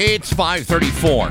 It's 0.00 0.32
534 0.32 1.26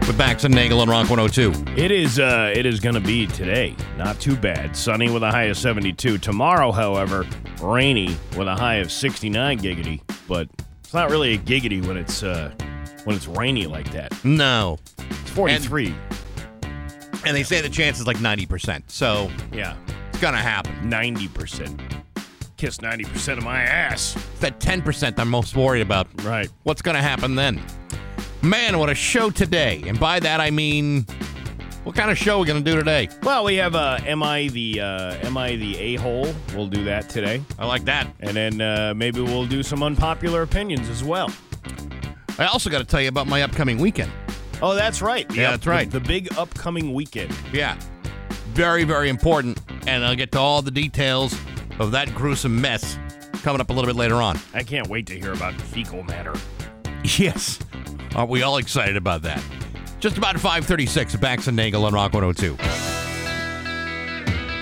with 0.00 0.18
Bax 0.18 0.42
and 0.42 0.52
Nagel 0.52 0.82
and 0.82 0.90
Rock 0.90 1.08
102. 1.08 1.80
It 1.80 1.92
is 1.92 2.18
uh 2.18 2.52
it 2.52 2.66
is 2.66 2.80
gonna 2.80 2.98
be 2.98 3.28
today. 3.28 3.76
Not 3.96 4.18
too 4.18 4.34
bad. 4.34 4.76
Sunny 4.76 5.08
with 5.08 5.22
a 5.22 5.30
high 5.30 5.44
of 5.44 5.56
72. 5.56 6.18
Tomorrow, 6.18 6.72
however, 6.72 7.24
rainy 7.62 8.16
with 8.36 8.48
a 8.48 8.56
high 8.56 8.76
of 8.76 8.90
69 8.90 9.60
giggity. 9.60 10.00
But 10.26 10.48
it's 10.80 10.92
not 10.92 11.10
really 11.10 11.34
a 11.34 11.38
giggity 11.38 11.86
when 11.86 11.96
it's 11.96 12.24
uh 12.24 12.52
when 13.04 13.14
it's 13.14 13.28
rainy 13.28 13.66
like 13.66 13.92
that. 13.92 14.12
No. 14.24 14.80
It's 14.98 15.30
43. 15.30 15.94
And 17.24 17.36
they 17.36 17.44
say 17.44 17.60
the 17.60 17.68
chance 17.68 18.00
is 18.00 18.06
like 18.08 18.16
90%. 18.16 18.82
So 18.88 19.30
yeah. 19.52 19.76
it's 20.08 20.18
going 20.18 20.34
to 20.34 20.40
happen. 20.40 20.72
90%. 20.90 22.02
Kiss 22.56 22.78
90% 22.78 23.38
of 23.38 23.44
my 23.44 23.62
ass. 23.62 24.16
It's 24.16 24.40
that 24.40 24.58
10% 24.58 25.18
I'm 25.18 25.28
most 25.28 25.54
worried 25.54 25.82
about. 25.82 26.08
Right. 26.24 26.48
What's 26.64 26.82
going 26.82 26.96
to 26.96 27.02
happen 27.02 27.34
then? 27.36 27.62
Man, 28.42 28.78
what 28.78 28.88
a 28.88 28.94
show 28.94 29.30
today. 29.30 29.82
And 29.86 29.98
by 29.98 30.20
that, 30.20 30.40
I 30.40 30.50
mean, 30.50 31.02
what 31.84 31.94
kind 31.96 32.10
of 32.10 32.16
show 32.16 32.36
are 32.36 32.40
we 32.40 32.46
going 32.46 32.62
to 32.62 32.70
do 32.70 32.76
today? 32.76 33.08
Well, 33.22 33.44
we 33.44 33.56
have 33.56 33.74
uh 33.74 33.98
Am 34.06 34.22
I 34.22 34.48
the 34.48 34.80
uh 34.80 35.26
Am 35.26 35.36
I 35.36 35.56
the 35.56 35.76
A-hole? 35.76 36.32
We'll 36.54 36.68
do 36.68 36.84
that 36.84 37.08
today. 37.08 37.42
I 37.58 37.66
like 37.66 37.84
that. 37.86 38.06
And 38.20 38.36
then 38.36 38.60
uh 38.60 38.94
maybe 38.94 39.20
we'll 39.20 39.46
do 39.46 39.62
some 39.62 39.82
unpopular 39.82 40.42
opinions 40.42 40.88
as 40.88 41.02
well. 41.02 41.30
I 42.38 42.46
also 42.46 42.70
got 42.70 42.78
to 42.78 42.84
tell 42.84 43.00
you 43.00 43.08
about 43.08 43.26
my 43.26 43.42
upcoming 43.42 43.78
weekend. 43.78 44.12
Oh, 44.62 44.74
that's 44.74 45.02
right. 45.02 45.28
The 45.28 45.34
Yeah, 45.34 45.46
up- 45.48 45.50
that's 45.54 45.66
right. 45.66 45.90
The, 45.90 45.98
the 45.98 46.06
big 46.06 46.32
upcoming 46.38 46.94
weekend. 46.94 47.34
Yeah. 47.52 47.76
Very, 48.52 48.84
very 48.84 49.08
important. 49.08 49.58
And 49.88 50.04
I'll 50.04 50.14
get 50.14 50.30
to 50.32 50.38
all 50.38 50.62
the 50.62 50.70
details 50.70 51.36
of 51.80 51.90
that 51.92 52.14
gruesome 52.14 52.60
mess 52.60 52.98
coming 53.42 53.60
up 53.60 53.70
a 53.70 53.72
little 53.72 53.88
bit 53.88 53.96
later 53.96 54.16
on. 54.16 54.38
I 54.54 54.62
can't 54.62 54.86
wait 54.88 55.06
to 55.08 55.18
hear 55.18 55.32
about 55.32 55.54
fecal 55.60 56.02
matter. 56.04 56.34
Yes. 57.16 57.60
Aren't 58.14 58.30
we 58.30 58.42
all 58.42 58.58
excited 58.58 58.96
about 58.96 59.22
that? 59.22 59.42
Just 60.00 60.16
about 60.16 60.34
536 60.34 61.14
at 61.14 61.20
Bax 61.20 61.46
and 61.48 61.56
Nagel 61.56 61.84
on 61.84 61.92
Rock 61.92 62.12
102. 62.12 62.56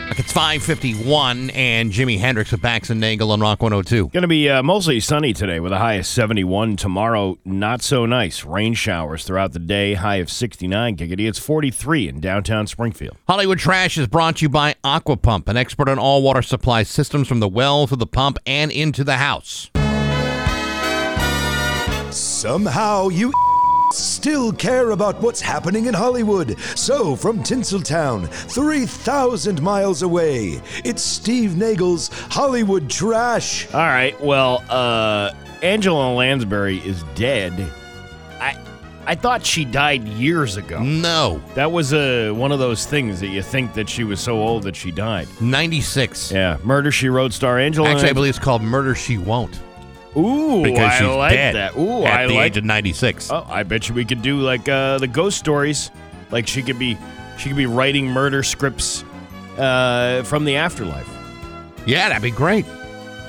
Like 0.08 0.20
it's 0.20 0.32
551 0.32 1.50
and 1.50 1.92
Jimi 1.92 2.18
Hendrix 2.18 2.50
with 2.50 2.62
Bax 2.62 2.88
and 2.88 2.98
Nagel 2.98 3.32
on 3.32 3.40
Rock 3.40 3.60
102. 3.60 4.08
Going 4.08 4.22
to 4.22 4.26
be 4.28 4.48
uh, 4.48 4.62
mostly 4.62 4.98
sunny 4.98 5.34
today 5.34 5.60
with 5.60 5.72
a 5.72 5.78
high 5.78 5.94
of 5.94 6.06
71. 6.06 6.76
Tomorrow, 6.76 7.36
not 7.44 7.82
so 7.82 8.06
nice. 8.06 8.42
Rain 8.42 8.72
showers 8.72 9.24
throughout 9.24 9.52
the 9.52 9.58
day, 9.58 9.92
high 9.92 10.16
of 10.16 10.30
69 10.30 10.96
giggity. 10.96 11.28
It's 11.28 11.38
43 11.38 12.08
in 12.08 12.20
downtown 12.20 12.66
Springfield. 12.66 13.18
Hollywood 13.28 13.58
Trash 13.58 13.98
is 13.98 14.06
brought 14.06 14.36
to 14.36 14.46
you 14.46 14.48
by 14.48 14.74
Aquapump, 14.82 15.48
an 15.48 15.58
expert 15.58 15.88
on 15.88 15.98
all 15.98 16.22
water 16.22 16.40
supply 16.40 16.82
systems 16.82 17.28
from 17.28 17.40
the 17.40 17.48
well 17.48 17.86
to 17.86 17.96
the 17.96 18.06
pump 18.06 18.38
and 18.46 18.70
into 18.70 19.04
the 19.04 19.18
house. 19.18 19.70
Somehow 22.40 23.08
you 23.08 23.32
still 23.92 24.52
care 24.52 24.90
about 24.90 25.18
what's 25.22 25.40
happening 25.40 25.86
in 25.86 25.94
Hollywood. 25.94 26.58
So, 26.76 27.16
from 27.16 27.38
Tinseltown, 27.38 28.28
3,000 28.28 29.62
miles 29.62 30.02
away, 30.02 30.60
it's 30.84 31.02
Steve 31.02 31.56
Nagel's 31.56 32.08
Hollywood 32.30 32.90
Trash. 32.90 33.72
All 33.72 33.80
right. 33.80 34.20
Well, 34.20 34.62
uh, 34.68 35.32
Angela 35.62 36.12
Lansbury 36.14 36.76
is 36.86 37.02
dead. 37.14 37.54
I 38.38 38.54
I 39.06 39.14
thought 39.14 39.46
she 39.46 39.64
died 39.64 40.06
years 40.06 40.58
ago. 40.58 40.82
No, 40.82 41.40
That 41.54 41.72
was 41.72 41.94
uh, 41.94 42.32
one 42.34 42.52
of 42.52 42.58
those 42.58 42.84
things 42.84 43.18
that 43.20 43.28
you 43.28 43.40
think 43.40 43.72
that 43.72 43.88
she 43.88 44.04
was 44.04 44.20
so 44.20 44.36
old 44.42 44.64
that 44.64 44.76
she 44.76 44.90
died. 44.90 45.26
96. 45.40 46.32
Yeah. 46.32 46.58
Murder, 46.64 46.92
She 46.92 47.08
Wrote 47.08 47.32
star 47.32 47.58
Angela. 47.58 47.88
Actually, 47.88 48.02
I 48.02 48.06
Lans- 48.08 48.14
believe 48.14 48.30
it's 48.30 48.38
called 48.38 48.60
Murder 48.62 48.94
She 48.94 49.16
Won't 49.16 49.58
Ooh, 50.16 50.62
because 50.62 50.78
I 50.92 50.98
she's 50.98 51.08
like 51.08 51.32
dead 51.32 51.54
that. 51.54 51.76
Ooh, 51.76 52.04
at 52.04 52.20
I 52.20 52.26
the 52.26 52.34
like 52.34 52.52
age 52.52 52.56
of 52.56 52.64
96. 52.64 53.30
Oh, 53.30 53.46
I 53.48 53.62
bet 53.62 53.88
you 53.88 53.94
we 53.94 54.04
could 54.04 54.22
do 54.22 54.38
like 54.40 54.68
uh, 54.68 54.98
the 54.98 55.06
ghost 55.08 55.38
stories. 55.38 55.90
Like 56.30 56.46
she 56.46 56.62
could 56.62 56.78
be, 56.78 56.96
she 57.38 57.48
could 57.50 57.56
be 57.56 57.66
writing 57.66 58.06
murder 58.08 58.42
scripts 58.42 59.04
uh, 59.58 60.22
from 60.24 60.44
the 60.44 60.56
afterlife. 60.56 61.08
Yeah, 61.86 62.08
that'd 62.08 62.22
be 62.22 62.30
great. 62.30 62.64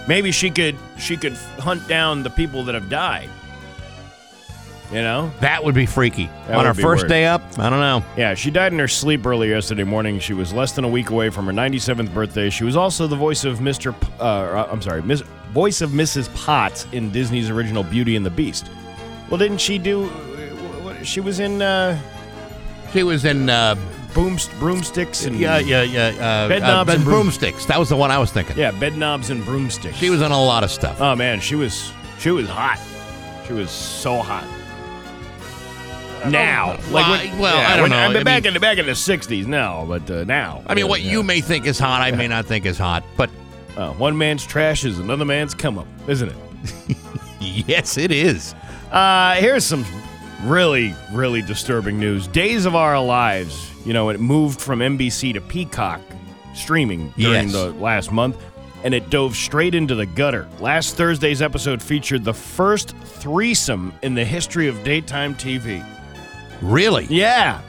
Maybe 0.07 0.31
she 0.31 0.49
could, 0.49 0.77
she 0.97 1.17
could 1.17 1.33
hunt 1.59 1.87
down 1.87 2.23
the 2.23 2.29
people 2.29 2.63
that 2.63 2.75
have 2.75 2.89
died. 2.89 3.29
You 4.89 5.01
know? 5.01 5.29
That 5.41 5.65
would 5.65 5.75
be 5.75 5.85
freaky. 5.85 6.27
That 6.47 6.51
On 6.51 6.57
would 6.59 6.65
her 6.67 6.73
be 6.73 6.81
first 6.81 7.01
weird. 7.03 7.09
day 7.09 7.25
up, 7.25 7.41
I 7.59 7.69
don't 7.69 7.81
know. 7.81 8.05
Yeah, 8.15 8.33
she 8.35 8.49
died 8.49 8.71
in 8.71 8.79
her 8.79 8.87
sleep 8.87 9.25
early 9.25 9.49
yesterday 9.49 9.83
morning. 9.83 10.17
She 10.19 10.33
was 10.33 10.53
less 10.53 10.71
than 10.71 10.85
a 10.85 10.87
week 10.87 11.09
away 11.09 11.29
from 11.29 11.45
her 11.47 11.51
97th 11.51 12.13
birthday. 12.13 12.49
She 12.49 12.63
was 12.63 12.77
also 12.77 13.05
the 13.05 13.17
voice 13.17 13.43
of 13.43 13.59
Mr. 13.59 13.99
P- 13.99 14.07
uh, 14.21 14.65
I'm 14.71 14.81
sorry, 14.81 15.01
Miss, 15.01 15.23
voice 15.51 15.81
of 15.81 15.91
Mrs. 15.91 16.33
Potts 16.35 16.85
in 16.91 17.11
Disney's 17.11 17.49
original 17.49 17.83
Beauty 17.83 18.15
and 18.15 18.25
the 18.25 18.29
Beast. 18.29 18.69
Well, 19.29 19.37
didn't 19.37 19.59
she 19.59 19.77
do? 19.77 20.09
uh, 20.09 21.03
She 21.03 21.19
was 21.19 21.39
in 21.39 21.61
uh, 21.61 21.99
She 22.93 23.03
was 23.03 23.25
in 23.25 23.49
uh, 23.49 23.75
broomsticks 24.13 25.25
and 25.25 25.37
yeah, 25.39 25.59
yeah, 25.59 25.83
yeah, 25.83 26.07
uh, 26.19 26.47
Bed 26.47 26.63
uh, 26.63 26.67
knobs 26.67 26.93
and 26.93 27.03
broom- 27.03 27.21
broomsticks. 27.23 27.65
That 27.65 27.77
was 27.79 27.89
the 27.89 27.95
one 27.95 28.09
I 28.11 28.17
was 28.17 28.31
thinking. 28.31 28.57
Yeah, 28.57 28.71
bed 28.71 28.97
knobs 28.97 29.29
and 29.29 29.43
broomsticks. 29.45 29.95
She 29.97 30.09
was 30.09 30.21
in 30.21 30.31
a 30.31 30.41
lot 30.43 30.63
of 30.63 30.71
stuff. 30.71 30.99
Oh 31.01 31.15
man, 31.15 31.39
she 31.39 31.55
was 31.55 31.91
she 32.19 32.31
was 32.31 32.47
hot. 32.49 32.79
She 33.45 33.53
was 33.53 33.69
so 33.69 34.17
hot. 34.17 34.45
Now, 36.29 36.77
Why- 36.89 37.09
when- 37.27 37.39
well, 37.39 37.57
I 37.57 37.73
don't 37.75 37.83
when- 37.83 37.91
know. 37.91 37.97
I 37.97 38.13
mean, 38.13 38.23
back 38.23 38.43
mean- 38.43 38.47
in 38.49 38.53
the 38.55 38.59
back 38.59 38.77
in 38.79 38.85
the 38.87 38.93
'60s, 38.93 39.45
no, 39.45 39.85
but 39.87 40.09
uh, 40.09 40.23
now. 40.23 40.63
I 40.67 40.73
mean, 40.73 40.87
what 40.87 41.01
yeah. 41.01 41.11
you 41.11 41.23
may 41.23 41.41
think 41.41 41.65
is 41.67 41.77
hot, 41.77 42.01
I 42.01 42.11
may 42.11 42.27
not 42.27 42.45
think 42.45 42.65
is 42.65 42.77
hot, 42.77 43.03
but 43.15 43.29
Uh, 43.77 43.93
one 43.93 44.17
man's 44.17 44.45
trash 44.45 44.83
is 44.83 44.99
another 44.99 45.23
man's 45.25 45.53
come 45.53 45.77
up, 45.77 45.87
isn't 46.07 46.29
it? 46.29 46.97
yes, 47.39 47.97
it 47.97 48.11
is. 48.11 48.53
Uh, 48.91 49.35
here's 49.35 49.63
some 49.63 49.85
really, 50.43 50.93
really 51.11 51.41
disturbing 51.43 51.99
news. 51.99 52.27
Days 52.27 52.65
of 52.65 52.75
Our 52.75 52.99
Lives, 53.03 53.71
you 53.85 53.93
know, 53.93 54.09
it 54.09 54.19
moved 54.19 54.59
from 54.59 54.79
NBC 54.79 55.33
to 55.33 55.41
Peacock 55.41 56.01
streaming 56.55 57.13
during 57.17 57.49
Yes. 57.49 57.51
the 57.53 57.71
last 57.73 58.11
month, 58.11 58.37
and 58.83 58.93
it 58.95 59.09
dove 59.11 59.35
straight 59.35 59.75
into 59.75 59.93
the 59.93 60.07
gutter. 60.07 60.47
Last 60.59 60.95
Thursday's 60.95 61.41
episode 61.43 61.81
featured 61.81 62.23
the 62.23 62.33
first 62.33 62.95
threesome 62.97 63.93
in 64.01 64.15
the 64.15 64.25
history 64.25 64.67
of 64.67 64.83
daytime 64.83 65.35
TV. 65.35 65.85
Really? 66.63 67.05
Yeah. 67.11 67.61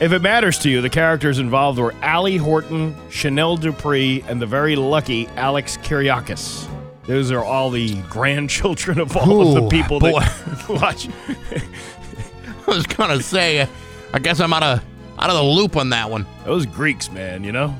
If 0.00 0.12
it 0.12 0.22
matters 0.22 0.58
to 0.60 0.70
you, 0.70 0.80
the 0.80 0.90
characters 0.90 1.40
involved 1.40 1.80
were 1.80 1.92
Allie 2.02 2.36
Horton, 2.36 2.94
Chanel 3.10 3.56
Dupree, 3.56 4.22
and 4.28 4.40
the 4.40 4.46
very 4.46 4.76
lucky 4.76 5.26
Alex 5.28 5.76
Kiriakis. 5.78 6.68
Those 7.08 7.32
are 7.32 7.42
all 7.42 7.70
the 7.70 8.00
grandchildren 8.02 9.00
of 9.00 9.16
all 9.16 9.56
of 9.56 9.62
the 9.64 9.68
people 9.68 9.98
boy. 9.98 10.20
that 10.20 10.68
watch. 10.68 11.08
I 12.68 12.70
was 12.70 12.86
gonna 12.86 13.20
say, 13.22 13.66
I 14.12 14.18
guess 14.20 14.38
I'm 14.38 14.52
out 14.52 14.62
of 14.62 14.84
out 15.18 15.30
of 15.30 15.36
the 15.36 15.42
loop 15.42 15.76
on 15.76 15.90
that 15.90 16.08
one. 16.08 16.26
Those 16.44 16.64
Greeks, 16.64 17.10
man, 17.10 17.42
you 17.42 17.50
know? 17.50 17.74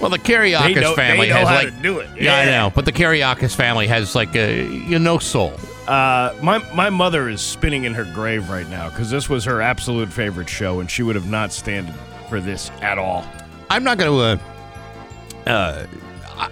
Well, 0.00 0.10
the 0.10 0.18
Kiriakis 0.18 0.96
family 0.96 1.28
has 1.28 1.46
how 1.46 1.54
like, 1.54 1.76
to 1.76 1.82
do 1.82 2.00
it. 2.00 2.10
yeah, 2.20 2.34
I 2.34 2.44
know, 2.46 2.72
but 2.74 2.84
the 2.84 2.90
Kiriakis 2.90 3.54
family 3.54 3.86
has 3.86 4.16
like 4.16 4.34
a 4.34 4.64
you 4.64 4.98
know 4.98 5.18
soul. 5.18 5.52
Uh, 5.88 6.34
my, 6.42 6.58
my 6.74 6.90
mother 6.90 7.28
is 7.28 7.40
spinning 7.40 7.84
in 7.84 7.94
her 7.94 8.04
grave 8.04 8.48
right 8.48 8.68
now 8.68 8.88
because 8.88 9.10
this 9.10 9.28
was 9.28 9.44
her 9.44 9.60
absolute 9.60 10.12
favorite 10.12 10.48
show, 10.48 10.80
and 10.80 10.90
she 10.90 11.02
would 11.02 11.16
have 11.16 11.28
not 11.28 11.52
stand 11.52 11.92
for 12.28 12.40
this 12.40 12.70
at 12.82 12.98
all. 12.98 13.24
I'm 13.68 13.82
not 13.84 13.98
going 13.98 14.38
to. 14.38 14.44
Uh, 15.44 15.48
uh, 15.50 15.86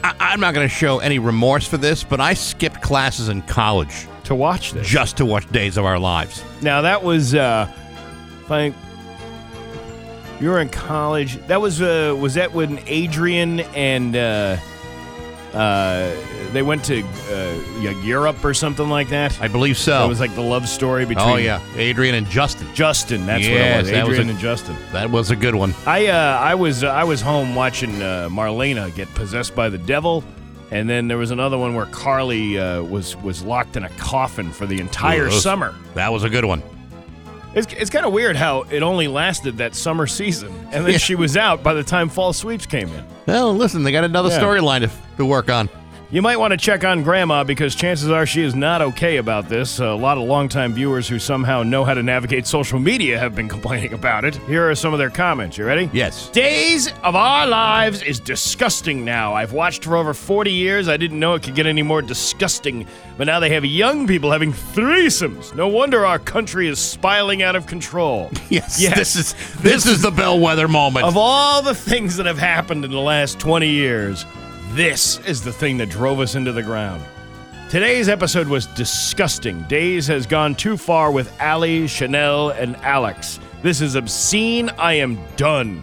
I, 0.03 0.15
I'm 0.19 0.41
not 0.41 0.53
going 0.55 0.69
to 0.69 0.75
show 0.75 0.99
any 0.99 1.19
remorse 1.19 1.67
for 1.67 1.77
this, 1.77 2.03
but 2.05 2.21
I 2.21 2.35
skipped 2.35 2.83
classes 2.83 3.29
in 3.29 3.43
college 3.43 4.07
To 4.25 4.35
watch 4.35 4.73
this. 4.73 4.87
just 4.87 5.17
to 5.19 5.25
watch 5.25 5.49
Days 5.53 5.77
of 5.77 5.85
Our 5.85 5.99
Lives. 5.99 6.43
Now 6.61 6.83
that 6.83 7.03
was 7.03 7.35
uh 7.35 7.71
like 8.49 8.75
you 10.41 10.49
were 10.51 10.61
in 10.61 10.69
college. 10.71 11.37
That 11.47 11.61
was 11.61 11.81
uh 11.81 12.17
was 12.19 12.35
that 12.35 12.53
when 12.53 12.79
Adrienne 12.89 13.61
and 13.75 14.17
uh 14.17 14.57
uh 15.55 16.15
they 16.53 16.63
went 16.63 16.85
to 16.85 17.03
uh 17.03 17.91
Europe 18.03 18.45
or 18.45 18.55
something 18.55 18.89
like 18.89 19.09
that? 19.11 19.41
I 19.41 19.49
believe 19.49 19.79
so. 19.79 20.05
It 20.05 20.09
was 20.09 20.21
like 20.21 20.35
the 20.35 20.41
love 20.43 20.69
story 20.69 21.05
between 21.05 21.29
oh 21.29 21.37
yeah, 21.37 21.61
Adrienne 21.77 22.15
and 22.15 22.29
Justin. 22.29 22.67
Justin, 22.75 23.27
that's 23.27 23.45
what 23.45 23.53
it 23.53 23.55
Yes, 23.55 23.83
was. 23.83 23.91
that 23.91 24.07
was 24.07 24.15
Adrienne 24.15 24.29
a- 24.29 24.33
and 24.33 24.41
Justin. 24.41 24.77
That 24.93 25.11
was 25.11 25.31
a 25.31 25.37
good 25.37 25.55
one. 25.55 25.75
I 25.87 26.09
uh 26.09 26.39
I 26.41 26.55
was 26.55 26.85
uh, 26.85 26.89
I 26.89 27.05
was 27.05 27.21
home 27.21 27.55
watching 27.55 28.01
uh, 28.03 28.29
Marlena 28.31 28.95
get 28.95 29.13
possessed 29.15 29.55
by 29.55 29.69
the 29.69 29.79
devil. 29.79 30.25
And 30.73 30.89
then 30.89 31.09
there 31.09 31.19
was 31.19 31.33
another 31.33 31.59
one 31.59 31.75
where 31.75 31.87
Carly 31.87 32.57
uh, 32.57 32.81
was 32.85 33.17
was 33.17 33.43
locked 33.43 33.77
in 33.77 33.83
a 33.83 33.89
coffin 33.91 34.53
for 34.53 34.67
the 34.67 34.81
entire 34.81 35.27
Ugh. 35.27 35.33
summer. 35.33 35.75
That 35.95 36.13
was 36.13 36.23
a 36.23 36.29
good 36.31 36.45
one. 36.45 36.63
It's, 37.55 37.73
it's 37.73 37.91
kind 37.91 38.07
of 38.07 38.13
weird 38.13 38.37
how 38.37 38.63
it 38.71 38.83
only 38.83 39.09
lasted 39.09 39.59
that 39.59 39.75
summer 39.75 40.07
season, 40.07 40.53
and 40.73 40.85
then 40.85 40.93
Yeah. 40.93 40.99
she 40.99 41.15
was 41.17 41.37
out 41.37 41.63
by 41.63 41.75
the 41.75 41.83
time 41.83 42.09
fall 42.09 42.33
sweeps 42.33 42.65
came 42.67 42.89
in. 42.89 43.05
Well, 43.27 43.55
listen, 43.55 43.83
they 43.83 43.91
got 43.93 44.05
another 44.05 44.29
Yeah. 44.29 44.41
storyline 44.41 44.81
to, 44.83 44.91
to 45.17 45.25
work 45.25 45.51
on. 45.51 45.69
You 46.13 46.23
might 46.23 46.39
want 46.39 46.51
to 46.51 46.57
check 46.57 46.83
on 46.83 47.05
Grandma 47.05 47.45
because 47.45 47.77
chances 47.77 48.11
are 48.11 48.27
she 48.27 48.43
is 48.43 48.57
not 48.57 48.83
okay 48.83 49.19
about 49.19 49.49
this. 49.49 49.79
A 49.79 49.95
lot 49.95 50.19
of 50.19 50.25
longtime 50.25 50.73
viewers 50.73 51.07
who 51.07 51.21
somehow 51.21 51.63
know 51.63 51.85
how 51.85 51.95
to 51.95 52.03
navigate 52.03 52.49
social 52.49 52.81
media 52.81 53.17
have 53.17 53.37
been 53.37 53.49
complaining 53.57 53.93
about 53.93 54.25
it. 54.25 54.35
Here 54.49 54.69
are 54.69 54.75
some 54.75 54.93
of 54.93 54.99
their 54.99 55.09
comments. 55.11 55.57
You 55.57 55.67
ready? 55.67 55.89
Yes. 55.93 56.29
Days 56.31 56.89
of 57.05 57.15
Our 57.15 57.47
Lives 57.47 58.03
is 58.03 58.19
disgusting 58.19 59.05
now. 59.05 59.35
I've 59.35 59.53
watched 59.53 59.85
for 59.85 59.95
over 59.95 60.13
40 60.13 60.51
years. 60.51 60.89
I 60.89 60.97
didn't 60.97 61.21
know 61.21 61.35
it 61.35 61.45
could 61.45 61.55
get 61.55 61.67
any 61.67 61.83
more 61.83 62.03
disgusting. 62.03 62.89
But 63.17 63.29
now 63.29 63.39
they 63.39 63.51
have 63.51 63.65
young 63.65 64.09
people 64.09 64.33
having 64.33 64.53
threesomes. 64.53 65.55
No 65.55 65.69
wonder 65.69 66.05
our 66.05 66.19
country 66.19 66.67
is 66.67 66.81
spiraling 66.81 67.45
out 67.45 67.55
of 67.55 67.69
control. 67.69 68.33
Yes. 68.51 68.81
Yes. 68.81 68.97
This 68.97 69.15
is 69.15 69.35
this 69.61 69.87
is 69.87 70.03
the 70.03 70.11
bellwether 70.11 70.67
moment. 70.67 71.07
Of 71.07 71.17
all 71.17 71.63
the 71.63 71.75
things 71.75 72.17
that 72.17 72.27
have 72.27 72.39
happened 72.39 72.85
in 72.85 72.91
the 72.91 72.99
last 72.99 73.39
20 73.39 73.69
years, 73.69 74.27
this 74.71 75.19
is 75.27 75.43
the 75.43 75.53
thing 75.53 75.77
that 75.79 75.89
drove 75.89 76.21
us 76.21 76.35
into 76.35 76.53
the 76.53 76.63
ground. 76.63 77.03
Today's 77.69 78.09
episode 78.09 78.49
was 78.49 78.67
disgusting. 78.67 79.63
Days 79.65 80.07
has 80.09 80.27
gone 80.27 80.55
too 80.55 80.77
far 80.77 81.13
with 81.13 81.33
Allie, 81.41 81.87
Chanel, 81.87 82.51
and 82.51 82.77
Alex. 82.77 83.39
This 83.63 83.81
is 83.81 83.95
obscene. 83.95 84.69
I 84.71 84.95
am 84.95 85.19
done. 85.37 85.83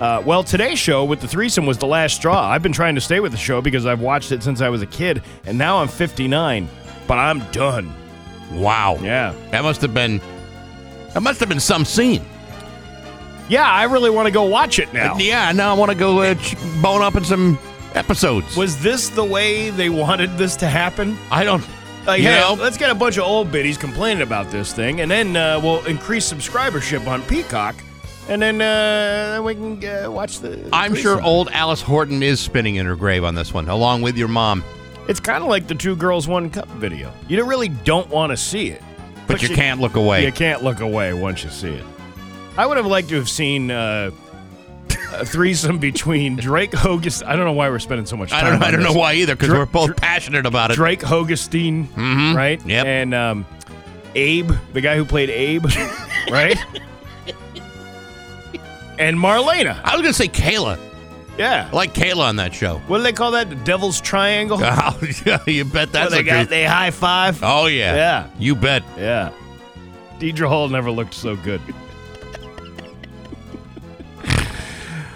Uh, 0.00 0.22
well, 0.24 0.44
today's 0.44 0.78
show 0.78 1.04
with 1.04 1.20
the 1.20 1.26
threesome 1.26 1.66
was 1.66 1.78
the 1.78 1.86
last 1.86 2.14
straw. 2.14 2.48
I've 2.48 2.62
been 2.62 2.72
trying 2.72 2.94
to 2.94 3.00
stay 3.00 3.18
with 3.18 3.32
the 3.32 3.38
show 3.38 3.60
because 3.60 3.86
I've 3.86 4.00
watched 4.00 4.30
it 4.30 4.42
since 4.44 4.60
I 4.60 4.68
was 4.68 4.82
a 4.82 4.86
kid, 4.86 5.22
and 5.44 5.58
now 5.58 5.78
I'm 5.78 5.88
59. 5.88 6.68
But 7.08 7.18
I'm 7.18 7.40
done. 7.50 7.92
wow. 8.52 8.98
Yeah. 9.02 9.34
That 9.50 9.62
must 9.64 9.80
have 9.82 9.94
been 9.94 10.20
that 11.14 11.22
must 11.22 11.40
have 11.40 11.48
been 11.48 11.58
some 11.58 11.84
scene. 11.84 12.24
Yeah, 13.48 13.64
I 13.70 13.84
really 13.84 14.10
want 14.10 14.26
to 14.26 14.32
go 14.32 14.44
watch 14.44 14.78
it 14.78 14.92
now. 14.92 15.16
Yeah, 15.18 15.50
now 15.52 15.74
I 15.74 15.78
want 15.78 15.90
to 15.90 15.96
go 15.96 16.20
uh, 16.20 16.34
ch- 16.34 16.56
bone 16.82 17.02
up 17.02 17.14
in 17.16 17.24
some 17.24 17.58
episodes. 17.94 18.56
Was 18.56 18.80
this 18.82 19.08
the 19.08 19.24
way 19.24 19.70
they 19.70 19.88
wanted 19.88 20.36
this 20.36 20.54
to 20.56 20.66
happen? 20.66 21.16
I 21.30 21.44
don't 21.44 21.64
Like, 22.06 22.20
you 22.20 22.28
hey, 22.28 22.40
know, 22.40 22.54
let's 22.60 22.76
get 22.76 22.90
a 22.90 22.94
bunch 22.94 23.16
of 23.16 23.24
old 23.24 23.50
biddies 23.50 23.78
complaining 23.78 24.22
about 24.22 24.50
this 24.50 24.72
thing, 24.72 25.00
and 25.00 25.10
then 25.10 25.34
uh, 25.36 25.58
we'll 25.62 25.84
increase 25.86 26.30
subscribership 26.30 27.06
on 27.06 27.22
Peacock, 27.22 27.74
and 28.28 28.40
then 28.42 28.60
uh, 28.60 29.32
then 29.32 29.44
we 29.44 29.54
can 29.54 30.04
uh, 30.04 30.10
watch 30.10 30.40
the. 30.40 30.68
I'm 30.72 30.94
sure 30.94 31.22
old 31.22 31.48
Alice 31.50 31.80
Horton 31.80 32.22
is 32.22 32.40
spinning 32.40 32.76
in 32.76 32.84
her 32.86 32.96
grave 32.96 33.24
on 33.24 33.34
this 33.34 33.54
one, 33.54 33.68
along 33.68 34.02
with 34.02 34.16
your 34.18 34.28
mom. 34.28 34.62
It's 35.08 35.20
kind 35.20 35.42
of 35.42 35.48
like 35.48 35.66
the 35.66 35.74
two 35.74 35.96
girls 35.96 36.28
one 36.28 36.50
cup 36.50 36.68
video. 36.72 37.10
You 37.28 37.38
don't 37.38 37.48
really 37.48 37.68
don't 37.70 38.10
want 38.10 38.30
to 38.30 38.36
see 38.36 38.68
it, 38.68 38.82
But, 39.26 39.42
you, 39.42 39.48
can't 39.48 39.80
look 39.80 39.96
away. 39.96 40.22
You 40.26 40.32
can't 40.32 40.62
look 40.62 40.80
away 40.80 41.14
once 41.14 41.42
you 41.42 41.48
see 41.48 41.70
it. 41.70 41.84
I 42.58 42.66
would 42.66 42.76
have 42.76 42.86
liked 42.86 43.08
to 43.10 43.14
have 43.14 43.28
seen 43.28 43.70
uh, 43.70 44.10
a 45.12 45.24
threesome 45.24 45.78
between 45.78 46.36
Drake 46.36 46.72
Hogus. 46.72 47.24
I 47.24 47.36
don't 47.36 47.44
know 47.44 47.52
why 47.52 47.70
we're 47.70 47.78
spending 47.78 48.04
so 48.04 48.16
much 48.16 48.30
time. 48.30 48.44
I 48.44 48.50
don't. 48.50 48.62
I 48.62 48.66
on 48.66 48.72
don't 48.72 48.82
this. 48.82 48.92
know 48.92 48.98
why 48.98 49.14
either, 49.14 49.34
because 49.36 49.48
Dra- 49.48 49.58
we're 49.60 49.66
both 49.66 49.86
Dra- 49.86 49.94
passionate 49.94 50.44
about 50.44 50.70
it. 50.72 50.74
Drake 50.74 51.00
Hogestyn, 51.00 52.34
right? 52.34 52.64
Yep. 52.66 52.84
And 52.86 53.14
um, 53.14 53.46
Abe, 54.16 54.50
the 54.72 54.80
guy 54.80 54.96
who 54.96 55.04
played 55.04 55.30
Abe, 55.30 55.64
right? 56.30 56.58
and 58.98 59.16
Marlena. 59.16 59.80
I 59.84 59.92
was 59.94 60.02
gonna 60.02 60.12
say 60.12 60.28
Kayla. 60.28 60.78
Yeah. 61.38 61.68
I 61.72 61.76
like 61.76 61.94
Kayla 61.94 62.24
on 62.24 62.36
that 62.36 62.52
show. 62.52 62.78
What 62.88 62.96
do 62.96 63.04
they 63.04 63.12
call 63.12 63.30
that? 63.30 63.48
The 63.48 63.54
Devil's 63.56 64.00
Triangle? 64.00 64.58
Oh, 64.64 64.98
yeah, 65.24 65.38
you 65.46 65.64
bet 65.64 65.92
that's 65.92 66.10
they 66.10 66.20
a 66.20 66.22
got 66.24 66.34
truth. 66.34 66.48
they 66.48 66.64
high 66.64 66.90
five. 66.90 67.38
Oh 67.44 67.66
yeah. 67.66 67.94
Yeah. 67.94 68.30
You 68.38 68.56
bet. 68.56 68.82
Yeah. 68.96 69.30
Deidre 70.18 70.48
Hall 70.48 70.68
never 70.68 70.90
looked 70.90 71.14
so 71.14 71.36
good. 71.36 71.60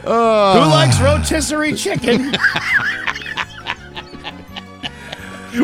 Who 0.02 0.08
likes 0.08 1.00
rotisserie 1.00 1.74
chicken? 1.74 2.34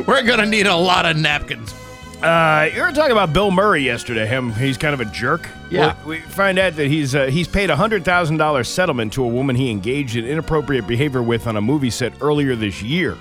We're 0.06 0.23
gonna 0.23 0.46
need 0.46 0.67
a 0.67 0.76
lot 0.76 1.06
of 1.06 1.17
napkins. 1.17 1.75
Uh, 2.23 2.69
you 2.75 2.82
were 2.82 2.90
talking 2.90 3.12
about 3.12 3.32
Bill 3.32 3.50
Murray 3.50 3.82
yesterday. 3.82 4.26
Him, 4.26 4.52
he's 4.52 4.76
kind 4.76 4.93
of 4.93 5.00
a 5.00 5.05
jerk. 5.06 5.49
Yeah. 5.70 5.94
Well, 5.99 6.08
we 6.08 6.19
find 6.19 6.58
out 6.58 6.75
that 6.76 6.88
he's 6.88 7.14
uh, 7.14 7.26
he's 7.26 7.46
paid 7.49 7.70
a 7.70 7.76
hundred 7.76 8.05
thousand 8.05 8.38
dollars 8.38 8.69
settlement 8.69 9.12
to 9.14 9.25
a 9.25 9.29
woman 9.29 9.55
he 9.56 9.70
engaged 9.70 10.17
in 10.17 10.25
inappropriate 10.25 10.87
behavior 10.87 11.23
with 11.23 11.46
on 11.46 11.56
a 11.56 11.61
movie 11.61 11.91
set 11.91 12.12
earlier 12.20 12.56
this 12.56 12.82
year. 12.82 13.17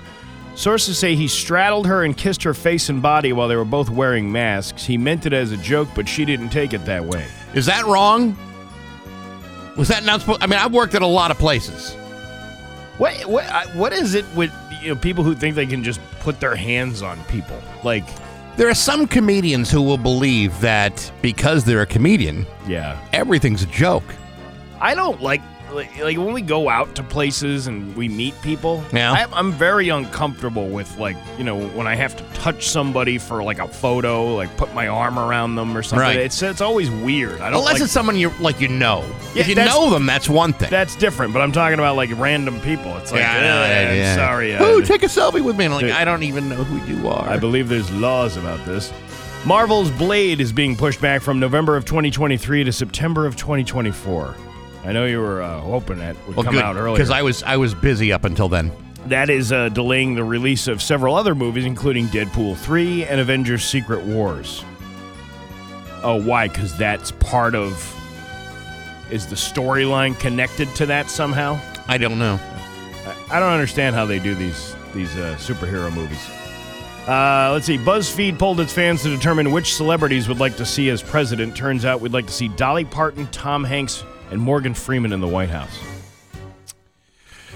Sources 0.56 0.98
say 0.98 1.14
he 1.14 1.28
straddled 1.28 1.86
her 1.86 2.02
and 2.02 2.16
kissed 2.16 2.42
her 2.42 2.52
face 2.52 2.88
and 2.88 3.00
body 3.00 3.32
while 3.32 3.46
they 3.46 3.54
were 3.54 3.64
both 3.64 3.88
wearing 3.88 4.30
masks. 4.32 4.84
He 4.84 4.98
meant 4.98 5.24
it 5.24 5.32
as 5.32 5.52
a 5.52 5.56
joke, 5.56 5.88
but 5.94 6.08
she 6.08 6.24
didn't 6.24 6.48
take 6.48 6.72
it 6.74 6.84
that 6.86 7.04
way. 7.04 7.24
Is 7.54 7.66
that 7.66 7.86
wrong? 7.86 8.36
Was 9.78 9.88
that 9.88 10.04
not 10.04 10.20
supposed? 10.20 10.42
I 10.42 10.46
mean, 10.46 10.58
I've 10.58 10.72
worked 10.74 10.94
at 10.94 11.02
a 11.02 11.06
lot 11.06 11.30
of 11.30 11.38
places. 11.38 11.94
What 12.98 13.14
what 13.26 13.46
what 13.74 13.92
is 13.92 14.14
it 14.14 14.24
with 14.34 14.52
you 14.82 14.88
know 14.92 14.96
people 15.00 15.22
who 15.24 15.34
think 15.34 15.54
they 15.54 15.66
can 15.66 15.84
just 15.84 16.00
put 16.20 16.40
their 16.40 16.56
hands 16.56 17.00
on 17.00 17.22
people? 17.24 17.56
Like, 17.84 18.04
There 18.56 18.68
are 18.68 18.74
some 18.74 19.06
comedians 19.06 19.70
who 19.70 19.80
will 19.80 19.96
believe 19.98 20.60
that 20.60 21.10
because 21.22 21.64
they're 21.64 21.82
a 21.82 21.86
comedian, 21.86 22.44
yeah, 22.66 22.98
everything's 23.12 23.62
a 23.62 23.66
joke. 23.66 24.02
I 24.80 24.94
don't 24.96 25.22
like 25.22 25.42
like, 25.72 25.96
like 25.98 26.16
when 26.16 26.32
we 26.32 26.42
go 26.42 26.68
out 26.68 26.94
to 26.96 27.02
places 27.02 27.66
and 27.66 27.94
we 27.96 28.08
meet 28.08 28.34
people. 28.42 28.82
Yeah. 28.92 29.12
I, 29.12 29.26
I'm 29.32 29.52
very 29.52 29.88
uncomfortable 29.88 30.68
with 30.68 30.96
like 30.98 31.16
you 31.36 31.44
know 31.44 31.58
when 31.70 31.86
I 31.86 31.94
have 31.94 32.16
to 32.16 32.24
touch 32.40 32.68
somebody 32.68 33.18
for 33.18 33.42
like 33.42 33.58
a 33.58 33.68
photo, 33.68 34.34
like 34.34 34.54
put 34.56 34.72
my 34.74 34.88
arm 34.88 35.18
around 35.18 35.54
them 35.56 35.76
or 35.76 35.82
something. 35.82 36.00
Right. 36.06 36.16
It's 36.18 36.42
it's 36.42 36.60
always 36.60 36.90
weird. 36.90 37.40
I 37.40 37.50
don't 37.50 37.60
Unless 37.60 37.74
like 37.74 37.82
it's 37.82 37.92
someone 37.92 38.16
you 38.16 38.30
like, 38.40 38.60
you 38.60 38.68
know. 38.68 39.04
Yeah, 39.34 39.42
if 39.42 39.48
you 39.48 39.54
that's- 39.54 39.74
know 39.74 39.90
them, 39.90 40.06
that's 40.06 40.28
one 40.28 40.52
thing. 40.52 40.70
that's 40.70 40.96
different. 40.96 41.32
But 41.32 41.42
I'm 41.42 41.52
talking 41.52 41.78
about 41.78 41.96
like 41.96 42.10
random 42.18 42.60
people. 42.60 42.96
It's 42.98 43.12
like, 43.12 43.20
Yeah, 43.20 43.36
I 43.36 43.40
know, 43.40 43.62
"Eh, 43.62 43.82
yeah, 43.82 43.92
yeah. 43.94 44.14
sorry, 44.16 44.54
uh, 44.54 44.64
Oh, 44.64 44.80
take 44.80 45.02
a 45.02 45.06
selfie 45.06 45.44
with 45.44 45.56
me. 45.56 45.66
And 45.66 45.74
I'm 45.74 45.82
like. 45.82 45.92
I 45.92 46.04
don't 46.04 46.22
even 46.22 46.48
know 46.48 46.64
who 46.64 46.92
you 46.92 47.08
are. 47.08 47.28
I 47.28 47.36
believe 47.38 47.68
there's 47.68 47.90
laws 47.90 48.36
about 48.36 48.64
this. 48.64 48.92
Marvel's 49.46 49.90
Blade 49.92 50.40
is 50.40 50.52
being 50.52 50.76
pushed 50.76 51.00
back 51.00 51.22
from 51.22 51.38
November 51.38 51.76
of 51.76 51.84
2023 51.84 52.64
to 52.64 52.72
September 52.72 53.24
of 53.24 53.36
2024. 53.36 54.34
I 54.88 54.92
know 54.92 55.04
you 55.04 55.20
were 55.20 55.42
uh, 55.42 55.60
hoping 55.60 55.98
that 55.98 56.16
would 56.26 56.36
well, 56.36 56.44
come 56.44 56.54
good, 56.54 56.64
out 56.64 56.76
earlier. 56.76 56.96
because 56.96 57.10
I 57.10 57.20
was 57.20 57.42
I 57.42 57.58
was 57.58 57.74
busy 57.74 58.10
up 58.10 58.24
until 58.24 58.48
then. 58.48 58.72
that 59.08 59.28
is 59.28 59.52
uh, 59.52 59.68
delaying 59.68 60.14
the 60.14 60.24
release 60.24 60.66
of 60.66 60.80
several 60.80 61.14
other 61.14 61.34
movies, 61.34 61.66
including 61.66 62.06
Deadpool 62.06 62.56
3 62.56 63.04
and 63.04 63.20
Avengers 63.20 63.64
Secret 63.64 64.02
Wars. 64.04 64.64
Oh, 66.02 66.22
why? 66.24 66.48
Because 66.48 66.74
that's 66.78 67.10
part 67.10 67.54
of. 67.54 67.94
Is 69.10 69.26
the 69.26 69.36
storyline 69.36 70.18
connected 70.18 70.68
to 70.76 70.86
that 70.86 71.10
somehow? 71.10 71.60
I 71.86 71.98
don't 71.98 72.18
know. 72.18 72.38
I- 72.42 73.14
I 73.30 73.40
don't 73.40 73.52
understand 73.52 73.94
how 73.94 74.06
they 74.06 74.18
do 74.18 74.34
these 74.34 74.74
these 74.94 75.14
uh, 75.16 75.36
superhero 75.38 75.92
movies. 75.92 76.26
Uh, 77.06 77.50
let's 77.52 77.66
see. 77.66 77.76
BuzzFeed 77.78 78.38
polled 78.38 78.60
its 78.60 78.72
fans 78.72 79.02
to 79.02 79.08
determine 79.10 79.50
which 79.52 79.74
celebrities 79.74 80.28
would 80.28 80.38
like 80.38 80.56
to 80.56 80.64
see 80.66 80.88
as 80.90 81.02
president. 81.02 81.54
Turns 81.56 81.84
out 81.84 82.00
we'd 82.00 82.12
like 82.12 82.26
to 82.26 82.32
see 82.32 82.48
Dolly 82.48 82.84
Parton, 82.84 83.26
Tom 83.28 83.64
Hanks, 83.64 84.02
and 84.30 84.40
Morgan 84.40 84.74
Freeman 84.74 85.12
in 85.12 85.20
the 85.20 85.28
White 85.28 85.50
House. 85.50 85.78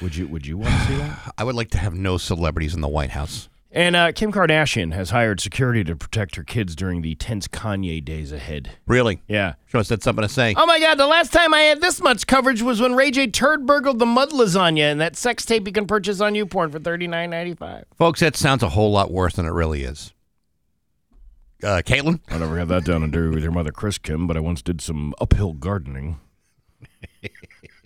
Would 0.00 0.16
you 0.16 0.26
Would 0.28 0.46
you 0.46 0.58
want 0.58 0.74
to 0.74 0.86
see 0.86 0.96
that? 0.96 1.34
I 1.38 1.44
would 1.44 1.54
like 1.54 1.70
to 1.70 1.78
have 1.78 1.94
no 1.94 2.18
celebrities 2.18 2.74
in 2.74 2.80
the 2.80 2.88
White 2.88 3.10
House. 3.10 3.48
And 3.74 3.96
uh, 3.96 4.12
Kim 4.12 4.32
Kardashian 4.32 4.92
has 4.92 5.10
hired 5.10 5.40
security 5.40 5.82
to 5.84 5.96
protect 5.96 6.36
her 6.36 6.44
kids 6.44 6.76
during 6.76 7.00
the 7.00 7.14
tense 7.14 7.48
Kanye 7.48 8.04
days 8.04 8.30
ahead. 8.30 8.72
Really? 8.86 9.22
Yeah. 9.26 9.54
Sure, 9.66 9.80
I 9.80 9.82
said 9.82 10.02
something 10.02 10.20
to 10.22 10.28
say. 10.28 10.52
Oh 10.58 10.66
my 10.66 10.78
God! 10.78 10.96
The 10.98 11.06
last 11.06 11.32
time 11.32 11.54
I 11.54 11.62
had 11.62 11.80
this 11.80 11.98
much 12.02 12.26
coverage 12.26 12.60
was 12.60 12.82
when 12.82 12.94
Ray 12.94 13.10
J 13.10 13.28
turd 13.28 13.64
burgled 13.64 13.98
the 13.98 14.04
mud 14.04 14.30
lasagna 14.30 14.92
and 14.92 15.00
that 15.00 15.16
sex 15.16 15.46
tape 15.46 15.66
you 15.66 15.72
can 15.72 15.86
purchase 15.86 16.20
on 16.20 16.34
YouPorn 16.34 16.70
for 16.70 16.80
thirty 16.80 17.06
nine 17.06 17.30
ninety 17.30 17.54
five. 17.54 17.84
Folks, 17.96 18.20
that 18.20 18.36
sounds 18.36 18.62
a 18.62 18.70
whole 18.70 18.92
lot 18.92 19.10
worse 19.10 19.36
than 19.36 19.46
it 19.46 19.52
really 19.52 19.84
is. 19.84 20.12
Uh, 21.62 21.80
Caitlin? 21.80 22.20
I 22.28 22.38
never 22.38 22.58
had 22.58 22.68
that 22.68 22.84
down 22.84 23.04
under 23.04 23.30
with 23.30 23.42
your 23.44 23.52
mother, 23.52 23.70
Chris 23.70 23.96
Kim, 23.96 24.26
but 24.26 24.36
I 24.36 24.40
once 24.40 24.62
did 24.62 24.80
some 24.80 25.14
uphill 25.20 25.52
gardening. 25.52 26.18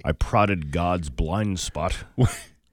I 0.05 0.13
prodded 0.13 0.71
God's 0.73 1.11
blind 1.11 1.59
spot. 1.61 2.05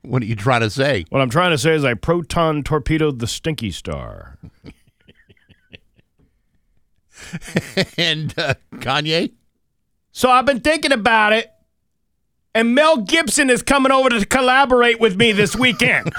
What 0.06 0.22
are 0.22 0.26
you 0.26 0.36
trying 0.36 0.60
to 0.62 0.70
say? 0.70 1.06
What 1.10 1.22
I'm 1.22 1.30
trying 1.30 1.52
to 1.52 1.58
say 1.58 1.76
is 1.76 1.86
I 1.86 1.94
proton 1.94 2.62
torpedoed 2.62 3.20
the 3.20 3.28
Stinky 3.28 3.72
Star. 3.72 4.38
and 7.98 8.38
uh, 8.38 8.56
Kanye? 8.76 9.32
So 10.12 10.30
I've 10.30 10.46
been 10.46 10.60
thinking 10.60 10.92
about 10.92 11.32
it, 11.32 11.52
and 12.54 12.76
Mel 12.76 12.98
Gibson 12.98 13.50
is 13.50 13.64
coming 13.64 13.94
over 13.94 14.10
to 14.10 14.26
collaborate 14.26 15.00
with 15.00 15.16
me 15.16 15.32
this 15.32 15.56
weekend. 15.56 16.12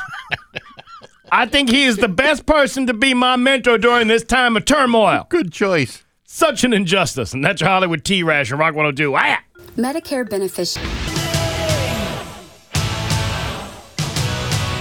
I 1.30 1.46
think 1.46 1.68
he 1.68 1.84
is 1.84 1.98
the 1.98 2.08
best 2.08 2.46
person 2.46 2.86
to 2.86 2.94
be 2.94 3.12
my 3.12 3.36
mentor 3.36 3.76
during 3.76 4.08
this 4.08 4.24
time 4.24 4.56
of 4.56 4.64
turmoil. 4.64 5.26
Good 5.28 5.52
choice. 5.52 6.04
Such 6.24 6.64
an 6.64 6.72
injustice, 6.72 7.34
and 7.34 7.44
that's 7.44 7.60
your 7.60 7.68
Hollywood 7.68 8.02
T 8.04 8.22
Rash 8.22 8.50
and 8.50 8.58
Rock 8.58 8.74
102. 8.74 9.14
Ah! 9.14 9.40
Medicare 9.76 10.28
beneficiaries. 10.28 10.88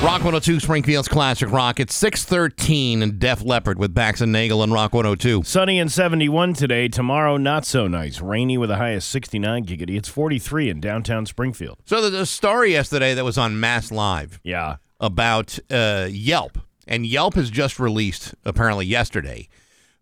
Rock 0.03 0.19
102, 0.19 0.59
Springfield's 0.59 1.07
Classic 1.07 1.49
Rock. 1.49 1.79
It's 1.79 1.95
613 1.95 3.01
and 3.01 3.19
Def 3.19 3.41
Leppard 3.41 3.79
with 3.79 3.93
Bax 3.93 4.19
and 4.19 4.33
Nagel 4.33 4.61
and 4.61 4.73
Rock 4.73 4.93
102. 4.93 5.43
Sunny 5.43 5.79
and 5.79 5.89
71 5.89 6.55
today. 6.55 6.89
Tomorrow, 6.89 7.37
not 7.37 7.65
so 7.65 7.87
nice. 7.87 8.19
Rainy 8.19 8.57
with 8.57 8.69
a 8.69 8.75
high 8.75 8.89
of 8.89 9.03
69 9.03 9.65
giggity. 9.65 9.95
It's 9.95 10.09
43 10.09 10.69
in 10.69 10.81
downtown 10.81 11.25
Springfield. 11.25 11.77
So 11.85 12.01
there's 12.01 12.13
a 12.21 12.25
story 12.25 12.73
yesterday 12.73 13.13
that 13.13 13.23
was 13.23 13.37
on 13.37 13.57
Mass 13.61 13.93
Live 13.93 14.41
Yeah. 14.43 14.75
about 14.99 15.57
uh, 15.71 16.07
Yelp, 16.11 16.57
and 16.85 17.05
Yelp 17.05 17.35
has 17.35 17.49
just 17.49 17.79
released 17.79 18.35
apparently 18.43 18.85
yesterday 18.85 19.47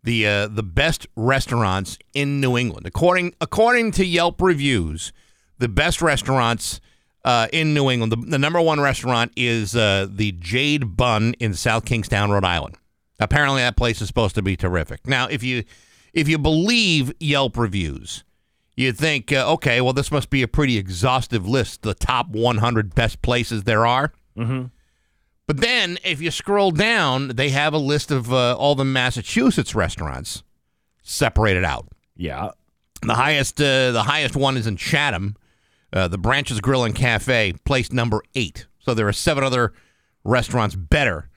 the 0.03 0.27
uh, 0.27 0.47
the 0.47 0.63
best 0.63 1.07
restaurants 1.15 1.97
in 2.13 2.41
New 2.41 2.57
England. 2.57 2.85
According 2.85 3.35
according 3.39 3.91
to 3.93 4.05
Yelp 4.05 4.41
reviews, 4.41 5.13
the 5.57 5.69
best 5.69 6.01
restaurants 6.01 6.81
uh, 7.23 7.47
in 7.53 7.73
New 7.73 7.89
England. 7.89 8.11
The, 8.11 8.17
the 8.17 8.39
number 8.39 8.61
one 8.61 8.79
restaurant 8.79 9.31
is 9.35 9.75
uh, 9.75 10.07
the 10.09 10.31
Jade 10.33 10.97
Bun 10.97 11.35
in 11.39 11.53
South 11.53 11.85
Kingstown, 11.85 12.31
Rhode 12.31 12.45
Island. 12.45 12.75
Apparently, 13.19 13.61
that 13.61 13.77
place 13.77 14.01
is 14.01 14.07
supposed 14.07 14.35
to 14.35 14.41
be 14.41 14.55
terrific. 14.55 15.07
Now, 15.07 15.27
if 15.27 15.43
you 15.43 15.63
if 16.13 16.27
you 16.27 16.37
believe 16.37 17.13
Yelp 17.19 17.57
reviews, 17.57 18.23
you'd 18.75 18.97
think, 18.97 19.31
uh, 19.31 19.51
okay, 19.53 19.79
well, 19.81 19.93
this 19.93 20.11
must 20.11 20.29
be 20.29 20.41
a 20.41 20.47
pretty 20.47 20.77
exhaustive 20.77 21.47
list, 21.47 21.83
the 21.83 21.93
top 21.93 22.29
100 22.29 22.95
best 22.95 23.21
places 23.21 23.63
there 23.63 23.85
are. 23.85 24.11
Mm-hmm. 24.37 24.65
But 25.51 25.59
then, 25.59 25.97
if 26.05 26.21
you 26.21 26.31
scroll 26.31 26.71
down, 26.71 27.27
they 27.35 27.49
have 27.49 27.73
a 27.73 27.77
list 27.77 28.09
of 28.09 28.31
uh, 28.31 28.55
all 28.55 28.73
the 28.73 28.85
Massachusetts 28.85 29.75
restaurants 29.75 30.43
separated 31.03 31.65
out. 31.65 31.89
Yeah. 32.15 32.51
The 33.01 33.15
highest, 33.15 33.59
uh, 33.59 33.91
the 33.91 34.03
highest 34.03 34.37
one 34.37 34.55
is 34.55 34.65
in 34.65 34.77
Chatham, 34.77 35.35
uh, 35.91 36.07
the 36.07 36.17
Branches 36.17 36.61
Grill 36.61 36.85
and 36.85 36.95
Cafe, 36.95 37.55
placed 37.65 37.91
number 37.91 38.23
eight. 38.33 38.65
So 38.79 38.93
there 38.93 39.09
are 39.09 39.11
seven 39.11 39.43
other 39.43 39.73
restaurants 40.23 40.73
better 40.77 41.27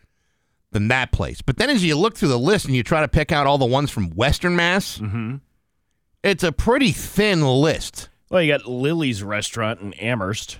than 0.70 0.86
that 0.86 1.10
place. 1.10 1.42
But 1.42 1.56
then, 1.56 1.68
as 1.68 1.84
you 1.84 1.96
look 1.96 2.16
through 2.16 2.28
the 2.28 2.38
list 2.38 2.66
and 2.66 2.76
you 2.76 2.84
try 2.84 3.00
to 3.00 3.08
pick 3.08 3.32
out 3.32 3.48
all 3.48 3.58
the 3.58 3.66
ones 3.66 3.90
from 3.90 4.10
Western 4.10 4.54
Mass, 4.54 4.96
it's 6.22 6.44
a 6.44 6.52
pretty 6.52 6.92
thin 6.92 7.42
list. 7.44 8.10
Well, 8.30 8.42
you 8.42 8.52
got 8.52 8.64
Lily's 8.64 9.24
restaurant 9.24 9.80
in 9.80 9.92
Amherst. 9.94 10.58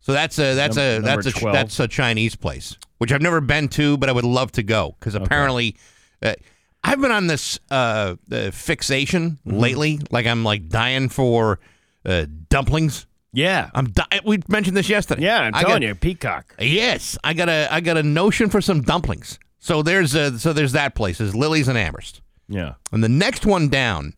So 0.00 0.12
that's 0.12 0.38
a 0.38 0.54
that's 0.54 0.76
a 0.76 0.94
Num- 0.94 1.04
number 1.04 1.22
that's 1.22 1.36
a 1.36 1.40
12. 1.40 1.54
that's 1.54 1.80
a 1.80 1.86
Chinese 1.88 2.34
place, 2.36 2.76
which 2.98 3.12
I've 3.12 3.22
never 3.22 3.40
been 3.40 3.68
to, 3.70 3.96
but 3.96 4.08
I 4.08 4.12
would 4.12 4.24
love 4.24 4.50
to 4.52 4.62
go 4.62 4.96
because 4.98 5.14
apparently, 5.14 5.76
uh, 6.22 6.34
I've 6.82 7.00
been 7.00 7.12
on 7.12 7.26
this 7.26 7.58
uh, 7.70 8.16
uh, 8.32 8.50
fixation 8.50 9.38
Mm-hmm. 9.46 9.58
lately. 9.58 10.00
Like 10.10 10.26
I'm 10.26 10.42
like 10.44 10.68
dying 10.68 11.08
for 11.10 11.60
uh, 12.06 12.26
dumplings. 12.48 13.06
Yeah. 13.32 13.70
I'm 13.74 13.90
di- 13.90 14.20
we 14.24 14.40
mentioned 14.48 14.76
this 14.76 14.88
yesterday. 14.88 15.22
yeah, 15.22 15.40
I'm 15.40 15.54
I 15.54 15.60
telling 15.62 15.82
got- 15.82 15.86
you, 15.88 15.94
Peacock. 15.94 16.54
Yes, 16.58 17.16
I 17.22 17.34
got 17.34 17.48
a 17.48 17.68
I 17.70 17.80
got 17.80 17.96
a 17.98 18.02
notion 18.02 18.48
for 18.48 18.60
some 18.60 18.80
dumplings. 18.80 19.38
So 19.58 19.82
there's 19.82 20.14
a, 20.14 20.38
so 20.38 20.54
there's 20.54 20.72
that 20.72 20.94
place 20.94 21.20
is 21.20 21.34
Lily's 21.36 21.68
and 21.68 21.76
Amherst, 21.76 22.22
Yeah. 22.48 22.74
and 22.90 23.04
the 23.04 23.08
next 23.10 23.44
one 23.44 23.68
down 23.68 24.14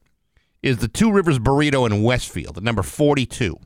is 0.62 0.76
the 0.78 0.86
Two 0.86 1.10
Rivers 1.10 1.40
Burrito 1.40 1.84
in 1.90 2.04
Westfield 2.04 2.56
at 2.56 2.62
number 2.62 2.84
forty 2.84 3.26
two. 3.26 3.58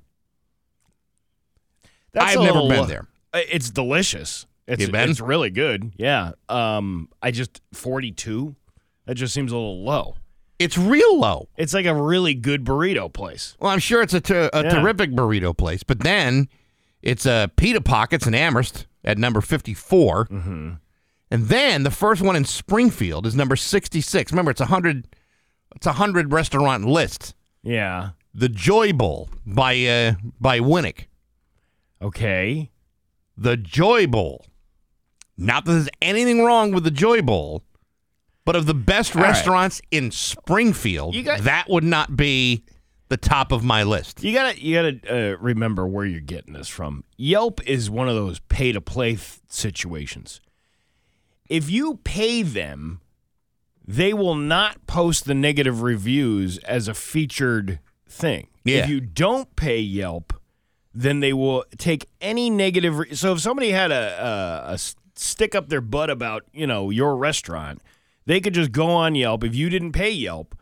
That's 2.17 2.37
I've 2.37 2.43
never 2.43 2.61
little 2.61 2.69
been 2.69 2.89
there. 2.89 3.07
Uh, 3.33 3.41
It's 3.51 3.71
delicious. 3.71 4.47
It's, 4.67 4.83
You 4.83 4.91
been? 4.91 5.09
it's 5.11 5.21
really 5.21 5.51
good. 5.51 5.93
Yeah. 5.97 6.33
Um, 6.49 7.09
I 7.23 7.31
just 7.31 7.61
42. 7.73 8.57
That 9.07 9.15
just 9.15 9.33
seems 9.33 9.53
a 9.53 9.55
little 9.57 9.85
low. 9.85 10.17
It's 10.59 10.77
real 10.77 11.21
low. 11.21 11.49
It's 11.57 11.73
like 11.75 11.87
a 11.87 11.95
really 11.95 12.35
good 12.35 12.65
burrito 12.65 13.13
place. 13.13 13.57
Well, 13.61 13.71
I'm 13.71 13.79
sure 13.79 14.03
it's 14.03 14.15
a, 14.15 14.21
ter- 14.21 14.51
a 14.53 14.65
Yeah. 14.65 14.71
terrific 14.81 15.11
burrito 15.13 15.57
place, 15.57 15.83
but 15.85 16.01
then 16.01 16.49
it's 17.03 17.27
a 17.27 17.51
Pita 17.57 17.81
Pockets 17.81 18.27
in 18.27 18.35
Amherst 18.35 18.87
at 19.05 19.19
number 19.19 19.41
54. 19.41 20.27
Mm-hmm. 20.27 20.71
And 21.31 21.45
then 21.49 21.83
the 21.85 21.91
first 21.91 22.23
one 22.23 22.35
in 22.37 22.45
Springfield 22.45 23.27
is 23.27 23.37
number 23.37 23.55
66. 23.55 24.33
Remember, 24.33 24.51
it's 24.51 24.61
a 24.61 24.65
100 24.65 25.07
it's 25.77 25.87
a 25.87 25.91
100 25.91 26.33
restaurant 26.33 26.87
list. 26.87 27.35
Yeah. 27.63 28.11
The 28.35 28.49
Joy 28.49 28.93
Bowl 28.93 29.29
by 29.45 29.75
uh, 29.85 30.15
by 30.41 30.59
Winnick. 30.61 31.07
Okay. 32.01 32.71
The 33.37 33.57
Joy 33.57 34.07
Bowl. 34.07 34.47
Not 35.37 35.65
that 35.65 35.73
there's 35.73 35.89
anything 36.01 36.45
wrong 36.45 36.73
with 36.73 36.85
the 36.85 36.91
Joy 36.91 37.21
Bowl, 37.23 37.63
but 38.45 38.57
of 38.57 38.67
the 38.67 38.75
best 38.75 39.15
right. 39.15 39.23
restaurants 39.23 39.83
in 39.91 40.11
Springfield, 40.11 41.15
got- 41.25 41.41
that 41.43 41.69
would 41.69 41.85
not 41.85 42.17
be 42.17 42.65
the 43.09 43.17
top 43.17 43.53
of 43.53 43.63
my 43.63 43.83
list. 43.83 44.23
You 44.25 44.33
gotta 44.33 44.61
you 44.61 44.75
gotta 44.75 45.33
uh, 45.35 45.37
remember 45.39 45.87
where 45.87 46.07
you're 46.07 46.21
getting 46.21 46.55
this 46.55 46.69
from. 46.69 47.05
Yelp 47.17 47.61
is 47.67 47.91
one 47.91 48.09
of 48.09 48.15
those 48.15 48.41
pay 48.49 48.73
to 48.73 48.81
play 48.81 49.11
th- 49.11 49.41
situations. 49.49 50.41
If 51.49 51.71
you 51.71 52.01
pay 52.03 52.43
them, 52.43 53.01
they 53.87 54.13
will 54.13 54.35
not 54.35 54.87
post 54.87 55.27
the 55.27 55.35
negative 55.35 55.83
reviews 55.83 56.59
as 56.59 56.89
a 56.89 56.95
featured 56.95 57.79
thing. 58.09 58.49
Yeah. 58.65 58.79
If 58.79 58.89
you 58.89 59.01
don't 59.01 59.55
pay 59.55 59.79
Yelp, 59.79 60.33
then 60.97 61.21
they 61.21 61.33
will 61.33 61.65
take 61.79 62.07
any 62.21 62.49
negative. 62.51 62.99
Re- 62.99 63.15
so 63.15 63.33
if 63.35 63.41
somebody 63.41 63.71
had 63.71 63.91
a 63.93 64.77
stick 65.15 65.55
up 65.55 65.69
their 65.69 65.81
butt 65.81 66.11
about 66.11 66.45
you 66.53 66.67
know 66.67 66.91
your 66.91 67.17
restaurant, 67.17 67.83
they 68.25 68.41
could 68.41 68.55
just 68.55 68.73
go 68.73 68.89
on 68.91 69.15
Yelp. 69.15 69.45
If 69.45 69.55
you 69.55 69.69
didn't 69.71 69.93
pay 69.93 70.11
Yelp, 70.11 70.55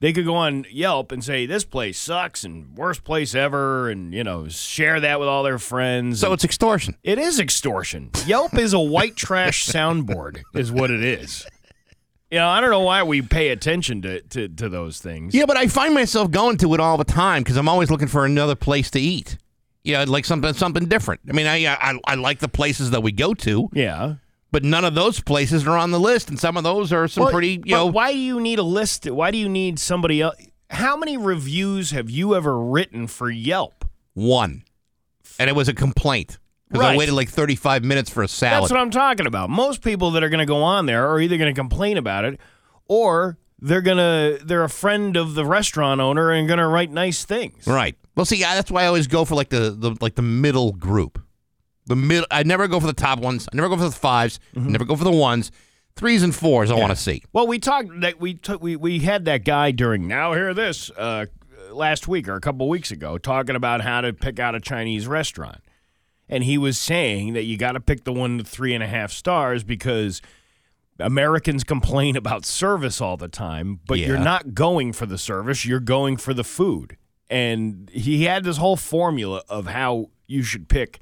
they 0.00 0.12
could 0.12 0.24
go 0.24 0.34
on 0.34 0.64
Yelp 0.70 1.12
and 1.12 1.22
say 1.22 1.46
this 1.46 1.64
place 1.64 1.98
sucks 1.98 2.44
and 2.44 2.76
worst 2.76 3.04
place 3.04 3.34
ever, 3.34 3.90
and 3.90 4.14
you 4.14 4.24
know 4.24 4.48
share 4.48 4.98
that 5.00 5.20
with 5.20 5.28
all 5.28 5.42
their 5.42 5.58
friends. 5.58 6.20
So 6.20 6.28
And 6.28 6.34
it's 6.34 6.44
extortion. 6.44 6.96
it 7.02 7.18
is 7.18 7.38
extortion. 7.38 8.10
Yelp 8.26 8.54
is 8.54 8.72
a 8.72 8.80
white 8.80 9.16
trash 9.16 9.66
soundboard, 9.72 10.42
is 10.54 10.72
what 10.72 10.90
it 10.90 11.02
is. 11.02 11.46
You 12.30 12.38
know, 12.38 12.48
I 12.48 12.60
don't 12.60 12.70
know 12.70 12.80
why 12.80 13.04
we 13.04 13.22
pay 13.22 13.50
attention 13.50 14.02
to 14.02 14.20
to, 14.20 14.48
to 14.48 14.68
those 14.68 15.00
things. 15.00 15.34
Yeah, 15.34 15.44
but 15.46 15.56
I 15.56 15.68
find 15.68 15.94
myself 15.94 16.30
going 16.30 16.56
to 16.58 16.74
it 16.74 16.80
all 16.80 16.96
the 16.96 17.04
time 17.04 17.42
because 17.42 17.56
I'm 17.56 17.68
always 17.68 17.90
looking 17.90 18.08
for 18.08 18.24
another 18.24 18.54
place 18.56 18.90
to 18.92 19.00
eat. 19.00 19.38
Yeah, 19.86 20.04
like 20.06 20.24
something 20.24 20.52
something 20.54 20.86
different. 20.86 21.20
I 21.28 21.32
mean, 21.32 21.46
I, 21.46 21.64
uh, 21.64 21.76
I 21.80 22.00
I 22.06 22.14
like 22.16 22.40
the 22.40 22.48
places 22.48 22.90
that 22.90 23.02
we 23.02 23.12
go 23.12 23.32
to, 23.34 23.68
Yeah. 23.72 24.14
but 24.50 24.64
none 24.64 24.84
of 24.84 24.94
those 24.94 25.20
places 25.20 25.66
are 25.66 25.76
on 25.78 25.90
the 25.92 26.00
list, 26.00 26.28
and 26.28 26.38
some 26.38 26.56
of 26.56 26.64
those 26.64 26.92
are 26.92 27.06
some 27.08 27.24
Well, 27.24 27.32
pretty, 27.32 27.52
you 27.52 27.58
but 27.60 27.70
know. 27.70 27.86
why 27.86 28.12
do 28.12 28.18
you 28.18 28.40
need 28.40 28.58
a 28.58 28.62
list? 28.64 29.08
Why 29.10 29.30
do 29.30 29.38
you 29.38 29.48
need 29.48 29.78
somebody 29.78 30.20
else? 30.22 30.36
How 30.70 30.96
many 30.96 31.16
reviews 31.16 31.92
have 31.92 32.10
you 32.10 32.34
ever 32.34 32.58
written 32.60 33.06
for 33.06 33.30
Yelp? 33.30 33.84
one, 34.14 34.64
and 35.38 35.48
it 35.48 35.54
was 35.54 35.68
a 35.68 35.74
complaint 35.74 36.38
because 36.70 36.84
I 36.84 36.96
waited 36.96 37.14
like 37.14 37.28
35 37.28 37.84
minutes 37.84 38.10
for 38.10 38.22
a 38.22 38.28
salad. 38.28 38.62
That's 38.64 38.72
what 38.72 38.80
I'm 38.80 38.90
talking 38.90 39.26
about. 39.26 39.50
Most 39.50 39.82
people 39.82 40.10
that 40.12 40.24
are 40.24 40.28
going 40.28 40.40
to 40.40 40.46
go 40.46 40.62
on 40.62 40.86
there 40.86 41.06
are 41.08 41.20
either 41.20 41.36
going 41.38 41.54
to 41.54 41.58
complain 41.58 41.96
about 41.96 42.24
it 42.24 42.40
or 42.88 43.38
they're 43.60 43.82
going 43.82 43.98
to 43.98 44.44
they're 44.44 44.64
a 44.64 44.68
friend 44.68 45.16
of 45.16 45.34
the 45.34 45.44
restaurant 45.44 46.00
owner 46.00 46.30
and 46.32 46.48
going 46.48 46.58
to 46.58 46.66
write 46.66 46.90
nice 46.90 47.24
things. 47.24 47.66
right. 47.66 47.96
Well, 48.16 48.24
see, 48.26 48.42
I- 48.44 48.54
that's 48.54 48.70
why 48.70 48.82
I 48.84 48.86
always 48.86 49.06
go 49.06 49.24
for 49.24 49.34
like 49.34 49.50
the, 49.50 49.70
the 49.70 49.96
like 50.00 50.14
the 50.14 50.22
middle 50.22 50.72
group. 50.72 51.22
The 51.86 51.96
middle. 51.96 52.26
I 52.30 52.42
never 52.42 52.66
go 52.66 52.80
for 52.80 52.86
the 52.88 52.92
top 52.92 53.20
ones. 53.20 53.46
I 53.52 53.54
never 53.56 53.68
go 53.68 53.76
for 53.76 53.84
the 53.84 53.90
5s 53.90 54.38
Mm-hmm. 54.56 54.68
I 54.68 54.70
never 54.72 54.84
go 54.84 54.96
for 54.96 55.04
the 55.04 55.10
ones. 55.12 55.52
Threes 55.94 56.22
and 56.22 56.34
fours. 56.34 56.70
I 56.70 56.74
want 56.74 56.90
to 56.90 56.96
see. 56.96 57.22
Well, 57.32 57.46
we 57.46 57.58
talked 57.58 58.00
that 58.00 58.20
we 58.20 58.34
took 58.34 58.60
we 58.62 58.76
we 58.76 58.98
had 58.98 59.24
that 59.26 59.44
guy 59.44 59.70
during 59.70 60.06
now 60.08 60.32
hear 60.34 60.52
this 60.52 60.90
uh, 60.90 61.26
last 61.70 62.06
week 62.08 62.28
or 62.28 62.34
a 62.34 62.40
couple 62.40 62.68
weeks 62.68 62.90
ago 62.90 63.16
talking 63.18 63.56
about 63.56 63.80
how 63.80 64.00
to 64.02 64.12
pick 64.12 64.38
out 64.38 64.54
a 64.54 64.60
Chinese 64.60 65.06
restaurant, 65.06 65.62
and 66.28 66.44
he 66.44 66.58
was 66.58 66.76
saying 66.76 67.32
that 67.32 67.44
you 67.44 67.56
got 67.56 67.72
to 67.72 67.80
pick 67.80 68.04
the 68.04 68.12
one 68.12 68.36
to 68.38 68.44
three 68.44 68.74
and 68.74 68.82
a 68.82 68.86
half 68.86 69.10
stars 69.10 69.64
because 69.64 70.20
Americans 70.98 71.64
complain 71.64 72.14
about 72.22 72.44
service 72.44 73.00
all 73.00 73.16
the 73.16 73.28
time, 73.28 73.80
but 73.86 73.98
you're 73.98 74.18
not 74.18 74.54
going 74.54 74.92
for 74.92 75.06
the 75.06 75.16
service; 75.18 75.64
you're 75.64 75.80
going 75.80 76.16
for 76.18 76.34
the 76.34 76.44
food. 76.44 76.96
And 77.28 77.90
he 77.90 78.24
had 78.24 78.44
this 78.44 78.56
whole 78.56 78.76
formula 78.76 79.42
of 79.48 79.66
how 79.66 80.10
you 80.26 80.42
should 80.42 80.68
pick 80.68 81.00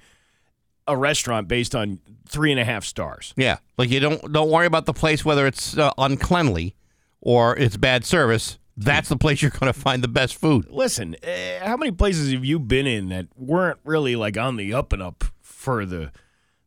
a 0.86 0.96
restaurant 0.96 1.48
based 1.48 1.74
on 1.74 1.98
three 2.28 2.50
and 2.50 2.60
a 2.60 2.64
half 2.64 2.84
stars. 2.84 3.34
Yeah, 3.36 3.58
like 3.78 3.90
you 3.90 4.00
don't 4.00 4.32
don't 4.32 4.50
worry 4.50 4.66
about 4.66 4.86
the 4.86 4.92
place 4.94 5.24
whether 5.24 5.46
it's 5.46 5.76
uh, 5.76 5.92
uncleanly 5.98 6.74
or 7.20 7.56
it's 7.56 7.76
bad 7.76 8.04
service. 8.04 8.58
That's 8.76 9.08
the 9.08 9.16
place 9.16 9.40
you're 9.40 9.52
going 9.52 9.72
to 9.72 9.78
find 9.78 10.02
the 10.02 10.08
best 10.08 10.34
food. 10.34 10.66
Listen, 10.68 11.14
uh, 11.22 11.64
how 11.64 11.76
many 11.76 11.92
places 11.92 12.32
have 12.32 12.44
you 12.44 12.58
been 12.58 12.86
in 12.88 13.08
that 13.10 13.28
weren't 13.36 13.78
really 13.84 14.16
like 14.16 14.36
on 14.36 14.56
the 14.56 14.74
up 14.74 14.92
and 14.92 15.00
up 15.00 15.24
for 15.40 15.86
the 15.86 16.10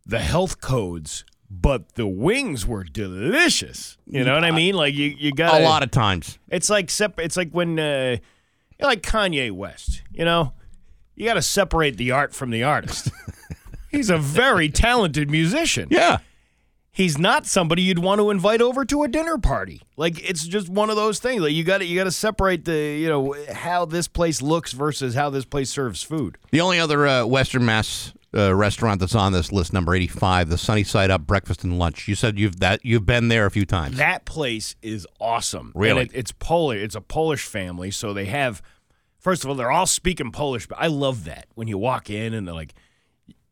the 0.05 0.19
health 0.19 0.61
codes, 0.61 1.25
but 1.49 1.95
the 1.95 2.07
wings 2.07 2.65
were 2.65 2.83
delicious. 2.85 3.97
You 4.05 4.23
know 4.23 4.33
what 4.33 4.45
I 4.45 4.51
mean? 4.51 4.75
Like 4.75 4.93
you, 4.95 5.13
you 5.17 5.31
got 5.33 5.59
A 5.59 5.63
lot 5.63 5.83
of 5.83 5.91
times. 5.91 6.39
It's 6.49 6.69
like 6.69 6.89
sep- 6.89 7.19
It's 7.19 7.35
like 7.35 7.51
when 7.51 7.77
uh, 7.77 8.17
you're 8.79 8.89
like 8.89 9.01
Kanye 9.01 9.51
West. 9.51 10.01
You 10.11 10.25
know, 10.25 10.53
you 11.15 11.25
got 11.25 11.35
to 11.35 11.41
separate 11.41 11.97
the 11.97 12.11
art 12.11 12.33
from 12.33 12.49
the 12.51 12.63
artist. 12.63 13.09
He's 13.91 14.09
a 14.09 14.17
very 14.17 14.69
talented 14.69 15.29
musician 15.31 15.87
Yeah. 15.89 16.17
he's 16.91 17.17
not 17.17 17.45
somebody 17.45 17.81
you'd 17.83 17.99
want 17.99 18.19
to 18.19 18.29
invite 18.29 18.61
over 18.61 18.83
to 18.85 19.03
a 19.03 19.07
dinner 19.07 19.37
party. 19.37 19.81
Like 19.95 20.19
it's 20.29 20.45
just 20.45 20.67
one 20.67 20.89
of 20.89 20.95
those 20.97 21.19
things. 21.19 21.41
Like 21.41 21.53
you 21.53 21.63
got 21.63 21.77
to 21.79 21.85
you 21.85 21.97
got 21.97 22.03
to 22.03 22.11
separate 22.11 22.65
the 22.65 22.75
you 22.75 23.07
know 23.07 23.33
how 23.53 23.85
this 23.85 24.07
place 24.07 24.41
looks 24.41 24.73
versus 24.73 25.15
how 25.15 25.29
this 25.29 25.45
place 25.45 25.69
serves 25.69 26.03
food. 26.03 26.37
The 26.51 26.59
only 26.61 26.79
other 26.79 27.07
uh, 27.07 27.25
Western 27.25 27.65
Mass 27.65 28.13
uh, 28.37 28.53
restaurant 28.55 28.99
that's 28.99 29.15
on 29.15 29.33
this 29.33 29.51
list, 29.51 29.73
number 29.73 29.95
85, 29.95 30.49
the 30.49 30.57
Sunny 30.57 30.83
Side 30.83 31.09
Up 31.09 31.25
Breakfast 31.25 31.63
and 31.63 31.79
Lunch. 31.79 32.07
You 32.07 32.15
said 32.15 32.37
you've 32.37 32.59
that 32.59 32.85
you've 32.85 33.05
been 33.05 33.27
there 33.27 33.45
a 33.45 33.51
few 33.51 33.65
times. 33.65 33.97
That 33.97 34.25
place 34.25 34.75
is 34.81 35.07
awesome. 35.19 35.71
Really? 35.75 36.01
and 36.01 36.11
it, 36.11 36.15
it's 36.17 36.31
Polish. 36.31 36.81
It's 36.81 36.95
a 36.95 37.01
Polish 37.01 37.45
family, 37.45 37.91
so 37.91 38.13
they 38.13 38.25
have. 38.25 38.61
First 39.19 39.43
of 39.43 39.49
all, 39.49 39.55
they're 39.55 39.71
all 39.71 39.87
speaking 39.87 40.31
Polish, 40.31 40.67
but 40.67 40.77
I 40.79 40.87
love 40.87 41.25
that 41.25 41.47
when 41.55 41.67
you 41.67 41.77
walk 41.77 42.09
in 42.09 42.33
and 42.33 42.47
they're 42.47 42.55
like, 42.55 42.73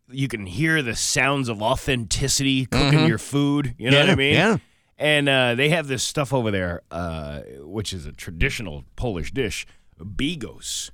you 0.09 0.27
can 0.27 0.45
hear 0.45 0.81
the 0.81 0.95
sounds 0.95 1.49
of 1.49 1.61
authenticity 1.61 2.65
cooking 2.67 3.07
your 3.07 3.17
food. 3.17 3.75
You 3.77 3.91
know 3.91 3.99
what 3.99 4.09
I 4.09 4.15
mean? 4.15 4.35
yeah. 4.35 4.57
And 4.97 5.27
uh, 5.27 5.55
they 5.55 5.69
have 5.69 5.87
this 5.87 6.03
stuff 6.03 6.33
over 6.33 6.51
there, 6.51 6.81
uh, 6.89 7.41
which 7.59 7.91
is 7.91 8.05
a 8.05 8.13
traditional 8.13 8.85
Polish 8.95 9.31
dish, 9.31 9.65
bigos. 9.99 10.91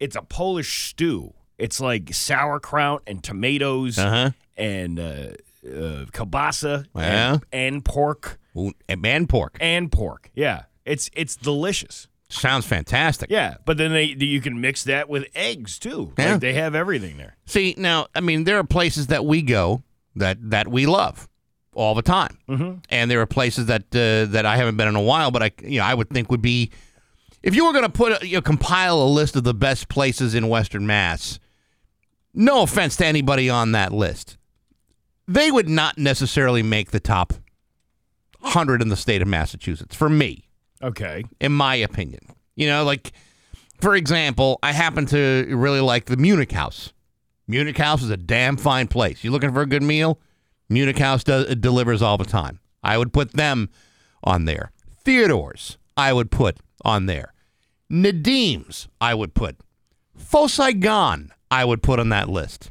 It's 0.00 0.16
a 0.16 0.22
Polish 0.22 0.88
stew. 0.88 1.34
It's 1.62 1.80
like 1.80 2.12
sauerkraut 2.12 3.02
and 3.06 3.22
tomatoes 3.22 3.98
Uh-huh. 3.98 4.30
and 4.56 4.98
uh, 4.98 5.02
uh, 5.64 6.04
kielbasa 6.12 6.86
Yeah. 6.96 7.32
and, 7.34 7.42
and 7.52 7.84
pork 7.84 8.38
Ooh, 8.56 8.72
and 8.88 9.28
pork. 9.28 9.56
and 9.60 9.90
pork. 9.92 10.30
Yeah, 10.34 10.64
it's 10.84 11.08
it's 11.14 11.36
delicious. 11.36 12.08
Sounds 12.28 12.64
fantastic. 12.66 13.30
Yeah, 13.30 13.56
but 13.64 13.76
then 13.76 13.92
they 13.92 14.04
you 14.18 14.40
can 14.40 14.60
mix 14.60 14.84
that 14.84 15.08
with 15.08 15.26
eggs 15.34 15.78
too. 15.78 16.12
Yeah. 16.18 16.32
Like 16.32 16.40
they 16.40 16.54
have 16.54 16.74
everything 16.74 17.16
there. 17.18 17.36
See, 17.46 17.74
now, 17.76 18.06
I 18.14 18.20
mean, 18.20 18.44
there 18.44 18.58
are 18.58 18.64
places 18.64 19.06
that 19.08 19.24
we 19.24 19.42
go 19.42 19.82
that 20.16 20.38
that 20.50 20.68
we 20.68 20.86
love 20.86 21.28
all 21.74 21.94
the 21.94 22.02
time, 22.02 22.38
mm-hmm. 22.48 22.78
and 22.90 23.10
there 23.10 23.20
are 23.20 23.26
places 23.26 23.66
that 23.66 23.82
uh, 23.94 24.30
that 24.32 24.44
I 24.46 24.56
haven't 24.56 24.76
been 24.76 24.88
in 24.88 24.96
a 24.96 25.02
while, 25.02 25.30
but 25.30 25.42
I, 25.42 25.50
you 25.62 25.78
know, 25.78 25.84
I 25.84 25.94
would 25.94 26.08
think 26.10 26.30
would 26.30 26.42
be 26.42 26.70
if 27.42 27.54
you 27.54 27.66
were 27.66 27.72
going 27.72 27.84
to 27.84 27.90
put 27.90 28.22
a, 28.22 28.26
you 28.26 28.36
know, 28.38 28.42
compile 28.42 29.00
a 29.02 29.08
list 29.08 29.36
of 29.36 29.44
the 29.44 29.54
best 29.54 29.88
places 29.88 30.34
in 30.34 30.48
Western 30.48 30.86
Mass. 30.86 31.38
No 32.34 32.62
offense 32.62 32.96
to 32.96 33.06
anybody 33.06 33.50
on 33.50 33.72
that 33.72 33.92
list, 33.92 34.38
they 35.28 35.50
would 35.50 35.68
not 35.68 35.98
necessarily 35.98 36.62
make 36.62 36.90
the 36.90 37.00
top 37.00 37.32
hundred 38.40 38.82
in 38.82 38.88
the 38.88 38.96
state 38.96 39.22
of 39.22 39.28
Massachusetts 39.28 39.94
for 39.94 40.08
me 40.08 40.48
Okay. 40.82 41.24
in 41.40 41.52
my 41.52 41.76
opinion. 41.76 42.20
You 42.56 42.66
know, 42.68 42.84
like 42.84 43.12
for 43.80 43.94
example, 43.94 44.58
I 44.62 44.72
happen 44.72 45.06
to 45.06 45.46
really 45.50 45.80
like 45.80 46.06
the 46.06 46.16
Munich 46.16 46.52
House. 46.52 46.92
Munich 47.48 47.76
House 47.78 48.02
is 48.02 48.10
a 48.10 48.16
damn 48.16 48.56
fine 48.56 48.88
place. 48.88 49.22
You 49.24 49.30
looking 49.30 49.52
for 49.52 49.60
a 49.62 49.66
good 49.66 49.82
meal? 49.82 50.18
Munich 50.68 50.98
House 50.98 51.22
does, 51.24 51.46
it 51.50 51.60
delivers 51.60 52.00
all 52.02 52.16
the 52.16 52.24
time. 52.24 52.60
I 52.82 52.96
would 52.98 53.12
put 53.12 53.32
them 53.32 53.68
on 54.24 54.44
there. 54.46 54.72
Theodore's, 55.04 55.78
I 55.96 56.12
would 56.12 56.30
put 56.30 56.56
on 56.84 57.06
there. 57.06 57.32
Nadim's, 57.90 58.88
I 59.00 59.14
would 59.14 59.34
put. 59.34 59.56
Pho 60.22 60.46
Saigon, 60.46 61.32
I 61.50 61.64
would 61.64 61.82
put 61.82 61.98
on 62.00 62.08
that 62.10 62.28
list. 62.28 62.70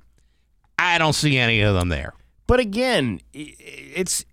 I 0.79 0.98
don't 0.98 1.13
see 1.13 1.38
any 1.38 1.62
of 1.62 1.75
them 1.75 1.89
there. 1.89 2.13
But 2.48 2.60
again, 2.60 3.22
it's 3.34 4.25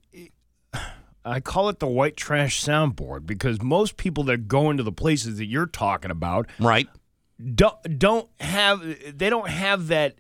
I 1.24 1.40
call 1.40 1.68
it 1.68 1.78
the 1.78 1.86
white 1.86 2.16
trash 2.16 2.64
soundboard 2.64 3.26
because 3.26 3.60
most 3.60 3.96
people 3.96 4.24
that 4.24 4.48
go 4.48 4.70
into 4.70 4.82
the 4.82 4.92
places 4.92 5.36
that 5.36 5.46
you're 5.46 5.66
talking 5.66 6.10
about 6.10 6.48
Right? 6.58 6.88
don't 7.54 7.98
don't 7.98 8.28
have 8.40 8.82
they 9.16 9.30
don't 9.30 9.48
have 9.48 9.88
that 9.88 10.16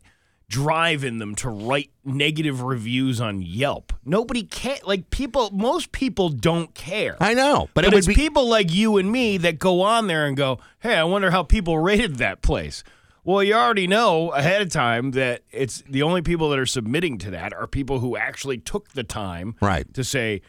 drive 0.48 1.04
in 1.04 1.18
them 1.18 1.34
to 1.34 1.48
write 1.50 1.90
negative 2.04 2.62
reviews 2.62 3.20
on 3.20 3.42
Yelp. 3.42 3.92
Nobody 4.04 4.42
can 4.42 4.78
like 4.84 5.10
people 5.10 5.50
most 5.52 5.92
people 5.92 6.30
don't 6.30 6.74
care. 6.74 7.16
I 7.20 7.34
know, 7.34 7.68
but, 7.74 7.84
But, 7.84 7.92
it 7.94 7.98
it's 7.98 8.06
be 8.06 8.14
people 8.14 8.48
like 8.48 8.72
you 8.72 8.96
and 8.96 9.12
me 9.12 9.36
that 9.38 9.58
go 9.58 9.82
on 9.82 10.06
there 10.06 10.26
and 10.26 10.36
go, 10.36 10.58
"Hey, 10.80 10.94
I 10.94 11.04
wonder 11.04 11.30
how 11.30 11.42
people 11.42 11.78
rated 11.78 12.16
that 12.16 12.40
place." 12.40 12.82
Well, 13.24 13.42
you 13.42 13.52
already 13.52 13.86
know 13.86 14.30
ahead 14.30 14.62
of 14.62 14.70
time 14.70 15.10
that 15.10 15.42
it's 15.52 15.82
the 15.86 16.02
only 16.02 16.22
people 16.22 16.48
that 16.48 16.58
are 16.58 16.64
submitting 16.64 17.18
to 17.18 17.30
that 17.32 17.52
are 17.52 17.66
people 17.66 17.98
who 18.00 18.16
actually 18.16 18.56
took 18.56 18.92
the 18.92 19.04
time 19.04 19.54
Right. 19.60 19.92
to 19.92 20.02
say 20.02 20.40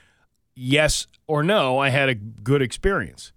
yes 0.55 1.05
or 1.27 1.43
no, 1.43 1.77
I 1.79 1.89
had 1.89 2.07
a 2.07 2.15
good 2.15 2.61
experience. 2.61 3.33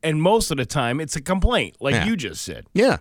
And 0.00 0.22
most 0.22 0.52
of 0.52 0.58
the 0.58 0.66
time 0.66 1.00
it's 1.00 1.16
a 1.16 1.20
complaint, 1.20 1.78
like 1.80 1.94
Yeah. 1.96 2.06
you 2.06 2.16
just 2.16 2.42
said. 2.42 2.66
Yeah. 2.72 2.98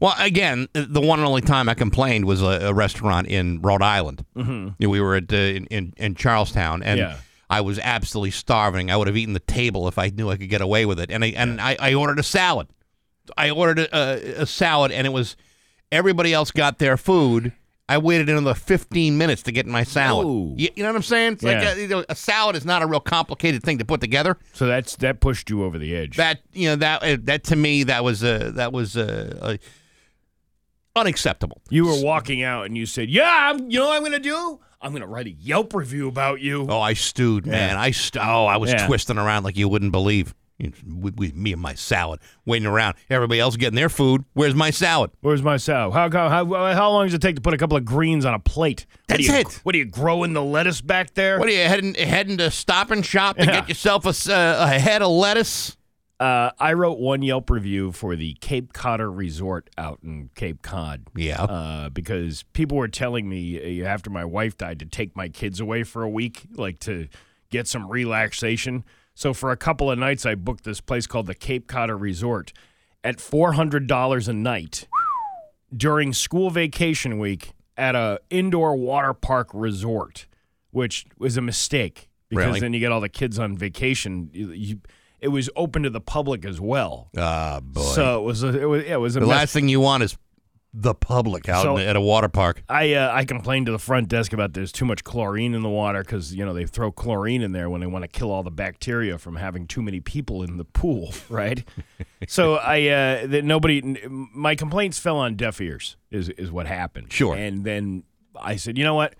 Well, 0.00 0.14
again, 0.18 0.68
the 0.74 1.00
one 1.00 1.18
and 1.18 1.26
only 1.28 1.40
time 1.40 1.68
I 1.68 1.74
complained 1.74 2.24
was 2.24 2.40
a, 2.42 2.68
a 2.68 2.74
restaurant 2.74 3.26
in 3.26 3.60
Rhode 3.60 3.82
Island. 3.82 4.24
Mm-hmm. 4.36 4.88
We 4.88 5.00
were 5.00 5.16
at 5.16 5.32
uh, 5.32 5.36
in, 5.36 5.66
in 5.66 5.94
in 5.96 6.14
Charlestown, 6.14 6.82
and 6.82 6.98
Yeah. 6.98 7.16
I 7.50 7.62
was 7.62 7.78
absolutely 7.78 8.30
starving. 8.30 8.90
I 8.90 8.96
would 8.96 9.06
have 9.08 9.16
eaten 9.16 9.32
the 9.34 9.40
table 9.40 9.88
if 9.88 9.98
I 9.98 10.10
knew 10.10 10.28
I 10.30 10.36
could 10.36 10.50
get 10.50 10.60
away 10.60 10.84
with 10.86 11.00
it. 11.00 11.10
And 11.10 11.24
I 11.24 11.28
and 11.28 11.60
I, 11.60 11.76
I 11.80 11.94
ordered 11.94 12.18
a 12.18 12.22
salad. 12.22 12.68
I 13.36 13.50
ordered 13.50 13.78
a, 13.80 13.96
a, 14.40 14.42
a 14.42 14.46
salad, 14.46 14.92
and 14.92 15.06
it 15.06 15.10
was 15.10 15.36
everybody 15.90 16.32
else 16.32 16.50
got 16.50 16.78
their 16.78 16.96
food. 16.96 17.52
I 17.90 17.96
waited 17.96 18.28
another 18.28 18.52
15 18.52 19.16
minutes 19.16 19.42
to 19.44 19.52
get 19.52 19.64
my 19.64 19.82
salad. 19.82 20.26
You, 20.60 20.68
you 20.76 20.82
know 20.82 20.90
what 20.90 20.96
I'm 20.96 21.02
saying? 21.02 21.32
It's 21.34 21.42
like 21.42 21.62
Yeah. 21.62 22.00
a, 22.00 22.04
a 22.10 22.14
salad 22.14 22.54
is 22.54 22.66
not 22.66 22.82
a 22.82 22.86
real 22.86 23.00
complicated 23.00 23.62
thing 23.62 23.78
to 23.78 23.84
put 23.86 24.02
together. 24.02 24.36
So 24.52 24.66
that's 24.66 24.94
that 24.96 25.20
pushed 25.20 25.48
you 25.48 25.64
over 25.64 25.78
the 25.78 25.96
edge. 25.96 26.18
That 26.18 26.40
you 26.52 26.68
know 26.68 26.76
that 26.76 27.02
uh, 27.02 27.16
that 27.22 27.44
to 27.44 27.56
me 27.56 27.84
that 27.84 28.04
was 28.04 28.22
a 28.22 28.52
that 28.52 28.74
was 28.74 28.94
uh, 28.94 29.38
uh, 29.40 29.56
unacceptable. 30.98 31.60
you 31.70 31.86
were 31.86 32.02
walking 32.02 32.42
out 32.42 32.66
and 32.66 32.76
you 32.76 32.86
said, 32.86 33.08
"Yeah, 33.08 33.50
I'm, 33.50 33.70
you 33.70 33.78
know 33.78 33.86
what 33.86 33.96
I'm 33.96 34.02
going 34.02 34.12
to 34.12 34.18
do? 34.18 34.60
I'm 34.80 34.90
going 34.92 35.02
to 35.02 35.08
write 35.08 35.26
a 35.26 35.30
Yelp 35.32 35.74
review 35.74 36.08
about 36.08 36.40
you." 36.40 36.66
Oh, 36.68 36.80
I 36.80 36.92
stewed, 36.94 37.46
man. 37.46 37.76
I 37.76 37.90
st- 37.90 38.24
oh, 38.24 38.46
I 38.46 38.56
was 38.58 38.70
Yeah. 38.70 38.86
twisting 38.86 39.18
around 39.18 39.44
like 39.44 39.56
you 39.56 39.68
wouldn't 39.68 39.92
believe. 39.92 40.34
With, 40.60 41.14
with 41.14 41.36
me 41.36 41.52
and 41.52 41.62
my 41.62 41.74
salad, 41.74 42.18
waiting 42.44 42.66
around. 42.66 42.96
Everybody 43.08 43.38
else 43.38 43.54
getting 43.56 43.76
their 43.76 43.88
food. 43.88 44.24
Where's 44.32 44.56
my 44.56 44.70
salad? 44.70 45.12
Where's 45.20 45.40
my 45.40 45.56
salad? 45.56 45.94
How, 45.94 46.10
how, 46.10 46.28
how, 46.28 46.44
how 46.74 46.90
long 46.90 47.06
does 47.06 47.14
it 47.14 47.22
take 47.22 47.36
to 47.36 47.40
put 47.40 47.54
a 47.54 47.56
couple 47.56 47.76
of 47.76 47.84
greens 47.84 48.24
on 48.24 48.34
a 48.34 48.40
plate? 48.40 48.84
What 48.90 49.18
That's 49.18 49.28
are 49.28 49.32
you, 49.34 49.38
it. 49.38 49.60
What 49.62 49.76
are 49.76 49.78
you 49.78 49.84
growing 49.84 50.32
the 50.32 50.42
lettuce 50.42 50.80
back 50.80 51.14
there? 51.14 51.38
What 51.38 51.46
are 51.46 51.52
you 51.52 51.58
heading 51.58 51.94
heading 51.94 52.38
to 52.38 52.50
Stop 52.50 52.90
and 52.90 53.06
Shop 53.06 53.36
to 53.36 53.44
Yeah. 53.44 53.52
get 53.60 53.68
yourself 53.68 54.04
a, 54.04 54.08
s- 54.08 54.28
uh, 54.28 54.56
a 54.68 54.80
head 54.80 55.00
of 55.00 55.12
lettuce? 55.12 55.76
Uh, 56.20 56.50
I 56.58 56.72
wrote 56.72 56.98
one 56.98 57.22
Yelp 57.22 57.48
review 57.48 57.92
for 57.92 58.16
the 58.16 58.34
Cape 58.40 58.72
Codder 58.72 59.10
Resort 59.10 59.70
out 59.78 60.00
in 60.02 60.30
Cape 60.34 60.62
Cod. 60.62 61.02
Yeah. 61.14 61.42
Uh, 61.44 61.88
because 61.90 62.42
people 62.54 62.76
were 62.76 62.88
telling 62.88 63.28
me 63.28 63.82
uh, 63.82 63.86
after 63.86 64.10
my 64.10 64.24
wife 64.24 64.56
died 64.56 64.80
to 64.80 64.86
take 64.86 65.14
my 65.14 65.28
kids 65.28 65.60
away 65.60 65.84
for 65.84 66.02
a 66.02 66.08
week, 66.08 66.46
like 66.56 66.80
to 66.80 67.06
get 67.50 67.68
some 67.68 67.88
relaxation. 67.88 68.84
So 69.14 69.32
for 69.32 69.52
a 69.52 69.56
couple 69.56 69.90
of 69.92 69.98
nights, 69.98 70.26
I 70.26 70.34
booked 70.34 70.64
this 70.64 70.80
place 70.80 71.06
called 71.06 71.26
the 71.26 71.34
Cape 71.36 71.68
Codder 71.68 71.96
Resort 71.96 72.52
at 73.04 73.20
four 73.20 73.52
hundred 73.52 73.86
dollars 73.86 74.26
a 74.26 74.32
night 74.32 74.88
during 75.76 76.12
school 76.12 76.50
vacation 76.50 77.18
week 77.20 77.52
at 77.76 77.94
a 77.94 78.20
indoor 78.28 78.74
water 78.76 79.14
park 79.14 79.50
resort, 79.52 80.26
which 80.72 81.06
was 81.16 81.36
a 81.36 81.40
mistake 81.40 82.08
because 82.28 82.46
Really? 82.46 82.60
then 82.60 82.72
you 82.72 82.80
get 82.80 82.90
all 82.90 83.00
the 83.00 83.08
kids 83.08 83.38
on 83.38 83.56
vacation. 83.56 84.30
You, 84.32 84.50
you, 84.50 84.80
it 85.20 85.28
was 85.28 85.50
open 85.56 85.82
to 85.82 85.90
the 85.90 86.00
public 86.00 86.44
as 86.44 86.60
well. 86.60 87.10
Ah, 87.16 87.60
boy. 87.62 87.80
So 87.82 88.20
it 88.20 88.24
was 88.24 88.42
a, 88.42 88.60
it 88.60 88.64
was 88.66 88.84
yeah, 88.84 88.94
it 88.94 89.00
was 89.00 89.16
a 89.16 89.20
the 89.20 89.26
mess. 89.26 89.36
last 89.36 89.52
thing 89.52 89.68
you 89.68 89.80
want 89.80 90.02
is 90.02 90.16
the 90.74 90.94
public 90.94 91.48
out 91.48 91.62
So- 91.62 91.76
in- 91.78 91.88
at 91.88 91.96
a 91.96 92.00
water 92.00 92.28
park. 92.28 92.62
I 92.68 92.92
uh, 92.92 93.10
I 93.12 93.24
complained 93.24 93.66
to 93.66 93.72
the 93.72 93.78
front 93.78 94.08
desk 94.08 94.32
about 94.34 94.52
there's 94.52 94.70
too 94.70 94.84
much 94.84 95.02
chlorine 95.02 95.54
in 95.54 95.62
the 95.62 95.68
water 95.70 96.02
because 96.04 96.34
you 96.34 96.44
know 96.44 96.52
they 96.52 96.66
throw 96.66 96.92
chlorine 96.92 97.40
in 97.42 97.52
there 97.52 97.70
when 97.70 97.80
they 97.80 97.86
want 97.86 98.02
to 98.04 98.08
kill 98.08 98.30
all 98.30 98.42
the 98.42 98.50
bacteria 98.50 99.16
from 99.18 99.36
having 99.36 99.66
too 99.66 99.80
many 99.82 99.98
people 100.00 100.42
in 100.42 100.56
the 100.58 100.64
pool, 100.66 101.12
right? 101.30 101.64
so 102.28 102.56
I 102.56 102.86
uh, 102.88 103.26
that 103.28 103.44
nobody 103.44 103.78
n- 103.82 104.28
my 104.34 104.54
complaints 104.54 104.98
fell 104.98 105.16
on 105.16 105.36
deaf 105.36 105.60
ears 105.60 105.96
is 106.10 106.28
is 106.30 106.52
what 106.52 106.66
happened. 106.66 107.12
Sure. 107.12 107.34
and 107.34 107.64
then 107.64 108.04
I 108.40 108.56
said, 108.56 108.76
you 108.78 108.84
know 108.84 108.94
what? 108.94 109.14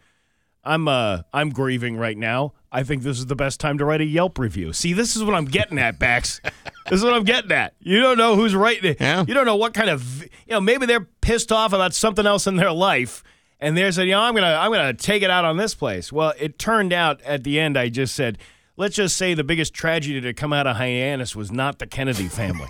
I'm 0.69 0.87
uh 0.87 1.23
I'm 1.33 1.49
grieving 1.49 1.97
right 1.97 2.17
now. 2.17 2.53
I 2.71 2.83
think 2.83 3.03
this 3.03 3.19
is 3.19 3.27
the 3.27 3.35
best 3.35 3.59
time 3.59 3.79
to 3.79 3.87
write 3.87 4.03
a 4.03 4.05
Yelp 4.05 4.39
review. 4.39 4.75
See, 4.75 4.93
this 4.93 5.17
is 5.17 5.25
what 5.25 5.35
I'm 5.35 5.47
getting 5.47 5.79
at, 5.79 5.99
Bax. 5.99 6.43
this 6.45 6.99
is 6.99 7.03
what 7.03 7.15
I'm 7.15 7.25
getting 7.25 7.51
at. 7.53 7.75
You 7.81 8.03
don't 8.03 8.19
know 8.19 8.37
who's 8.37 8.55
writing 8.55 8.91
it. 8.91 9.01
Yeah. 9.01 9.25
You 9.27 9.33
don't 9.33 9.47
know 9.47 9.57
what 9.57 9.73
kind 9.73 9.89
of 9.89 10.23
you 10.23 10.51
know. 10.51 10.61
Maybe 10.61 10.85
they're 10.85 11.09
pissed 11.23 11.51
off 11.51 11.73
about 11.73 11.95
something 11.95 12.27
else 12.27 12.47
in 12.47 12.57
their 12.57 12.71
life, 12.71 13.25
and 13.59 13.77
they're 13.79 13.91
saying, 13.91 14.09
you 14.09 14.15
know, 14.15 14.21
I'm 14.21 14.35
gonna 14.35 14.59
I'm 14.61 14.71
gonna 14.71 14.93
take 14.93 15.23
it 15.23 15.31
out 15.31 15.47
on 15.47 15.57
this 15.57 15.75
place. 15.75 16.13
Well, 16.13 16.35
it 16.39 16.59
turned 16.59 16.93
out 16.93 17.23
at 17.23 17.45
the 17.45 17.59
end, 17.59 17.79
I 17.79 17.89
just 17.89 18.15
said. 18.15 18.39
Let's 18.77 18.95
just 18.95 19.17
say 19.17 19.35
the 19.35 19.43
biggest 19.43 19.75
tragedy 19.75 20.21
to 20.21 20.33
come 20.33 20.53
out 20.53 20.69
of 20.69 20.77
Hyannis 20.77 21.35
was 21.35 21.51
not 21.51 21.81
the 21.81 21.87
Kennedy 21.89 22.29
family. 22.29 22.69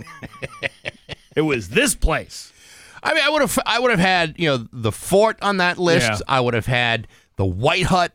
it 1.37 1.43
was 1.43 1.69
this 1.69 1.95
place. 1.95 2.51
I 3.03 3.13
mean, 3.13 3.23
I 3.23 3.29
would 3.29 3.43
have, 3.43 3.59
I 3.67 3.79
would 3.79 3.91
have 3.91 4.01
had, 4.01 4.35
you 4.39 4.49
know, 4.49 4.67
the 4.73 4.91
fort 4.91 5.37
on 5.43 5.59
that 5.59 5.77
list. 5.77 6.09
Yeah. 6.09 6.19
I 6.27 6.41
would 6.41 6.55
have 6.55 6.65
had 6.65 7.07
the 7.38 7.46
White 7.46 7.85
Hut 7.85 8.12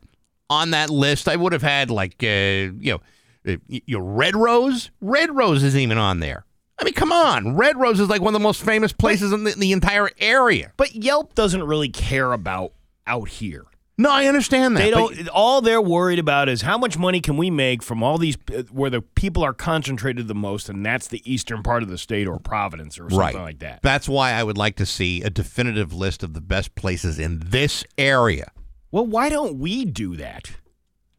on 0.49 0.69
that 0.71 0.91
list. 0.91 1.27
I 1.27 1.35
would 1.35 1.53
have 1.53 1.63
had 1.63 1.89
like, 1.89 2.23
uh, 2.23 2.27
you 2.27 2.99
know, 3.45 3.51
uh, 3.51 3.57
your 3.67 4.03
Red 4.03 4.35
Rose. 4.35 4.91
Red 5.01 5.35
Rose 5.35 5.63
isn't 5.63 5.79
even 5.79 5.97
on 5.97 6.19
there. 6.19 6.45
I 6.77 6.83
mean, 6.83 6.93
come 6.93 7.11
on, 7.11 7.55
Red 7.55 7.77
Rose 7.77 7.99
is 7.99 8.09
like 8.09 8.21
one 8.21 8.35
of 8.35 8.39
the 8.39 8.43
most 8.43 8.61
famous 8.61 8.91
places 8.91 9.31
in 9.31 9.45
the, 9.45 9.51
the 9.51 9.71
entire 9.71 10.09
area. 10.19 10.73
But 10.75 10.93
Yelp 10.95 11.33
doesn't 11.33 11.63
really 11.63 11.89
care 11.89 12.33
about 12.33 12.73
out 13.07 13.29
here. 13.29 13.65
No, 13.95 14.09
I 14.09 14.25
understand 14.25 14.75
that. 14.75 14.81
They 14.81 14.89
don't. 14.89 15.29
all 15.29 15.61
they're 15.61 15.81
worried 15.81 16.17
about 16.17 16.49
is 16.49 16.63
how 16.63 16.79
much 16.79 16.97
money 16.97 17.21
can 17.21 17.37
we 17.37 17.51
make 17.51 17.83
from 17.83 18.01
all 18.01 18.17
these 18.17 18.37
uh, 18.53 18.63
where 18.71 18.89
the 18.89 19.01
people 19.01 19.43
are 19.43 19.53
concentrated 19.53 20.27
the 20.27 20.33
most, 20.35 20.67
and 20.67 20.83
that's 20.83 21.07
the 21.07 21.21
eastern 21.31 21.61
part 21.61 21.83
of 21.83 21.89
the 21.89 21.97
state 21.99 22.27
or 22.27 22.39
Providence 22.39 22.97
or 22.97 23.03
something 23.03 23.19
right 23.19 23.35
like 23.35 23.59
that. 23.59 23.81
That's 23.83 24.09
why 24.09 24.31
I 24.31 24.43
would 24.43 24.57
like 24.57 24.77
to 24.77 24.85
see 24.87 25.21
a 25.21 25.29
definitive 25.29 25.93
list 25.93 26.23
of 26.23 26.33
the 26.33 26.41
best 26.41 26.73
places 26.73 27.19
in 27.19 27.39
this 27.45 27.85
area. 27.97 28.51
Well, 28.93 29.07
why 29.07 29.29
don't 29.29 29.57
we 29.57 29.85
do 29.85 30.15
that? 30.17 30.51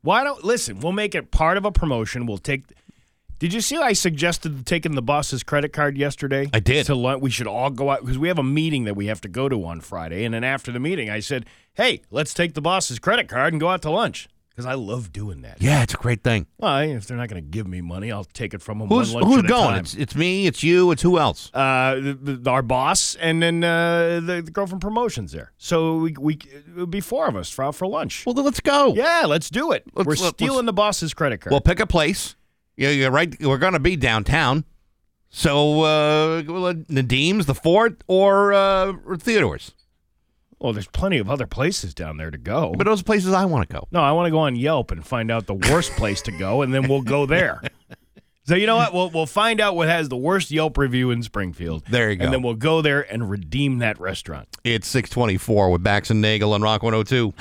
Why 0.02 0.22
don't 0.22 0.44
listen? 0.44 0.78
We'll 0.78 0.92
make 0.92 1.16
it 1.16 1.32
part 1.32 1.56
of 1.56 1.64
a 1.64 1.72
promotion. 1.72 2.24
We'll 2.24 2.38
take. 2.38 2.66
Did 3.40 3.52
you 3.52 3.60
see 3.60 3.76
I 3.78 3.94
suggested 3.94 4.64
taking 4.64 4.94
the 4.94 5.02
boss's 5.02 5.42
credit 5.42 5.72
card 5.72 5.98
yesterday? 5.98 6.48
I 6.52 6.60
did. 6.60 6.86
To 6.86 6.94
lunch. 6.94 7.20
We 7.20 7.30
should 7.30 7.48
all 7.48 7.70
go 7.70 7.90
out 7.90 8.02
because 8.02 8.16
we 8.16 8.28
have 8.28 8.38
a 8.38 8.44
meeting 8.44 8.84
that 8.84 8.94
we 8.94 9.06
have 9.06 9.20
to 9.22 9.28
go 9.28 9.48
to 9.48 9.64
on 9.64 9.80
Friday. 9.80 10.24
And 10.24 10.32
then 10.32 10.44
after 10.44 10.70
the 10.70 10.78
meeting, 10.78 11.10
I 11.10 11.18
said, 11.18 11.46
hey, 11.74 12.02
let's 12.12 12.32
take 12.32 12.54
the 12.54 12.60
boss's 12.60 13.00
credit 13.00 13.26
card 13.26 13.52
and 13.52 13.58
go 13.58 13.70
out 13.70 13.82
to 13.82 13.90
lunch 13.90 14.28
because 14.54 14.66
I 14.66 14.74
love 14.74 15.12
doing 15.12 15.42
that. 15.42 15.60
Yeah, 15.60 15.82
it's 15.82 15.94
a 15.94 15.96
great 15.96 16.22
thing. 16.22 16.46
Well, 16.58 16.78
if 16.78 17.06
they're 17.06 17.16
not 17.16 17.28
going 17.28 17.42
to 17.42 17.48
give 17.48 17.66
me 17.66 17.80
money, 17.80 18.12
I'll 18.12 18.24
take 18.24 18.54
it 18.54 18.62
from 18.62 18.78
them. 18.78 18.88
Who's 18.88 19.12
who's 19.12 19.42
going? 19.42 19.76
It's 19.76 19.94
it's 19.94 20.14
me. 20.14 20.46
It's 20.46 20.62
you. 20.62 20.90
It's 20.92 21.02
who 21.02 21.18
else? 21.18 21.50
uh, 21.54 21.96
the, 21.96 22.38
the, 22.40 22.50
our 22.50 22.62
boss 22.62 23.16
and 23.16 23.42
then 23.42 23.64
uh, 23.64 24.20
the, 24.24 24.42
the 24.44 24.50
girl 24.50 24.66
from 24.66 24.78
promotions 24.80 25.32
there. 25.32 25.52
So 25.58 25.96
we, 25.98 26.14
we 26.18 26.34
it 26.34 26.74
would 26.76 26.90
be 26.90 27.00
four 27.00 27.26
of 27.26 27.34
us 27.36 27.50
for 27.50 27.64
out 27.64 27.74
for 27.74 27.86
lunch. 27.88 28.24
Well, 28.26 28.34
then 28.34 28.44
let's 28.44 28.60
go. 28.60 28.94
yeah, 28.94 29.24
let's 29.26 29.50
do 29.50 29.72
it. 29.72 29.84
Let's- 29.94 30.06
We're 30.06 30.12
let's- 30.14 30.28
stealing 30.36 30.66
the 30.66 30.72
boss's 30.72 31.12
credit 31.14 31.40
card. 31.40 31.50
We'll 31.50 31.60
pick 31.60 31.80
a 31.80 31.86
place. 31.86 32.36
Yeah, 32.76 32.90
you're 32.90 33.10
right. 33.10 33.34
We're 33.40 33.58
going 33.58 33.72
to 33.74 33.78
be 33.80 33.96
downtown. 33.96 34.64
So 35.30 35.82
uh, 35.82 36.42
Nadim's, 36.42 37.46
the 37.46 37.54
Fort, 37.54 38.04
or 38.06 38.52
uh, 38.52 38.92
or 39.04 39.16
Theodore's. 39.16 39.72
Well, 40.64 40.72
there's 40.72 40.86
plenty 40.88 41.18
of 41.18 41.28
other 41.28 41.46
places 41.46 41.92
down 41.92 42.16
there 42.16 42.30
to 42.30 42.38
go. 42.38 42.72
But 42.74 42.86
those 42.86 43.02
are 43.02 43.04
places 43.04 43.34
I 43.34 43.44
want 43.44 43.68
to 43.68 43.72
go. 43.74 43.86
No, 43.92 44.00
I 44.00 44.12
want 44.12 44.28
to 44.28 44.30
go 44.30 44.38
on 44.38 44.56
Yelp 44.56 44.92
and 44.92 45.06
find 45.06 45.30
out 45.30 45.46
the 45.46 45.52
worst 45.52 45.92
place 45.92 46.22
to 46.22 46.32
go, 46.32 46.62
and 46.62 46.72
then 46.72 46.88
we'll 46.88 47.02
go 47.02 47.26
there. 47.26 47.60
So 48.46 48.54
you 48.54 48.66
know 48.66 48.76
what? 48.76 48.92
We'll 48.92 49.08
we'll 49.08 49.24
find 49.24 49.58
out 49.58 49.74
what 49.74 49.88
has 49.88 50.10
the 50.10 50.18
worst 50.18 50.50
Yelp 50.50 50.76
review 50.76 51.10
in 51.10 51.22
Springfield. 51.22 51.84
There 51.88 52.10
you 52.10 52.16
go. 52.16 52.26
And 52.26 52.34
then 52.34 52.42
we'll 52.42 52.52
go 52.52 52.82
there 52.82 53.10
and 53.10 53.30
redeem 53.30 53.78
that 53.78 53.98
restaurant. 53.98 54.54
It's 54.64 54.86
624 54.88 55.70
with 55.70 55.82
Bax 55.82 56.10
and 56.10 56.20
Nagel 56.20 56.52
on 56.52 56.60
Rock 56.60 56.82
102. 56.82 57.32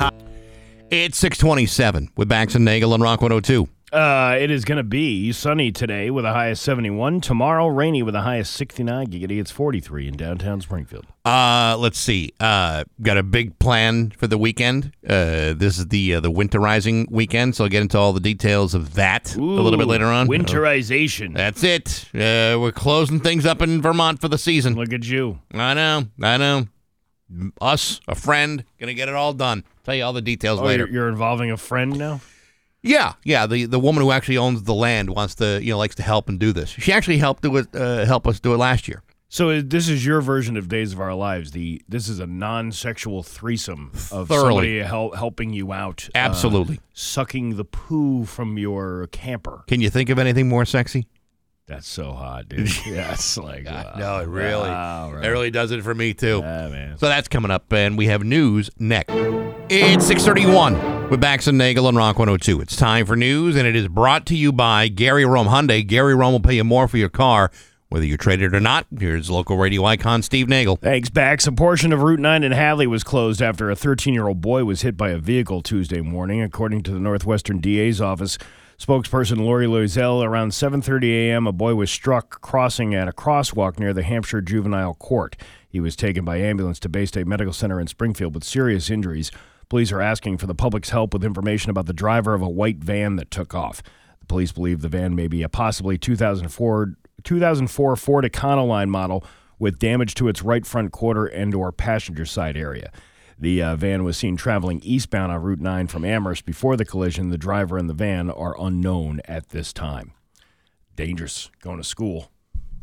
It's 0.92 1.18
627 1.18 2.12
with 2.16 2.30
Bax 2.30 2.56
and 2.56 2.64
Nagel 2.64 2.94
on 2.94 3.02
Rock 3.02 3.22
102. 3.22 3.68
Uh, 3.94 4.36
it 4.40 4.50
is 4.50 4.66
going 4.66 4.78
to 4.78 4.84
be 4.84 5.32
sunny 5.32 5.72
today 5.72 6.10
with 6.10 6.26
a 6.26 6.34
high 6.34 6.48
of 6.48 6.58
71. 6.58 7.22
Tomorrow, 7.22 7.68
rainy 7.68 8.02
with 8.02 8.16
a 8.16 8.22
high 8.22 8.38
of 8.38 8.48
69. 8.48 9.06
Giggity, 9.08 9.40
it's 9.40 9.52
43 9.52 10.08
in 10.08 10.18
downtown 10.18 10.62
Springfield. 10.62 11.06
Uh, 11.24 11.76
let's 11.78 12.00
see. 12.00 12.34
Uh, 12.40 12.86
got 13.04 13.18
a 13.18 13.24
big 13.24 13.60
plan 13.60 14.10
for 14.10 14.26
the 14.26 14.38
weekend. 14.38 14.94
Uh, 15.08 15.54
this 15.54 15.78
is 15.78 15.88
the 15.90 16.16
uh, 16.16 16.20
the 16.20 16.32
winterizing 16.32 17.10
weekend, 17.12 17.56
so 17.56 17.66
I'll 17.66 17.70
get 17.70 17.84
into 17.84 18.00
all 18.00 18.14
the 18.14 18.20
details 18.20 18.74
of 18.74 18.96
that 18.96 19.36
a 19.36 19.40
little 19.40 19.78
bit 19.78 19.88
later 19.88 20.08
on. 20.08 20.28
Winterization. 20.28 21.36
That's 21.36 21.64
it. 21.64 22.06
Uh, 22.16 22.58
we're 22.60 22.72
closing 22.72 23.20
things 23.20 23.46
up 23.46 23.62
in 23.62 23.80
Vermont 23.80 24.20
for 24.20 24.28
the 24.28 24.40
season. 24.40 24.74
Look 24.74 24.92
at 24.92 25.06
you. 25.06 25.38
I 25.54 25.76
know. 25.76 26.06
I 26.20 26.38
know. 26.38 26.66
Us, 27.62 28.02
a 28.08 28.16
friend, 28.16 28.64
gonna 28.80 28.94
get 28.96 29.08
it 29.08 29.16
all 29.16 29.34
done. 29.34 29.64
Tell 29.84 29.94
you 29.96 30.04
all 30.04 30.14
the 30.14 30.22
details 30.22 30.60
Oh, 30.60 30.64
later. 30.66 30.86
you're, 30.86 30.94
you're 30.94 31.10
involving 31.10 31.52
a 31.52 31.58
friend 31.58 31.96
now? 31.98 32.22
Yeah, 32.84 33.14
yeah. 33.24 33.48
The 33.48 33.66
the 33.66 33.80
woman 33.80 34.04
who 34.04 34.12
actually 34.12 34.38
owns 34.38 34.64
the 34.64 34.74
land 34.74 35.10
wants 35.10 35.36
to, 35.36 35.60
you 35.64 35.72
know, 35.72 35.78
likes 35.78 35.96
to 35.96 36.04
help 36.04 36.28
and 36.30 36.38
do 36.40 36.52
this. 36.52 36.70
She 36.70 36.92
actually 36.92 37.18
helped 37.18 37.42
do 37.42 37.56
it, 37.58 37.74
uh, 37.74 38.06
help 38.06 38.28
us 38.28 38.40
do 38.42 38.54
it 38.54 38.58
last 38.58 38.88
year. 38.88 39.02
So 39.30 39.50
uh, 39.50 39.62
this 39.66 39.90
is 39.90 40.06
your 40.06 40.22
version 40.22 40.58
of 40.58 40.68
Days 40.68 40.94
of 40.94 41.00
Our 41.00 41.16
Lives. 41.16 41.52
The 41.52 41.82
This 41.90 42.08
is 42.08 42.20
a 42.20 42.28
non-sexual 42.28 43.24
threesome 43.24 43.90
of 44.12 44.28
Thoroughly. 44.28 44.50
somebody 44.50 44.80
hel- 44.80 45.12
helping 45.12 45.54
you 45.54 45.72
out. 45.74 46.08
uh, 46.14 46.18
Absolutely. 46.20 46.80
sucking 46.94 47.56
the 47.56 47.66
poo 47.66 48.26
from 48.26 48.60
your 48.60 49.08
camper. 49.12 49.64
Can 49.68 49.82
you 49.82 49.90
think 49.90 50.10
of 50.10 50.20
anything 50.20 50.48
more 50.50 50.66
sexy? 50.66 51.08
That's 51.66 51.88
so 51.88 52.12
hot, 52.12 52.50
dude. 52.50 52.70
yeah, 52.86 53.14
it's 53.14 53.38
like 53.38 53.66
wow. 53.66 53.96
no, 53.98 54.20
it 54.20 54.28
really, 54.28 54.70
Wow, 54.70 55.14
right. 55.14 55.24
it 55.26 55.30
really 55.30 55.50
does 55.50 55.72
it 55.72 55.82
for 55.82 55.96
me 55.96 56.14
too. 56.14 56.40
Yeah, 56.44 56.68
man. 56.68 56.98
So 56.98 57.08
that's 57.08 57.30
coming 57.30 57.50
up, 57.50 57.72
and 57.72 57.98
we 57.98 58.08
have 58.08 58.24
news 58.24 58.70
next. 58.78 59.14
It's 59.70 60.06
631 60.06 60.76
with 61.10 61.22
Bax 61.22 61.48
and 61.48 61.58
Nagel 61.58 61.88
on 61.88 61.96
Rock 61.96 62.18
102. 62.18 62.62
It's 62.62 62.76
time 62.76 63.06
for 63.06 63.16
news, 63.16 63.56
and 63.56 63.68
it 63.68 63.76
is 63.76 63.88
brought 63.88 64.26
to 64.28 64.36
you 64.36 64.52
by 64.52 64.88
Gary 64.88 65.26
Rome 65.26 65.48
Hyundai. 65.48 65.86
Gary 65.86 66.16
Rome 66.16 66.34
will 66.34 66.40
pay 66.40 66.56
you 66.56 66.64
more 66.64 66.88
for 66.88 66.98
your 66.98 67.10
car, 67.10 67.52
whether 67.90 68.06
you 68.06 68.18
trade 68.18 68.42
it 68.42 68.54
or 68.54 68.60
not. 68.60 68.88
Here's 68.98 69.30
local 69.30 69.58
radio 69.58 69.86
icon 69.86 70.22
Steve 70.24 70.48
Nagel. 70.48 70.78
Thanks, 70.78 71.10
Bax. 71.10 71.46
A 71.48 71.52
portion 71.52 71.94
of 71.94 72.02
Route 72.02 72.20
9 72.20 72.44
in 72.44 72.52
Hadley 72.52 72.88
was 72.88 73.04
closed 73.04 73.42
after 73.42 73.70
a 73.70 73.76
13 73.76 74.14
year 74.14 74.28
old 74.28 74.42
boy 74.42 74.66
was 74.66 74.82
hit 74.82 74.98
by 74.98 75.10
a 75.10 75.18
vehicle 75.18 75.62
Tuesday 75.62 76.02
morning, 76.02 76.42
according 76.42 76.84
to 76.84 76.92
the 76.92 77.00
Northwestern 77.00 77.60
DA's 77.60 78.02
office. 78.02 78.38
Spokesperson 78.80 79.38
Lori 79.38 79.68
Loisel, 79.68 80.26
around 80.26 80.50
7:30 80.50 81.30
a.m., 81.30 81.48
a 81.48 81.52
boy 81.52 81.76
was 81.76 81.92
struck 81.92 82.42
crossing 82.42 82.96
at 82.96 83.08
a 83.08 83.14
crosswalk 83.14 83.80
near 83.80 83.94
the 83.94 84.04
Hampshire 84.04 84.42
Juvenile 84.42 84.96
Court. 84.96 85.36
He 85.70 85.80
was 85.80 85.96
taken 85.96 86.26
by 86.26 86.38
ambulance 86.38 86.80
to 86.82 86.90
Bay 86.90 87.06
State 87.06 87.28
Medical 87.28 87.54
Center 87.54 87.80
in 87.80 87.88
Springfield 87.88 88.34
with 88.34 88.44
serious 88.44 88.90
injuries. 88.90 89.32
Police 89.70 89.92
are 89.92 90.02
asking 90.02 90.38
for 90.38 90.46
the 90.48 90.56
public's 90.56 90.90
help 90.92 91.14
with 91.14 91.24
information 91.24 91.70
about 91.70 91.86
the 91.88 91.94
driver 91.94 92.34
of 92.34 92.42
a 92.42 92.50
white 92.50 92.78
van 92.78 93.16
that 93.16 93.32
took 93.32 93.54
off. 93.56 93.82
The 94.20 94.26
police 94.28 94.52
believe 94.52 94.82
the 94.82 94.90
van 94.90 95.16
may 95.16 95.28
be 95.28 95.42
a 95.44 95.50
possibly 95.50 95.98
2004 95.98 96.96
2004 97.24 97.96
Ford 97.96 98.26
Econoline 98.26 98.90
model 98.90 99.24
with 99.58 99.80
damage 99.80 100.14
to 100.16 100.28
its 100.28 100.42
right 100.42 100.66
front 100.66 100.92
quarter 100.92 101.26
and 101.26 101.54
or 101.56 101.72
passenger 101.72 102.26
side 102.26 102.58
area. 102.58 102.92
The 103.40 103.62
uh, 103.64 103.76
van 103.76 104.04
was 104.04 104.18
seen 104.18 104.36
traveling 104.38 104.82
eastbound 104.84 105.32
on 105.32 105.42
Route 105.42 105.60
9 105.62 105.88
from 105.88 106.06
Amherst 106.06 106.46
before 106.46 106.76
the 106.78 106.86
collision. 106.86 107.30
The 107.30 107.38
driver 107.38 107.78
and 107.78 107.90
the 107.90 107.94
van 107.94 108.30
are 108.30 108.56
unknown 108.60 109.22
at 109.26 109.50
this 109.50 109.72
time. 109.74 110.14
Dangerous 110.96 111.50
going 111.62 111.78
to 111.78 111.84
school, 111.84 112.30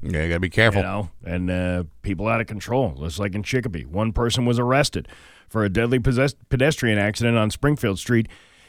Yeah, 0.03 0.23
you 0.23 0.29
got 0.29 0.35
to 0.35 0.41
be 0.41 0.51
careful. 0.51 0.81
you 0.81 0.87
know, 0.87 1.11
and 1.25 1.51
uh, 1.51 1.85
people 2.03 2.27
out 2.27 2.41
of 2.41 2.47
control, 2.47 2.95
just 2.99 3.19
like 3.19 3.35
in 3.35 3.43
Chicopee. 3.43 3.85
One 3.85 4.13
person 4.13 4.45
was 4.47 4.59
arrested 4.59 5.07
for 5.51 5.65
a 5.65 5.69
deadly 5.69 5.99
pedestrian 5.99 6.99
accident 6.99 7.37
on 7.37 7.51
Springfield 7.51 7.99
Street 7.99 8.29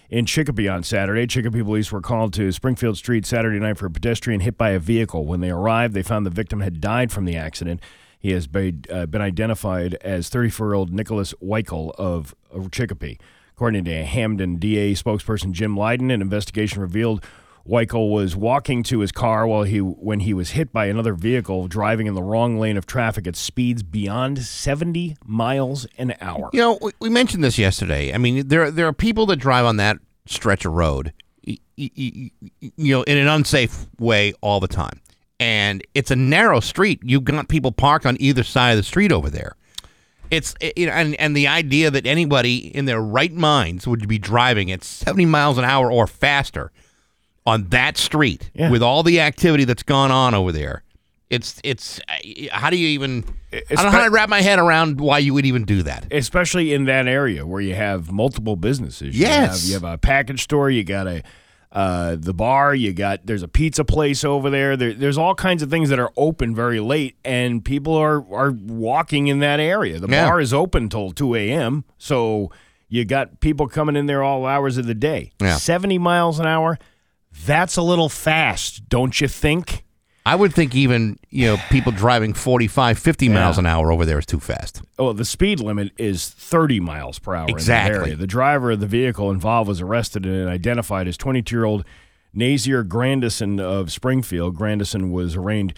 in 0.09 0.25
Chicopee 0.25 0.67
on 0.67 0.83
Saturday. 0.83 1.25
Chicopee 1.27 1.63
police 1.63 1.91
were 1.91 2.01
called 2.01 2.33
to 2.33 2.51
Springfield 2.51 2.97
Street 2.97 3.25
Saturday 3.25 3.59
night 3.59 3.77
for 3.77 3.85
a 3.85 3.91
pedestrian 3.91 4.41
hit 4.41 4.57
by 4.57 4.71
a 4.71 4.79
vehicle. 4.79 5.25
When 5.25 5.39
they 5.39 5.51
arrived, 5.51 5.93
they 5.93 6.01
found 6.01 6.25
the 6.25 6.31
victim 6.31 6.59
had 6.59 6.81
died 6.81 7.11
from 7.11 7.25
the 7.25 7.37
accident. 7.37 7.79
He 8.19 8.31
has 8.31 8.47
been, 8.47 8.83
uh, 8.91 9.05
been 9.05 9.21
identified 9.21 9.93
as 10.01 10.29
34-year-old 10.29 10.91
Nicholas 10.91 11.33
Weichel 11.41 11.91
of, 11.95 12.35
Chicopee. 12.71 13.17
According 13.55 13.85
to 13.85 14.03
Hampden 14.03 14.57
DA 14.57 14.93
spokesperson 14.93 15.51
Jim 15.51 15.75
Leydon, 15.75 16.11
an 16.11 16.21
investigation 16.21 16.81
revealed 16.81 17.23
Weichel 17.67 18.09
was 18.11 18.35
walking 18.35 18.83
to 18.83 18.99
his 18.99 19.11
car 19.11 19.45
while 19.45 19.63
he 19.63 19.79
when 19.79 20.21
he 20.21 20.33
was 20.33 20.51
hit 20.51 20.71
by 20.73 20.87
another 20.87 21.13
vehicle 21.13 21.67
driving 21.67 22.07
in 22.07 22.13
the 22.15 22.23
wrong 22.23 22.57
lane 22.57 22.75
of 22.77 22.85
traffic 22.85 23.27
at 23.27 23.35
speeds 23.35 23.83
beyond 23.83 24.39
70 24.39 25.15
miles 25.25 25.85
an 25.97 26.15
hour. 26.21 26.49
You 26.53 26.59
know, 26.61 26.79
we- 26.99 27.09
mentioned 27.09 27.43
this 27.43 27.57
yesterday. 27.57 28.13
I 28.13 28.17
mean, 28.17 28.47
there 28.47 28.71
there 28.71 28.87
are 28.87 28.93
people 28.93 29.25
that 29.27 29.35
drive 29.37 29.65
on 29.65 29.77
that 29.77 29.97
stretch 30.25 30.65
of 30.65 30.73
road, 30.73 31.13
you 31.45 32.29
know, 32.77 33.03
in 33.03 33.17
an 33.17 33.27
unsafe 33.27 33.85
way 33.99 34.33
all 34.41 34.59
the 34.59 34.67
time. 34.67 34.99
And 35.39 35.83
it's 35.93 36.11
a 36.11 36.15
narrow 36.15 36.59
street. 36.59 36.99
You've 37.03 37.23
got 37.23 37.47
people 37.47 37.71
parked 37.71 38.05
on 38.05 38.15
either 38.19 38.43
side 38.43 38.71
of 38.71 38.77
the 38.77 38.83
street 38.83 39.11
over 39.11 39.29
there. 39.29 39.55
It's 40.29 40.55
it- 40.61 40.77
you 40.77 40.85
know, 40.85 40.93
and 40.93 41.15
and 41.15 41.35
the 41.35 41.47
idea 41.47 41.91
that 41.91 42.05
anybody 42.05 42.57
in 42.75 42.85
their 42.85 43.01
right 43.01 43.33
minds 43.33 43.85
would 43.87 44.07
be 44.07 44.17
driving 44.17 44.71
at 44.71 44.83
70 44.83 45.25
miles 45.25 45.57
an 45.57 45.63
hour 45.65 45.91
or 45.91 46.07
faster 46.07 46.71
on 47.45 47.67
that 47.69 47.97
street 47.97 48.49
Yeah. 48.53 48.69
with 48.69 48.83
all 48.83 49.03
the 49.03 49.19
activity 49.19 49.63
that's 49.63 49.83
gone 49.83 50.11
on 50.11 50.33
over 50.33 50.51
there. 50.51 50.83
It's 51.29 51.59
it's 51.63 51.99
how 52.51 52.69
do 52.69 52.77
you 52.77 52.87
even 52.89 53.23
I 53.53 53.61
don't 53.75 53.85
know 53.85 53.91
how 53.91 54.03
to 54.05 54.11
wrap 54.11 54.27
my 54.29 54.41
head 54.41 54.59
around 54.59 54.99
why 54.99 55.19
you 55.19 55.33
would 55.33 55.45
even 55.45 55.63
do 55.63 55.81
that. 55.83 56.05
especially 56.11 56.73
in 56.73 56.85
that 56.85 57.07
area 57.07 57.45
where 57.47 57.61
you 57.61 57.73
have 57.73 58.11
multiple 58.11 58.55
businesses. 58.57 59.15
You 59.17 59.21
Yes. 59.27 59.61
have, 59.61 59.67
you 59.69 59.73
have 59.75 59.83
a 59.93 59.97
package 59.97 60.41
store. 60.43 60.69
You 60.69 60.83
got 60.83 61.07
a 61.07 61.23
uh, 61.71 62.17
the 62.19 62.33
bar. 62.33 62.75
You 62.75 62.91
got 62.91 63.21
there's 63.25 63.43
a 63.43 63.47
pizza 63.47 63.85
place 63.85 64.25
over 64.25 64.49
there. 64.49 64.75
there. 64.75 64.93
There's 64.93 65.17
all 65.17 65.33
kinds 65.33 65.63
of 65.63 65.69
things 65.69 65.87
that 65.87 65.99
are 65.99 66.11
open 66.17 66.53
very 66.53 66.81
late, 66.81 67.15
and 67.23 67.63
people 67.63 67.95
are 67.95 68.17
are 68.33 68.51
walking 68.51 69.27
in 69.27 69.39
that 69.39 69.61
area. 69.61 69.99
The 69.99 70.09
Yeah. 70.09 70.25
bar 70.27 70.41
is 70.41 70.53
open 70.53 70.89
till 70.89 71.11
two 71.13 71.33
a.m. 71.35 71.85
So 71.97 72.51
you 72.89 73.05
got 73.05 73.39
people 73.39 73.69
coming 73.69 73.95
in 73.95 74.05
there 74.05 74.21
all 74.21 74.45
hours 74.45 74.77
of 74.77 74.85
the 74.85 74.93
day. 74.93 75.31
Yeah. 75.41 75.55
Seventy 75.55 75.97
miles 75.97 76.39
an 76.39 76.45
hour. 76.45 76.77
That's 77.45 77.77
a 77.77 77.81
little 77.81 78.09
fast, 78.09 78.87
don't 78.89 79.19
you 79.19 79.27
think? 79.27 79.83
I 80.23 80.35
would 80.35 80.53
think 80.53 80.75
even, 80.75 81.17
you 81.31 81.47
know, 81.47 81.57
people 81.71 81.91
driving 81.91 82.33
45, 82.33 82.99
50 82.99 83.29
miles 83.29 83.57
an 83.57 83.65
hour 83.65 83.91
over 83.91 84.05
there 84.05 84.19
is 84.19 84.25
too 84.27 84.39
fast. 84.39 84.81
Oh, 84.99 85.13
the 85.13 85.25
speed 85.25 85.59
limit 85.59 85.91
is 85.97 86.29
30 86.29 86.79
miles 86.79 87.17
per 87.17 87.33
hour 87.33 87.47
in 87.47 87.55
Exactly. 87.55 87.91
that 87.97 88.01
area. 88.05 88.15
The 88.15 88.27
driver 88.27 88.71
of 88.71 88.79
the 88.81 88.85
vehicle 88.87 89.31
involved 89.31 89.67
was 89.67 89.81
arrested 89.81 90.27
and 90.27 90.47
identified 90.47 91.07
as 91.07 91.17
22-year-old 91.17 91.83
Nazier 92.35 92.83
Grandison 92.87 93.59
of 93.59 93.91
Springfield. 93.91 94.55
Grandison 94.55 95.11
was 95.11 95.35
arraigned, 95.35 95.73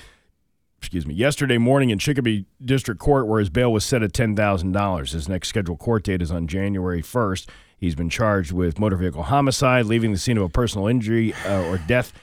excuse 0.77 1.05
me, 1.05 1.13
yesterday 1.13 1.57
morning 1.57 1.89
in 1.89 1.97
Chicopee 1.97 2.45
District 2.63 2.99
Court, 2.99 3.27
where 3.27 3.39
his 3.39 3.49
bail 3.49 3.71
was 3.71 3.85
set 3.85 4.03
at 4.03 4.11
$10,000. 4.11 5.11
His 5.13 5.29
next 5.29 5.47
scheduled 5.47 5.79
court 5.79 6.03
date 6.03 6.21
is 6.21 6.31
on 6.31 6.47
January 6.47 7.01
1st. 7.01 7.47
He's 7.83 7.95
been 7.95 8.09
charged 8.09 8.53
with 8.53 8.79
motor 8.79 8.95
vehicle 8.95 9.23
homicide, 9.23 9.87
leaving 9.87 10.13
the 10.13 10.17
scene 10.17 10.37
of 10.37 10.43
a 10.43 10.47
personal 10.47 10.87
injury 10.87 11.33
uh, 11.45 11.63
or 11.63 11.77
death, 11.79 12.13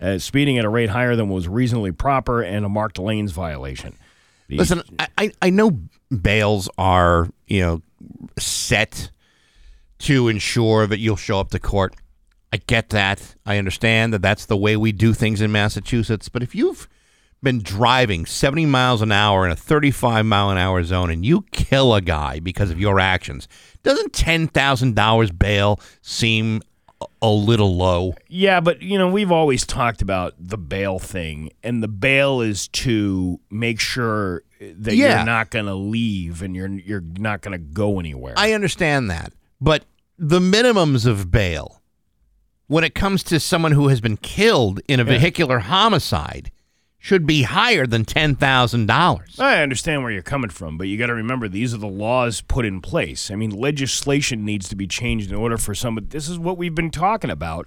uh, 0.00 0.16
speeding 0.16 0.56
at 0.56 0.64
a 0.64 0.68
rate 0.70 0.88
higher 0.88 1.14
than 1.14 1.28
was 1.28 1.46
reasonably 1.46 1.92
proper, 1.92 2.40
and 2.40 2.64
a 2.64 2.70
marked 2.70 2.98
lanes 2.98 3.30
violation. 3.30 3.98
The- 4.48 4.56
Listen, 4.56 4.80
I, 4.98 5.08
I, 5.18 5.32
I 5.42 5.50
know 5.50 5.78
bails 6.10 6.70
are, 6.78 7.28
you 7.46 7.60
know, 7.60 7.82
set 8.38 9.10
to 9.98 10.28
ensure 10.28 10.86
that 10.86 11.00
you'll 11.00 11.16
show 11.16 11.38
up 11.38 11.50
to 11.50 11.58
court. 11.58 11.94
I 12.50 12.56
get 12.56 12.88
that. 12.88 13.34
I 13.44 13.58
understand 13.58 14.14
that 14.14 14.22
that's 14.22 14.46
the 14.46 14.56
way 14.56 14.74
we 14.74 14.90
do 14.90 15.12
things 15.12 15.42
in 15.42 15.52
Massachusetts. 15.52 16.30
But 16.30 16.42
if 16.42 16.54
you've 16.54 16.88
been 17.42 17.60
driving 17.62 18.26
70 18.26 18.66
miles 18.66 19.00
an 19.02 19.12
hour 19.12 19.46
in 19.46 19.50
a 19.52 19.56
35 19.56 20.26
mile 20.26 20.50
an 20.50 20.58
hour 20.58 20.82
zone 20.84 21.10
and 21.10 21.24
you 21.24 21.42
kill 21.52 21.94
a 21.94 22.00
guy 22.00 22.38
because 22.40 22.70
of 22.70 22.78
your 22.80 23.00
actions, 23.00 23.48
doesn't 23.82 24.12
$10,000 24.12 25.38
bail 25.38 25.80
seem 26.02 26.60
a- 27.22 27.28
little 27.28 27.76
low? 27.76 28.14
Yeah, 28.28 28.60
but 28.60 28.82
you 28.82 28.98
know, 28.98 29.08
we've 29.08 29.32
always 29.32 29.64
talked 29.64 30.02
about 30.02 30.34
the 30.38 30.58
bail 30.58 30.98
thing, 30.98 31.50
and 31.62 31.82
the 31.82 31.88
bail 31.88 32.40
is 32.42 32.68
to 32.68 33.40
make 33.50 33.80
sure 33.80 34.42
that 34.60 34.94
Yeah. 34.94 35.16
you're 35.16 35.24
not 35.26 35.48
going 35.50 35.64
to 35.66 35.74
leave 35.74 36.42
and 36.42 36.54
you're 36.54 36.68
you're 36.68 37.04
not 37.18 37.40
going 37.40 37.52
to 37.52 37.58
go 37.58 37.98
anywhere. 37.98 38.34
I 38.36 38.52
understand 38.52 39.10
that. 39.10 39.32
But 39.60 39.84
the 40.18 40.40
minimums 40.40 41.06
of 41.06 41.30
bail, 41.30 41.80
when 42.66 42.84
it 42.84 42.94
comes 42.94 43.22
to 43.24 43.40
someone 43.40 43.72
who 43.72 43.88
has 43.88 44.02
been 44.02 44.18
killed 44.18 44.80
in 44.86 45.00
a 45.00 45.04
vehicular 45.04 45.60
homicide, 45.60 46.50
should 47.00 47.26
be 47.26 47.42
higher 47.42 47.86
than 47.86 48.04
$10,000. 48.04 49.40
I 49.40 49.62
understand 49.62 50.02
where 50.02 50.12
you're 50.12 50.22
coming 50.22 50.50
from, 50.50 50.76
but 50.76 50.86
you 50.86 50.98
got 50.98 51.06
to 51.06 51.14
remember 51.14 51.48
these 51.48 51.72
are 51.72 51.78
the 51.78 51.88
laws 51.88 52.42
put 52.42 52.66
in 52.66 52.82
place. 52.82 53.30
I 53.30 53.36
mean, 53.36 53.50
legislation 53.50 54.44
needs 54.44 54.68
to 54.68 54.76
be 54.76 54.86
changed 54.86 55.30
in 55.30 55.36
order 55.36 55.56
for 55.56 55.74
some. 55.74 55.98
This 56.10 56.28
is 56.28 56.38
what 56.38 56.58
we've 56.58 56.74
been 56.74 56.90
talking 56.90 57.30
about 57.30 57.66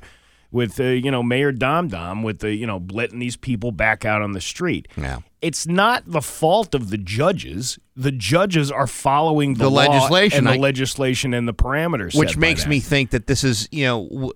with 0.54 0.80
uh, 0.80 0.84
you 0.84 1.12
know 1.12 1.22
Mayor 1.22 1.52
Dom 1.52 1.90
Dom 1.90 2.24
with 2.24 2.40
the 2.40 2.54
you 2.56 2.66
know 2.66 2.82
letting 2.92 3.20
these 3.20 3.36
people 3.36 3.74
back 3.74 4.06
out 4.06 4.22
on 4.22 4.32
the 4.32 4.40
street. 4.42 4.88
Yeah. 4.96 5.20
It's 5.42 5.68
not 5.68 6.04
the 6.06 6.22
fault 6.22 6.74
of 6.74 6.90
the 6.90 6.98
judges. 6.98 7.78
The 7.98 8.14
judges 8.14 8.72
are 8.72 8.88
following 8.88 9.56
the, 9.56 9.66
The 9.66 9.70
law 9.72 9.88
legislation. 9.88 10.38
and 10.38 10.48
the 10.48 10.52
I- 10.54 10.58
legislation 10.58 11.34
and 11.34 11.46
the 11.46 11.54
parameters, 11.54 12.18
which 12.18 12.38
makes 12.38 12.66
me 12.66 12.80
think 12.80 13.10
that 13.10 13.28
this 13.28 13.44
is 13.44 13.68
you 13.72 13.84
know 13.84 14.32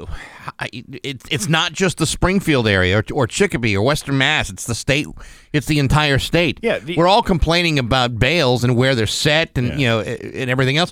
I- 0.59 0.69
it, 0.73 1.21
it's 1.31 1.47
not 1.47 1.71
just 1.71 1.97
the 1.99 2.05
Springfield 2.05 2.67
area 2.67 2.97
or, 2.99 3.03
or 3.13 3.25
Chicopee 3.27 3.77
or 3.77 3.83
Western 3.83 4.17
Mass 4.17 4.49
it's 4.49 4.65
the 4.67 4.75
state 4.75 5.07
it's 5.53 5.67
the 5.67 5.79
entire 5.79 6.19
state 6.19 6.59
Yeah, 6.61 6.79
the- 6.79 6.97
we're 6.97 7.07
all 7.07 7.23
complaining 7.23 7.79
about 7.79 8.19
bails 8.19 8.63
and 8.65 8.75
where 8.75 8.93
they're 8.95 9.07
set 9.07 9.57
and 9.57 9.67
Yeah. 9.67 9.75
you 9.77 9.87
know 9.87 9.99
and 10.01 10.49
everything 10.49 10.75
else 10.77 10.91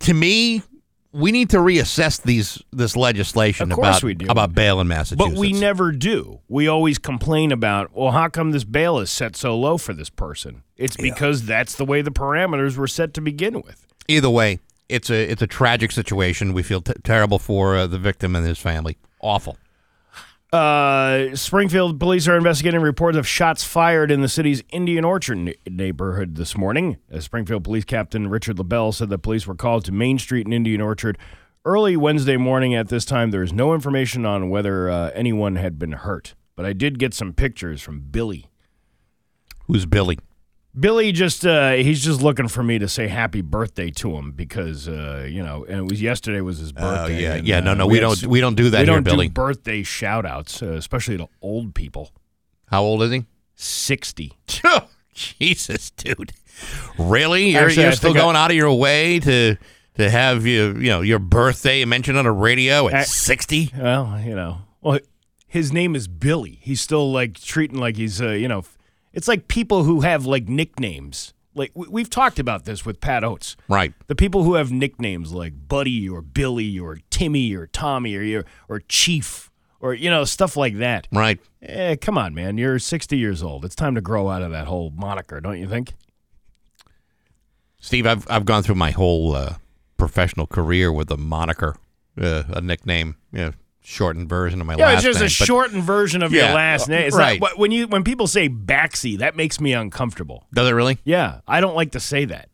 to 0.00 0.14
me 0.14 0.62
we 1.16 1.32
need 1.32 1.50
to 1.50 1.56
reassess 1.58 2.20
these 2.22 2.62
this 2.72 2.94
legislation 2.96 3.72
Of 3.72 3.76
course 3.76 3.88
about 3.98 4.02
we 4.02 4.14
do. 4.14 4.26
about 4.28 4.54
bail 4.54 4.80
in 4.80 4.88
Massachusetts 4.88 5.30
But 5.34 5.38
we 5.40 5.52
never 5.52 5.90
do. 5.92 6.40
We 6.48 6.68
always 6.68 6.98
complain 6.98 7.52
about, 7.52 7.94
well, 7.96 8.10
how 8.12 8.28
come 8.28 8.50
this 8.52 8.64
bail 8.64 8.98
is 8.98 9.10
set 9.10 9.34
so 9.36 9.56
low 9.58 9.78
for 9.78 9.92
this 9.94 10.10
person? 10.10 10.62
It's 10.76 10.96
because 10.96 11.46
that's 11.46 11.74
the 11.76 11.84
way 11.84 12.02
the 12.02 12.10
parameters 12.10 12.76
were 12.76 12.86
set 12.88 13.14
to 13.14 13.20
begin 13.20 13.62
with. 13.62 13.86
either 14.08 14.30
way 14.30 14.60
it's 14.88 15.10
a 15.10 15.30
it's 15.32 15.42
a 15.42 15.46
tragic 15.48 15.90
situation 15.90 16.52
we 16.52 16.62
feel 16.62 16.80
t- 16.80 16.92
terrible 17.02 17.38
for 17.40 17.76
uh, 17.76 17.86
the 17.88 17.98
victim 17.98 18.36
and 18.36 18.46
his 18.46 18.58
family 18.58 18.96
awful 19.20 19.56
Uh, 20.56 21.36
Springfield 21.36 22.00
police 22.00 22.26
are 22.26 22.36
investigating 22.36 22.80
reports 22.80 23.18
of 23.18 23.28
shots 23.28 23.62
fired 23.62 24.10
in 24.10 24.22
the 24.22 24.28
city's 24.28 24.62
Indian 24.70 25.04
Orchard 25.04 25.36
ne- 25.36 25.54
neighborhood 25.68 26.36
this 26.36 26.56
morning. 26.56 26.96
Uh, 27.12 27.20
Springfield 27.20 27.62
Police 27.62 27.84
Captain 27.84 28.28
Richard 28.28 28.58
LaBelle 28.58 28.92
said 28.92 29.10
the 29.10 29.18
police 29.18 29.46
were 29.46 29.54
called 29.54 29.84
to 29.84 29.92
Main 29.92 30.18
Street 30.18 30.46
in 30.46 30.54
Indian 30.54 30.80
Orchard 30.80 31.18
early 31.66 31.94
Wednesday 31.94 32.38
morning. 32.38 32.74
At 32.74 32.88
this 32.88 33.04
time, 33.04 33.32
there 33.32 33.42
is 33.42 33.52
no 33.52 33.74
information 33.74 34.24
on 34.24 34.48
whether 34.48 34.88
uh, 34.88 35.10
anyone 35.12 35.56
had 35.56 35.78
been 35.78 35.92
hurt, 35.92 36.34
but 36.54 36.64
I 36.64 36.72
did 36.72 36.98
get 36.98 37.12
some 37.12 37.34
pictures 37.34 37.82
from 37.82 38.00
Billy. 38.00 38.46
who's 39.66 39.84
Billy 39.84 40.18
Billy 40.78 41.12
just 41.12 41.46
uh, 41.46 41.72
he's 41.72 42.04
just 42.04 42.20
looking 42.20 42.48
for 42.48 42.62
me 42.62 42.78
to 42.78 42.88
say 42.88 43.08
happy 43.08 43.40
birthday 43.40 43.90
to 43.92 44.14
him 44.16 44.32
because 44.32 44.88
uh, 44.88 45.26
you 45.28 45.42
know, 45.42 45.64
and 45.64 45.78
it 45.78 45.90
was 45.90 46.02
yesterday 46.02 46.40
was 46.40 46.58
his 46.58 46.72
birthday. 46.72 47.14
oh 47.16 47.18
yeah 47.18 47.34
and, 47.36 47.46
yeah 47.46 47.60
no 47.60 47.72
uh, 47.72 47.74
no 47.74 47.86
we, 47.86 47.96
had 47.98 48.02
don't 48.02 48.26
we 48.26 48.40
don't 48.40 48.54
do 48.56 48.70
that 48.70 48.80
we 48.80 48.84
here 48.84 48.94
don't 48.94 49.04
Billy 49.04 49.28
do 49.28 49.32
birthday 49.32 49.82
shout 49.82 50.26
outs, 50.26 50.62
uh, 50.62 50.72
especially 50.72 51.16
to 51.16 51.28
old 51.40 51.74
people. 51.74 52.10
how 52.66 52.82
old 52.82 53.02
is 53.02 53.10
he 53.10 53.24
60. 53.54 54.32
Jesus, 55.14 55.90
dude. 55.90 56.32
Really? 56.98 57.50
You're, 57.52 57.66
Actually, 57.66 57.84
you're 57.84 57.92
still 57.92 58.10
think 58.12 58.18
I- 58.18 58.24
going 58.24 58.36
out 58.36 58.50
of 58.50 58.56
your 58.56 58.72
way 58.74 59.18
to 59.20 59.56
to 59.96 60.10
have 60.10 60.44
you 60.44 60.76
you 60.76 60.90
know 60.90 61.00
your 61.00 61.18
birthday 61.18 61.82
mentioned 61.86 62.18
on 62.18 62.26
a 62.26 62.32
radio 62.32 62.88
at 62.88 63.06
sixty? 63.06 63.72
Well, 63.76 64.20
you 64.22 64.34
know, 64.34 64.58
well, 64.82 64.98
his 65.46 65.72
name 65.72 65.96
is 65.96 66.06
Billy. 66.06 66.58
He's 66.60 66.82
still 66.82 67.10
like 67.10 67.40
treating 67.40 67.78
like 67.78 67.96
he's, 67.96 68.20
uh, 68.20 68.28
you 68.32 68.46
know, 68.46 68.62
it's 69.16 69.26
like 69.26 69.48
people 69.48 69.82
who 69.84 70.02
have 70.02 70.26
like 70.26 70.46
nicknames. 70.48 71.32
Like 71.54 71.72
we- 71.74 71.88
we've 71.88 72.10
talked 72.10 72.38
about 72.38 72.66
this 72.66 72.84
with 72.84 73.00
Pat 73.00 73.24
Oates. 73.24 73.56
Right. 73.66 73.94
The 74.08 74.14
people 74.14 74.42
who 74.44 74.54
have 74.54 74.70
nicknames 74.70 75.32
like 75.32 75.54
Buddy 75.68 76.06
or 76.08 76.20
Billy 76.20 76.78
or 76.78 76.98
Timmy 77.10 77.54
or 77.54 77.66
Tommy 77.66 78.14
or 78.14 78.44
or 78.68 78.80
Chief 78.88 79.50
or 79.80 79.94
you 79.94 80.10
know 80.10 80.24
stuff 80.24 80.56
like 80.56 80.76
that. 80.76 81.08
Right. 81.10 81.40
Eh, 81.62 81.96
come 81.96 82.18
on, 82.18 82.34
man. 82.34 82.58
You're 82.58 82.78
60 82.78 83.16
years 83.16 83.42
old. 83.42 83.64
It's 83.64 83.74
time 83.74 83.94
to 83.94 84.00
grow 84.02 84.28
out 84.28 84.42
of 84.42 84.50
that 84.52 84.66
whole 84.66 84.90
moniker, 84.90 85.40
don't 85.40 85.58
you 85.58 85.66
think? 85.68 85.94
Steve, 87.80 88.06
I've 88.06 88.26
I've 88.30 88.44
gone 88.44 88.62
through 88.62 88.74
my 88.74 88.90
whole 88.90 89.34
uh, 89.34 89.54
professional 89.96 90.46
career 90.46 90.92
with 90.92 91.10
a 91.10 91.16
moniker, 91.16 91.76
uh, 92.20 92.42
a 92.48 92.60
nickname, 92.60 93.16
you 93.32 93.38
know, 93.46 93.52
shortened 93.88 94.28
version 94.28 94.60
of 94.60 94.66
my 94.66 94.74
Yeah, 94.74 94.86
last 94.86 94.88
name. 94.88 94.92
Yeah, 95.04 95.10
it's 95.10 95.18
just 95.20 95.40
a 95.40 95.42
but 95.42 95.46
shortened 95.46 95.82
version 95.84 96.22
of 96.22 96.32
Yeah, 96.32 96.46
your 96.46 96.54
last 96.56 96.88
name. 96.88 97.06
It's 97.06 97.16
right. 97.16 97.40
not, 97.40 97.56
when 97.56 97.70
you 97.70 97.86
when 97.86 98.02
people 98.04 98.26
say 98.26 98.48
Baxi, 98.48 99.18
that 99.18 99.36
makes 99.36 99.60
me 99.60 99.72
uncomfortable. 99.72 100.46
does 100.52 100.68
it 100.68 100.72
really? 100.72 100.98
Yeah, 101.04 101.40
I 101.46 101.60
don't 101.60 101.76
like 101.76 101.92
to 101.92 102.00
say 102.00 102.24
that. 102.26 102.48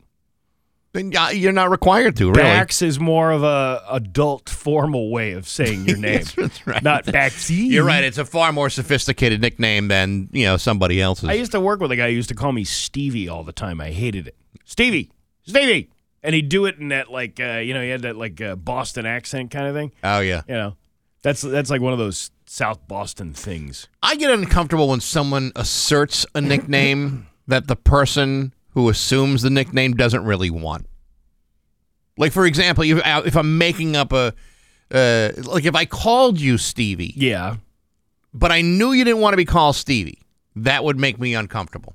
Then, 0.95 1.11
You're 1.33 1.53
not 1.53 1.71
required 1.71 2.17
to, 2.17 2.27
really. 2.29 2.43
Bax 2.43 2.83
is 2.83 3.01
more 3.01 3.31
of 3.31 3.43
a 3.43 3.83
adult 3.91 4.51
formal 4.51 5.11
way 5.11 5.33
of 5.33 5.49
saying 5.49 5.87
your 5.89 5.97
name, 6.09 6.19
Yes, 6.19 6.35
that's 6.35 6.67
right. 6.67 6.83
not 6.83 7.07
Baxi. 7.07 7.71
You're 7.71 7.85
right. 7.87 8.05
It's 8.05 8.19
a 8.19 8.27
far 8.27 8.53
more 8.53 8.69
sophisticated 8.69 9.41
nickname 9.41 9.89
than 9.89 10.29
you 10.33 10.45
know 10.45 10.59
somebody 10.59 11.01
else's. 11.01 11.31
I 11.31 11.33
used 11.33 11.53
to 11.53 11.61
work 11.61 11.81
with 11.81 11.93
a 11.93 11.97
guy 11.97 12.11
who 12.11 12.15
used 12.17 12.29
to 12.29 12.35
call 12.35 12.53
me 12.53 12.65
Stevie 12.65 13.27
all 13.27 13.43
the 13.43 13.55
time. 13.55 13.81
I 13.81 13.91
hated 13.91 14.27
it. 14.29 14.37
Stevie, 14.67 15.11
Stevie, 15.45 15.89
and 16.23 16.35
he'd 16.35 16.51
do 16.51 16.67
it 16.67 16.77
in 16.77 16.89
that 16.89 17.11
like 17.11 17.41
uh, 17.41 17.61
you 17.65 17.73
know 17.73 17.81
he 17.83 17.89
had 17.89 18.03
that 18.03 18.17
like 18.17 18.39
uh, 18.43 18.55
Boston 18.57 19.07
accent 19.07 19.51
kind 19.51 19.67
of 19.67 19.75
thing. 19.75 19.93
oh 20.05 20.21
yeah. 20.21 20.43
You 20.47 20.55
know, 20.55 20.77
that's 21.23 21.43
that's 21.43 21.71
like 21.71 21.81
one 21.81 21.93
of 21.93 21.99
those 21.99 22.31
South 22.47 22.87
Boston 22.89 23.33
things. 23.33 23.89
I 24.03 24.17
get 24.17 24.31
uncomfortable 24.31 24.89
when 24.89 25.01
someone 25.01 25.53
asserts 25.57 26.27
a 26.35 26.41
nickname 26.41 27.27
that 27.47 27.67
the 27.69 27.77
person 27.77 28.53
who 28.71 28.89
assumes 28.89 29.43
the 29.43 29.51
nickname 29.51 29.95
doesn't 29.95 30.25
really 30.25 30.51
want. 30.51 30.87
Like, 32.19 32.33
for 32.33 32.45
example, 32.47 32.85
if, 32.85 33.01
if 33.27 33.37
I'm 33.37 33.57
making 33.59 33.97
up 33.97 34.13
a, 34.13 34.35
uh, 34.91 35.31
like 35.45 35.65
if 35.65 35.75
I 35.75 35.85
called 35.87 36.41
you 36.41 36.59
Stevie, 36.59 37.15
Yeah, 37.17 37.57
but 38.35 38.53
I 38.53 38.61
knew 38.61 38.93
you 38.93 39.05
didn't 39.05 39.21
want 39.21 39.33
to 39.33 39.39
be 39.39 39.45
called 39.47 39.77
Stevie, 39.77 40.19
that 40.57 40.85
would 40.85 40.99
make 40.99 41.19
me 41.19 41.35
uncomfortable. 41.35 41.95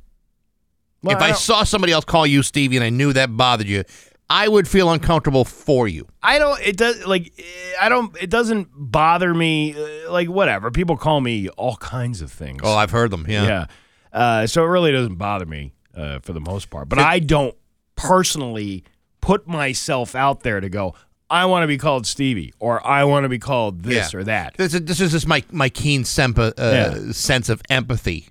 Well, 1.04 1.16
if 1.16 1.22
I, 1.22 1.28
don't- 1.28 1.38
saw 1.38 1.63
somebody 1.63 1.94
else 1.94 2.06
call 2.06 2.26
you 2.26 2.42
Stevie 2.42 2.78
and 2.78 2.84
I 2.84 2.90
knew 2.90 3.13
that 3.13 3.36
bothered 3.38 3.68
you, 3.68 3.84
I 4.30 4.48
would 4.48 4.68
feel 4.68 4.92
uncomfortable 4.92 5.46
for 5.46 5.88
you. 5.88 6.06
I 6.22 6.38
don't. 6.40 6.60
It 6.62 6.76
does 6.76 7.06
like 7.06 7.32
eh, 7.40 7.44
I 7.82 7.88
don't. 7.90 8.16
It 8.22 8.30
doesn't 8.30 8.68
bother 8.74 9.34
me. 9.34 9.74
uh, 9.76 10.12
Like 10.12 10.28
whatever. 10.28 10.70
People 10.72 10.98
call 10.98 11.22
me 11.22 11.48
all 11.50 11.78
kinds 11.78 12.22
of 12.22 12.32
things. 12.32 12.62
Oh, 12.63 12.76
I've 12.76 12.92
heard 12.92 13.12
them. 13.12 13.26
Yeah. 13.30 13.44
yeah. 13.48 13.66
Uh, 14.12 14.48
so 14.48 14.63
it 14.63 14.68
really 14.68 14.92
doesn't 14.92 15.16
bother 15.16 15.46
me 15.46 15.74
uh, 15.96 16.20
for 16.20 16.34
the 16.34 16.42
most 16.42 16.70
part. 16.70 16.90
But 16.90 17.00
I 17.00 17.20
don't 17.20 17.56
personally 17.96 18.84
put 19.22 19.48
myself 19.48 20.16
out 20.16 20.42
there 20.42 20.60
to 20.60 20.70
go. 20.70 20.94
I 21.30 21.46
want 21.46 21.63
to 21.63 21.68
be 21.68 21.78
called 21.78 22.08
Stevie, 22.08 22.54
or 22.60 22.86
I 22.88 23.04
want 23.04 23.26
to 23.26 23.30
be 23.30 23.40
called 23.40 23.84
this 23.84 24.13
Yeah. 24.13 24.20
or 24.20 24.24
that. 24.24 24.56
This 24.58 24.74
is, 24.74 24.82
this 24.84 25.02
is 25.02 25.12
just 25.12 25.28
my 25.28 25.44
my 25.52 25.68
keen 25.70 26.04
sempa, 26.04 26.54
uh, 26.58 27.02
Yeah. 27.04 27.12
sense 27.12 27.50
of 27.50 27.62
empathy, 27.70 28.30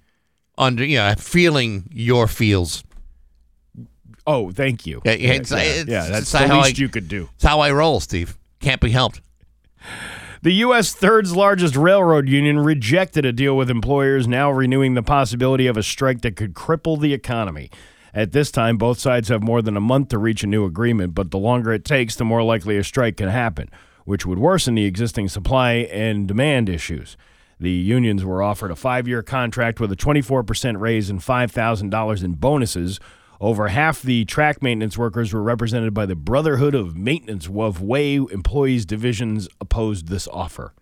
under 0.57 0.83
you 0.85 0.97
know, 0.97 1.15
feeling 1.19 1.89
your 1.93 2.27
feels. 2.27 2.83
Oh, 4.27 4.51
thank 4.51 4.87
you. 4.87 5.01
Yeah, 5.05 5.13
uh, 5.13 5.15
it's- 5.15 5.51
yeah, 5.51 5.59
it's- 5.59 5.87
yeah, 5.89 6.07
that's 6.11 6.33
the 6.33 6.41
least 6.41 6.79
I- 6.79 6.83
you 6.83 6.89
could 6.89 7.09
do. 7.09 7.29
It's 7.37 7.45
how 7.45 7.61
I 7.61 7.71
roll, 7.71 8.01
Steve. 8.01 8.37
Can't 8.61 8.81
be 8.81 8.91
helped. 8.91 9.21
The 10.43 10.53
U.S. 10.53 10.93
third 10.95 11.29
largest 11.29 11.77
railroad 11.77 12.29
union 12.29 12.59
rejected 12.61 13.25
a 13.25 13.33
deal 13.33 13.57
with 13.57 13.71
employers, 13.71 14.29
now 14.29 14.51
renewing 14.51 14.95
the 14.95 15.03
possibility 15.03 15.67
of 15.67 15.77
a 15.77 15.83
strike 15.83 16.21
that 16.23 16.37
could 16.37 16.55
cripple 16.55 17.01
the 17.01 17.13
economy. 17.13 17.71
At 18.15 18.33
this 18.33 18.51
time, 18.51 18.77
both 18.79 18.99
sides 18.99 19.29
have 19.29 19.43
more 19.43 19.61
than 19.61 19.77
a 19.77 19.81
month 19.81 20.09
to 20.11 20.19
reach 20.19 20.43
a 20.43 20.47
new 20.47 20.65
agreement, 20.65 21.15
but 21.15 21.31
the 21.31 21.39
longer 21.39 21.73
it 21.73 21.85
takes, 21.85 22.17
the 22.17 22.25
more 22.25 22.43
likely 22.43 22.77
a 22.77 22.85
strike 22.85 23.17
can 23.19 23.29
happen, 23.29 23.69
which 24.05 24.25
would 24.25 24.39
worsen 24.39 24.75
the 24.75 24.85
existing 24.85 25.29
supply 25.29 25.73
and 25.93 26.27
demand 26.29 26.69
issues. 26.69 27.17
The 27.59 27.71
unions 27.71 28.25
were 28.25 28.43
offered 28.43 28.71
a 28.71 28.77
five 28.77 29.09
year 29.09 29.23
contract 29.23 29.81
with 29.81 29.91
a 29.93 29.97
24% 29.97 30.79
raise 30.81 31.11
and 31.11 31.21
$5,000 31.21 32.23
in 32.23 32.33
bonuses. 32.35 33.01
Over 33.41 33.69
half 33.69 34.03
the 34.03 34.25
track 34.25 34.63
maintenance 34.63 34.97
workers 34.97 35.33
were 35.33 35.43
represented 35.43 35.93
by 35.93 36.07
the 36.07 36.17
Brotherhood 36.17 36.75
of 36.75 36.97
Maintenance 36.97 37.49
of 37.49 37.83
Way 37.83 38.17
Employees 38.17 38.87
Divisions 38.87 39.49
opposed 39.61 40.09
this 40.09 40.27
offer. 40.29 40.73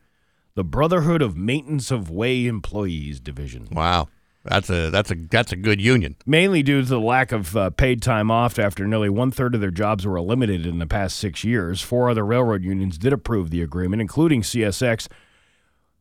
The 0.54 0.64
Brotherhood 0.64 1.20
of 1.20 1.36
Maintenance 1.36 1.90
of 1.90 2.10
Way 2.10 2.46
Employees 2.46 3.18
Division. 3.18 3.68
Wow. 3.72 4.08
That's 4.44 4.68
a 4.68 4.90
that's 4.90 5.10
a 5.10 5.14
that's 5.14 5.52
a 5.52 5.56
good 5.56 5.80
union. 5.80 6.16
mainly 6.26 6.62
due 6.62 6.82
to 6.82 6.86
the 6.86 7.00
lack 7.00 7.32
of 7.32 7.56
uh, 7.56 7.70
paid 7.70 8.02
time 8.02 8.30
off 8.30 8.58
after 8.58 8.86
nearly 8.86 9.08
one 9.08 9.30
third 9.30 9.54
of 9.54 9.62
their 9.62 9.70
jobs 9.70 10.06
were 10.06 10.18
eliminated 10.18 10.66
in 10.66 10.78
the 10.78 10.86
past 10.86 11.16
six 11.16 11.44
years. 11.44 11.80
Four 11.80 12.10
other 12.10 12.26
railroad 12.26 12.62
unions 12.62 12.98
did 12.98 13.14
approve 13.14 13.50
the 13.50 13.62
agreement, 13.62 14.02
including 14.02 14.42
CSX, 14.42 15.08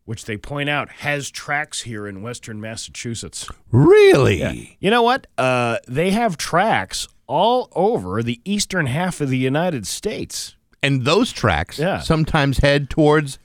which 0.05 0.25
they 0.25 0.35
point 0.37 0.69
out 0.69 0.89
has 0.89 1.29
tracks 1.31 1.81
here 1.81 2.07
in 2.07 2.21
western 2.21 2.59
Massachusetts. 2.59 3.47
Really? 3.71 4.39
Yeah. 4.39 4.53
You 4.79 4.91
know 4.91 5.01
what? 5.03 5.27
Uh, 5.37 5.77
they 5.87 6.11
have 6.11 6.35
tracks 6.37 7.07
all 7.27 7.69
over 7.73 8.21
the 8.21 8.41
eastern 8.43 8.85
half 8.87 9.21
of 9.21 9.29
the 9.29 9.37
United 9.37 9.87
States. 9.87 10.55
And 10.81 11.05
those 11.05 11.31
tracks 11.31 11.79
Yeah. 11.79 12.01
sometimes 12.01 12.57
head 12.57 12.89
towards 12.89 13.39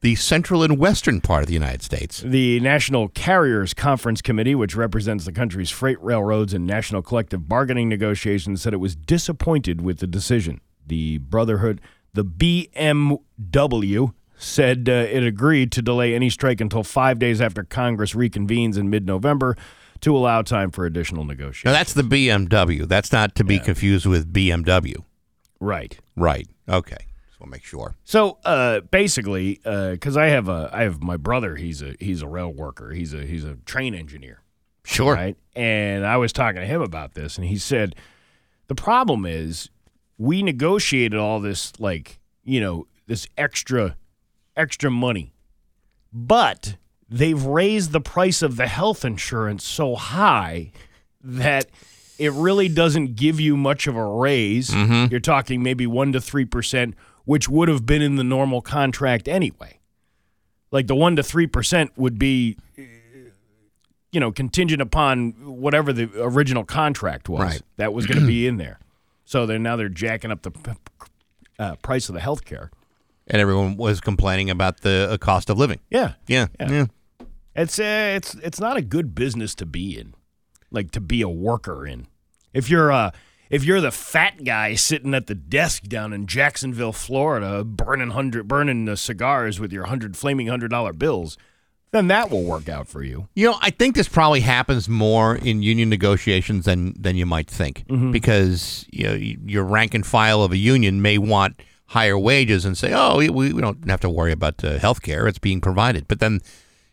the 0.00 0.14
central 0.16 0.62
and 0.62 0.78
western 0.78 1.20
part 1.20 1.42
of 1.42 1.46
the 1.46 1.52
United 1.54 1.82
States. 1.82 2.20
The 2.26 2.58
National 2.60 3.08
Carriers 3.08 3.74
Conference 3.74 4.20
Committee, 4.22 4.54
which 4.54 4.74
represents 4.74 5.24
the 5.26 5.32
country's 5.32 5.70
freight 5.70 6.02
railroads 6.02 6.52
and 6.54 6.66
national 6.66 7.02
collective 7.02 7.48
bargaining 7.48 7.88
negotiations, 7.88 8.62
said 8.62 8.72
it 8.72 8.78
was 8.78 8.96
disappointed 8.96 9.82
with 9.82 9.98
the 9.98 10.06
decision. 10.06 10.60
The 10.86 11.18
Brotherhood, 11.18 11.80
the 12.14 12.24
BMW, 12.24 14.12
said 14.40 14.88
uh, 14.88 14.92
it 14.92 15.22
agreed 15.22 15.70
to 15.72 15.82
delay 15.82 16.14
any 16.14 16.30
strike 16.30 16.60
until 16.60 16.82
five 16.82 17.18
days 17.18 17.40
after 17.40 17.62
Congress 17.62 18.14
reconvenes 18.14 18.76
in 18.78 18.88
mid 18.90 19.06
November 19.06 19.56
to 20.00 20.16
allow 20.16 20.40
time 20.42 20.70
for 20.70 20.86
additional 20.86 21.24
Now 21.24 21.28
negotiations. 21.32 21.74
that's 21.74 21.92
the 21.92 22.02
BMW. 22.02 22.88
That's 22.88 23.12
not 23.12 23.34
to 23.36 23.44
be 23.44 23.58
confused 23.58 24.06
with 24.06 24.32
BMW. 24.32 24.96
right. 25.60 25.98
Right. 26.16 26.48
Okay. 26.68 26.96
Just 27.28 27.40
want 27.40 27.50
to 27.52 27.56
make 27.56 27.64
sure. 27.64 27.94
So 28.04 28.38
uh, 28.44 28.80
basically, 28.80 29.60
because 29.62 30.16
I 30.16 30.26
have 30.28 30.48
a, 30.48 30.70
I 30.72 30.82
have 30.82 31.02
my 31.02 31.16
brother. 31.16 31.56
He's 31.56 31.82
a 31.82 31.94
he's 32.00 32.22
a 32.22 32.28
rail 32.28 32.52
worker. 32.52 32.92
He's 32.92 33.12
a 33.14 33.24
he's 33.26 33.44
a 33.44 33.56
train 33.66 33.94
engineer. 33.94 34.40
Sure. 34.84 35.14
right? 35.14 35.36
And 35.54 36.06
I 36.06 36.16
was 36.16 36.32
talking 36.32 36.60
to 36.62 36.66
him 36.66 36.80
about 36.80 37.12
this, 37.14 37.36
and 37.36 37.46
he 37.46 37.58
said 37.58 37.94
the 38.68 38.74
problem 38.74 39.26
is 39.26 39.68
we 40.18 40.42
negotiated 40.42 41.18
all 41.18 41.40
this, 41.40 41.72
like 41.78 42.18
you 42.44 42.60
know, 42.60 42.86
this 43.06 43.26
extra 43.36 43.96
extra 44.60 44.90
money, 44.90 45.32
but 46.12 46.76
they've 47.08 47.42
raised 47.42 47.92
the 47.92 48.00
price 48.00 48.42
of 48.42 48.56
the 48.56 48.66
health 48.66 49.04
insurance 49.04 49.64
so 49.64 49.94
high 49.96 50.70
that 51.22 51.66
it 52.18 52.32
really 52.32 52.68
doesn't 52.68 53.16
give 53.16 53.40
you 53.40 53.56
much 53.56 53.86
of 53.86 53.96
a 53.96 54.04
raise. 54.04 54.72
You're 54.74 55.20
talking 55.20 55.62
maybe 55.62 55.86
one 55.86 56.12
to 56.12 56.20
three 56.20 56.44
percent, 56.44 56.94
which 57.24 57.48
would 57.48 57.68
have 57.68 57.86
been 57.86 58.02
in 58.02 58.16
the 58.16 58.24
normal 58.24 58.60
contract 58.60 59.26
anyway. 59.28 59.78
Like 60.70 60.86
the 60.86 60.94
one 60.94 61.16
to 61.16 61.22
three 61.22 61.46
percent 61.46 61.92
would 61.96 62.18
be 62.18 62.56
you 64.12 64.18
know, 64.18 64.32
contingent 64.32 64.82
upon 64.82 65.30
whatever 65.60 65.92
the 65.92 66.10
original 66.20 66.64
contract 66.64 67.28
was 67.28 67.40
Right. 67.40 67.62
that 67.76 67.92
was 67.92 68.06
going 68.06 68.18
to 68.20 68.26
be 68.26 68.44
in 68.46 68.56
there. 68.56 68.80
So 69.24 69.46
then 69.46 69.62
now 69.62 69.76
they're 69.76 69.88
jacking 69.88 70.32
up 70.32 70.42
the 70.42 70.50
uh, 71.60 71.76
price 71.76 72.08
of 72.08 72.14
the 72.14 72.20
health 72.20 72.44
care. 72.44 72.72
And 73.30 73.40
everyone 73.40 73.76
was 73.76 74.00
complaining 74.00 74.50
about 74.50 74.80
the 74.80 75.08
uh, 75.10 75.16
cost 75.16 75.48
of 75.50 75.56
living. 75.56 75.80
Yeah, 75.88 76.14
Yeah. 76.26 76.48
Yeah. 76.58 76.70
yeah. 76.70 76.86
it's 77.54 77.78
uh, 77.78 78.12
it's 78.16 78.34
it's 78.34 78.60
not 78.60 78.76
a 78.76 78.82
good 78.82 79.14
business 79.14 79.54
to 79.56 79.66
be 79.66 79.96
in, 79.98 80.14
like 80.70 80.90
to 80.92 81.00
be 81.00 81.22
a 81.22 81.28
worker 81.28 81.86
in. 81.86 82.08
If 82.52 82.68
you're 82.68 82.90
uh 82.90 83.12
if 83.48 83.64
you're 83.64 83.80
the 83.80 83.90
fat 83.92 84.44
guy 84.44 84.74
sitting 84.74 85.14
at 85.14 85.26
the 85.26 85.34
desk 85.36 85.84
down 85.84 86.12
in 86.12 86.26
Jacksonville, 86.26 86.92
Florida, 86.92 87.64
burning 87.64 88.10
hundred 88.10 88.48
burning 88.48 88.84
the 88.84 88.96
cigars 88.96 89.60
with 89.60 89.72
your 89.72 89.86
hundred 89.86 90.16
flaming 90.16 90.48
hundred 90.48 90.72
dollar 90.72 90.92
bills, 90.92 91.36
then 91.92 92.08
that 92.08 92.30
will 92.30 92.44
work 92.44 92.68
out 92.68 92.88
for 92.88 93.02
you. 93.02 93.28
You 93.34 93.50
know, 93.50 93.58
I 93.60 93.70
think 93.70 93.94
this 93.96 94.08
probably 94.08 94.40
happens 94.40 94.88
more 94.88 95.36
in 95.36 95.62
union 95.62 95.88
negotiations 95.88 96.64
than 96.64 96.94
than 97.00 97.16
you 97.16 97.26
might 97.26 97.48
think, 97.48 97.84
because 98.12 98.86
you 98.90 99.04
know 99.06 99.14
your 99.14 99.64
rank 99.64 99.94
and 99.94 100.04
file 100.06 100.42
of 100.42 100.50
a 100.52 100.56
union 100.56 101.00
may 101.02 101.18
want 101.18 101.60
higher 101.90 102.18
wages 102.18 102.64
and 102.64 102.76
say, 102.76 102.92
"Oh, 102.92 103.18
we, 103.18 103.28
we 103.30 103.60
don't 103.60 103.88
have 103.88 104.00
to 104.00 104.10
worry 104.10 104.32
about 104.32 104.64
uh, 104.64 104.78
health 104.78 105.02
care; 105.02 105.26
it's 105.28 105.38
being 105.38 105.60
provided." 105.60 106.08
But 106.08 106.20
then, 106.20 106.40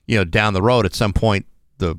you 0.05 0.17
know, 0.17 0.23
down 0.23 0.53
the 0.53 0.61
road, 0.61 0.85
at 0.85 0.93
some 0.93 1.13
point, 1.13 1.45
the 1.77 1.97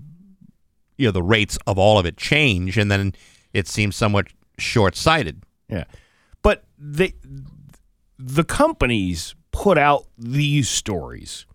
you 0.96 1.06
know 1.06 1.12
the 1.12 1.22
rates 1.22 1.58
of 1.66 1.78
all 1.78 1.98
of 1.98 2.06
it 2.06 2.16
change, 2.16 2.76
and 2.76 2.90
then 2.90 3.14
it 3.52 3.66
seems 3.68 3.96
somewhat 3.96 4.28
short 4.58 4.96
sighted. 4.96 5.42
Yeah. 5.68 5.84
But 6.42 6.64
the, 6.78 7.14
the 8.18 8.44
companies 8.44 9.34
put 9.52 9.78
out 9.78 10.06
these 10.16 10.68
stories. 10.68 11.46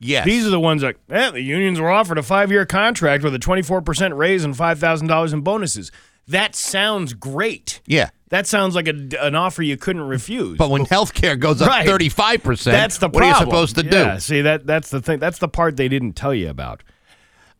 Yes, 0.00 0.26
These 0.26 0.46
are 0.46 0.50
the 0.50 0.60
ones 0.60 0.82
like, 0.82 0.98
eh, 1.08 1.30
the 1.30 1.40
unions 1.40 1.80
were 1.80 1.90
offered 1.90 2.18
a 2.18 2.22
five 2.22 2.50
year 2.50 2.66
contract 2.66 3.24
with 3.24 3.34
a 3.34 3.38
24% 3.38 4.16
raise 4.16 4.44
and 4.44 4.54
$5,000 4.54 5.32
in 5.32 5.40
bonuses. 5.40 5.90
That 6.26 6.54
sounds 6.54 7.14
great. 7.14 7.80
yeah. 7.86 8.10
That 8.34 8.48
sounds 8.48 8.74
like 8.74 8.88
a, 8.88 9.08
an 9.20 9.36
offer 9.36 9.62
you 9.62 9.76
couldn't 9.76 10.02
refuse. 10.08 10.58
But 10.58 10.68
when 10.70 10.84
health 10.86 11.14
care 11.14 11.36
goes 11.36 11.62
up 11.62 11.68
Right. 11.68 11.86
thirty 11.86 12.08
five 12.08 12.42
percent, 12.42 12.74
that's 12.76 12.98
the 12.98 13.06
what 13.06 13.18
problem. 13.20 13.34
are 13.36 13.38
you 13.38 13.44
supposed 13.68 13.76
to 13.76 13.84
Yeah, 13.84 14.14
do? 14.14 14.20
see 14.20 14.40
that 14.42 14.66
that's 14.66 14.90
the 14.90 15.00
thing. 15.00 15.20
That's 15.20 15.38
the 15.38 15.46
part 15.48 15.76
they 15.76 15.86
didn't 15.88 16.14
tell 16.14 16.34
you 16.34 16.50
about. 16.50 16.82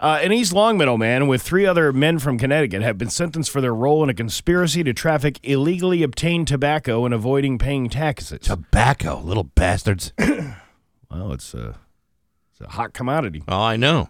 Uh, 0.00 0.18
an 0.20 0.32
East 0.32 0.52
Longmeadow 0.52 0.96
man 0.96 1.28
with 1.28 1.40
three 1.42 1.64
other 1.64 1.92
men 1.92 2.18
from 2.18 2.36
Connecticut 2.38 2.82
have 2.82 2.98
been 2.98 3.08
sentenced 3.08 3.50
for 3.52 3.60
their 3.60 3.72
role 3.74 4.02
in 4.02 4.10
a 4.10 4.14
conspiracy 4.14 4.82
to 4.82 4.92
traffic 4.92 5.38
illegally 5.44 6.02
obtained 6.02 6.48
tobacco 6.48 7.04
and 7.04 7.14
avoiding 7.14 7.56
paying 7.56 7.88
taxes. 7.88 8.40
Tobacco, 8.40 9.20
little 9.20 9.44
bastards. 9.44 10.12
Well, 11.10 11.30
it's 11.32 11.54
a, 11.54 11.76
it's 12.50 12.60
a 12.62 12.68
hot 12.68 12.92
commodity. 12.92 13.44
oh, 13.46 13.60
I 13.62 13.76
know. 13.76 14.08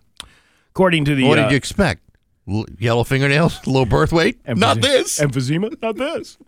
According 0.71 1.05
to 1.05 1.15
the 1.15 1.25
What 1.25 1.39
uh, 1.39 1.43
did 1.43 1.51
you 1.51 1.57
expect? 1.59 2.01
L- 2.49 2.65
yellow 2.79 3.05
fingernails, 3.05 3.67
low 3.67 3.85
birth 3.85 4.11
weight? 4.11 4.39
Not 4.49 4.81
this. 4.81 5.19
emphysema, 5.19 5.81
not 5.83 5.97
this. 5.97 6.39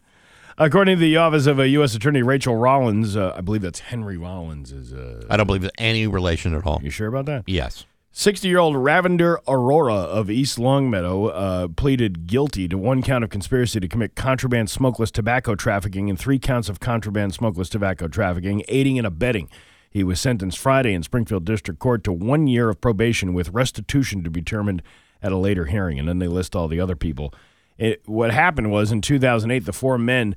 According 0.58 0.96
to 0.96 1.00
the 1.00 1.18
office 1.18 1.46
of 1.46 1.58
uh, 1.58 1.64
U.S. 1.64 1.94
Attorney 1.94 2.22
Rachael 2.22 2.56
Rollins, 2.56 3.14
uh, 3.14 3.34
I 3.36 3.42
believe 3.42 3.60
that's 3.60 3.80
Henry 3.80 4.16
Rollins. 4.16 4.72
Is 4.72 4.92
uh, 4.92 5.22
I 5.28 5.36
don't 5.36 5.46
believe 5.46 5.60
there's 5.60 5.72
any 5.76 6.06
relation 6.06 6.54
at 6.54 6.66
all. 6.66 6.80
you 6.82 6.88
sure 6.88 7.08
about 7.08 7.26
that? 7.26 7.44
Yes. 7.46 7.84
60 8.12 8.48
year 8.48 8.58
old 8.58 8.74
Ravender 8.74 9.36
Aurora 9.46 9.92
of 9.92 10.30
East 10.30 10.58
Longmeadow 10.58 11.26
uh, 11.26 11.68
pleaded 11.68 12.26
guilty 12.26 12.66
to 12.68 12.78
one 12.78 13.02
count 13.02 13.22
of 13.22 13.28
conspiracy 13.28 13.78
to 13.80 13.86
commit 13.86 14.16
contraband 14.16 14.70
smokeless 14.70 15.10
tobacco 15.10 15.54
trafficking 15.54 16.08
and 16.08 16.18
three 16.18 16.38
counts 16.38 16.70
of 16.70 16.80
contraband 16.80 17.34
smokeless 17.34 17.68
tobacco 17.68 18.08
trafficking, 18.08 18.64
aiding 18.68 18.96
and 18.96 19.06
abetting. 19.06 19.50
He 19.90 20.02
was 20.02 20.18
sentenced 20.18 20.58
Friday 20.58 20.94
in 20.94 21.02
Springfield 21.02 21.44
District 21.44 21.78
Court 21.78 22.02
to 22.04 22.12
one 22.12 22.46
year 22.46 22.70
of 22.70 22.80
probation 22.80 23.34
with 23.34 23.50
restitution 23.50 24.24
to 24.24 24.30
be 24.30 24.40
determined 24.40 24.82
at 25.22 25.32
a 25.32 25.36
later 25.36 25.66
hearing. 25.66 25.98
And 25.98 26.08
then 26.08 26.18
they 26.18 26.28
list 26.28 26.56
all 26.56 26.68
the 26.68 26.80
other 26.80 26.96
people. 26.96 27.34
It, 27.78 28.02
what 28.06 28.30
happened 28.30 28.70
was 28.70 28.92
in 28.92 29.00
2008, 29.00 29.64
the 29.64 29.72
four 29.72 29.98
men 29.98 30.34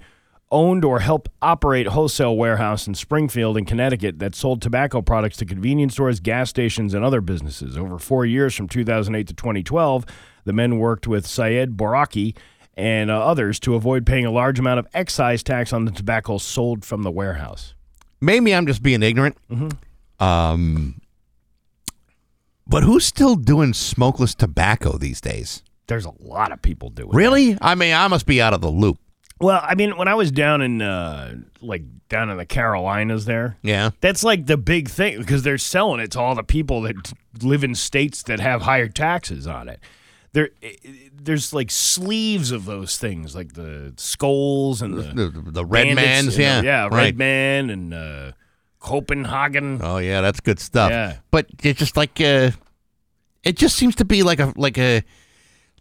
owned 0.52 0.84
or 0.84 1.00
helped 1.00 1.30
operate 1.42 1.88
wholesale 1.88 2.36
warehouse 2.36 2.88
in 2.88 2.96
Springfield 2.96 3.58
in 3.58 3.66
Connecticut 3.66 4.20
that 4.20 4.36
sold 4.36 4.62
tobacco 4.62 5.02
products 5.02 5.38
to 5.38 5.46
convenience 5.46 5.94
stores, 5.94 6.20
gas 6.20 6.50
stations, 6.50 6.94
and 6.94 7.06
other 7.06 7.22
businesses. 7.22 7.78
Over 7.78 8.00
four 8.00 8.26
years, 8.26 8.56
from 8.56 8.68
2008 8.68 9.28
to 9.28 9.34
2012, 9.34 10.06
the 10.46 10.54
men 10.54 10.80
worked 10.80 11.08
with 11.08 11.28
Syed 11.28 11.78
Boraki 11.78 12.36
and 12.76 13.12
uh, 13.12 13.20
others 13.20 13.60
to 13.60 13.76
avoid 13.76 14.06
paying 14.06 14.26
a 14.26 14.32
large 14.32 14.58
amount 14.58 14.80
of 14.80 14.88
excise 14.94 15.44
tax 15.44 15.74
on 15.74 15.86
the 15.86 15.92
tobacco 15.92 16.38
sold 16.38 16.86
from 16.86 17.04
the 17.04 17.12
warehouse. 17.12 17.74
Maybe 18.22 18.54
I'm 18.54 18.66
just 18.66 18.82
being 18.82 19.04
ignorant. 19.04 19.38
Mm-hmm. 19.52 20.24
Um, 20.24 21.02
but 22.68 22.84
who's 22.84 23.06
still 23.06 23.36
doing 23.36 23.74
smokeless 23.74 24.36
tobacco 24.36 24.98
these 24.98 25.22
days? 25.22 25.64
There's 25.90 26.06
a 26.06 26.14
lot 26.22 26.54
of 26.54 26.62
people 26.62 26.90
doing 26.90 27.10
it. 27.10 27.16
Really? 27.16 27.58
I 27.62 27.76
mean, 27.76 27.94
I 27.94 28.08
must 28.08 28.26
be 28.26 28.42
out 28.42 28.54
of 28.54 28.62
the 28.62 28.70
loop. 28.70 28.98
Well, 29.42 29.60
I 29.64 29.76
mean, 29.76 29.98
when 29.98 30.08
I 30.08 30.16
was 30.16 30.32
down 30.32 30.62
in 30.62 30.82
uh, 30.82 31.36
like 31.62 31.84
down 32.10 32.30
in 32.30 32.38
the 32.38 32.46
Carolinas, 32.46 33.26
there, 33.26 33.58
Yeah. 33.62 33.92
That's 34.02 34.24
like 34.24 34.46
the 34.46 34.58
big 34.58 34.90
thing 34.90 35.18
because 35.20 35.44
they're 35.44 35.58
selling 35.58 36.00
it 36.00 36.12
to 36.12 36.20
all 36.20 36.36
the 36.36 36.44
people 36.44 36.82
that 36.84 37.14
live 37.42 37.64
in 37.64 37.76
states 37.76 38.24
that 38.24 38.40
have 38.40 38.62
higher 38.64 38.88
taxes 38.88 39.46
on 39.48 39.68
it. 39.70 39.80
There, 40.34 40.50
there's 41.14 41.54
like 41.54 41.72
sleeves 41.72 42.52
of 42.52 42.66
those 42.66 42.98
things, 42.98 43.34
like 43.36 43.54
the 43.54 43.94
skulls 43.98 44.82
and 44.82 44.96
the, 44.96 45.02
The, 45.30 45.52
the 45.52 45.66
red 45.66 45.96
man's, 45.96 46.38
yeah. 46.38 46.60
the- 46.62 46.66
yeah, 46.68 46.84
right. 46.84 46.92
red 46.94 47.18
man 47.18 47.70
and 47.70 47.94
uh, 47.94 48.32
Copenhagen. 48.80 49.80
Oh 49.82 49.98
yeah, 49.98 50.22
that's 50.22 50.40
good 50.40 50.60
stuff. 50.60 50.92
Yeah. 50.92 51.18
But 51.32 51.48
it's 51.64 51.80
just 51.80 51.96
like 51.98 52.20
uh 52.22 52.52
it 53.44 53.56
just 53.56 53.76
seems 53.78 53.96
to 53.96 54.06
be 54.06 54.22
like 54.24 54.40
a 54.40 54.54
like 54.58 54.78
a 54.78 55.04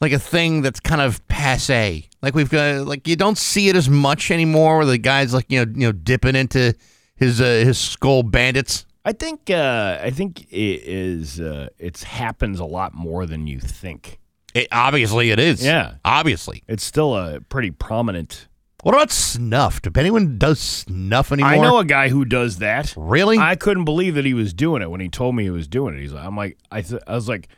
like 0.00 0.12
a 0.12 0.18
thing 0.18 0.62
that's 0.62 0.80
kind 0.80 1.00
of 1.00 1.26
passe. 1.28 2.08
Like 2.22 2.34
we've 2.34 2.50
got 2.50 2.86
like 2.86 3.06
you 3.08 3.16
don't 3.16 3.38
see 3.38 3.68
it 3.68 3.76
as 3.76 3.88
much 3.88 4.30
anymore 4.30 4.78
where 4.78 4.86
the 4.86 4.98
guys 4.98 5.34
like 5.34 5.46
you 5.48 5.64
know 5.64 5.72
you 5.74 5.86
know 5.86 5.92
dipping 5.92 6.36
into 6.36 6.74
his 7.16 7.40
uh, 7.40 7.44
his 7.44 7.78
Skoal 7.78 8.22
Bandits. 8.22 8.86
I 9.04 9.12
think, 9.12 9.48
uh, 9.48 9.98
I 10.02 10.10
think 10.10 10.42
it 10.52 10.82
is. 10.84 11.40
Uh, 11.40 11.68
it 11.78 11.98
happens 12.02 12.60
a 12.60 12.66
lot 12.66 12.92
more 12.92 13.24
than 13.24 13.46
you 13.46 13.58
think. 13.58 14.18
It, 14.54 14.68
obviously 14.70 15.30
it 15.30 15.38
is. 15.38 15.64
Yeah. 15.64 15.94
Obviously. 16.04 16.62
It's 16.68 16.84
still 16.84 17.16
a 17.16 17.40
pretty 17.40 17.70
prominent. 17.70 18.48
What 18.82 18.94
about 18.94 19.10
snuff? 19.10 19.80
Do 19.80 19.90
anyone 19.96 20.36
does 20.36 20.60
snuff 20.60 21.32
anymore? 21.32 21.50
I 21.50 21.56
know 21.56 21.78
a 21.78 21.84
guy 21.84 22.10
who 22.10 22.24
does 22.24 22.58
that. 22.58 22.92
Really? 22.96 23.38
I 23.38 23.56
couldn't 23.56 23.84
believe 23.84 24.14
that 24.14 24.24
he 24.26 24.34
was 24.34 24.52
doing 24.52 24.82
it 24.82 24.90
when 24.90 25.00
he 25.00 25.08
told 25.08 25.34
me 25.34 25.44
he 25.44 25.50
was 25.50 25.68
doing 25.68 25.96
it. 25.96 26.00
He's 26.00 26.12
like, 26.12 26.24
I'm 26.24 26.36
like, 26.36 26.58
I, 26.70 26.82
th- 26.82 27.02
I 27.06 27.14
was 27.14 27.28
like, 27.28 27.48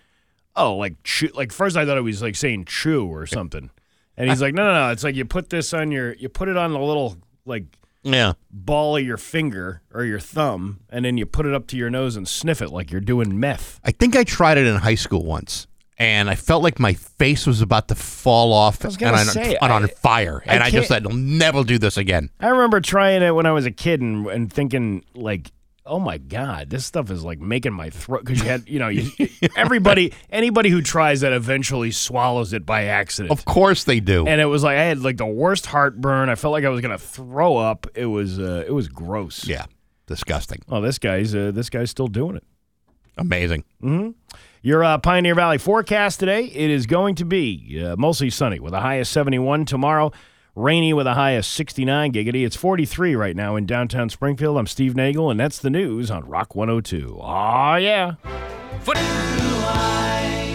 "Oh, 0.60 0.76
like 0.76 0.94
chew." 1.04 1.28
Like 1.34 1.52
first, 1.52 1.76
I 1.76 1.84
thought 1.86 1.96
it 1.98 2.02
was 2.02 2.22
like 2.22 2.36
saying 2.36 2.64
"chew" 2.66 3.06
or 3.06 3.26
something, 3.26 3.70
and 4.16 4.28
he's 4.30 4.40
like, 4.42 4.54
"No, 4.54 4.64
no, 4.64 4.86
no. 4.86 4.92
It's 4.92 5.04
like 5.04 5.14
you 5.14 5.24
put 5.24 5.50
this 5.50 5.72
on 5.74 5.90
your, 5.90 6.14
you 6.14 6.28
put 6.28 6.48
it 6.48 6.56
on 6.56 6.72
the 6.72 6.78
little 6.80 7.16
like 7.46 7.64
Yeah. 8.02 8.32
ball 8.50 8.96
of 8.96 9.04
your 9.04 9.16
finger 9.16 9.82
or 9.92 10.04
your 10.04 10.20
thumb, 10.20 10.80
and 10.90 11.04
then 11.04 11.16
you 11.18 11.26
put 11.26 11.46
it 11.46 11.54
up 11.54 11.66
to 11.68 11.76
your 11.76 11.90
nose 11.90 12.16
and 12.16 12.26
sniff 12.28 12.60
it 12.62 12.70
like 12.70 12.90
you're 12.90 13.00
doing 13.00 13.38
meth." 13.40 13.80
I 13.84 13.90
think 13.92 14.16
I 14.16 14.24
tried 14.24 14.58
it 14.58 14.66
in 14.66 14.76
high 14.76 14.94
school 14.94 15.24
once, 15.24 15.66
and 15.98 16.30
I 16.30 16.34
felt 16.34 16.62
like 16.62 16.78
my 16.78 16.94
face 16.94 17.46
was 17.46 17.60
about 17.60 17.88
to 17.88 17.94
fall 17.94 18.52
off 18.52 18.84
was 18.84 18.96
and 18.96 19.04
on, 19.16 19.24
say, 19.26 19.56
and 19.60 19.72
on 19.72 19.84
I- 19.84 19.88
fire. 19.88 20.42
And 20.46 20.62
I, 20.62 20.70
just 20.70 20.88
said, 20.88 21.06
I'll 21.06 21.12
never 21.12 21.62
do 21.64 21.78
this 21.78 21.96
again. 21.96 22.30
I 22.40 22.48
remember 22.48 22.80
trying 22.80 23.22
it 23.22 23.34
when 23.34 23.46
I 23.46 23.52
was 23.52 23.66
a 23.66 23.70
kid 23.70 24.00
and, 24.00 24.26
and 24.28 24.52
thinking 24.52 25.04
like, 25.14 25.50
"Oh 25.90 25.98
my 25.98 26.16
god, 26.18 26.70
this 26.70 26.86
stuff 26.86 27.10
is 27.10 27.24
like 27.24 27.40
making 27.40 27.72
my 27.72 27.90
throat." 27.90 28.24
Because 28.24 28.40
you 28.42 28.48
had, 28.48 28.68
you 28.68 28.78
know, 28.78 28.88
you, 28.88 29.10
everybody, 29.56 30.12
anybody 30.30 30.70
who 30.70 30.80
tries 30.80 31.20
that 31.20 31.32
eventually 31.32 31.90
swallows 31.90 32.52
it 32.52 32.64
by 32.64 32.84
accident. 32.84 33.30
Of 33.32 33.44
course 33.44 33.84
they 33.84 34.00
do. 34.00 34.26
and 34.26 34.40
it 34.40 34.46
was 34.46 34.62
like 34.62 34.76
I 34.78 34.84
had 34.84 35.00
like 35.00 35.16
the 35.18 35.26
worst 35.26 35.66
heartburn. 35.66 36.28
I 36.28 36.34
felt 36.36 36.52
like 36.52 36.64
I 36.64 36.68
was 36.68 36.80
gonna 36.80 36.96
throw 36.98 37.56
up. 37.56 37.86
It 37.94 38.06
was, 38.06 38.38
uh, 38.38 38.64
it 38.66 38.72
was 38.72 38.88
gross. 38.88 39.46
yeah. 39.46 39.66
Disgusting. 40.06 40.60
Oh, 40.68 40.80
this 40.80 40.98
guy's, 40.98 41.34
uh, 41.34 41.52
this 41.52 41.70
guy's 41.70 41.90
still 41.90 42.08
doing 42.08 42.36
it. 42.36 42.44
Amazing. 43.16 43.64
Mm-hmm. 43.82 44.10
Your 44.62 44.82
uh, 44.82 44.98
Pioneer 44.98 45.34
Valley 45.34 45.58
forecast 45.58 46.18
today, 46.20 46.44
it 46.44 46.70
is 46.70 46.86
going 46.86 47.14
to 47.16 47.24
be 47.24 47.82
uh, 47.84 47.96
mostly 47.96 48.28
sunny 48.28 48.58
with 48.60 48.74
a 48.74 48.80
high 48.80 48.96
of 48.96 49.06
71 49.06 49.64
tomorrow, 49.66 50.10
rainy 50.54 50.92
with 50.92 51.06
a 51.06 51.14
high 51.14 51.32
of 51.32 51.44
69 51.44 52.12
giggity. 52.12 52.44
It's 52.44 52.56
43 52.56 53.14
right 53.14 53.36
now 53.36 53.56
in 53.56 53.66
downtown 53.66 54.08
Springfield. 54.08 54.58
I'm 54.58 54.66
Steve 54.66 54.94
Nagel, 54.94 55.30
and 55.30 55.38
that's 55.38 55.58
the 55.58 55.70
news 55.70 56.10
on 56.10 56.26
Rock 56.26 56.54
102. 56.54 57.18
Aw, 57.20 57.76
yeah. 57.76 58.14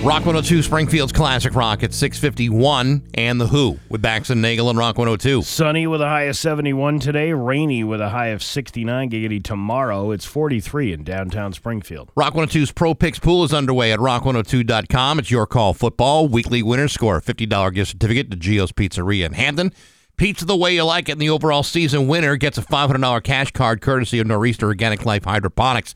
Rock 0.05 0.19
102 0.19 0.61
Springfield's 0.61 1.11
Classic 1.11 1.55
Rock 1.55 1.81
at 1.81 1.91
651 1.91 3.07
and 3.15 3.41
The 3.41 3.47
Who 3.47 3.79
with 3.89 4.03
Bax 4.03 4.29
and 4.29 4.39
Nagel 4.39 4.69
and 4.69 4.77
Rock 4.77 4.99
102. 4.99 5.41
Sunny 5.41 5.87
with 5.87 5.99
a 5.99 6.07
high 6.07 6.25
of 6.25 6.37
71 6.37 6.99
today, 6.99 7.33
rainy 7.33 7.83
with 7.83 7.99
a 7.99 8.09
high 8.09 8.27
of 8.27 8.43
69 8.43 9.09
giggity 9.09 9.43
tomorrow. 9.43 10.11
It's 10.11 10.23
43 10.23 10.93
in 10.93 11.03
downtown 11.03 11.53
Springfield. 11.53 12.11
Rock 12.15 12.35
102's 12.35 12.71
Pro 12.71 12.93
Picks 12.93 13.17
Pool 13.17 13.45
is 13.45 13.51
underway 13.51 13.91
at 13.91 13.97
rock102.com. 13.97 15.17
It's 15.17 15.31
your 15.31 15.47
call 15.47 15.73
football. 15.73 16.27
Weekly 16.27 16.61
winners 16.61 16.93
score 16.93 17.17
a 17.17 17.21
$50 17.21 17.73
gift 17.73 17.89
certificate 17.89 18.29
to 18.29 18.37
Geo's 18.37 18.71
Pizzeria 18.71 19.25
in 19.25 19.33
Hampden. 19.33 19.73
Pizza 20.17 20.45
the 20.45 20.55
way 20.55 20.75
you 20.75 20.83
like 20.83 21.09
it, 21.09 21.13
and 21.13 21.21
the 21.21 21.31
overall 21.31 21.63
season 21.63 22.07
winner 22.07 22.35
gets 22.35 22.59
a 22.59 22.61
$500 22.61 23.23
cash 23.23 23.49
card 23.53 23.81
courtesy 23.81 24.19
of 24.19 24.27
Nor'easter 24.27 24.67
Organic 24.67 25.03
Life 25.03 25.23
Hydroponics. 25.23 25.95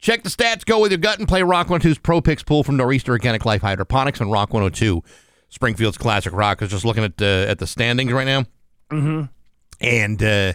Check 0.00 0.22
the 0.22 0.30
stats, 0.30 0.64
go 0.64 0.80
with 0.80 0.92
your 0.92 0.98
gut, 0.98 1.18
and 1.18 1.28
play 1.28 1.42
Rock 1.42 1.68
102's 1.68 1.98
Pro 1.98 2.22
Picks 2.22 2.42
Pool 2.42 2.64
from 2.64 2.76
Nor'easter 2.76 3.12
Organic 3.12 3.44
Life 3.44 3.60
Hydroponics 3.60 4.20
and 4.20 4.32
Rock 4.32 4.52
102. 4.54 5.02
Springfield's 5.50 5.98
Classic 5.98 6.32
Rock 6.32 6.62
is 6.62 6.70
just 6.70 6.84
looking 6.86 7.04
at, 7.04 7.20
uh, 7.20 7.24
at 7.48 7.58
the 7.58 7.66
standings 7.66 8.10
right 8.10 8.26
now. 8.26 8.44
Mm-hmm. 8.90 9.24
And 9.80 10.22
uh, 10.22 10.54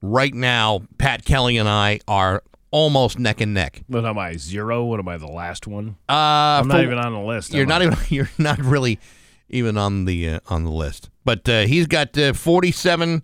right 0.00 0.32
now, 0.32 0.82
Pat 0.96 1.24
Kelly 1.26 1.58
and 1.58 1.68
I 1.68 2.00
are 2.08 2.42
almost 2.70 3.18
neck 3.18 3.42
and 3.42 3.52
neck. 3.52 3.82
What 3.86 4.06
am 4.06 4.18
I, 4.18 4.36
zero? 4.36 4.84
What 4.84 4.98
am 4.98 5.08
I, 5.08 5.18
the 5.18 5.26
last 5.26 5.66
one? 5.66 5.96
Uh, 6.08 6.12
I'm 6.62 6.68
not 6.68 6.82
even 6.82 6.98
on 6.98 7.12
the 7.12 7.20
list. 7.20 7.52
You're 7.52 7.66
not 7.66 7.82
I? 7.82 7.86
even. 7.86 7.98
You're 8.08 8.30
not 8.38 8.58
really 8.58 8.98
even 9.50 9.76
on 9.76 10.06
the 10.06 10.28
uh, 10.30 10.40
on 10.48 10.64
the 10.64 10.70
list. 10.70 11.10
But 11.24 11.48
uh, 11.48 11.62
he's 11.62 11.86
got 11.86 12.16
uh, 12.16 12.32
47 12.32 13.22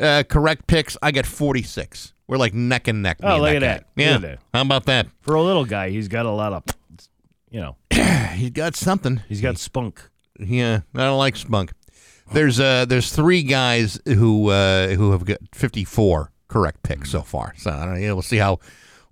uh, 0.00 0.22
correct 0.28 0.66
picks. 0.66 0.96
I 1.02 1.12
got 1.12 1.26
46. 1.26 2.14
We're 2.30 2.38
like 2.38 2.54
neck 2.54 2.86
and 2.86 3.02
neck. 3.02 3.18
Oh, 3.24 3.38
look 3.38 3.56
at 3.56 3.60
that. 3.60 3.78
Look 3.96 4.06
Yeah. 4.06 4.14
at 4.14 4.22
that. 4.22 4.38
How 4.54 4.60
about 4.62 4.86
that? 4.86 5.08
For 5.20 5.34
a 5.34 5.42
little 5.42 5.64
guy, 5.64 5.90
he's 5.90 6.06
got 6.06 6.26
a 6.26 6.30
lot 6.30 6.52
of, 6.52 6.62
you 7.50 7.60
know, 7.60 7.76
He's 8.36 8.50
got 8.50 8.76
something. 8.76 9.20
he's 9.28 9.40
got 9.40 9.58
spunk. 9.58 10.00
Yeah, 10.38 10.82
I 10.94 10.98
don't 11.00 11.18
like 11.18 11.34
spunk. 11.34 11.72
There's 12.32 12.60
uh 12.60 12.84
there's 12.84 13.10
three 13.12 13.42
guys 13.42 14.00
who 14.06 14.48
uh 14.50 14.90
who 14.90 15.10
have 15.10 15.24
got 15.24 15.38
54 15.52 16.30
correct 16.46 16.84
picks 16.84 17.10
so 17.10 17.22
far. 17.22 17.52
So 17.58 17.70
I 17.72 17.84
don't 17.84 18.00
know, 18.00 18.06
know, 18.06 18.14
we'll 18.14 18.22
see 18.22 18.36
how 18.38 18.60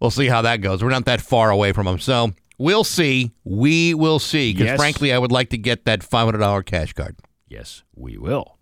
we'll 0.01 0.13
see 0.13 0.27
how 0.29 0.43
that 0.43 0.59
goes. 0.61 0.85
We're 0.85 0.91
not 0.91 1.05
that 1.07 1.21
far 1.21 1.51
away 1.51 1.73
from 1.73 1.87
them. 1.87 1.99
So 1.99 2.31
we'll 2.57 2.85
see. 2.85 3.33
We 3.43 3.95
will 3.95 4.21
see. 4.21 4.53
Because 4.53 4.67
Yes. 4.67 4.77
frankly, 4.79 5.13
I 5.13 5.19
would 5.19 5.33
like 5.33 5.51
to 5.51 5.59
get 5.59 5.85
that 5.87 6.01
$500 6.03 6.63
cash 6.65 6.93
card. 6.93 7.17
Yes, 7.49 7.83
we 7.97 8.17
will. 8.17 8.59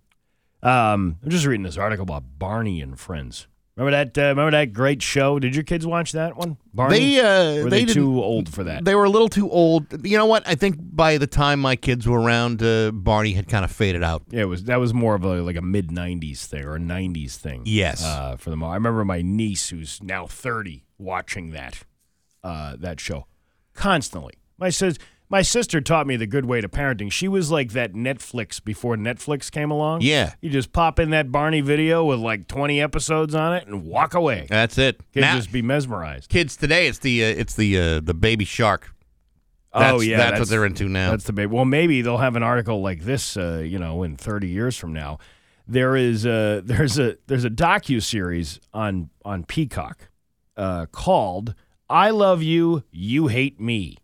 Um, 0.62 1.18
I'm 1.22 1.28
just 1.30 1.44
reading 1.44 1.64
this 1.64 1.76
article 1.76 2.04
about 2.04 2.24
Barney 2.38 2.80
and 2.80 2.98
Friends. 2.98 3.46
Remember 3.76 4.04
that? 4.04 4.18
Uh, 4.18 4.28
remember 4.28 4.52
that 4.52 4.72
great 4.72 5.02
show? 5.02 5.38
Did 5.38 5.54
your 5.54 5.64
kids 5.64 5.86
watch 5.86 6.12
that 6.12 6.34
one? 6.34 6.56
Barney. 6.72 6.98
They 6.98 7.20
uh, 7.20 7.64
Were 7.64 7.70
they, 7.70 7.84
they, 7.84 7.92
too 7.92 8.22
old 8.22 8.48
for 8.48 8.64
that? 8.64 8.86
They 8.86 8.94
were 8.94 9.04
a 9.04 9.10
little 9.10 9.28
too 9.28 9.50
old. 9.50 10.06
You 10.06 10.16
know 10.16 10.24
what? 10.24 10.48
I 10.48 10.54
think 10.54 10.76
by 10.80 11.18
the 11.18 11.26
time 11.26 11.60
my 11.60 11.76
kids 11.76 12.08
were 12.08 12.18
around, 12.18 12.62
uh, 12.62 12.90
Barney 12.90 13.32
had 13.32 13.48
kind 13.48 13.66
of 13.66 13.70
faded 13.70 14.02
out. 14.02 14.22
yeah, 14.30 14.42
it 14.42 14.44
was. 14.46 14.64
That 14.64 14.80
was 14.80 14.94
more 14.94 15.14
of 15.14 15.24
a 15.24 15.42
like 15.42 15.56
a 15.56 15.62
mid 15.62 15.88
'90s 15.88 16.46
thing 16.46 16.64
or 16.64 16.76
a 16.76 16.78
'90s 16.78 17.36
thing. 17.36 17.62
Yes. 17.66 18.02
Uh, 18.02 18.36
for 18.38 18.48
the 18.48 18.56
all. 18.56 18.70
I 18.70 18.74
remember 18.74 19.04
my 19.04 19.20
niece, 19.20 19.68
who's 19.68 20.02
now 20.02 20.26
30, 20.26 20.86
watching 20.96 21.50
that 21.50 21.82
uh, 22.42 22.76
that 22.78 22.98
show 22.98 23.26
constantly. 23.74 24.34
My 24.56 24.70
sis, 24.70 24.96
my 25.28 25.42
sister 25.42 25.80
taught 25.80 26.06
me 26.06 26.16
the 26.16 26.26
good 26.26 26.44
way 26.44 26.60
to 26.60 26.68
parenting. 26.68 27.10
She 27.10 27.26
was 27.28 27.50
like 27.50 27.72
that 27.72 27.92
Netflix 27.94 28.62
before 28.62 28.96
Netflix 28.96 29.50
came 29.50 29.70
along. 29.70 30.02
Yeah. 30.02 30.34
You 30.40 30.50
just 30.50 30.72
pop 30.72 30.98
in 31.00 31.10
that 31.10 31.32
Barney 31.32 31.60
video 31.60 32.04
with 32.04 32.20
like 32.20 32.46
20 32.48 32.80
episodes 32.80 33.34
on 33.34 33.54
it 33.54 33.66
and 33.66 33.84
walk 33.84 34.14
away. 34.14 34.46
That's 34.48 34.78
it. 34.78 35.00
Kids 35.12 35.22
Now- 35.22 35.36
just 35.36 35.50
be 35.52 35.62
mesmerized. 35.62 36.28
kids 36.30 36.56
today, 36.56 36.86
it's 36.86 36.98
the 36.98 37.24
uh, 37.24 37.28
it's 37.28 37.54
the 37.56 37.78
uh, 37.78 38.00
the 38.00 38.14
baby 38.14 38.44
shark. 38.44 38.94
oh 39.72 39.80
That's- 39.80 40.04
yeah, 40.06 40.16
that's 40.18 40.38
what 40.40 40.48
they're 40.48 40.64
into 40.64 40.88
now. 40.88 41.10
That's 41.10 41.24
the 41.24 41.32
big. 41.32 41.48
Well, 41.48 41.64
maybe 41.64 42.02
they'll 42.02 42.18
have 42.18 42.36
an 42.36 42.42
article 42.42 42.80
like 42.80 43.02
this. 43.02 43.36
Uh, 43.36 43.62
you 43.66 43.78
know, 43.78 44.02
in 44.04 44.16
30 44.16 44.48
years 44.48 44.76
from 44.76 44.92
now, 44.92 45.18
there 45.66 45.96
is 45.96 46.24
a 46.24 46.62
there's 46.64 46.98
a 46.98 47.16
there's 47.26 47.44
a 47.44 47.50
docu 47.50 48.00
series 48.02 48.60
on 48.72 49.10
on 49.24 49.42
Peacock 49.44 50.08
uh, 50.56 50.86
called 50.92 51.54
"I 51.90 52.10
Love 52.10 52.42
You, 52.44 52.84
You 52.92 53.26
Hate 53.26 53.60
Me." 53.60 53.96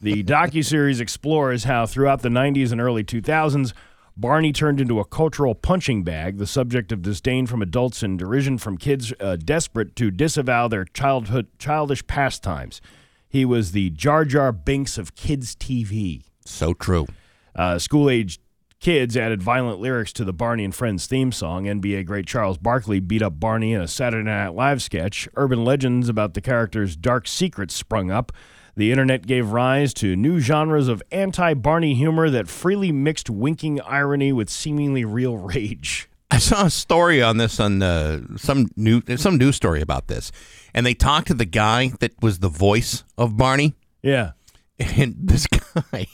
The 0.00 0.22
docu 0.24 0.64
series 0.64 1.00
explores 1.00 1.64
how 1.64 1.86
throughout 1.86 2.22
the 2.22 2.28
90s 2.28 2.72
and 2.72 2.80
early 2.80 3.04
2000s. 3.04 3.72
Barney 4.16 4.52
turned 4.52 4.80
into 4.80 5.00
a 5.00 5.04
cultural 5.04 5.54
punching 5.54 6.04
bag, 6.04 6.36
the 6.36 6.46
subject 6.46 6.92
of 6.92 7.00
disdain 7.00 7.46
from 7.46 7.62
adults 7.62 8.02
and 8.02 8.18
derision 8.18 8.58
from 8.58 8.76
kids 8.76 9.12
uh, 9.20 9.36
desperate 9.36 9.96
to 9.96 10.10
disavow 10.10 10.68
their 10.68 10.84
childhood 10.84 11.46
childish 11.58 12.06
pastimes. 12.06 12.80
He 13.28 13.46
was 13.46 13.72
the 13.72 13.88
Jar 13.90 14.26
Jar 14.26 14.52
Binks 14.52 14.98
of 14.98 15.14
kids' 15.14 15.56
TV. 15.56 16.24
So 16.44 16.74
true. 16.74 17.06
Uh, 17.56 17.78
School 17.78 18.10
age 18.10 18.38
kids 18.78 19.16
added 19.16 19.42
violent 19.42 19.80
lyrics 19.80 20.12
to 20.12 20.24
the 20.24 20.32
Barney 20.32 20.64
and 20.64 20.74
Friends 20.74 21.06
theme 21.06 21.32
song. 21.32 21.64
NBA 21.64 22.04
great 22.04 22.26
Charles 22.26 22.58
Barkley 22.58 23.00
beat 23.00 23.22
up 23.22 23.40
Barney 23.40 23.72
in 23.72 23.80
a 23.80 23.88
Saturday 23.88 24.24
Night 24.24 24.48
Live 24.48 24.82
sketch. 24.82 25.28
Urban 25.36 25.64
legends 25.64 26.10
about 26.10 26.34
the 26.34 26.40
character's 26.42 26.96
dark 26.96 27.26
secrets 27.26 27.74
sprung 27.74 28.10
up. 28.10 28.32
The 28.74 28.90
internet 28.90 29.26
gave 29.26 29.50
rise 29.50 29.92
to 29.94 30.16
new 30.16 30.40
genres 30.40 30.88
of 30.88 31.02
anti 31.12 31.52
Barney 31.54 31.94
humor 31.94 32.30
that 32.30 32.48
freely 32.48 32.90
mixed 32.92 33.28
winking 33.28 33.80
irony 33.82 34.32
with 34.32 34.48
seemingly 34.48 35.04
real 35.04 35.36
rage. 35.36 36.08
I 36.30 36.38
saw 36.38 36.64
a 36.64 36.70
story 36.70 37.22
on 37.22 37.36
this 37.36 37.60
on 37.60 37.82
uh, 37.82 38.22
some 38.38 38.68
new 38.76 39.02
some 39.16 39.36
news 39.36 39.56
story 39.56 39.82
about 39.82 40.06
this, 40.08 40.32
and 40.72 40.86
they 40.86 40.94
talked 40.94 41.26
to 41.26 41.34
the 41.34 41.44
guy 41.44 41.92
that 42.00 42.12
was 42.22 42.38
the 42.38 42.48
voice 42.48 43.04
of 43.18 43.36
Barney, 43.36 43.74
Yeah. 44.02 44.32
and 44.78 45.14
this 45.18 45.46
guy 45.92 46.06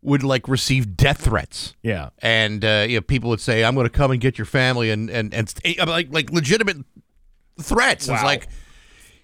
would 0.00 0.22
like 0.22 0.48
receive 0.48 0.96
death 0.96 1.20
threats. 1.26 1.74
Yeah. 1.82 2.08
and 2.20 2.64
uh, 2.64 2.86
you 2.88 2.96
know, 2.96 3.02
people 3.02 3.28
would 3.28 3.40
say, 3.40 3.62
"I'm 3.62 3.74
going 3.74 3.84
to 3.86 3.90
come 3.90 4.10
and 4.10 4.18
get 4.20 4.38
your 4.38 4.46
family," 4.46 4.90
and 4.90 5.10
and 5.10 5.34
and 5.34 5.52
uh, 5.78 5.84
like 5.86 6.08
like 6.10 6.30
legitimate 6.30 6.78
threats. 7.60 8.08
It's 8.08 8.22
like, 8.22 8.48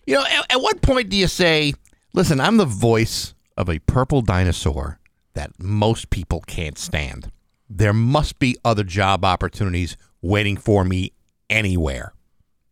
you 0.07 0.14
know, 0.14 0.25
at, 0.25 0.53
at 0.53 0.61
what 0.61 0.83
point 0.83 1.09
do 1.09 1.16
you 1.16 1.27
say, 1.27 1.73
"Listen, 2.19 2.41
I'm 2.41 2.57
the 2.57 2.64
voice 2.64 3.33
of 3.57 3.71
a 3.71 3.79
purple 3.79 4.23
dinosaur 4.23 4.99
that 5.35 5.53
most 5.61 6.11
people 6.11 6.41
can't 6.49 6.77
stand. 6.77 7.31
There 7.71 7.93
must 7.93 8.41
be 8.41 8.57
other 8.64 8.83
job 8.83 9.25
opportunities 9.25 9.97
waiting 10.21 10.57
for 10.57 10.83
me 10.83 11.12
anywhere," 11.49 12.14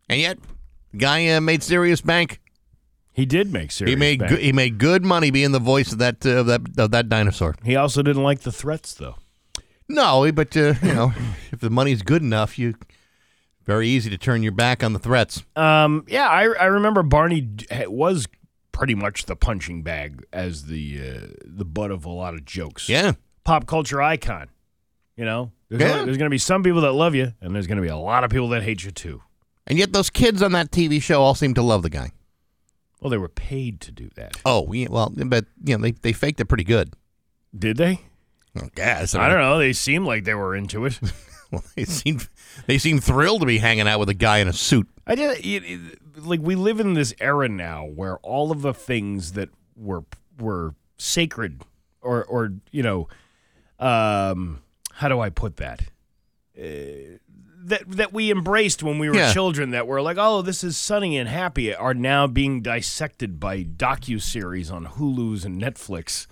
and 0.09 0.21
yet, 0.21 0.39
guy 0.97 1.29
uh, 1.29 1.41
made 1.41 1.63
serious 1.63 2.01
bank. 2.01 2.41
He 3.13 3.25
did 3.25 3.53
make 3.53 3.71
serious. 3.71 3.93
he 3.93 3.97
made 3.97 4.19
bank. 4.19 4.31
good, 4.31 4.41
he 4.41 4.53
made 4.53 4.79
good 4.79 5.05
money 5.05 5.31
being 5.31 5.53
the 5.53 5.61
voice 5.61 5.93
of 5.93 5.99
that 5.99 6.27
uh, 6.27 6.41
of 6.41 6.47
that 6.47 6.63
of 6.77 6.91
that 6.91 7.09
dinosaur. 7.09 7.55
He 7.63 7.77
also 7.77 8.03
didn't 8.03 8.25
like 8.25 8.41
the 8.41 8.51
threats, 8.51 8.95
though. 8.95 9.15
No, 9.89 10.29
but 10.33 10.57
uh, 10.57 10.75
you 10.83 10.93
know, 10.93 11.13
if 11.53 11.61
the 11.61 11.71
money's 11.71 12.03
good 12.03 12.23
enough, 12.23 12.59
you 12.59 12.75
very 13.65 13.89
easy 13.89 14.11
to 14.11 14.19
turn 14.19 14.43
your 14.43 14.53
back 14.53 14.83
on 14.83 14.93
the 14.93 14.99
threats. 14.99 15.45
Um, 15.57 16.05
yeah, 16.09 16.29
I, 16.29 16.45
I 16.45 16.65
remember 16.67 17.03
Barney 17.03 17.49
was 17.87 18.27
pretty 18.77 18.95
much 18.95 19.25
the 19.25 19.35
punching 19.35 19.83
bag 19.83 20.23
as 20.33 20.67
the 20.67 21.01
uh, 21.01 21.27
the 21.45 21.65
butt 21.65 21.91
of 21.91 22.05
a 22.05 22.11
lot 22.11 22.35
of 22.35 22.45
jokes. 22.45 22.89
Yeah, 22.89 23.13
pop 23.45 23.67
culture 23.67 24.03
icon. 24.03 24.49
You 25.17 25.25
know, 25.25 25.51
there's, 25.71 25.81
Yeah. 25.81 26.05
there's 26.05 26.19
going 26.19 26.27
to 26.27 26.31
be 26.31 26.39
some 26.39 26.63
people 26.63 26.83
that 26.83 26.93
love 26.93 27.15
you, 27.15 27.33
and 27.41 27.55
there's 27.55 27.67
going 27.67 27.77
to 27.79 27.83
be 27.83 27.89
a 27.89 27.97
lot 27.97 28.23
of 28.23 28.31
people 28.31 28.49
that 28.51 28.63
hate 28.63 28.85
you 28.85 28.91
too. 28.91 29.23
and 29.67 29.79
yet 29.79 29.93
those 29.93 30.11
kids 30.11 30.43
on 30.43 30.53
that 30.53 30.71
TV 30.71 31.01
show 31.03 31.23
all 31.23 31.35
seem 31.35 31.55
to 31.55 31.63
love 31.63 31.83
the 31.83 31.91
guy. 31.91 32.13
Well, 33.01 33.11
they 33.11 33.19
were 33.19 33.29
paid 33.29 33.81
to 33.83 33.93
do 33.93 34.11
that. 34.17 34.37
Oh, 34.45 34.71
yeah, 34.73 34.89
well, 34.91 35.13
but 35.17 35.47
you 35.65 35.77
know, 35.77 35.83
they 35.83 35.93
they 35.93 36.13
faked 36.13 36.39
it 36.41 36.45
pretty 36.47 36.65
good. 36.65 36.93
Did 37.59 37.77
they? 37.79 38.01
I 38.55 38.69
guess. 38.75 39.15
I 39.15 39.29
don't 39.29 39.39
know. 39.41 39.59
They 39.59 39.73
seemed 39.73 40.07
like 40.07 40.25
they 40.25 40.35
were 40.35 40.55
into 40.55 40.85
it. 40.85 41.01
Well, 41.53 41.63
they 41.77 41.85
seem 41.85 42.19
they 42.67 42.77
seem 42.77 42.99
thrilled 42.99 43.39
to 43.43 43.47
be 43.47 43.59
hanging 43.59 43.87
out 43.87 44.01
with 44.01 44.09
a 44.09 44.15
guy 44.15 44.39
in 44.39 44.49
a 44.49 44.53
suit. 44.53 44.89
I 45.07 45.13
it, 45.13 45.39
it- 45.45 45.99
like 46.17 46.41
we 46.43 46.55
live 46.55 46.81
in 46.81 46.95
this 46.95 47.15
era 47.21 47.49
now 47.49 47.85
where 47.87 48.17
all 48.19 48.51
of 48.51 48.63
the 48.63 48.73
things 48.75 49.33
that 49.33 49.51
were 49.77 50.05
were 50.41 50.75
sacred 50.99 51.63
or 52.01 52.25
or 52.25 52.53
you 52.71 52.83
know 52.83 53.09
um 53.79 54.63
how 54.95 55.09
do 55.09 55.21
I 55.21 55.29
put 55.29 55.57
that 55.57 55.83
uh, 56.59 56.63
that 57.65 57.83
that 57.87 58.13
we 58.13 58.31
embraced 58.31 58.83
when 58.83 58.99
we 58.99 59.09
were 59.11 59.17
Yeah. 59.17 59.33
children 59.33 59.71
that 59.71 59.87
were 59.87 60.01
like 60.01 60.17
oh 60.19 60.41
this 60.43 60.65
is 60.65 60.77
sunny 60.77 61.19
and 61.19 61.29
happy 61.29 61.75
are 61.75 61.93
now 61.95 62.27
being 62.27 62.63
dissected 62.63 63.39
by 63.39 63.63
docu 63.65 64.21
series 64.23 64.71
on 64.71 64.87
Hulu's 64.87 65.45
and 65.45 65.61
Netflix. 65.61 66.27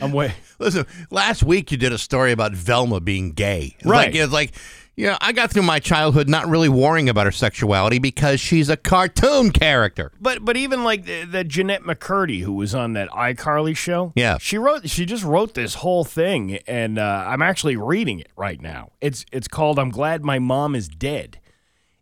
I'm 0.00 0.12
way 0.12 0.34
Listen, 0.58 0.86
last 1.10 1.42
week 1.42 1.72
you 1.72 1.76
did 1.78 1.92
a 1.92 1.98
story 1.98 2.30
about 2.32 2.52
Velma 2.52 3.00
being 3.00 3.32
gay. 3.32 3.76
Right. 3.84 4.06
Like, 4.06 4.14
it's 4.14 4.32
like, 4.32 4.54
you 4.98 5.06
know, 5.06 5.16
I 5.20 5.30
got 5.32 5.52
through 5.52 5.62
my 5.62 5.78
childhood 5.78 6.28
not 6.28 6.48
really 6.48 6.68
worrying 6.68 7.08
about 7.08 7.26
her 7.26 7.32
sexuality 7.32 8.00
because 8.00 8.40
she's 8.40 8.68
a 8.68 8.76
cartoon 8.76 9.50
character. 9.52 10.10
But 10.20 10.44
but 10.44 10.56
even 10.56 10.82
like 10.82 11.04
the, 11.04 11.22
the 11.24 11.44
Jennette 11.44 11.82
McCurdy 11.84 12.40
who 12.42 12.52
was 12.52 12.74
on 12.74 12.94
that 12.94 13.08
iCarly 13.10 13.76
show, 13.76 14.12
Yeah. 14.16 14.38
she 14.40 14.58
wrote 14.58 14.90
she 14.90 15.06
just 15.06 15.22
wrote 15.22 15.54
this 15.54 15.74
whole 15.76 16.04
thing, 16.04 16.56
and 16.66 16.98
uh, 16.98 17.24
I'm 17.28 17.42
actually 17.42 17.76
reading 17.76 18.18
it 18.18 18.28
right 18.36 18.60
now. 18.60 18.90
It's 19.00 19.24
it's 19.32 19.46
called 19.46 19.78
"I'm 19.78 19.90
Glad 19.90 20.24
My 20.24 20.38
Mom 20.40 20.74
Is 20.74 20.88
Dead." 20.88 21.38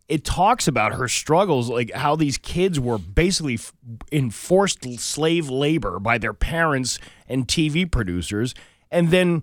It 0.08 0.24
talks 0.24 0.68
about 0.68 0.94
her 0.94 1.08
struggles, 1.08 1.68
like 1.68 1.90
how 1.92 2.14
these 2.16 2.38
kids 2.38 2.78
were 2.78 2.96
basically 2.96 3.54
f- 3.54 3.72
enforced 4.12 4.84
slave 5.00 5.50
labor 5.50 5.98
by 5.98 6.16
their 6.16 6.32
parents 6.32 6.98
and 7.28 7.46
TV 7.48 7.90
producers, 7.90 8.54
and 8.90 9.10
then 9.10 9.42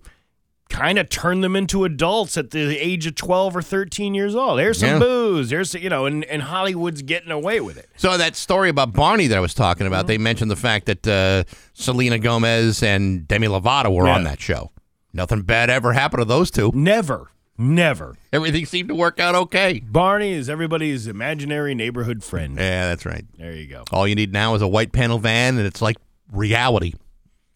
kind 0.73 0.97
of 0.97 1.07
turn 1.07 1.41
them 1.41 1.55
into 1.55 1.85
adults 1.85 2.35
at 2.35 2.49
the 2.49 2.77
age 2.79 3.05
of 3.05 3.13
12 3.13 3.55
or 3.55 3.61
13 3.61 4.15
years 4.15 4.33
old. 4.35 4.57
There's 4.57 4.79
some 4.79 4.89
Yeah. 4.89 4.99
booze. 4.99 5.49
There's, 5.51 5.73
you 5.75 5.87
know, 5.87 6.07
and, 6.07 6.25
and 6.25 6.41
Hollywood's 6.41 7.03
getting 7.03 7.29
away 7.31 7.61
with 7.61 7.77
it. 7.77 7.87
So 7.95 8.17
that 8.17 8.35
story 8.35 8.69
about 8.69 8.91
Barney 8.91 9.27
that 9.27 9.37
I 9.37 9.41
was 9.41 9.53
talking 9.53 9.85
about, 9.85 10.07
they 10.07 10.17
mentioned 10.17 10.49
the 10.49 10.55
fact 10.55 10.87
that 10.87 11.07
uh, 11.07 11.43
Selena 11.73 12.17
Gomez 12.17 12.81
and 12.81 13.27
Demi 13.27 13.47
Lovato 13.47 13.93
were 13.93 14.07
on 14.09 14.23
that 14.23 14.41
show. 14.41 14.71
Nothing 15.13 15.43
bad 15.43 15.69
ever 15.69 15.93
happened 15.93 16.21
to 16.21 16.25
those 16.25 16.49
two. 16.49 16.71
Never, 16.73 17.29
never. 17.55 18.15
Everything 18.33 18.65
seemed 18.65 18.89
to 18.89 18.95
work 18.95 19.19
out 19.19 19.35
okay. 19.35 19.79
Barney 19.79 20.31
is 20.33 20.49
everybody's 20.49 21.05
imaginary 21.05 21.75
neighborhood 21.75 22.23
friend. 22.23 22.57
Yeah, 22.57 22.87
that's 22.87 23.05
right. 23.05 23.25
There 23.37 23.53
you 23.53 23.67
go. 23.67 23.83
All 23.91 24.07
you 24.07 24.15
need 24.15 24.33
now 24.33 24.55
is 24.55 24.63
a 24.63 24.67
white 24.67 24.91
panel 24.91 25.19
van, 25.19 25.59
and 25.59 25.67
it's 25.67 25.83
like 25.83 25.97
reality. 26.31 26.93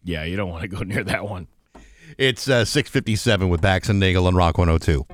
Yeah, 0.04 0.22
you 0.22 0.36
don't 0.36 0.50
want 0.50 0.62
to 0.62 0.68
go 0.68 0.84
near 0.84 1.02
that 1.02 1.28
one. 1.28 1.48
It's 2.18 2.48
uh, 2.48 2.64
657 2.64 3.48
with 3.48 3.60
Bax 3.60 3.88
and 3.88 4.00
Nagel 4.00 4.26
on 4.26 4.34
Rock 4.34 4.58
102. 4.58 5.06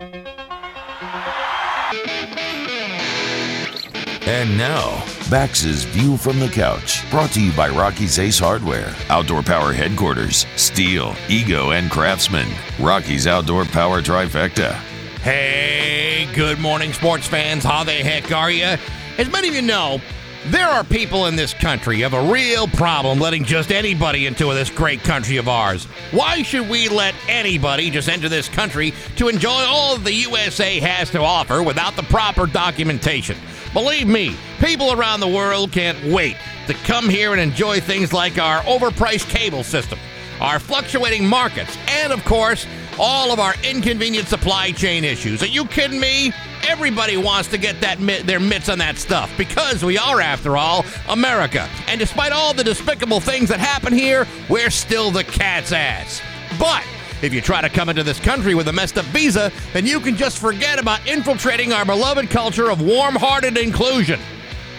And 4.26 4.56
now, 4.56 5.04
Bax's 5.28 5.84
View 5.84 6.16
from 6.16 6.40
the 6.40 6.48
Couch, 6.48 7.08
brought 7.10 7.30
to 7.32 7.42
you 7.42 7.52
by 7.52 7.68
Rocky's 7.68 8.18
Ace 8.18 8.38
Hardware, 8.38 8.96
Outdoor 9.10 9.42
Power 9.42 9.74
Headquarters, 9.74 10.46
Stihl, 10.56 11.14
Ego, 11.28 11.72
and 11.72 11.90
Craftsman. 11.90 12.48
Rocky's 12.80 13.26
Outdoor 13.26 13.66
Power 13.66 14.00
Trifecta. 14.00 14.72
Hey, 15.20 16.26
good 16.34 16.58
morning, 16.58 16.94
sports 16.94 17.26
fans. 17.26 17.64
How 17.64 17.84
the 17.84 17.92
heck 17.92 18.32
are 18.32 18.50
you? 18.50 18.78
As 19.18 19.30
many 19.30 19.48
of 19.48 19.54
you 19.54 19.60
know, 19.60 20.00
there 20.46 20.68
are 20.68 20.84
people 20.84 21.26
in 21.26 21.36
this 21.36 21.54
country 21.54 21.96
who 21.96 22.02
have 22.02 22.12
a 22.12 22.30
real 22.30 22.68
problem 22.68 23.18
letting 23.18 23.44
just 23.44 23.72
anybody 23.72 24.26
into 24.26 24.52
this 24.52 24.68
great 24.68 25.02
country 25.02 25.38
of 25.38 25.48
ours. 25.48 25.86
Why 26.10 26.42
should 26.42 26.68
we 26.68 26.88
let 26.88 27.14
anybody 27.28 27.88
just 27.88 28.10
enter 28.10 28.28
this 28.28 28.48
country 28.48 28.92
to 29.16 29.28
enjoy 29.28 29.64
all 29.66 29.96
the 29.96 30.12
USA 30.12 30.80
has 30.80 31.10
to 31.10 31.20
offer 31.20 31.62
without 31.62 31.96
the 31.96 32.02
proper 32.04 32.46
documentation? 32.46 33.38
Believe 33.72 34.06
me, 34.06 34.36
people 34.60 34.92
around 34.92 35.20
the 35.20 35.28
world 35.28 35.72
can't 35.72 36.02
wait 36.04 36.36
to 36.66 36.74
come 36.74 37.08
here 37.08 37.32
and 37.32 37.40
enjoy 37.40 37.80
things 37.80 38.12
like 38.12 38.38
our 38.38 38.60
overpriced 38.62 39.28
cable 39.30 39.64
system, 39.64 39.98
our 40.40 40.58
fluctuating 40.58 41.26
markets, 41.26 41.76
and 41.88 42.12
of 42.12 42.22
course, 42.24 42.66
all 42.98 43.32
of 43.32 43.40
our 43.40 43.54
inconvenient 43.64 44.28
supply 44.28 44.72
chain 44.72 45.04
issues. 45.04 45.42
Are 45.42 45.46
you 45.46 45.64
kidding 45.64 46.00
me? 46.00 46.32
Everybody 46.68 47.16
wants 47.16 47.48
to 47.50 47.58
get 47.58 47.80
that 47.80 48.00
mit- 48.00 48.26
their 48.26 48.40
mitts 48.40 48.68
on 48.68 48.78
that 48.78 48.96
stuff 48.98 49.32
because 49.36 49.84
we 49.84 49.98
are, 49.98 50.20
after 50.20 50.56
all, 50.56 50.84
America. 51.08 51.68
And 51.86 51.98
despite 51.98 52.32
all 52.32 52.54
the 52.54 52.64
despicable 52.64 53.20
things 53.20 53.48
that 53.48 53.60
happen 53.60 53.92
here, 53.92 54.26
we're 54.48 54.70
still 54.70 55.10
the 55.10 55.24
cat's 55.24 55.72
ass. 55.72 56.20
But 56.58 56.84
if 57.22 57.32
you 57.32 57.40
try 57.40 57.60
to 57.60 57.68
come 57.68 57.88
into 57.88 58.02
this 58.02 58.20
country 58.20 58.54
with 58.54 58.68
a 58.68 58.72
messed 58.72 58.98
up 58.98 59.04
visa, 59.06 59.52
then 59.72 59.86
you 59.86 60.00
can 60.00 60.16
just 60.16 60.38
forget 60.38 60.78
about 60.78 61.06
infiltrating 61.06 61.72
our 61.72 61.84
beloved 61.84 62.30
culture 62.30 62.70
of 62.70 62.80
warm 62.80 63.14
hearted 63.14 63.56
inclusion. 63.56 64.20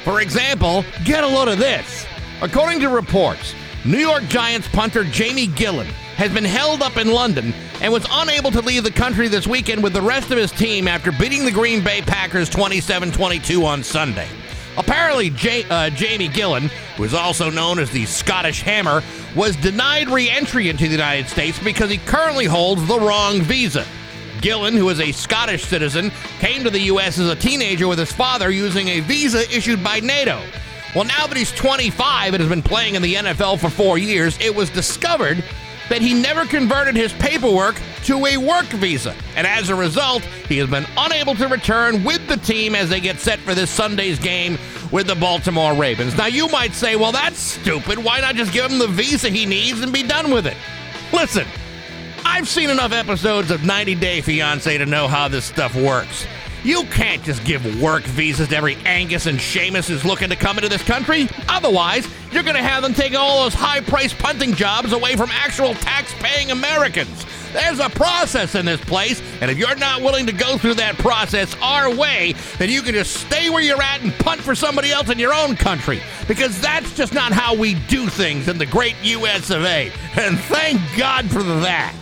For 0.03 0.21
example, 0.21 0.83
get 1.03 1.23
a 1.23 1.27
load 1.27 1.47
of 1.47 1.57
this. 1.57 2.05
According 2.41 2.81
to 2.81 2.89
reports, 2.89 3.55
New 3.85 3.97
York 3.99 4.23
Giants 4.25 4.67
punter 4.67 5.03
Jamie 5.03 5.47
Gillan 5.47 5.85
has 6.17 6.31
been 6.31 6.45
held 6.45 6.81
up 6.81 6.97
in 6.97 7.11
London 7.11 7.53
and 7.85 7.93
was 7.93 8.07
unable 8.09 8.49
to 8.49 8.61
leave 8.61 8.83
the 8.83 8.89
country 8.89 9.27
this 9.27 9.45
weekend 9.45 9.83
with 9.83 9.93
the 9.93 10.01
rest 10.01 10.31
of 10.31 10.39
his 10.39 10.51
team 10.51 10.87
after 10.87 11.11
beating 11.11 11.45
the 11.45 11.51
Green 11.51 11.83
Bay 11.83 12.01
Packers 12.01 12.49
27 12.49 13.11
22 13.11 13.63
on 13.63 13.83
Sunday. 13.83 14.27
Apparently, 14.75 15.29
uh, 15.69 15.91
Jamie 15.91 16.27
Gillan, 16.27 16.69
who 16.97 17.03
is 17.03 17.13
also 17.13 17.51
known 17.51 17.77
as 17.77 17.91
the 17.91 18.07
Scottish 18.07 18.63
Hammer, 18.63 19.03
was 19.35 19.55
denied 19.57 20.09
re 20.09 20.27
entry 20.31 20.67
into 20.67 20.85
the 20.85 20.89
United 20.89 21.27
States 21.27 21.59
because 21.59 21.91
he 21.91 21.99
currently 21.99 22.45
holds 22.45 22.87
the 22.87 22.99
wrong 22.99 23.41
visa. 23.41 23.85
Gillan, 24.37 24.75
who 24.75 24.89
is 24.89 24.99
a 24.99 25.11
Scottish 25.11 25.63
citizen, 25.63 26.11
came 26.39 26.63
to 26.63 26.71
the 26.71 26.81
U.S. 26.81 27.19
as 27.19 27.29
a 27.29 27.35
teenager 27.35 27.87
with 27.87 27.99
his 27.99 28.11
father 28.11 28.49
using 28.49 28.87
a 28.87 29.01
visa 29.01 29.41
issued 29.55 29.83
by 29.83 29.99
NATO. 29.99 30.41
Well, 30.95 31.03
now 31.03 31.27
that 31.27 31.37
he's 31.37 31.51
25 31.51 32.33
and 32.33 32.41
has 32.41 32.49
been 32.49 32.63
playing 32.63 32.95
in 32.95 33.03
the 33.03 33.13
NFL 33.13 33.59
for 33.59 33.69
four 33.69 33.99
years, 33.99 34.39
it 34.41 34.55
was 34.55 34.71
discovered 34.71 35.43
that 35.89 36.01
he 36.01 36.13
never 36.13 36.45
converted 36.45 36.95
his 36.95 37.13
paperwork 37.13 37.79
to 38.03 38.25
a 38.25 38.37
work 38.37 38.65
visa. 38.65 39.15
And 39.35 39.45
as 39.45 39.69
a 39.69 39.75
result, 39.75 40.23
he 40.47 40.57
has 40.57 40.69
been 40.69 40.85
unable 40.97 41.35
to 41.35 41.47
return 41.47 42.03
with 42.03 42.27
the 42.27 42.37
team 42.37 42.75
as 42.75 42.89
they 42.89 42.99
get 42.99 43.19
set 43.19 43.39
for 43.39 43.53
this 43.53 43.69
Sunday's 43.69 44.19
game 44.19 44.57
with 44.91 45.07
the 45.07 45.15
Baltimore 45.15 45.73
Ravens. 45.73 46.15
Now, 46.15 46.27
you 46.27 46.47
might 46.49 46.73
say, 46.73 46.95
well, 46.95 47.11
that's 47.11 47.39
stupid. 47.39 48.03
Why 48.03 48.21
not 48.21 48.35
just 48.35 48.53
give 48.53 48.71
him 48.71 48.79
the 48.79 48.87
visa 48.87 49.29
he 49.29 49.45
needs 49.45 49.81
and 49.81 49.91
be 49.91 50.03
done 50.03 50.31
with 50.31 50.47
it? 50.47 50.57
Listen, 51.13 51.45
I've 52.23 52.47
seen 52.47 52.69
enough 52.69 52.91
episodes 52.91 53.51
of 53.51 53.63
90 53.63 53.95
Day 53.95 54.21
Fiancé 54.21 54.77
to 54.77 54.85
know 54.85 55.07
how 55.07 55.27
this 55.27 55.45
stuff 55.45 55.75
works. 55.75 56.25
You 56.65 56.83
can't 56.85 57.21
just 57.21 57.45
give 57.45 57.79
work 57.79 58.01
visas 58.05 58.47
to 58.47 58.57
every 58.57 58.73
Angus 58.85 59.27
and 59.27 59.37
Seamus 59.37 59.87
who's 59.87 60.03
looking 60.03 60.29
to 60.29 60.35
come 60.35 60.57
into 60.57 60.67
this 60.67 60.81
country. 60.81 61.29
Otherwise, 61.47 62.07
you're 62.31 62.41
going 62.41 62.55
to 62.55 62.63
have 62.63 62.81
them 62.81 62.95
taking 62.95 63.17
all 63.17 63.43
those 63.43 63.53
high 63.53 63.81
priced 63.81 64.17
punting 64.17 64.55
jobs 64.55 64.91
away 64.91 65.15
from 65.15 65.29
actual 65.29 65.75
tax 65.75 66.11
paying 66.15 66.49
Americans. 66.49 67.23
There's 67.53 67.77
a 67.77 67.87
process 67.89 68.55
in 68.55 68.65
this 68.65 68.81
place, 68.81 69.21
and 69.41 69.51
if 69.51 69.59
you're 69.59 69.75
not 69.75 70.01
willing 70.01 70.25
to 70.25 70.31
go 70.31 70.57
through 70.57 70.73
that 70.73 70.97
process 70.97 71.55
our 71.61 71.93
way, 71.93 72.33
then 72.57 72.71
you 72.71 72.81
can 72.81 72.95
just 72.95 73.13
stay 73.13 73.51
where 73.51 73.61
you're 73.61 73.79
at 73.79 74.01
and 74.01 74.11
punt 74.15 74.41
for 74.41 74.55
somebody 74.55 74.89
else 74.89 75.11
in 75.11 75.19
your 75.19 75.35
own 75.35 75.55
country. 75.55 76.01
Because 76.27 76.59
that's 76.61 76.95
just 76.95 77.13
not 77.13 77.31
how 77.31 77.53
we 77.53 77.75
do 77.75 78.09
things 78.09 78.47
in 78.47 78.57
the 78.57 78.65
great 78.65 78.95
US 79.03 79.51
of 79.51 79.63
A. 79.65 79.91
And 80.17 80.39
thank 80.39 80.81
God 80.97 81.29
for 81.29 81.43
that. 81.43 81.93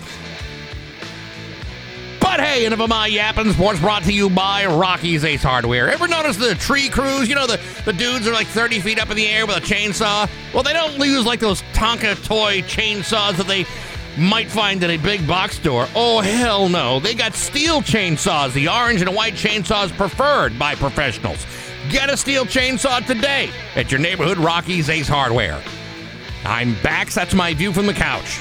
But 2.24 2.40
hey, 2.40 2.66
enough 2.66 2.80
of 2.80 2.88
my 2.88 3.08
yapping. 3.08 3.52
Sports 3.52 3.82
brought 3.82 4.04
to 4.04 4.14
you 4.14 4.30
by 4.30 4.66
Rocky's 4.66 5.26
Ace 5.26 5.44
Hardware. 5.44 5.92
Ever 5.92 6.08
notice 6.08 6.38
the 6.38 6.56
tree 6.56 6.88
crews? 6.88 7.28
You 7.28 7.36
know, 7.36 7.46
the, 7.46 7.60
the 7.84 7.92
dudes 7.92 8.26
are 8.26 8.32
like 8.32 8.48
30 8.48 8.80
feet 8.80 8.98
up 8.98 9.10
in 9.10 9.18
the 9.18 9.28
air 9.28 9.46
with 9.46 9.58
a 9.58 9.60
chainsaw? 9.60 10.30
Well, 10.54 10.64
they 10.64 10.72
don't 10.72 10.98
use 11.06 11.26
like 11.26 11.42
those 11.42 11.62
Tonka 11.74 12.16
toy 12.26 12.62
chainsaws 12.62 13.36
that 13.36 13.48
they 13.48 13.66
might 14.18 14.50
find 14.50 14.82
in 14.82 14.92
a 14.92 14.98
big 14.98 15.28
box 15.28 15.58
store. 15.58 15.86
Oh, 15.96 16.22
hell 16.22 16.70
no. 16.70 17.02
They 17.02 17.14
got 17.14 17.34
Stihl 17.34 17.82
chainsaws. 17.82 18.54
The 18.54 18.70
orange 18.70 19.02
and 19.02 19.14
white 19.14 19.34
chainsaws 19.34 19.92
preferred 19.92 20.58
by 20.58 20.76
professionals. 20.76 21.46
Get 21.90 22.10
a 22.10 22.14
Stihl 22.14 22.46
chainsaw 22.46 23.06
today 23.06 23.50
at 23.76 23.92
your 23.92 24.00
neighborhood 24.00 24.38
Rocky's 24.38 24.90
Ace 24.90 25.10
Hardware. 25.10 25.62
I'm 26.46 26.76
Bax. 26.76 27.16
That's 27.16 27.34
my 27.34 27.54
view 27.54 27.74
from 27.74 27.86
the 27.86 27.94
couch. 27.94 28.40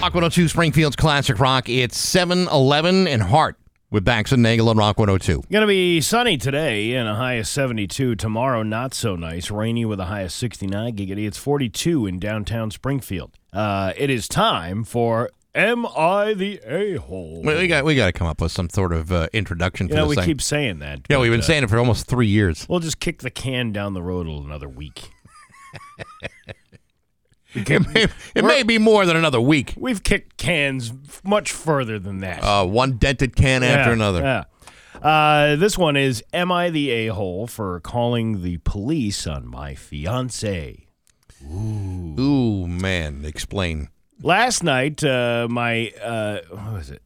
Rock 0.00 0.14
102 0.14 0.46
Springfield's 0.46 0.94
Classic 0.94 1.40
Rock. 1.40 1.68
It's 1.68 1.98
7 1.98 2.46
11 2.46 3.08
and 3.08 3.20
Hart 3.20 3.56
with 3.90 4.04
Bax 4.04 4.30
and 4.30 4.44
Nagel 4.44 4.68
on 4.68 4.76
Rock 4.76 4.96
102. 4.96 5.42
Going 5.50 5.62
to 5.62 5.66
be 5.66 6.00
sunny 6.00 6.38
today 6.38 6.94
and 6.94 7.08
a 7.08 7.16
high 7.16 7.32
of 7.34 7.48
72. 7.48 8.14
Tomorrow, 8.14 8.62
not 8.62 8.94
so 8.94 9.16
nice. 9.16 9.50
Rainy 9.50 9.84
with 9.84 9.98
a 9.98 10.04
high 10.04 10.20
of 10.20 10.30
69. 10.30 10.94
Giggity, 10.94 11.26
it's 11.26 11.36
42 11.36 12.06
in 12.06 12.20
downtown 12.20 12.70
Springfield. 12.70 13.32
Uh, 13.52 13.92
it 13.96 14.08
is 14.08 14.28
time 14.28 14.84
for 14.84 15.30
Am 15.52 15.84
I 15.84 16.32
the 16.32 16.60
A-hole? 16.64 17.42
We, 17.42 17.56
we 17.56 17.66
got 17.66 17.84
we 17.84 17.96
got 17.96 18.06
to 18.06 18.12
come 18.12 18.28
up 18.28 18.40
with 18.40 18.52
some 18.52 18.70
sort 18.70 18.92
of 18.92 19.10
uh, 19.10 19.26
introduction 19.32 19.88
for 19.88 19.96
know, 19.96 20.06
we 20.06 20.14
thing. 20.14 20.26
keep 20.26 20.40
saying 20.40 20.78
that. 20.78 21.00
yeah, 21.08 21.16
but, 21.16 21.22
we've 21.22 21.32
been 21.32 21.40
uh, 21.40 21.44
saying 21.44 21.64
it 21.64 21.70
for 21.70 21.78
almost 21.78 22.06
three 22.06 22.28
years. 22.28 22.66
We'll 22.68 22.78
just 22.78 23.00
kick 23.00 23.22
the 23.22 23.30
can 23.30 23.72
down 23.72 23.94
the 23.94 24.02
road 24.02 24.28
another 24.28 24.68
week. 24.68 25.10
It 27.54 27.94
may, 27.94 28.06
it 28.34 28.44
may 28.44 28.62
be 28.62 28.78
more 28.78 29.06
than 29.06 29.16
another 29.16 29.40
week. 29.40 29.74
We've 29.76 30.02
kicked 30.02 30.36
cans 30.36 30.92
much 31.24 31.50
further 31.50 31.98
than 31.98 32.18
that. 32.20 32.42
Uh, 32.42 32.66
one 32.66 32.92
dented 32.98 33.36
can 33.36 33.62
after 33.62 33.92
another. 33.92 34.20
Yeah. 34.20 34.44
Uh, 35.00 35.56
this 35.56 35.78
one 35.78 35.96
is 35.96 36.22
Am 36.32 36.50
I 36.52 36.70
the 36.70 36.90
a 36.90 37.06
hole 37.08 37.46
for 37.46 37.80
calling 37.80 38.42
the 38.42 38.58
police 38.58 39.26
on 39.26 39.46
my 39.46 39.74
fiance? 39.74 40.86
Ooh, 41.50 42.66
man. 42.66 43.24
Explain. 43.24 43.88
Last 44.22 44.64
night, 44.64 45.04
uh, 45.04 45.46
my, 45.48 45.92
uh, 46.02 46.40
what 46.50 46.72
was 46.72 46.90
it? 46.90 47.02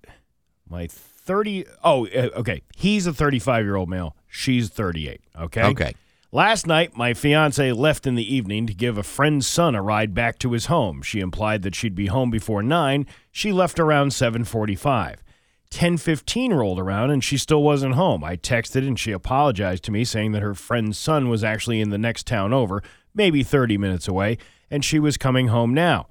My 0.68 0.86
30, 0.88 1.66
oh, 1.84 2.07
uh, 2.07 2.30
okay. 2.36 2.62
He's 2.74 3.07
a 3.07 3.12
35 3.12 3.64
year 3.64 3.76
old 3.76 3.90
male. 3.90 4.16
She's 4.28 4.70
38. 4.70 5.20
Okay. 5.38 5.62
Okay. 5.64 5.95
Last 6.35 6.66
night, 6.66 6.97
my 6.97 7.12
fiance 7.12 7.72
left 7.72 8.07
in 8.07 8.14
the 8.14 8.35
evening 8.35 8.66
to 8.66 8.72
give 8.72 8.97
a 8.97 9.03
friend's 9.03 9.47
son 9.47 9.74
a 9.74 9.83
ride 9.83 10.14
back 10.14 10.39
to 10.39 10.53
his 10.53 10.64
home. 10.64 11.03
She 11.03 11.20
implied 11.20 11.61
that 11.61 11.74
she'd 11.74 11.95
be 11.95 12.07
home 12.07 12.30
before 12.30 12.62
9. 12.62 13.07
She 13.30 13.53
left 13.53 13.78
around 13.78 14.12
7:45. 14.12 15.22
10:15 15.68 16.55
rolled 16.55 16.78
around 16.80 17.11
and 17.11 17.22
she 17.22 17.37
still 17.37 17.62
wasn't 17.62 17.97
home. 17.97 18.24
I 18.24 18.39
texted 18.39 18.89
and 18.89 18.99
she 18.99 19.12
apologized 19.12 19.85
to 19.85 19.93
me 19.93 20.07
saying 20.07 20.33
that 20.33 20.41
her 20.41 20.55
friend's 20.55 20.97
son 20.97 21.28
was 21.28 21.45
actually 21.45 21.83
in 21.83 21.91
the 21.91 21.99
next 21.99 22.26
town 22.26 22.55
over, 22.55 22.83
maybe 23.14 23.43
30 23.43 23.76
minutes 23.76 24.09
away, 24.09 24.39
and 24.70 24.83
she 24.83 24.99
was 24.99 25.18
coming 25.18 25.49
home 25.49 25.74
now. 25.74 26.07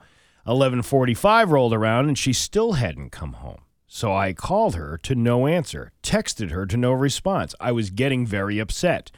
11:45 0.45 1.49
rolled 1.49 1.74
around 1.74 2.07
and 2.07 2.17
she 2.19 2.32
still 2.32 2.74
hadn't 2.74 3.09
come 3.09 3.34
home. 3.34 3.61
So 3.88 4.13
I 4.13 4.34
called 4.34 4.76
her 4.76 4.99
to 5.01 5.15
no 5.15 5.47
answer, 5.47 5.93
texted 6.03 6.51
her 6.51 6.67
to 6.67 6.78
no 6.78 6.91
response. 6.91 7.55
I 7.59 7.72
was 7.72 7.89
getting 7.89 8.28
very 8.28 8.59
upset. 8.59 9.09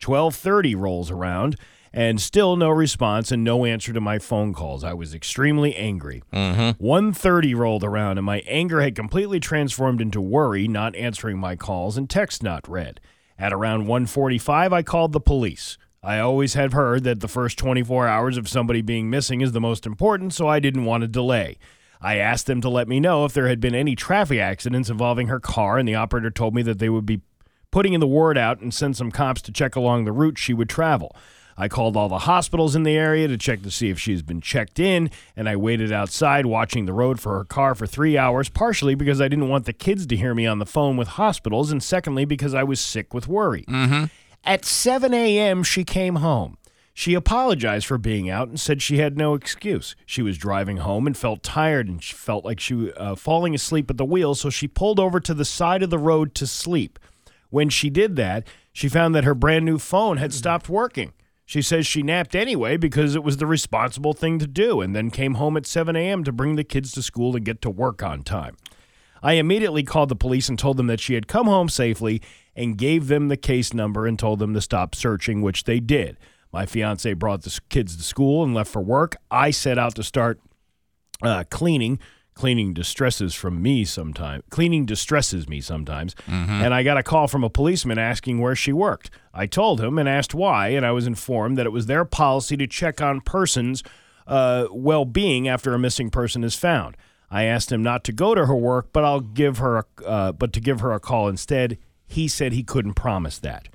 12:30 0.00 0.74
rolls 0.74 1.10
around 1.10 1.56
and 1.92 2.20
still 2.20 2.56
no 2.56 2.70
response 2.70 3.32
and 3.32 3.42
no 3.42 3.64
answer 3.64 3.92
to 3.92 4.00
my 4.00 4.18
phone 4.18 4.52
calls. 4.52 4.84
I 4.84 4.94
was 4.94 5.14
extremely 5.14 5.74
angry. 5.74 6.22
Mm-hmm. 6.32 6.84
1:30 6.84 7.56
rolled 7.56 7.84
around 7.84 8.18
and 8.18 8.24
my 8.24 8.40
anger 8.46 8.80
had 8.80 8.94
completely 8.94 9.40
transformed 9.40 10.00
into 10.00 10.20
worry, 10.20 10.68
not 10.68 10.94
answering 10.96 11.38
my 11.38 11.56
calls 11.56 11.96
and 11.96 12.08
text 12.08 12.42
not 12.42 12.68
read. 12.68 13.00
At 13.38 13.52
around 13.52 13.86
1:45 13.86 14.72
I 14.72 14.82
called 14.82 15.12
the 15.12 15.20
police. 15.20 15.78
I 16.02 16.18
always 16.18 16.54
have 16.54 16.72
heard 16.72 17.04
that 17.04 17.20
the 17.20 17.28
first 17.28 17.58
24 17.58 18.08
hours 18.08 18.38
of 18.38 18.48
somebody 18.48 18.80
being 18.80 19.10
missing 19.10 19.42
is 19.42 19.52
the 19.52 19.60
most 19.60 19.84
important, 19.84 20.32
so 20.32 20.48
I 20.48 20.58
didn't 20.58 20.86
want 20.86 21.02
to 21.02 21.08
delay. 21.08 21.58
I 22.00 22.16
asked 22.16 22.46
them 22.46 22.62
to 22.62 22.70
let 22.70 22.88
me 22.88 23.00
know 23.00 23.26
if 23.26 23.34
there 23.34 23.48
had 23.48 23.60
been 23.60 23.74
any 23.74 23.94
traffic 23.94 24.38
accidents 24.38 24.88
involving 24.88 25.28
her 25.28 25.40
car, 25.40 25.78
and 25.78 25.86
the 25.86 25.94
operator 25.96 26.30
told 26.30 26.54
me 26.54 26.62
that 26.62 26.78
they 26.78 26.88
would 26.88 27.04
be 27.04 27.20
putting 27.70 27.92
in 27.92 28.00
the 28.00 28.06
word 28.06 28.36
out 28.36 28.60
and 28.60 28.72
send 28.72 28.96
some 28.96 29.10
cops 29.10 29.42
to 29.42 29.52
check 29.52 29.76
along 29.76 30.04
the 30.04 30.12
route 30.12 30.38
she 30.38 30.54
would 30.54 30.68
travel. 30.68 31.14
I 31.56 31.68
called 31.68 31.94
all 31.94 32.08
the 32.08 32.20
hospitals 32.20 32.74
in 32.74 32.84
the 32.84 32.96
area 32.96 33.28
to 33.28 33.36
check 33.36 33.62
to 33.62 33.70
see 33.70 33.90
if 33.90 33.98
she's 33.98 34.22
been 34.22 34.40
checked 34.40 34.78
in, 34.78 35.10
and 35.36 35.46
I 35.46 35.56
waited 35.56 35.92
outside 35.92 36.46
watching 36.46 36.86
the 36.86 36.94
road 36.94 37.20
for 37.20 37.36
her 37.36 37.44
car 37.44 37.74
for 37.74 37.86
three 37.86 38.16
hours, 38.16 38.48
partially 38.48 38.94
because 38.94 39.20
I 39.20 39.28
didn't 39.28 39.50
want 39.50 39.66
the 39.66 39.74
kids 39.74 40.06
to 40.06 40.16
hear 40.16 40.34
me 40.34 40.46
on 40.46 40.58
the 40.58 40.64
phone 40.64 40.96
with 40.96 41.08
hospitals, 41.08 41.70
and 41.70 41.82
secondly 41.82 42.24
because 42.24 42.54
I 42.54 42.62
was 42.62 42.80
sick 42.80 43.12
with 43.12 43.28
worry. 43.28 43.64
Mm-hmm. 43.68 44.04
At 44.42 44.64
7 44.64 45.12
a.m., 45.12 45.62
she 45.62 45.84
came 45.84 46.16
home. 46.16 46.56
She 46.94 47.14
apologized 47.14 47.86
for 47.86 47.98
being 47.98 48.28
out 48.28 48.48
and 48.48 48.58
said 48.58 48.82
she 48.82 48.98
had 48.98 49.16
no 49.16 49.34
excuse. 49.34 49.94
She 50.06 50.22
was 50.22 50.38
driving 50.38 50.78
home 50.78 51.06
and 51.06 51.16
felt 51.16 51.42
tired 51.42 51.88
and 51.88 52.02
she 52.02 52.14
felt 52.14 52.44
like 52.44 52.58
she 52.58 52.74
was 52.74 52.92
uh, 52.96 53.14
falling 53.14 53.54
asleep 53.54 53.90
at 53.90 53.96
the 53.96 54.04
wheel, 54.04 54.34
so 54.34 54.50
she 54.50 54.66
pulled 54.66 54.98
over 54.98 55.20
to 55.20 55.34
the 55.34 55.44
side 55.44 55.82
of 55.82 55.90
the 55.90 55.98
road 55.98 56.34
to 56.36 56.46
sleep. 56.46 56.98
When 57.50 57.68
she 57.68 57.90
did 57.90 58.16
that, 58.16 58.46
she 58.72 58.88
found 58.88 59.14
that 59.14 59.24
her 59.24 59.34
brand 59.34 59.64
new 59.64 59.78
phone 59.78 60.16
had 60.16 60.32
stopped 60.32 60.68
working. 60.68 61.12
She 61.44 61.62
says 61.62 61.84
she 61.84 62.02
napped 62.02 62.36
anyway 62.36 62.76
because 62.76 63.16
it 63.16 63.24
was 63.24 63.38
the 63.38 63.46
responsible 63.46 64.12
thing 64.12 64.38
to 64.38 64.46
do 64.46 64.80
and 64.80 64.94
then 64.94 65.10
came 65.10 65.34
home 65.34 65.56
at 65.56 65.66
7 65.66 65.96
a.m. 65.96 66.22
to 66.22 66.30
bring 66.30 66.54
the 66.54 66.62
kids 66.62 66.92
to 66.92 67.02
school 67.02 67.34
and 67.34 67.44
get 67.44 67.60
to 67.62 67.70
work 67.70 68.02
on 68.04 68.22
time. 68.22 68.56
I 69.22 69.32
immediately 69.32 69.82
called 69.82 70.08
the 70.08 70.16
police 70.16 70.48
and 70.48 70.58
told 70.58 70.76
them 70.76 70.86
that 70.86 71.00
she 71.00 71.14
had 71.14 71.26
come 71.26 71.46
home 71.46 71.68
safely 71.68 72.22
and 72.54 72.78
gave 72.78 73.08
them 73.08 73.28
the 73.28 73.36
case 73.36 73.74
number 73.74 74.06
and 74.06 74.18
told 74.18 74.38
them 74.38 74.54
to 74.54 74.60
stop 74.60 74.94
searching, 74.94 75.42
which 75.42 75.64
they 75.64 75.80
did. 75.80 76.16
My 76.52 76.66
fiance 76.66 77.12
brought 77.14 77.42
the 77.42 77.58
kids 77.68 77.96
to 77.96 78.02
school 78.02 78.42
and 78.42 78.54
left 78.54 78.70
for 78.70 78.80
work. 78.80 79.16
I 79.30 79.50
set 79.50 79.78
out 79.78 79.94
to 79.96 80.02
start 80.02 80.40
uh, 81.22 81.44
cleaning. 81.50 81.98
Cleaning 82.40 82.72
distresses 82.72 83.34
from 83.34 83.60
me 83.60 83.84
sometimes. 83.84 84.42
Cleaning 84.48 84.86
distresses 84.86 85.46
me 85.46 85.60
sometimes. 85.60 86.16
And 86.26 86.72
I 86.72 86.82
got 86.82 86.96
a 86.96 87.02
call 87.02 87.28
from 87.28 87.44
a 87.44 87.50
policeman 87.50 87.98
asking 87.98 88.40
where 88.40 88.56
she 88.56 88.72
worked. 88.72 89.10
I 89.34 89.44
told 89.46 89.78
him 89.78 89.98
and 89.98 90.08
asked 90.08 90.34
why, 90.34 90.68
and 90.68 90.86
I 90.86 90.92
was 90.92 91.06
informed 91.06 91.58
that 91.58 91.66
it 91.66 91.70
was 91.70 91.84
their 91.84 92.06
policy 92.06 92.56
to 92.56 92.66
check 92.66 93.02
on 93.02 93.20
persons' 93.20 93.82
uh, 94.26 94.68
well-being 94.72 95.48
after 95.48 95.74
a 95.74 95.78
missing 95.78 96.08
person 96.08 96.42
is 96.42 96.54
found. 96.54 96.96
I 97.30 97.44
asked 97.44 97.70
him 97.70 97.82
not 97.82 98.04
to 98.04 98.12
go 98.12 98.34
to 98.34 98.46
her 98.46 98.56
work, 98.56 98.88
but 98.90 99.04
I'll 99.04 99.20
give 99.20 99.58
her, 99.58 99.76
a, 99.76 99.84
uh, 100.06 100.32
but 100.32 100.54
to 100.54 100.60
give 100.60 100.80
her 100.80 100.92
a 100.92 100.98
call 100.98 101.28
instead. 101.28 101.76
He 102.06 102.26
said 102.26 102.54
he 102.54 102.62
couldn't 102.62 102.94
promise 102.94 103.38
that. 103.40 103.68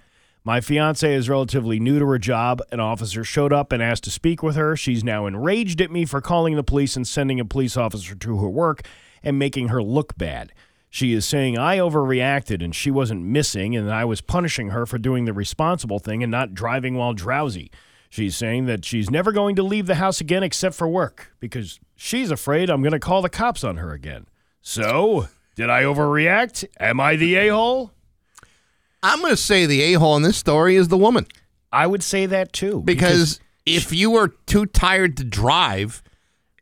My 0.47 0.61
fiance 0.61 1.11
is 1.11 1.27
relatively 1.27 1.79
new 1.79 1.97
to 1.97 2.05
her 2.05 2.19
job. 2.19 2.61
An 2.71 2.79
officer 2.79 3.23
showed 3.23 3.51
up 3.51 3.71
and 3.71 3.81
asked 3.81 4.03
to 4.03 4.11
speak 4.11 4.43
with 4.43 4.55
her. 4.55 4.77
She's 4.77 5.03
now 5.03 5.25
enraged 5.25 5.81
at 5.81 5.89
me 5.89 6.05
for 6.05 6.21
calling 6.21 6.55
the 6.55 6.63
police 6.63 6.95
and 6.95 7.07
sending 7.07 7.39
a 7.39 7.45
police 7.45 7.75
officer 7.75 8.13
to 8.13 8.37
her 8.37 8.47
work 8.47 8.83
and 9.23 9.39
making 9.39 9.69
her 9.69 9.81
look 9.81 10.15
bad. 10.19 10.53
She 10.87 11.13
is 11.13 11.25
saying 11.25 11.57
I 11.57 11.79
overreacted 11.79 12.63
and 12.63 12.75
she 12.75 12.91
wasn't 12.91 13.23
missing 13.23 13.75
and 13.75 13.91
I 13.91 14.05
was 14.05 14.21
punishing 14.21 14.69
her 14.69 14.85
for 14.85 14.99
doing 14.99 15.25
the 15.25 15.33
responsible 15.33 15.97
thing 15.97 16.21
and 16.21 16.31
not 16.31 16.53
driving 16.53 16.93
while 16.93 17.13
drowsy. 17.13 17.71
She's 18.11 18.37
saying 18.37 18.67
that 18.67 18.85
she's 18.85 19.09
never 19.09 19.31
going 19.31 19.55
to 19.55 19.63
leave 19.63 19.87
the 19.87 19.95
house 19.95 20.21
again 20.21 20.43
except 20.43 20.75
for 20.75 20.87
work 20.87 21.33
because 21.39 21.79
she's 21.95 22.29
afraid 22.29 22.69
I'm 22.69 22.83
going 22.83 22.91
to 22.91 22.99
call 22.99 23.23
the 23.23 23.29
cops 23.29 23.63
on 23.63 23.77
her 23.77 23.93
again. 23.93 24.27
So, 24.61 25.27
did 25.55 25.71
I 25.71 25.81
overreact? 25.81 26.65
Am 26.79 26.99
I 26.99 27.15
the 27.15 27.33
a 27.33 27.47
hole? 27.47 27.94
I'm 29.05 29.21
going 29.21 29.33
to 29.33 29.37
say 29.37 29.67
the 29.67 29.81
a 29.83 29.93
hole 29.99 30.17
in 30.17 30.23
this 30.23 30.35
story 30.35 30.75
is 30.75 30.87
the 30.87 30.97
woman. 30.97 31.27
I 31.71 31.85
would 31.85 32.01
say 32.01 32.25
that 32.25 32.53
too. 32.53 32.81
Because 32.83 33.39
if 33.63 33.93
you 33.93 34.09
were 34.09 34.29
too 34.47 34.65
tired 34.65 35.15
to 35.17 35.23
drive, 35.23 36.01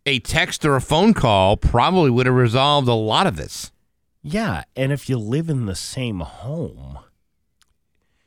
a 0.06 0.20
text 0.20 0.66
or 0.66 0.76
a 0.76 0.82
phone 0.82 1.14
call 1.14 1.56
probably 1.56 2.10
would 2.12 2.26
have 2.26 2.36
resolved 2.36 2.90
a 2.90 2.94
lot 2.94 3.28
of 3.28 3.38
this. 3.38 3.72
yeah, 4.22 4.64
and 4.76 4.92
if 4.92 5.08
you 5.08 5.18
live 5.18 5.50
in 5.50 5.68
the 5.68 5.76
same 5.76 6.20
home, 6.20 7.00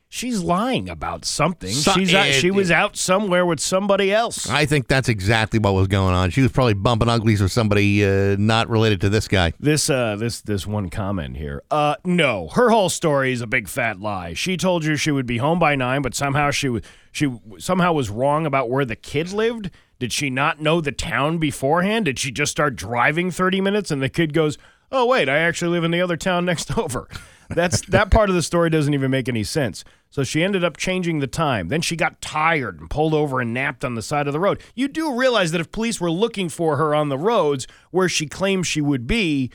she's 0.09 0.41
lying 0.41 0.89
about 0.89 1.25
something. 1.25 1.71
So- 1.71 1.91
she's 1.93 2.13
out, 2.13 2.27
she 2.27 2.51
was 2.51 2.71
out 2.71 2.95
somewhere 2.97 3.45
with 3.45 3.59
somebody 3.59 4.11
else. 4.11 4.49
I 4.49 4.65
think 4.65 4.87
that's 4.87 5.09
exactly 5.09 5.59
what 5.59 5.73
was 5.73 5.87
going 5.87 6.13
on. 6.13 6.29
She 6.29 6.41
was 6.41 6.51
probably 6.51 6.73
bumping 6.75 7.09
uglies 7.09 7.41
with 7.41 7.51
somebody 7.51 8.05
uh, 8.05 8.35
not 8.39 8.69
related 8.69 9.01
to 9.01 9.09
this 9.09 9.27
guy. 9.27 9.53
This 9.59 9.89
uh 9.89 10.15
this 10.15 10.41
this 10.41 10.65
one 10.65 10.89
comment 10.89 11.37
here. 11.37 11.61
Uh 11.69 11.95
no, 12.05 12.47
her 12.49 12.69
whole 12.69 12.89
story 12.89 13.31
is 13.31 13.41
a 13.41 13.47
big 13.47 13.67
fat 13.67 13.99
lie. 13.99 14.33
She 14.33 14.57
told 14.57 14.85
you 14.85 14.95
she 14.95 15.11
would 15.11 15.25
be 15.25 15.37
home 15.37 15.59
by 15.59 15.75
9, 15.75 16.01
but 16.01 16.15
somehow 16.15 16.51
she 16.51 16.69
was 16.69 16.83
she 17.11 17.31
somehow 17.57 17.93
was 17.93 18.09
wrong 18.09 18.45
about 18.45 18.69
where 18.69 18.85
the 18.85 18.95
kid 18.95 19.31
lived. 19.31 19.71
Did 19.99 20.13
she 20.13 20.29
not 20.29 20.61
know 20.61 20.79
the 20.79 20.91
town 20.91 21.39
beforehand? 21.39 22.05
Did 22.05 22.19
she 22.19 22.29
just 22.31 22.51
start 22.51 22.75
driving 22.75 23.31
30 23.31 23.61
minutes 23.61 23.89
and 23.89 24.01
the 24.01 24.09
kid 24.09 24.31
goes, 24.31 24.57
"Oh 24.91 25.05
wait, 25.07 25.27
I 25.27 25.39
actually 25.39 25.71
live 25.71 25.83
in 25.83 25.91
the 25.91 26.01
other 26.01 26.17
town 26.17 26.45
next 26.45 26.77
over." 26.77 27.07
That's 27.49 27.81
that 27.87 28.11
part 28.11 28.29
of 28.29 28.35
the 28.35 28.41
story 28.41 28.69
doesn't 28.69 28.93
even 28.93 29.11
make 29.11 29.27
any 29.29 29.43
sense. 29.43 29.83
So 30.09 30.23
she 30.23 30.43
ended 30.43 30.63
up 30.63 30.77
changing 30.77 31.19
the 31.19 31.27
time. 31.27 31.67
Then 31.67 31.81
she 31.81 31.95
got 31.95 32.21
tired 32.21 32.79
and 32.79 32.89
pulled 32.89 33.13
over 33.13 33.39
and 33.41 33.53
napped 33.53 33.83
on 33.83 33.95
the 33.95 34.01
side 34.01 34.27
of 34.27 34.33
the 34.33 34.39
road. 34.39 34.61
You 34.75 34.87
do 34.87 35.13
realize 35.13 35.51
that 35.51 35.61
if 35.61 35.71
police 35.71 35.99
were 35.99 36.11
looking 36.11 36.49
for 36.49 36.77
her 36.77 36.95
on 36.95 37.09
the 37.09 37.17
roads 37.17 37.67
where 37.91 38.07
she 38.09 38.25
claimed 38.27 38.65
she 38.67 38.81
would 38.81 39.05
be, 39.07 39.51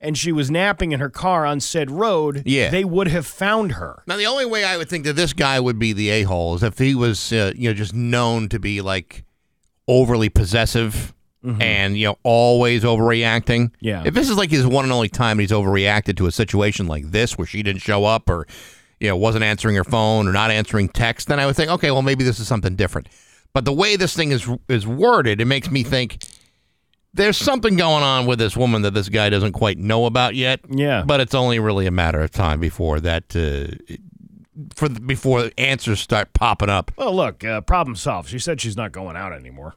and 0.00 0.18
she 0.18 0.32
was 0.32 0.50
napping 0.50 0.92
in 0.92 1.00
her 1.00 1.08
car 1.08 1.46
on 1.46 1.60
said 1.60 1.90
road, 1.90 2.42
Yeah. 2.44 2.68
they 2.68 2.84
would 2.84 3.08
have 3.08 3.24
found 3.26 3.72
her. 3.72 4.02
Now, 4.06 4.16
the 4.18 4.26
only 4.26 4.44
way 4.44 4.62
I 4.62 4.76
would 4.76 4.90
think 4.90 5.04
that 5.06 5.14
this 5.14 5.32
guy 5.32 5.58
would 5.58 5.78
be 5.78 5.94
the 5.94 6.10
a 6.10 6.22
hole 6.24 6.54
is 6.56 6.62
if 6.62 6.76
he 6.78 6.94
was, 6.94 7.32
uh, 7.32 7.52
you 7.56 7.70
know, 7.70 7.74
just 7.74 7.94
known 7.94 8.50
to 8.50 8.58
be 8.58 8.82
like 8.82 9.24
overly 9.88 10.28
possessive 10.28 11.14
and 11.44 11.98
you 11.98 12.06
know 12.06 12.18
always 12.22 12.84
overreacting. 12.84 13.72
Yeah. 13.80 14.02
If 14.04 14.14
this 14.14 14.30
is 14.30 14.36
like 14.36 14.50
his 14.50 14.66
one 14.66 14.84
and 14.84 14.92
only 14.92 15.08
time 15.08 15.38
he's 15.38 15.50
overreacted 15.50 16.16
to 16.16 16.26
a 16.26 16.32
situation 16.32 16.86
like 16.86 17.10
this 17.10 17.36
where 17.36 17.46
she 17.46 17.62
didn't 17.62 17.82
show 17.82 18.04
up 18.04 18.30
or 18.30 18.46
you 19.00 19.08
know 19.08 19.16
wasn't 19.16 19.44
answering 19.44 19.76
her 19.76 19.84
phone 19.84 20.26
or 20.26 20.32
not 20.32 20.50
answering 20.50 20.88
text, 20.88 21.28
then 21.28 21.38
I 21.38 21.46
would 21.46 21.56
think, 21.56 21.70
okay, 21.70 21.90
well 21.90 22.02
maybe 22.02 22.24
this 22.24 22.40
is 22.40 22.48
something 22.48 22.76
different. 22.76 23.08
But 23.52 23.64
the 23.64 23.72
way 23.72 23.96
this 23.96 24.14
thing 24.16 24.32
is 24.32 24.48
is 24.68 24.86
worded, 24.86 25.40
it 25.40 25.46
makes 25.46 25.70
me 25.70 25.82
think 25.82 26.24
there's 27.12 27.36
something 27.36 27.76
going 27.76 28.02
on 28.02 28.26
with 28.26 28.38
this 28.38 28.56
woman 28.56 28.82
that 28.82 28.92
this 28.92 29.08
guy 29.08 29.30
doesn't 29.30 29.52
quite 29.52 29.78
know 29.78 30.06
about 30.06 30.34
yet. 30.34 30.60
Yeah. 30.68 31.04
But 31.06 31.20
it's 31.20 31.34
only 31.34 31.58
really 31.60 31.86
a 31.86 31.92
matter 31.92 32.20
of 32.20 32.32
time 32.32 32.58
before 32.58 33.00
that 33.00 33.36
uh, 33.36 33.94
for 34.74 34.88
the, 34.88 35.00
before 35.00 35.50
answers 35.56 36.00
start 36.00 36.32
popping 36.32 36.68
up. 36.68 36.90
Well, 36.96 37.14
look, 37.14 37.44
uh, 37.44 37.60
problem 37.60 37.96
solved. 37.96 38.28
She 38.28 38.38
said 38.38 38.60
she's 38.60 38.76
not 38.76 38.92
going 38.92 39.16
out 39.16 39.32
anymore. 39.32 39.76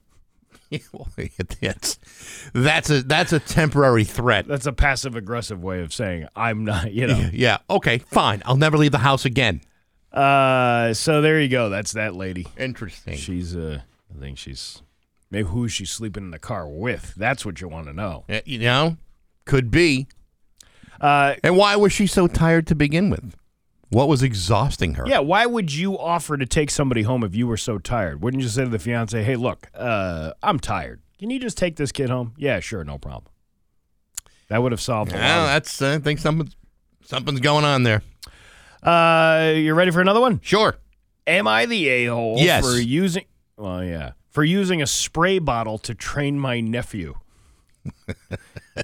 It's, 0.70 1.99
that's 2.53 2.89
a 2.89 3.01
that's 3.03 3.34
a 3.34 3.39
temporary 3.39 4.03
threat. 4.03 4.47
That's 4.47 4.65
a 4.65 4.74
passive 4.74 5.15
aggressive 5.15 5.63
way 5.63 5.82
of 5.82 5.93
saying 5.93 6.28
I'm 6.36 6.65
not, 6.65 6.91
you 6.91 7.07
know. 7.07 7.30
Yeah. 7.34 7.57
Okay. 7.70 7.99
Fine. 7.99 8.41
I'll 8.45 8.57
never 8.57 8.78
leave 8.78 8.91
the 8.91 8.97
house 8.99 9.26
again. 9.26 9.61
Uh, 10.11 10.93
so 10.93 11.22
there 11.22 11.39
you 11.41 11.49
go. 11.49 11.70
That's 11.70 11.91
that 11.93 12.15
lady. 12.15 12.47
Interesting. 12.57 13.18
She's 13.18 13.55
uh, 13.55 13.82
I 14.15 14.20
think 14.20 14.38
she's 14.38 14.82
Maybe 15.30 15.49
who 15.49 15.65
is 15.65 15.74
she 15.74 15.86
sleeping 15.86 16.24
in 16.24 16.32
the 16.32 16.39
car 16.39 16.68
with? 16.68 17.13
That's 17.15 17.45
what 17.45 17.59
you 17.59 17.68
want 17.68 17.88
to 17.88 17.93
know. 17.93 18.24
Uh, 18.30 18.39
You 18.45 18.59
know, 18.59 18.97
could 19.45 19.70
be. 19.70 20.07
Uh, 21.01 21.36
And 21.43 21.57
why 21.57 21.76
was 21.76 21.91
she 21.93 22.07
so 22.07 22.28
tired 22.28 22.65
to 22.68 22.76
begin 22.76 23.09
with? 23.09 23.36
What 23.89 24.07
was 24.09 24.21
exhausting 24.23 24.95
her? 24.95 25.05
yeah, 25.07 25.19
why 25.19 25.45
would 25.45 25.73
you 25.73 25.97
offer 25.97 26.38
to 26.38 26.45
take 26.45 26.69
somebody 26.69 27.03
home 27.03 27.23
if 27.23 27.33
you 27.35 27.47
were 27.47 27.57
so 27.57 27.77
tired? 27.77 28.21
Wouldn't 28.21 28.43
you 28.43 28.49
say 28.49 28.63
to 28.65 28.69
the 28.69 28.79
fiance, 28.79 29.23
"Hey, 29.23 29.35
look, 29.38 29.67
uh, 29.73 30.31
I'm 30.43 30.59
tired. 30.59 31.01
Can 31.19 31.29
you 31.29 31.39
just 31.39 31.57
take 31.57 31.77
this 31.77 31.91
kid 31.91 32.09
home?" 32.09 32.33
Yeah, 32.38 32.59
sure, 32.59 32.83
no 32.83 32.97
problem. 32.97 33.31
That 34.49 34.61
would 34.61 34.71
have 34.71 34.81
solved 34.81 35.11
a 35.11 35.15
Well, 35.15 35.45
that's. 35.47 35.81
I 35.81 35.99
think 35.99 36.19
something's 36.19 36.55
something's 37.05 37.39
going 37.39 37.63
on 37.65 37.83
there. 37.83 38.01
Uh, 38.83 39.53
you 39.55 39.73
ready 39.73 39.91
for 39.91 40.01
another 40.01 40.21
one? 40.21 40.39
Sure. 40.41 40.75
Am 41.25 41.47
I 41.47 41.65
the 41.65 41.88
a 41.89 42.05
hole 42.07 42.35
Yes. 42.38 42.65
for 42.65 42.77
using? 42.79 43.25
Well, 43.57 43.83
yeah, 43.83 44.11
for 44.29 44.43
using 44.43 44.81
a 44.81 44.88
spray 44.88 45.39
bottle 45.39 45.77
to 45.79 45.93
train 45.95 46.39
my 46.39 46.59
nephew. 46.61 47.15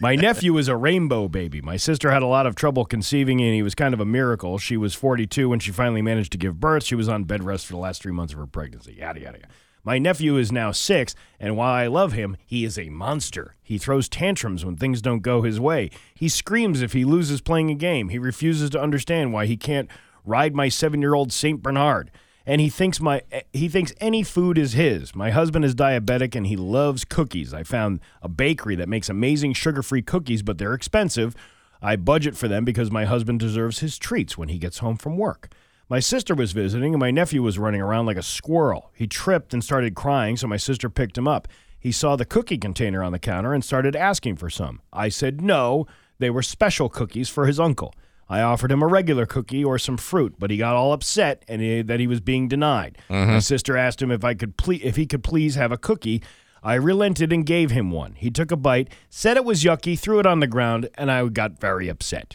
My 0.01 0.15
nephew 0.15 0.57
is 0.57 0.67
a 0.67 0.75
rainbow 0.75 1.27
baby. 1.27 1.61
My 1.61 1.77
sister 1.77 2.11
had 2.11 2.23
a 2.23 2.27
lot 2.27 2.45
of 2.45 2.55
trouble 2.55 2.85
conceiving, 2.85 3.41
and 3.41 3.53
he 3.53 3.63
was 3.63 3.75
kind 3.75 3.93
of 3.93 3.99
a 3.99 4.05
miracle. 4.05 4.57
She 4.57 4.77
was 4.77 4.93
42 4.93 5.49
when 5.49 5.59
she 5.59 5.71
finally 5.71 6.01
managed 6.01 6.31
to 6.33 6.37
give 6.37 6.59
birth. 6.59 6.83
She 6.83 6.95
was 6.95 7.09
on 7.09 7.23
bed 7.23 7.43
rest 7.43 7.65
for 7.65 7.73
the 7.73 7.79
last 7.79 8.01
three 8.01 8.11
months 8.11 8.33
of 8.33 8.39
her 8.39 8.47
pregnancy. 8.47 8.95
Yada 8.99 9.21
yada 9.21 9.39
yada. 9.39 9.53
My 9.85 9.99
nephew 9.99 10.37
is 10.37 10.49
now 10.49 10.71
six, 10.71 11.13
and 11.41 11.57
while 11.57 11.73
I 11.73 11.87
love 11.87 12.13
him, 12.13 12.37
he 12.45 12.63
is 12.63 12.79
a 12.79 12.89
monster. 12.89 13.55
He 13.61 13.77
throws 13.77 14.07
tantrums 14.07 14.63
when 14.63 14.77
things 14.77 15.01
don't 15.01 15.19
go 15.19 15.41
his 15.41 15.59
way. 15.59 15.89
He 16.13 16.29
screams 16.29 16.81
if 16.81 16.93
he 16.93 17.03
loses 17.03 17.41
playing 17.41 17.69
a 17.69 17.75
game. 17.75 18.07
He 18.07 18.17
refuses 18.17 18.69
to 18.69 18.81
understand 18.81 19.33
why 19.33 19.45
he 19.45 19.57
can't 19.57 19.89
ride 20.23 20.55
my 20.55 20.69
seven-year-old 20.69 21.33
Saint 21.33 21.61
Bernard. 21.61 22.11
And 22.45 22.59
he 22.59 22.69
thinks 22.69 22.99
my 22.99 23.21
he 23.53 23.69
thinks 23.69 23.93
any 23.99 24.21
food 24.21 24.57
is 24.57 24.73
his. 24.73 25.15
My 25.15 25.31
husband 25.31 25.63
is 25.63 25.75
diabetic 25.75 26.35
and 26.35 26.45
he 26.45 26.57
loves 26.57 27.05
cookies. 27.05 27.53
I 27.53 27.63
found 27.63 28.01
a 28.21 28.27
bakery 28.27 28.75
that 28.75 28.89
makes 28.89 29.07
amazing 29.09 29.53
sugar-free 29.53 30.01
cookies, 30.01 30.43
but 30.43 30.57
they're 30.57 30.73
expensive. 30.73 31.35
I 31.81 31.95
budget 31.95 32.35
for 32.35 32.47
them 32.47 32.65
because 32.65 32.91
my 32.91 33.05
husband 33.05 33.39
deserves 33.39 33.79
his 33.79 33.97
treats 33.97 34.37
when 34.37 34.49
he 34.49 34.57
gets 34.57 34.79
home 34.79 34.97
from 34.97 35.17
work. 35.17 35.49
My 35.89 35.99
sister 35.99 36.33
was 36.33 36.53
visiting 36.53 36.93
and 36.93 36.99
my 36.99 37.11
nephew 37.11 37.41
was 37.43 37.59
running 37.59 37.81
around 37.81 38.07
like 38.07 38.17
a 38.17 38.23
squirrel. 38.23 38.91
He 38.93 39.07
tripped 39.07 39.53
and 39.53 39.63
started 39.63 39.95
crying, 39.95 40.37
so 40.37 40.47
my 40.47 40.57
sister 40.57 40.89
picked 40.89 41.17
him 41.17 41.27
up. 41.27 41.47
He 41.79 41.91
saw 41.91 42.15
the 42.15 42.25
cookie 42.25 42.57
container 42.57 43.03
on 43.03 43.11
the 43.11 43.19
counter 43.19 43.53
and 43.53 43.63
started 43.63 43.95
asking 43.95 44.37
for 44.37 44.49
some. 44.49 44.81
I 44.91 45.09
said 45.09 45.41
no, 45.41 45.85
they 46.19 46.29
were 46.29 46.41
special 46.41 46.87
cookies 46.87 47.29
for 47.29 47.45
his 47.45 47.59
uncle. 47.59 47.93
I 48.33 48.41
offered 48.41 48.71
him 48.71 48.81
a 48.81 48.87
regular 48.87 49.27
cookie 49.27 49.63
or 49.63 49.77
some 49.77 49.95
fruit, 49.95 50.37
but 50.39 50.49
he 50.49 50.57
got 50.57 50.75
all 50.75 50.91
upset 50.91 51.45
and 51.47 51.61
he, 51.61 51.83
that 51.83 51.99
he 51.99 52.07
was 52.07 52.19
being 52.19 52.47
denied. 52.47 52.97
My 53.07 53.15
mm-hmm. 53.15 53.39
sister 53.39 53.77
asked 53.77 54.01
him 54.01 54.09
if 54.09 54.23
I 54.23 54.33
could 54.33 54.57
ple- 54.57 54.79
if 54.81 54.95
he 54.95 55.05
could 55.05 55.23
please 55.23 55.53
have 55.53 55.71
a 55.71 55.77
cookie. 55.77 56.23
I 56.63 56.73
relented 56.73 57.31
and 57.31 57.45
gave 57.45 57.69
him 57.69 57.91
one. 57.91 58.13
He 58.13 58.31
took 58.31 58.49
a 58.49 58.55
bite, 58.55 58.89
said 59.07 59.37
it 59.37 59.45
was 59.45 59.63
yucky, 59.63 59.99
threw 59.99 60.17
it 60.19 60.25
on 60.25 60.39
the 60.39 60.47
ground, 60.47 60.89
and 60.95 61.11
I 61.11 61.27
got 61.27 61.59
very 61.59 61.87
upset. 61.89 62.33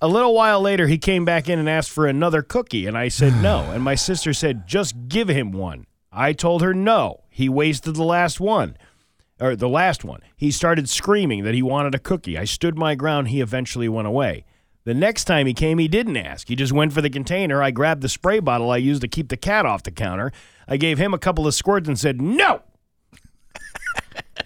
A 0.00 0.06
little 0.06 0.32
while 0.32 0.60
later, 0.60 0.86
he 0.86 0.96
came 0.96 1.24
back 1.24 1.48
in 1.48 1.58
and 1.58 1.68
asked 1.68 1.90
for 1.90 2.06
another 2.06 2.40
cookie, 2.40 2.86
and 2.86 2.96
I 2.96 3.08
said 3.08 3.34
no. 3.42 3.62
And 3.72 3.82
my 3.82 3.96
sister 3.96 4.32
said, 4.32 4.68
just 4.68 5.08
give 5.08 5.28
him 5.28 5.50
one. 5.50 5.86
I 6.12 6.34
told 6.34 6.62
her 6.62 6.72
no. 6.72 7.24
He 7.28 7.48
wasted 7.48 7.96
the 7.96 8.04
last 8.04 8.38
one, 8.38 8.76
or 9.40 9.56
the 9.56 9.68
last 9.68 10.04
one. 10.04 10.20
He 10.36 10.52
started 10.52 10.88
screaming 10.88 11.42
that 11.42 11.54
he 11.54 11.62
wanted 11.62 11.96
a 11.96 11.98
cookie. 11.98 12.38
I 12.38 12.44
stood 12.44 12.78
my 12.78 12.94
ground. 12.94 13.28
He 13.28 13.40
eventually 13.40 13.88
went 13.88 14.06
away. 14.06 14.44
The 14.90 14.94
next 14.94 15.26
time 15.26 15.46
he 15.46 15.54
came, 15.54 15.78
he 15.78 15.86
didn't 15.86 16.16
ask. 16.16 16.48
He 16.48 16.56
just 16.56 16.72
went 16.72 16.92
for 16.92 17.00
the 17.00 17.08
container. 17.08 17.62
I 17.62 17.70
grabbed 17.70 18.02
the 18.02 18.08
spray 18.08 18.40
bottle 18.40 18.72
I 18.72 18.78
used 18.78 19.02
to 19.02 19.06
keep 19.06 19.28
the 19.28 19.36
cat 19.36 19.64
off 19.64 19.84
the 19.84 19.92
counter. 19.92 20.32
I 20.66 20.78
gave 20.78 20.98
him 20.98 21.14
a 21.14 21.18
couple 21.18 21.46
of 21.46 21.54
squirts 21.54 21.86
and 21.86 21.96
said, 21.96 22.20
no. 22.20 22.62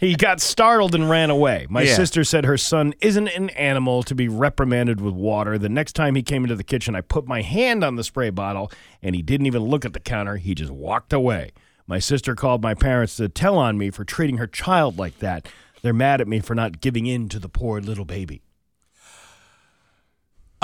He 0.01 0.15
got 0.17 0.43
startled 0.43 0.95
and 0.95 1.09
ran 1.09 1.31
away. 1.31 1.67
My 1.71 1.81
Yeah. 1.85 1.95
sister 1.95 2.25
said 2.25 2.45
her 2.45 2.59
son 2.59 2.93
isn't 3.01 3.29
an 3.29 3.49
animal 3.51 4.03
to 4.03 4.15
be 4.15 4.29
reprimanded 4.29 5.01
with 5.01 5.15
water. 5.15 5.57
The 5.57 5.71
next 5.71 5.95
time 5.95 6.15
he 6.15 6.23
came 6.23 6.43
into 6.45 6.57
the 6.57 6.63
kitchen, 6.63 6.95
I 6.95 7.01
put 7.01 7.27
my 7.27 7.41
hand 7.41 7.83
on 7.83 7.97
the 7.97 8.05
spray 8.05 8.29
bottle 8.29 8.71
and 9.03 9.17
he 9.17 9.23
didn't 9.23 9.47
even 9.47 9.63
look 9.63 9.87
at 9.87 9.95
the 9.95 9.99
counter. 9.99 10.37
He 10.37 10.55
just 10.55 10.71
walked 10.73 11.15
away. 11.15 11.53
My 11.87 11.99
sister 11.99 12.35
called 12.35 12.63
my 12.63 12.75
parents 12.75 13.17
to 13.17 13.31
tell 13.31 13.57
on 13.57 13.79
me 13.79 13.89
for 13.89 14.05
treating 14.05 14.37
her 14.37 14.47
child 14.47 14.99
like 14.99 15.21
that. 15.21 15.49
They're 15.81 15.95
mad 15.95 16.21
at 16.21 16.29
me 16.29 16.41
for 16.41 16.55
not 16.55 16.83
giving 16.83 17.07
in 17.07 17.31
to 17.31 17.39
the 17.39 17.49
poor 17.49 17.81
little 17.81 18.05
baby. 18.05 18.43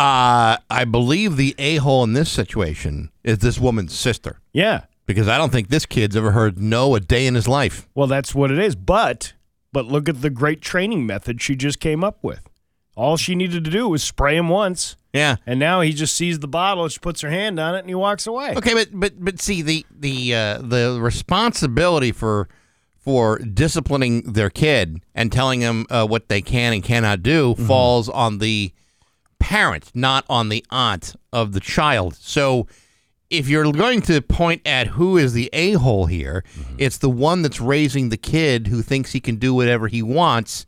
Uh, 0.00 0.56
I 0.70 0.84
believe 0.84 1.36
the 1.36 1.54
a 1.58 1.76
hole 1.76 2.02
in 2.04 2.14
this 2.14 2.30
situation 2.32 3.10
is 3.22 3.38
this 3.38 3.58
woman's 3.60 3.92
sister 3.94 4.40
Yeah. 4.54 4.82
because 5.04 5.28
I 5.28 5.36
don't 5.36 5.52
think 5.52 5.68
this 5.68 5.84
kid's 5.84 6.16
ever 6.16 6.30
heard 6.30 6.58
no 6.58 6.94
a 6.94 7.00
day 7.00 7.26
in 7.26 7.34
his 7.34 7.46
life. 7.46 7.86
Well, 7.94 8.06
that's 8.06 8.34
what 8.34 8.50
it 8.50 8.58
is. 8.58 8.74
But 8.76 9.34
but 9.72 9.84
look 9.86 10.08
at 10.08 10.22
the 10.22 10.30
great 10.30 10.62
training 10.62 11.04
method 11.06 11.42
she 11.42 11.54
just 11.54 11.80
came 11.80 12.02
up 12.02 12.18
with. 12.22 12.40
All 12.96 13.16
she 13.18 13.34
needed 13.34 13.62
to 13.64 13.70
do 13.70 13.88
was 13.88 14.02
spray 14.02 14.36
him 14.36 14.48
once, 14.48 14.96
Yeah. 15.12 15.36
and 15.46 15.60
now 15.60 15.80
he 15.82 15.92
just 15.92 16.16
sees 16.16 16.38
the 16.38 16.48
bottle, 16.48 16.88
she 16.88 16.98
puts 16.98 17.20
her 17.20 17.30
hand 17.30 17.60
on 17.60 17.74
it, 17.74 17.80
and 17.80 17.88
he 17.88 17.94
walks 17.94 18.26
away. 18.26 18.54
Okay, 18.56 18.72
but 18.74 18.88
but 18.92 19.12
but 19.22 19.38
see 19.40 19.60
the 19.60 19.84
the 19.94 20.34
uh, 20.34 20.58
the 20.62 20.98
responsibility 20.98 22.10
for 22.10 22.48
for 22.98 23.38
disciplining 23.38 24.32
their 24.32 24.48
kid 24.50 25.02
and 25.14 25.30
telling 25.30 25.60
them 25.60 25.84
uh, 25.90 26.06
what 26.06 26.28
they 26.30 26.40
can 26.40 26.72
and 26.72 26.82
cannot 26.82 27.22
do 27.22 27.54
falls 27.54 28.08
on 28.08 28.38
the 28.38 28.72
parent, 29.40 29.90
not 29.94 30.24
on 30.28 30.48
the 30.48 30.64
aunt 30.70 31.16
of 31.32 31.52
the 31.52 31.60
child. 31.60 32.14
So 32.14 32.68
if 33.30 33.48
you're 33.48 33.72
going 33.72 34.02
to 34.02 34.20
point 34.20 34.62
at 34.66 34.88
who 34.88 35.16
is 35.16 35.32
the 35.32 35.50
a 35.52 35.72
hole 35.72 36.06
here, 36.06 36.44
mm-hmm. 36.54 36.74
it's 36.78 36.98
the 36.98 37.10
one 37.10 37.42
that's 37.42 37.60
raising 37.60 38.08
the 38.10 38.16
kid 38.16 38.68
who 38.68 38.82
thinks 38.82 39.12
he 39.12 39.20
can 39.20 39.36
do 39.36 39.54
whatever 39.54 39.88
he 39.88 40.02
wants 40.02 40.66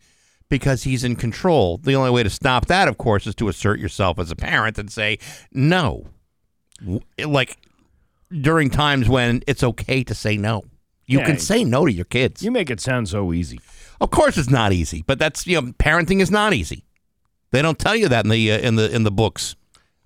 because 0.49 0.83
he's 0.83 1.03
in 1.05 1.17
control. 1.17 1.79
The 1.79 1.95
only 1.95 2.11
way 2.11 2.23
to 2.23 2.31
stop 2.31 2.67
that, 2.67 2.89
of 2.89 2.99
course, 2.99 3.27
is 3.27 3.35
to 3.37 3.49
assert 3.49 3.79
yourself 3.79 4.19
as 4.19 4.31
a 4.31 4.37
parent 4.37 4.79
and 4.79 4.91
say, 4.91 5.19
no. 5.53 6.07
Like 7.19 7.57
during 8.31 8.71
times 8.71 9.09
when 9.09 9.43
it's 9.47 9.63
okay 9.63 10.03
to 10.05 10.15
say 10.15 10.37
no. 10.37 10.65
You 11.07 11.19
Yeah. 11.19 11.27
can 11.27 11.39
say 11.39 11.65
no 11.65 11.85
to 11.85 11.93
your 11.93 12.05
kids. 12.05 12.43
You 12.43 12.51
make 12.51 12.71
it 12.71 12.81
sound 12.81 13.09
so 13.09 13.33
easy. 13.33 13.61
Of 14.01 14.11
course, 14.11 14.39
it's 14.39 14.51
not 14.51 14.73
easy, 14.73 15.03
but 15.07 15.19
that's 15.19 15.47
you 15.47 15.61
know, 15.61 15.73
parenting 15.73 16.21
is 16.21 16.31
not 16.31 16.55
easy. 16.55 16.85
They 17.53 17.63
don't 17.63 17.79
tell 17.79 17.95
you 17.95 18.09
that 18.09 18.25
in 18.25 18.31
the 18.31 18.51
uh, 18.53 18.59
in 18.59 18.75
the 18.77 18.91
in 18.95 19.05
the 19.05 19.11
books. 19.13 19.55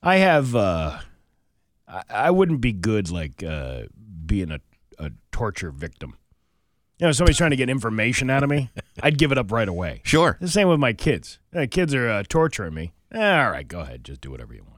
I 0.03 0.16
have. 0.16 0.55
uh 0.55 0.99
I, 1.88 2.03
I 2.11 2.30
wouldn't 2.30 2.61
be 2.61 2.72
good 2.72 3.11
like 3.11 3.42
uh 3.42 3.82
being 4.26 4.51
a, 4.51 4.61
a 4.99 5.11
torture 5.32 5.70
victim. 5.70 6.16
You 6.99 7.07
know, 7.07 7.12
somebody's 7.12 7.36
trying 7.36 7.51
to 7.51 7.57
get 7.57 7.68
information 7.68 8.30
out 8.30 8.42
of 8.42 8.49
me. 8.51 8.70
I'd 9.03 9.18
give 9.18 9.30
it 9.32 9.38
up 9.38 9.53
right 9.53 9.68
away. 9.68 10.01
Sure. 10.05 10.36
The 10.40 10.49
same 10.49 10.68
with 10.68 10.80
my 10.80 10.92
kids. 10.94 11.38
Uh, 11.55 11.66
kids 11.70 11.94
are 11.94 12.09
uh, 12.09 12.22
torturing 12.28 12.74
me. 12.74 12.92
Eh, 13.12 13.38
all 13.44 13.51
right, 13.51 13.68
go 13.68 13.80
ahead, 13.80 14.03
just 14.03 14.20
do 14.22 14.30
whatever 14.30 14.55
you 14.55 14.64
want. 14.64 14.76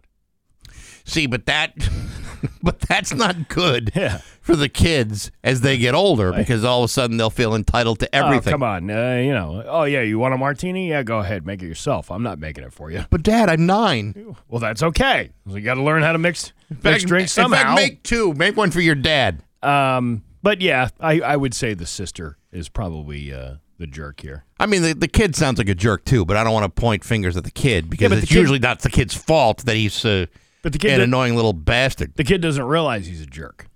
See, 1.08 1.26
but 1.26 1.46
that 1.46 1.74
but 2.62 2.80
that's 2.80 3.12
not 3.14 3.48
good 3.48 3.90
Yeah. 3.94 4.18
for 4.40 4.54
the 4.56 4.68
kids 4.68 5.30
as 5.42 5.60
they 5.62 5.76
get 5.78 5.94
older 5.94 6.32
because 6.32 6.64
all 6.64 6.80
of 6.80 6.84
a 6.84 6.88
sudden 6.88 7.16
they'll 7.16 7.30
feel 7.30 7.54
entitled 7.54 7.98
to 8.00 8.14
everything. 8.14 8.52
Oh, 8.54 8.56
come 8.56 8.62
on. 8.62 8.90
Uh, 8.90 9.16
you 9.16 9.32
know. 9.32 9.64
Oh 9.66 9.84
yeah, 9.84 10.02
you 10.02 10.18
want 10.18 10.34
a 10.34 10.38
martini? 10.38 10.88
Yeah, 10.90 11.02
go 11.02 11.18
ahead, 11.18 11.44
make 11.46 11.62
it 11.62 11.66
yourself. 11.66 12.10
I'm 12.10 12.22
not 12.22 12.38
making 12.38 12.64
it 12.64 12.72
for 12.72 12.90
you. 12.90 13.04
But 13.10 13.22
dad, 13.22 13.48
I'm 13.48 13.66
9. 13.66 14.36
Well, 14.48 14.60
that's 14.60 14.82
okay. 14.82 15.30
You 15.46 15.60
got 15.60 15.74
to 15.74 15.82
learn 15.82 16.02
how 16.02 16.12
to 16.12 16.18
mix 16.18 16.52
mix 16.70 16.82
fact- 16.82 17.06
drinks 17.06 17.38
In 17.38 17.50
fact, 17.50 17.74
make 17.74 18.02
two. 18.02 18.32
Make 18.34 18.56
one 18.56 18.70
for 18.70 18.80
your 18.80 18.94
dad. 18.94 19.42
um, 19.62 20.22
but 20.40 20.60
yeah, 20.60 20.88
I, 21.00 21.20
I 21.20 21.36
would 21.36 21.52
say 21.52 21.74
the 21.74 21.84
sister 21.86 22.38
is 22.52 22.68
probably 22.68 23.32
uh, 23.32 23.54
the 23.78 23.88
jerk 23.88 24.20
here. 24.20 24.44
I 24.60 24.66
mean, 24.66 24.82
the, 24.82 24.92
the 24.94 25.08
kid 25.08 25.34
sounds 25.34 25.58
like 25.58 25.68
a 25.68 25.74
jerk 25.74 26.04
too, 26.04 26.24
but 26.24 26.36
I 26.36 26.44
don't 26.44 26.52
want 26.52 26.64
to 26.64 26.80
point 26.80 27.02
fingers 27.02 27.36
at 27.36 27.42
the 27.42 27.50
kid 27.50 27.90
because 27.90 28.10
the 28.10 28.18
it's 28.18 28.28
kid- 28.28 28.36
usually 28.38 28.60
not 28.60 28.78
the 28.80 28.88
kid's 28.88 29.14
fault 29.14 29.64
that 29.66 29.74
he's 29.74 30.04
uh, 30.04 30.26
But 30.62 30.72
the 30.72 30.78
kid, 30.78 30.92
an 30.92 31.00
annoying 31.00 31.36
little 31.36 31.52
bastard. 31.52 32.14
the 32.16 32.24
kid 32.24 32.40
doesn't 32.40 32.64
realize 32.64 33.06
he's 33.06 33.20
a 33.22 33.26
jerk. 33.26 33.68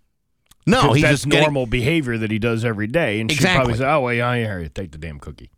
No, 0.67 0.93
he's 0.93 1.03
that's 1.03 1.13
just 1.15 1.29
getting- 1.29 1.43
normal 1.45 1.67
behavior 1.67 2.19
that 2.19 2.31
he 2.31 2.39
does 2.39 2.65
every 2.65 2.87
day. 2.87 3.21
And 3.21 3.31
she 3.31 3.37
Exactly. 3.37 3.57
probably 3.59 3.75
said, 3.79 3.89
"Oh 3.93 4.01
well, 4.01 4.15
yeah, 4.15 4.35
yeah, 4.35 4.69
take 4.75 4.93
the 4.93 4.99
damn 4.99 5.19
cookie. 5.19 5.51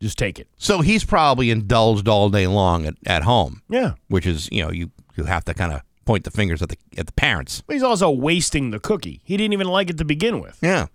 Just 0.00 0.18
take 0.18 0.38
it." 0.38 0.48
so 0.58 0.80
he's 0.80 1.04
probably 1.04 1.50
indulged 1.50 2.08
all 2.08 2.28
day 2.30 2.46
long 2.46 2.86
at, 2.86 2.94
at 3.06 3.22
home, 3.22 3.62
Yeah. 3.68 3.94
which 4.08 4.26
is 4.26 4.48
you 4.52 4.62
know 4.62 4.70
you 4.70 4.90
you 5.16 5.24
have 5.24 5.44
to 5.46 5.54
kind 5.54 5.72
of 5.72 5.82
point 6.04 6.24
the 6.24 6.30
fingers 6.30 6.60
at 6.62 6.68
the 6.68 6.76
at 6.98 7.06
the 7.06 7.12
parents. 7.12 7.62
But 7.66 7.74
he's 7.74 7.82
also 7.82 8.10
wasting 8.10 8.70
the 8.70 8.80
cookie. 8.80 9.20
He 9.24 9.36
didn't 9.36 9.52
even 9.54 9.68
like 9.68 9.90
it 9.90 9.98
to 9.98 10.04
begin 10.04 10.40
with. 10.40 10.58
Yeah. 10.62 10.86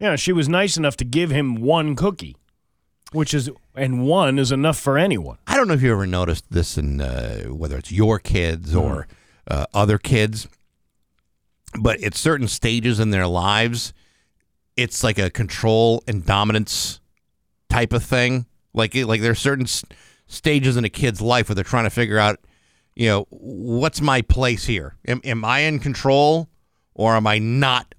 Yeah, 0.00 0.16
she 0.16 0.32
was 0.32 0.48
nice 0.48 0.76
enough 0.76 0.96
to 0.98 1.04
give 1.04 1.30
him 1.30 1.56
one 1.56 1.96
cookie, 1.96 2.36
which 3.12 3.32
is 3.34 3.50
and 3.74 4.06
one 4.06 4.38
is 4.38 4.52
enough 4.52 4.78
for 4.78 4.98
anyone. 4.98 5.38
I 5.46 5.56
don't 5.56 5.68
know 5.68 5.74
if 5.74 5.82
you 5.82 5.92
ever 5.92 6.06
noticed 6.06 6.44
this 6.50 6.76
in 6.76 7.00
uh, 7.00 7.44
whether 7.44 7.76
it's 7.78 7.92
your 7.92 8.18
kids 8.18 8.74
or 8.74 9.06
uh, 9.50 9.66
other 9.72 9.98
kids, 9.98 10.46
but 11.80 12.02
at 12.02 12.14
certain 12.14 12.48
stages 12.48 13.00
in 13.00 13.10
their 13.10 13.26
lives, 13.26 13.92
it's 14.76 15.02
like 15.02 15.18
a 15.18 15.30
control 15.30 16.02
and 16.06 16.24
dominance 16.24 17.00
type 17.68 17.92
of 17.92 18.04
thing. 18.04 18.46
Like 18.74 18.94
like 18.94 19.20
there's 19.20 19.38
certain 19.38 19.64
s- 19.64 19.84
stages 20.26 20.76
in 20.76 20.84
a 20.84 20.90
kid's 20.90 21.20
life 21.20 21.48
where 21.48 21.54
they're 21.54 21.64
trying 21.64 21.84
to 21.84 21.90
figure 21.90 22.18
out, 22.18 22.38
you 22.94 23.08
know, 23.08 23.26
what's 23.30 24.00
my 24.00 24.22
place 24.22 24.66
here? 24.66 24.96
Am, 25.06 25.20
am 25.24 25.44
I 25.44 25.60
in 25.60 25.78
control 25.78 26.48
or 26.94 27.14
am 27.16 27.26
I 27.26 27.38
not 27.38 27.94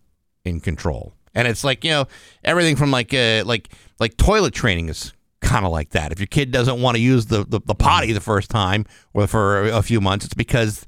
in 0.46 0.60
control? 0.60 1.14
And 1.34 1.48
it's 1.48 1.64
like 1.64 1.84
you 1.84 1.92
know 1.92 2.08
everything 2.44 2.76
from 2.76 2.92
like 2.92 3.14
uh, 3.14 3.44
like 3.46 3.70
like 4.00 4.18
toilet 4.18 4.54
training 4.54 4.90
is 4.90 5.14
kind 5.42 5.66
of 5.66 5.72
like 5.72 5.90
that. 5.92 6.12
If 6.12 6.20
your 6.20 6.28
kid 6.28 6.52
doesn't 6.52 6.82
want 6.82 6.96
to 6.98 7.02
use 7.02 7.28
the, 7.28 7.46
the 7.46 7.60
the 7.66 7.76
potty 7.76 8.12
the 8.12 8.22
first 8.22 8.50
time 8.50 8.86
or 9.14 9.28
for 9.28 9.66
a 9.68 9.82
few 9.82 10.02
months, 10.02 10.26
it's 10.26 10.34
because 10.34 10.86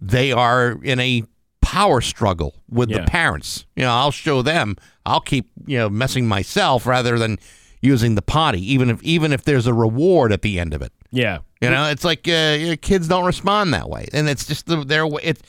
they 0.00 0.32
are 0.32 0.78
in 0.82 0.98
a 1.00 1.24
power 1.62 2.00
struggle 2.00 2.54
with 2.68 2.90
Yeah. 2.90 3.00
the 3.00 3.06
parents. 3.06 3.66
You 3.76 3.84
know, 3.84 3.92
I'll 3.92 4.10
show 4.10 4.42
them. 4.42 4.76
I'll 5.06 5.20
keep 5.20 5.50
you 5.66 5.78
know 5.78 5.88
messing 5.90 6.26
myself 6.26 6.86
rather 6.86 7.18
than 7.18 7.38
using 7.82 8.14
the 8.14 8.22
potty, 8.22 8.60
even 8.72 8.90
if 8.90 9.02
even 9.02 9.32
if 9.32 9.44
there's 9.44 9.66
a 9.66 9.74
reward 9.74 10.32
at 10.32 10.42
the 10.42 10.58
end 10.58 10.74
of 10.74 10.82
it. 10.82 10.92
Yeah. 11.10 11.38
You 11.60 11.68
know, 11.70 11.90
it's 11.90 12.04
like 12.04 12.26
uh, 12.26 12.76
kids 12.80 13.06
don't 13.08 13.26
respond 13.26 13.74
that 13.74 13.90
way, 13.90 14.08
and 14.14 14.28
it's 14.30 14.46
just 14.46 14.64
the, 14.66 14.82
their 14.84 15.06
way. 15.06 15.20
It's 15.22 15.42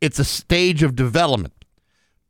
it's 0.00 0.18
a 0.20 0.24
stage 0.24 0.82
of 0.84 0.94
development. 0.94 1.52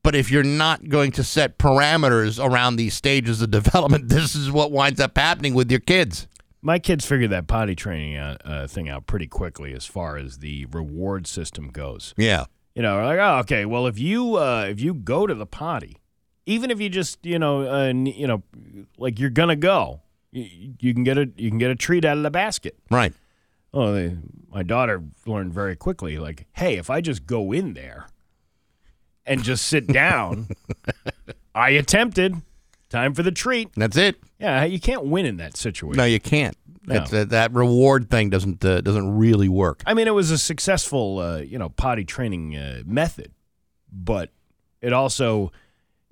But 0.07 0.15
if 0.15 0.31
you're 0.31 0.45
not 0.45 0.89
going 0.89 1.11
to 1.13 1.25
set 1.25 1.59
parameters 1.59 2.39
around 2.41 2.77
these 2.77 2.95
stages 2.95 3.43
of 3.43 3.51
development, 3.61 4.09
this 4.09 4.37
is 4.37 4.53
what 4.53 4.71
winds 4.71 5.01
up 5.01 5.19
happening 5.19 5.53
with 5.53 5.69
your 5.69 5.81
kids. 5.81 6.29
My 6.63 6.79
kids 6.79 7.05
figured 7.05 7.31
that 7.31 7.49
potty 7.49 7.75
training 7.75 8.17
uh, 8.17 8.37
uh, 8.45 8.67
thing 8.69 8.89
out 8.89 9.09
pretty 9.09 9.27
quickly 9.27 9.75
as 9.75 9.85
far 9.85 10.17
as 10.17 10.39
the 10.39 10.67
reward 10.67 11.27
system 11.27 11.71
goes. 11.71 12.15
Yeah, 12.17 12.45
You 12.77 12.83
know, 12.83 13.05
like, 13.05 13.19
oh, 13.19 13.39
okay, 13.39 13.65
well, 13.65 13.89
if 13.89 13.99
you 13.99 14.37
uh, 14.37 14.69
if 14.71 14.81
you 14.81 14.95
go 14.95 15.27
to 15.27 15.35
the 15.35 15.45
potty, 15.45 15.97
even 16.47 16.71
if 16.71 16.81
you 16.81 16.89
just 16.89 17.27
you 17.27 17.41
know 17.41 17.67
uh, 17.69 17.89
you 17.93 18.29
know 18.29 18.45
like 18.99 19.19
you're 19.19 19.29
gonna 19.29 19.57
go, 19.57 20.03
you, 20.31 20.77
you 20.79 20.95
can 20.95 21.03
get 21.03 21.19
a 21.19 21.29
you 21.35 21.51
can 21.51 21.59
get 21.59 21.73
a 21.73 21.77
treat 21.77 22.05
out 22.05 22.17
of 22.17 22.23
the 22.23 22.31
basket. 22.31 22.79
right. 22.93 23.13
Oh, 23.75 23.93
they, 23.93 24.17
my 24.53 24.63
daughter 24.63 25.03
learned 25.27 25.53
very 25.53 25.75
quickly, 25.75 26.17
like, 26.17 26.47
hey, 26.53 26.77
if 26.77 26.91
I 26.91 27.01
just 27.01 27.27
go 27.27 27.51
in 27.51 27.75
there 27.75 28.07
and 29.27 29.43
just 29.43 29.67
sit 29.67 29.87
down, 29.87 30.49
I 31.55 31.71
attempted. 31.71 32.35
Time 32.89 33.15
for 33.15 33.25
the 33.25 33.33
treat. 33.33 33.71
That's 33.77 33.97
it. 33.97 34.17
Yeah, 34.39 34.65
you 34.65 34.79
can't 34.79 35.05
win 35.07 35.27
in 35.27 35.39
that 35.39 35.57
situation. 35.57 35.97
No, 35.99 36.05
you 36.05 36.21
can't. 36.21 36.57
No. 36.87 37.01
Uh, 37.01 37.25
that 37.25 37.53
reward 37.53 38.09
thing 38.11 38.31
doesn't 38.31 38.65
uh, 38.65 38.81
doesn't 38.81 39.19
really 39.19 39.49
work. 39.49 39.83
I 39.85 39.93
mean, 39.95 40.07
it 40.07 40.15
was 40.15 40.31
a 40.31 40.39
successful, 40.39 41.19
uh, 41.19 41.39
you 41.39 41.59
know, 41.59 41.69
potty 41.71 42.05
training 42.05 42.55
uh, 42.57 42.83
method, 42.87 43.33
but 43.93 44.31
it 44.81 44.93
also 44.93 45.51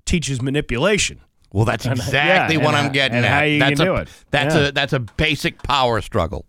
teaches 0.03 0.41
manipulation. 0.41 1.21
Well, 1.53 1.63
that's 1.63 1.85
And- 1.85 1.97
exactly 1.97 2.57
yeah, 2.57 2.65
what 2.65 2.75
and 2.75 2.87
I'm 2.87 2.91
getting 2.91 3.15
and 3.17 3.25
at. 3.25 3.31
how 3.31 3.43
you 3.45 3.59
that's 3.59 3.79
can 3.79 3.87
a, 3.87 3.91
do 3.91 3.95
it. 4.01 4.09
That's 4.31 4.53
Yeah. 4.55 4.67
a 4.67 4.71
that's 4.73 4.91
a 4.93 4.99
basic 4.99 5.63
power 5.63 6.01
struggle. 6.01 6.45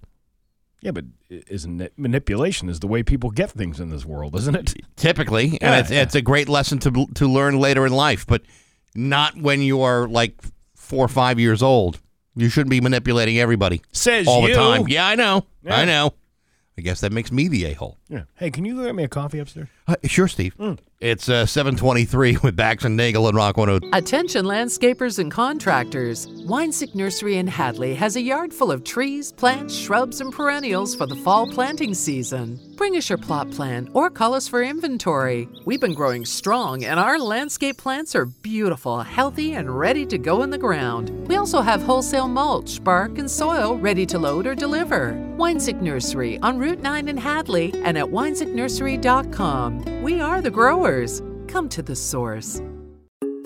Yeah, 0.86 0.92
but 0.92 1.04
isn't 1.28 1.80
it 1.80 1.94
manipulation 1.96 2.68
is 2.68 2.78
the 2.78 2.86
way 2.86 3.02
people 3.02 3.32
get 3.32 3.50
things 3.50 3.80
in 3.80 3.90
this 3.90 4.04
world, 4.04 4.36
isn't 4.36 4.54
it? 4.54 4.72
typically, 4.96 5.58
and 5.60 5.74
it's 5.74 5.90
yeah. 5.90 6.02
it's 6.02 6.14
a 6.14 6.22
great 6.22 6.48
lesson 6.48 6.78
to 6.78 7.06
to 7.14 7.26
learn 7.26 7.58
later 7.58 7.84
in 7.86 7.92
life, 7.92 8.24
but 8.24 8.42
not 8.94 9.36
when 9.36 9.62
you 9.62 9.82
are 9.82 10.06
like 10.06 10.40
four 10.76 11.04
or 11.04 11.08
five 11.08 11.40
years 11.40 11.60
old. 11.60 12.00
You 12.36 12.48
shouldn't 12.48 12.70
be 12.70 12.80
manipulating 12.80 13.40
everybody 13.40 13.82
Says 13.90 14.28
all 14.28 14.42
you. 14.42 14.54
the 14.54 14.54
time. 14.54 14.86
Yeah, 14.86 15.08
I 15.08 15.16
know. 15.16 15.44
Yeah. 15.64 15.74
I 15.74 15.86
know. 15.86 16.14
I 16.78 16.82
guess 16.82 17.00
that 17.00 17.10
makes 17.10 17.32
me 17.32 17.48
the 17.48 17.64
a 17.64 17.72
hole. 17.72 17.98
Yeah. 18.08 18.22
Hey, 18.36 18.52
can 18.52 18.64
you 18.64 18.80
get 18.84 18.94
me 18.94 19.02
a 19.02 19.08
coffee 19.08 19.40
upstairs? 19.40 19.68
Uh, 19.88 19.94
sure, 20.04 20.26
Steve. 20.26 20.54
It's 20.98 21.28
uh, 21.28 21.44
seven 21.44 21.76
twenty 21.76 22.04
three 22.06 22.38
with 22.42 22.56
Bax 22.56 22.84
and 22.84 22.96
Nagel 22.96 23.28
and 23.28 23.36
Rock 23.36 23.58
One 23.58 23.68
Hundred. 23.68 23.94
Attention 23.94 24.46
landscapers 24.46 25.18
and 25.18 25.30
contractors. 25.30 26.26
Winesick 26.26 26.94
Nursery 26.94 27.36
in 27.36 27.46
Hadley 27.46 27.94
has 27.94 28.16
a 28.16 28.20
yard 28.20 28.52
full 28.52 28.72
of 28.72 28.82
trees, 28.82 29.30
plants, 29.32 29.74
shrubs, 29.76 30.20
and 30.22 30.32
perennials 30.32 30.94
for 30.94 31.06
the 31.06 31.14
fall 31.16 31.46
planting 31.52 31.92
season. 31.92 32.58
Bring 32.76 32.96
us 32.96 33.08
your 33.10 33.18
plot 33.18 33.50
plan 33.50 33.90
or 33.92 34.08
call 34.10 34.32
us 34.34 34.48
for 34.48 34.62
inventory. 34.62 35.48
We've 35.66 35.80
been 35.80 35.94
growing 35.94 36.24
strong 36.24 36.84
and 36.84 36.98
our 36.98 37.18
landscape 37.18 37.76
plants 37.76 38.14
are 38.14 38.26
beautiful, 38.26 39.02
healthy, 39.02 39.52
and 39.54 39.78
ready 39.78 40.06
to 40.06 40.18
go 40.18 40.42
in 40.42 40.50
the 40.50 40.58
ground. 40.58 41.10
We 41.28 41.36
also 41.36 41.60
have 41.60 41.82
wholesale 41.82 42.28
mulch, 42.28 42.82
bark, 42.82 43.18
and 43.18 43.30
soil 43.30 43.76
ready 43.76 44.06
to 44.06 44.18
load 44.18 44.46
or 44.46 44.54
deliver. 44.54 45.12
Winesick 45.36 45.80
Nursery 45.80 46.38
on 46.40 46.58
Route 46.58 46.80
9 46.80 47.08
in 47.08 47.16
Hadley 47.18 47.72
and 47.84 47.98
at 47.98 48.06
winesicknursery.com. 48.06 49.75
We 50.02 50.20
are 50.20 50.40
the 50.40 50.50
growers. 50.50 51.22
Come 51.48 51.68
to 51.70 51.82
the 51.82 51.96
source. 51.96 52.60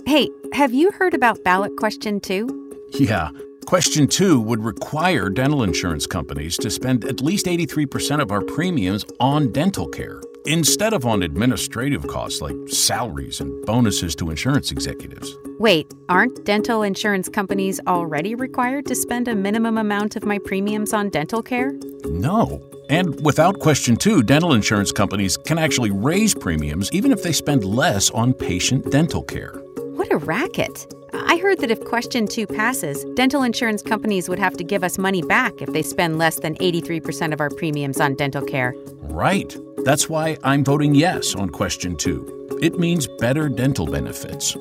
Hey, 0.07 0.28
have 0.53 0.72
you 0.72 0.91
heard 0.91 1.14
about 1.14 1.43
ballot 1.45 1.76
question 1.76 2.20
two? 2.20 2.49
Yeah. 2.93 3.31
Question 3.66 4.09
two 4.09 4.41
would 4.41 4.64
require 4.64 5.28
dental 5.28 5.62
insurance 5.62 6.07
companies 6.07 6.57
to 6.59 6.70
spend 6.70 7.05
at 7.05 7.20
least 7.20 7.47
83% 7.47 8.20
of 8.20 8.33
our 8.33 8.41
premiums 8.41 9.05
on 9.20 9.53
dental 9.53 9.87
care 9.87 10.20
instead 10.47 10.93
of 10.93 11.07
on 11.07 11.22
administrative 11.22 12.07
costs 12.09 12.41
like 12.41 12.57
salaries 12.66 13.41
and 13.41 13.64
bonuses 13.66 14.14
to 14.16 14.31
insurance 14.31 14.72
executives. 14.72 15.37
Wait, 15.59 15.93
aren't 16.09 16.45
dental 16.45 16.83
insurance 16.83 17.28
companies 17.28 17.78
already 17.87 18.35
required 18.35 18.87
to 18.87 18.95
spend 18.95 19.28
a 19.28 19.35
minimum 19.35 19.76
amount 19.76 20.16
of 20.16 20.24
my 20.24 20.39
premiums 20.39 20.93
on 20.93 21.11
dental 21.11 21.43
care? 21.43 21.72
No. 22.05 22.61
And 22.91 23.24
without 23.24 23.61
question 23.61 23.97
two, 23.97 24.22
dental 24.24 24.53
insurance 24.53 24.91
companies 24.91 25.36
can 25.36 25.59
actually 25.59 25.93
raise 25.93 26.34
premiums 26.34 26.91
even 26.93 27.12
if 27.12 27.22
they 27.22 27.30
spend 27.30 27.64
less 27.64 28.11
on 28.11 28.34
patient 28.34 28.91
dental 28.91 29.22
care. 29.22 29.53
What 29.95 30.12
a 30.12 30.16
racket! 30.16 30.93
I 31.12 31.36
heard 31.36 31.61
that 31.61 31.70
if 31.70 31.84
question 31.84 32.26
two 32.26 32.49
passes, 32.49 33.05
dental 33.14 33.45
insurance 33.45 33.82
companies 33.82 34.28
would 34.28 34.41
have 34.41 34.57
to 34.57 34.64
give 34.64 34.82
us 34.82 34.99
money 34.99 35.22
back 35.22 35.62
if 35.62 35.72
they 35.72 35.82
spend 35.82 36.18
less 36.18 36.41
than 36.41 36.57
83% 36.57 37.32
of 37.32 37.41
our 37.41 37.51
premiums 37.51 38.01
on 38.01 38.16
dental 38.16 38.43
care. 38.43 38.74
Right. 39.03 39.57
That's 39.84 40.09
why 40.09 40.36
I'm 40.43 40.64
voting 40.64 40.97
yes 40.97 41.36
on 41.36 41.51
question 41.51 41.95
two. 41.95 42.59
It 42.61 42.80
means 42.80 43.07
better 43.07 43.49
dental 43.49 43.86
benefits. 43.86 44.57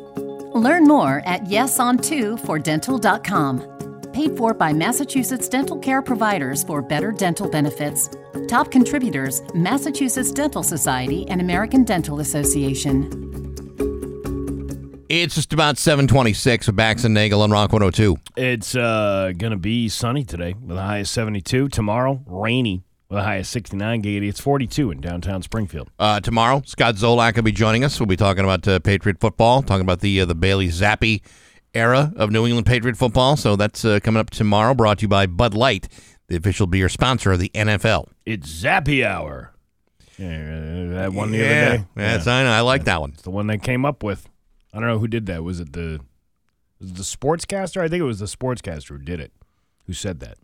Learn 0.54 0.84
more 0.84 1.24
at 1.26 1.46
yeson2fordental.com. 1.46 3.79
Paid 4.20 4.36
for 4.36 4.54
by 4.54 4.74
Massachusetts 4.74 5.48
Dental 5.48 5.78
Care 5.78 6.02
Providers 6.02 6.62
for 6.66 6.82
better 6.82 7.14
dental 7.14 7.48
benefits. 7.48 8.10
Top 8.50 8.70
contributors 8.70 9.42
Massachusetts 9.54 10.34
Dental 10.34 10.62
Society 10.62 11.26
and 11.30 11.40
American 11.40 11.86
Dental 11.86 12.20
Association. 12.20 13.06
It's 15.08 15.36
just 15.36 15.54
about 15.54 15.78
seven 15.78 16.06
twenty 16.06 16.34
six 16.34 16.68
with 16.68 16.76
Bax 16.76 17.06
and 17.06 17.14
Nagel 17.14 17.46
and 17.46 17.54
Rock 17.54 17.72
One 17.72 17.82
Hundred 17.82 17.96
Two. 17.96 18.18
It's 18.36 18.76
uh, 18.76 19.32
going 19.38 19.52
to 19.52 19.58
be 19.58 19.88
sunny 19.88 20.26
today 20.26 20.54
with 20.62 20.78
a 20.78 20.82
high 20.82 20.98
of 20.98 21.08
72. 21.08 21.70
Tomorrow, 21.70 22.22
rainy 22.26 22.84
with 23.08 23.20
a 23.20 23.24
high 23.24 23.38
of 23.38 23.48
69. 23.48 24.02
Gaiety, 24.02 24.28
it's 24.28 24.42
42 24.42 24.92
in 24.92 25.00
downtown 25.00 25.44
Springfield. 25.44 25.92
Uh, 25.98 26.20
tomorrow, 26.20 26.62
Scott 26.66 26.96
Zolak 26.96 27.38
will 27.38 27.44
be 27.44 27.54
joining 27.54 27.86
us. 27.86 27.98
We'll 28.02 28.08
be 28.08 28.18
talking 28.18 28.44
about 28.44 28.68
uh, 28.68 28.80
Patriot 28.80 29.22
football, 29.22 29.62
talking 29.62 29.84
about 29.84 30.02
the 30.02 30.20
uh, 30.20 30.26
the 30.26 30.36
Bailey 30.36 30.68
Zappe 30.68 31.22
era 31.74 32.12
of 32.16 32.32
New 32.32 32.46
England 32.46 32.66
Patriot 32.66 32.98
football. 32.98 33.38
So 33.38 33.56
that's 33.56 33.86
uh, 33.86 34.00
coming 34.02 34.20
up 34.20 34.30
tomorrow. 34.30 34.74
Brought 34.74 35.00
to 35.00 35.02
you 35.04 35.08
by 35.08 35.26
Bud 35.26 35.54
Light, 35.54 35.88
the 36.28 36.36
official 36.36 36.68
beer 36.68 36.90
sponsor 36.90 37.32
of 37.32 37.40
the 37.40 37.50
NFL. 37.54 38.08
It's 38.26 38.50
Zappy 38.50 39.06
Hour. 39.06 39.54
Yeah, 40.18 40.28
uh, 40.28 40.94
that 40.96 41.14
one 41.14 41.32
the 41.32 41.38
yeah, 41.38 41.44
other 41.44 41.78
day. 41.78 41.86
Yes, 41.96 42.28
I 42.28 42.44
know. 42.44 42.52
I 42.52 42.62
like 42.62 42.84
that 42.84 43.00
one. 43.00 43.12
It's 43.12 43.22
the 43.22 43.30
one 43.30 43.48
they 43.48 43.58
came 43.58 43.86
up 43.86 44.04
with. 44.04 44.28
I 44.74 44.80
don't 44.80 44.88
know 44.88 45.00
who 45.00 45.08
did 45.08 45.26
that. 45.28 45.44
Was 45.44 45.60
it 45.60 45.74
the 45.74 46.02
was 46.80 46.92
it 46.92 46.98
the 46.98 47.04
sportscaster? 47.04 47.82
I 47.82 47.88
think 47.88 48.02
it 48.02 48.06
was 48.06 48.20
the 48.20 48.26
sportscaster 48.26 48.90
who 48.90 48.98
did 48.98 49.20
it. 49.20 49.32
Who 49.86 49.94
said 49.94 50.20
that? 50.20 50.38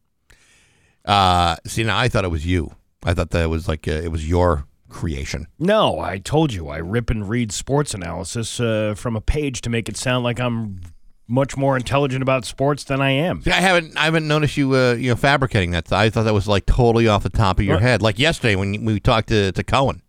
Uh, 1.04 1.58
see, 1.66 1.84
now 1.84 1.98
I 1.98 2.08
thought 2.08 2.26
it 2.26 2.32
was 2.32 2.46
you. 2.46 2.72
I 3.04 3.14
thought 3.14 3.30
that 3.32 3.44
it 3.44 3.48
was 3.48 3.68
like 3.68 3.88
uh, 3.88 3.92
it 3.92 4.12
was 4.12 4.28
your 4.28 4.66
creation. 4.90 5.48
No, 5.60 6.00
I 6.00 6.18
told 6.18 6.54
you 6.54 6.70
I 6.70 6.78
rip 6.78 7.10
and 7.10 7.28
read 7.28 7.52
sports 7.52 7.94
analysis 7.94 8.60
uh, 8.60 8.96
from 8.96 9.16
a 9.16 9.22
page 9.22 9.62
to 9.62 9.70
make 9.70 9.90
it 9.90 9.98
sound 9.98 10.24
like 10.24 10.40
I'm 10.40 10.80
much 11.28 11.58
more 11.58 11.76
intelligent 11.76 12.22
about 12.22 12.46
sports 12.46 12.84
than 12.84 13.02
I 13.02 13.12
am. 13.12 13.42
See, 13.42 13.52
I 13.52 13.56
haven't 13.62 13.98
I 13.98 14.06
haven't 14.06 14.28
noticed 14.28 14.58
you 14.58 14.76
uh, 14.76 14.94
you 14.94 15.10
know 15.10 15.16
fabricating 15.16 15.72
that. 15.72 15.92
I 15.92 16.10
thought 16.10 16.24
that 16.24 16.34
was 16.34 16.48
like 16.48 16.66
totally 16.66 17.08
off 17.08 17.24
the 17.24 17.30
top 17.30 17.60
of 17.60 17.66
your 17.66 17.76
What? 17.78 17.84
head. 17.84 18.02
Like 18.02 18.20
yesterday 18.20 18.56
when 18.56 18.86
we 18.86 19.00
talked 19.00 19.30
to 19.30 19.52
to 19.52 19.64
Cohen. 19.64 20.02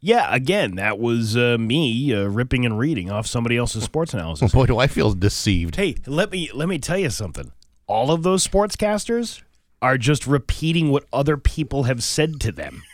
Yeah, 0.00 0.32
again, 0.32 0.76
that 0.76 1.00
was 1.00 1.36
uh, 1.36 1.56
me 1.58 2.14
uh, 2.14 2.22
ripping 2.26 2.64
and 2.64 2.78
reading 2.78 3.10
off 3.10 3.26
somebody 3.26 3.56
else's 3.56 3.82
sports 3.82 4.14
analysis. 4.14 4.52
Boy, 4.52 4.66
do 4.66 4.78
I 4.78 4.86
feel 4.86 5.12
deceived. 5.12 5.74
Hey, 5.76 5.96
let 6.06 6.30
me 6.30 6.50
let 6.54 6.68
me 6.68 6.78
tell 6.78 6.98
you 6.98 7.10
something. 7.10 7.50
All 7.88 8.10
of 8.12 8.22
those 8.22 8.46
sportscasters 8.46 9.42
are 9.82 9.98
just 9.98 10.26
repeating 10.26 10.90
what 10.90 11.04
other 11.12 11.36
people 11.36 11.84
have 11.84 12.02
said 12.02 12.40
to 12.40 12.52
them. 12.52 12.82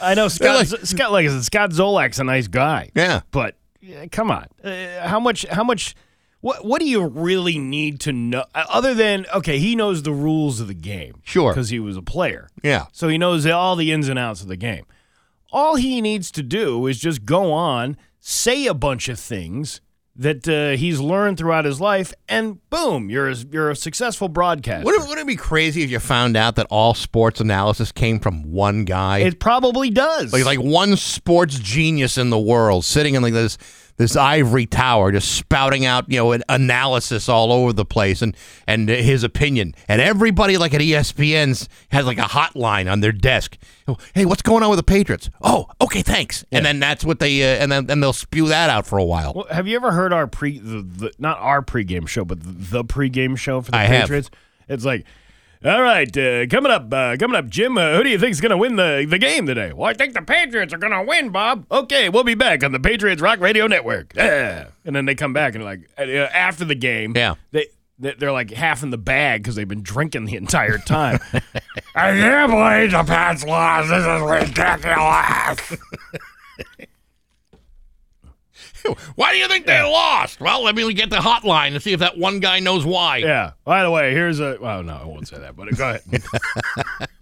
I 0.00 0.14
know 0.14 0.28
Scott. 0.28 0.56
like- 0.56 0.66
Scott, 0.86 1.12
like 1.12 1.26
I 1.26 1.28
said, 1.28 1.44
Scott 1.44 1.70
Zolak's 1.70 2.18
a 2.18 2.24
nice 2.24 2.48
guy. 2.48 2.90
Yeah. 2.94 3.20
but 3.30 3.56
come 4.10 4.30
on, 4.30 4.46
uh, 4.64 5.06
how 5.08 5.20
much? 5.20 5.44
How 5.50 5.64
much? 5.64 5.94
What 6.40 6.64
What 6.64 6.80
do 6.80 6.88
you 6.88 7.06
really 7.06 7.58
need 7.58 8.00
to 8.00 8.12
know? 8.12 8.44
uh, 8.54 8.64
Other 8.68 8.94
than 8.94 9.26
okay, 9.34 9.58
he 9.58 9.76
knows 9.76 10.02
the 10.02 10.12
rules 10.12 10.60
of 10.60 10.68
the 10.68 10.74
game. 10.74 11.20
Sure. 11.24 11.52
because 11.52 11.68
he 11.70 11.78
was 11.78 11.96
a 11.96 12.02
player. 12.02 12.48
Yeah. 12.62 12.86
So 12.92 13.08
he 13.08 13.16
knows 13.18 13.46
all 13.46 13.76
the 13.76 13.92
ins 13.92 14.08
and 14.08 14.18
outs 14.18 14.42
of 14.42 14.48
the 14.48 14.56
game. 14.56 14.84
All 15.52 15.76
he 15.76 16.00
needs 16.00 16.30
to 16.32 16.42
do 16.42 16.86
is 16.86 16.98
just 16.98 17.24
go 17.24 17.52
on, 17.52 17.96
say 18.20 18.66
a 18.66 18.74
bunch 18.74 19.08
of 19.08 19.18
things 19.20 19.80
that 20.16 20.46
uh, 20.46 20.76
he's 20.76 21.00
learned 21.00 21.38
throughout 21.38 21.64
his 21.64 21.80
life, 21.80 22.12
and 22.28 22.58
boom, 22.68 23.08
you're 23.08 23.30
a, 23.30 23.34
you're 23.50 23.70
a 23.70 23.76
successful 23.76 24.28
broadcaster. 24.28 24.84
Wouldn't, 24.84 25.08
wouldn't 25.08 25.26
it 25.26 25.26
be 25.26 25.36
crazy 25.36 25.82
if 25.82 25.90
you 25.90 25.98
found 25.98 26.36
out 26.36 26.56
that 26.56 26.66
all 26.68 26.94
sports 26.94 27.40
analysis 27.40 27.92
came 27.92 28.18
from 28.18 28.52
one 28.52 28.84
guy? 28.84 29.18
it 29.18 29.40
probably 29.40 29.90
does. 29.90 30.32
like 30.32 30.44
like 30.44 30.60
one 30.60 30.96
sports 30.96 31.58
genius 31.58 32.18
in 32.18 32.30
the 32.30 32.38
world 32.38 32.84
sitting 32.84 33.14
in 33.14 33.22
like 33.22 33.32
this 33.32 33.56
this 33.96 34.16
ivory 34.16 34.66
tower, 34.66 35.12
just 35.12 35.32
spouting 35.32 35.84
out 35.84 36.10
you 36.10 36.18
know 36.18 36.32
an 36.32 36.42
analysis 36.48 37.28
all 37.28 37.52
over 37.52 37.72
the 37.72 37.84
place 37.84 38.22
and 38.22 38.36
and 38.66 38.88
his 38.88 39.24
opinion. 39.24 39.74
And 39.88 40.00
everybody 40.00 40.56
like 40.56 40.74
at 40.74 40.80
ESPN's 40.80 41.68
has 41.90 42.06
like 42.06 42.18
a 42.18 42.22
hotline 42.22 42.90
on 42.90 43.00
their 43.00 43.12
desk. 43.12 43.58
Oh, 43.88 43.96
Hey, 44.14 44.24
what's 44.24 44.42
going 44.42 44.62
on 44.62 44.70
with 44.70 44.78
the 44.78 44.84
Patriots? 44.84 45.30
Oh, 45.40 45.66
okay, 45.80 46.02
thanks. 46.02 46.44
And 46.52 46.64
then 46.64 46.80
that's 46.80 47.04
what 47.04 47.18
they 47.18 47.42
uh, 47.42 47.62
and 47.62 47.70
then 47.70 47.90
and 47.90 48.02
they'll 48.02 48.12
spew 48.12 48.48
that 48.48 48.70
out 48.70 48.86
for 48.86 48.98
a 48.98 49.04
while. 49.04 49.32
Well, 49.34 49.46
have 49.50 49.66
you 49.66 49.76
ever 49.76 49.92
heard 49.92 50.12
our 50.12 50.26
pre 50.26 50.58
the, 50.58 50.82
the 50.82 51.12
not 51.18 51.38
our 51.38 51.62
pregame 51.62 52.08
show, 52.08 52.24
but 52.24 52.42
the, 52.42 52.82
the 52.82 52.84
pregame 52.84 53.36
show 53.36 53.60
for 53.60 53.70
the 53.70 53.76
I 53.76 53.84
have. 53.84 54.02
Patriots? 54.02 54.30
It's 54.68 54.84
like, 54.84 55.04
all 55.64 55.82
right, 55.82 56.16
uh, 56.16 56.46
coming 56.46 56.72
up, 56.72 56.92
uh, 56.92 57.16
coming 57.16 57.36
up, 57.36 57.48
Jim. 57.48 57.76
Uh, 57.78 57.96
who 57.96 58.02
do 58.04 58.10
you 58.10 58.18
think 58.18 58.32
is 58.32 58.40
going 58.40 58.50
to 58.50 58.56
win 58.58 58.76
the 58.76 59.06
the 59.08 59.18
game 59.18 59.46
today? 59.46 59.72
Well, 59.72 59.88
I 59.88 59.94
think 59.94 60.14
the 60.14 60.22
Patriots 60.22 60.72
are 60.74 60.78
going 60.78 60.92
to 60.92 61.02
win, 61.02 61.30
Bob. 61.30 61.66
Okay, 61.70 62.08
we'll 62.08 62.24
be 62.24 62.34
back 62.34 62.64
on 62.64 62.72
the 62.72 62.80
Patriots 62.80 63.22
Rock 63.22 63.40
Radio 63.40 63.66
Network. 63.66 64.12
Yeah. 64.16 64.68
And 64.84 64.94
then 64.96 65.04
they 65.06 65.14
come 65.14 65.32
back 65.32 65.54
and 65.54 65.62
like 65.64 65.88
uh, 65.98 66.02
after 66.02 66.64
the 66.64 66.74
game, 66.74 67.12
Yeah. 67.16 67.34
they. 67.52 67.66
they- 67.98 68.14
They're 68.18 68.32
like 68.32 68.50
half 68.50 68.82
in 68.82 68.90
the 68.90 68.98
bag 68.98 69.42
because 69.42 69.54
they've 69.54 69.68
been 69.68 69.82
drinking 69.84 70.24
the 70.24 70.34
entire 70.34 70.78
time. 70.86 71.20
I 71.94 72.10
can't 72.10 72.50
believe 72.50 72.90
the 72.90 73.04
Pats 73.04 73.44
lost. 73.44 73.90
This 73.90 74.04
is 74.04 74.20
ridiculous. 74.20 75.76
Why 79.14 79.32
do 79.32 79.38
you 79.38 79.48
think 79.48 79.66
they 79.66 79.80
lost? 79.82 80.40
Well, 80.40 80.62
let 80.62 80.74
me 80.74 80.92
get 80.94 81.10
the 81.10 81.16
hotline 81.16 81.74
and 81.74 81.82
see 81.82 81.92
if 81.92 82.00
that 82.00 82.18
one 82.18 82.40
guy 82.40 82.60
knows 82.60 82.84
why. 82.84 83.18
Yeah. 83.18 83.52
By 83.64 83.82
the 83.82 83.90
way, 83.90 84.12
here's 84.12 84.40
a. 84.40 84.58
Well, 84.60 84.82
no, 84.82 84.94
I 84.94 85.04
won't 85.04 85.28
say 85.28 85.38
that, 85.38 85.56
but 85.56 85.74
go 85.76 85.90
ahead. 85.90 86.02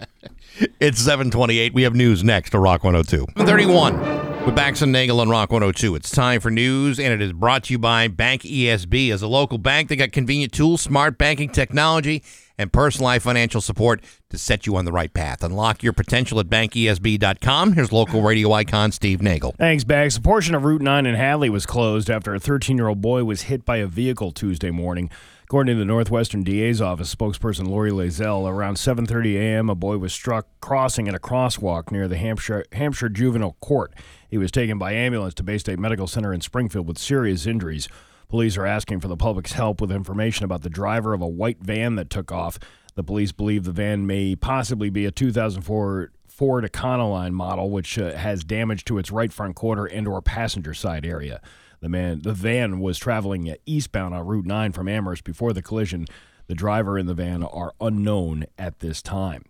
It's 0.78 0.98
728. 0.98 1.72
We 1.72 1.84
have 1.84 1.94
news 1.94 2.22
next 2.22 2.50
to 2.50 2.58
Rock 2.58 2.84
102. 2.84 3.26
31 3.46 4.44
with 4.44 4.54
Bax 4.54 4.82
and 4.82 4.92
Nagel 4.92 5.20
on 5.20 5.30
Rock 5.30 5.50
102. 5.50 5.94
It's 5.94 6.10
time 6.10 6.40
for 6.40 6.50
news, 6.50 6.98
and 6.98 7.12
it 7.14 7.22
is 7.22 7.32
brought 7.32 7.64
to 7.64 7.72
you 7.72 7.78
by 7.78 8.08
Bank 8.08 8.42
ESB. 8.42 9.10
As 9.10 9.22
a 9.22 9.26
local 9.28 9.56
bank, 9.56 9.88
they 9.88 9.96
got 9.96 10.12
convenient 10.12 10.52
tools, 10.52 10.82
smart 10.82 11.16
banking 11.16 11.48
technology, 11.48 12.22
and 12.60 12.70
personalized 12.70 13.24
financial 13.24 13.62
support 13.62 14.02
to 14.28 14.36
set 14.36 14.66
you 14.66 14.76
on 14.76 14.84
the 14.84 14.92
right 14.92 15.12
path. 15.14 15.42
Unlock 15.42 15.82
your 15.82 15.94
potential 15.94 16.38
at 16.40 16.46
bankesb.com. 16.46 17.72
Here's 17.72 17.90
local 17.90 18.22
radio 18.22 18.52
icon 18.52 18.92
Steve 18.92 19.22
Nagel. 19.22 19.54
Thanks, 19.56 19.82
Bax. 19.82 20.18
A 20.18 20.20
portion 20.20 20.54
of 20.54 20.64
Route 20.64 20.82
9 20.82 21.06
in 21.06 21.14
Hadley 21.14 21.48
was 21.48 21.64
closed 21.64 22.10
after 22.10 22.34
a 22.34 22.38
13 22.38 22.76
year 22.76 22.88
old 22.88 23.00
boy 23.00 23.24
was 23.24 23.42
hit 23.42 23.64
by 23.64 23.78
a 23.78 23.86
vehicle 23.86 24.30
Tuesday 24.30 24.70
morning. 24.70 25.10
According 25.44 25.74
to 25.74 25.78
the 25.80 25.84
Northwestern 25.84 26.44
DA's 26.44 26.80
office 26.80 27.12
spokesperson 27.12 27.66
Laurie 27.66 27.90
Loisel, 27.90 28.48
around 28.48 28.76
7:30 28.76 29.34
a.m., 29.34 29.68
a 29.68 29.74
boy 29.74 29.98
was 29.98 30.12
struck 30.12 30.46
crossing 30.60 31.08
at 31.08 31.14
a 31.14 31.18
crosswalk 31.18 31.90
near 31.90 32.06
the 32.06 32.18
Hampshire 32.18 32.64
Hampshire 32.72 33.08
Juvenile 33.08 33.56
Court. 33.60 33.92
He 34.28 34.38
was 34.38 34.52
taken 34.52 34.78
by 34.78 34.92
ambulance 34.92 35.34
to 35.34 35.42
Baystate 35.42 35.78
Medical 35.78 36.06
Center 36.06 36.32
in 36.32 36.40
Springfield 36.40 36.86
with 36.86 36.98
serious 36.98 37.46
injuries. 37.46 37.88
Police 38.30 38.56
are 38.56 38.64
asking 38.64 39.00
for 39.00 39.08
the 39.08 39.16
public's 39.16 39.52
help 39.52 39.80
with 39.80 39.90
information 39.90 40.44
about 40.44 40.62
the 40.62 40.70
driver 40.70 41.12
of 41.12 41.20
a 41.20 41.26
white 41.26 41.58
van 41.60 41.96
that 41.96 42.10
took 42.10 42.30
off. 42.30 42.60
The 42.94 43.02
police 43.02 43.32
believe 43.32 43.64
the 43.64 43.72
van 43.72 44.06
may 44.06 44.36
possibly 44.36 44.88
be 44.88 45.04
a 45.04 45.10
2004 45.10 46.12
Ford 46.28 46.64
Econoline 46.64 47.32
model, 47.32 47.70
which 47.70 47.98
uh, 47.98 48.14
has 48.16 48.44
damage 48.44 48.84
to 48.84 48.98
its 48.98 49.10
right 49.10 49.32
front 49.32 49.56
quarter 49.56 49.84
and/or 49.84 50.22
passenger 50.22 50.72
side 50.74 51.04
area. 51.04 51.42
The 51.80 51.88
man, 51.88 52.22
the 52.22 52.32
van 52.32 52.78
was 52.78 52.98
traveling 52.98 53.50
uh, 53.50 53.54
eastbound 53.66 54.14
on 54.14 54.24
Route 54.24 54.46
9 54.46 54.72
from 54.72 54.86
Amherst 54.86 55.24
before 55.24 55.52
the 55.52 55.60
collision. 55.60 56.06
The 56.46 56.54
driver 56.54 56.96
and 56.98 57.08
the 57.08 57.14
van 57.14 57.42
are 57.42 57.72
unknown 57.80 58.46
at 58.56 58.78
this 58.78 59.02
time. 59.02 59.44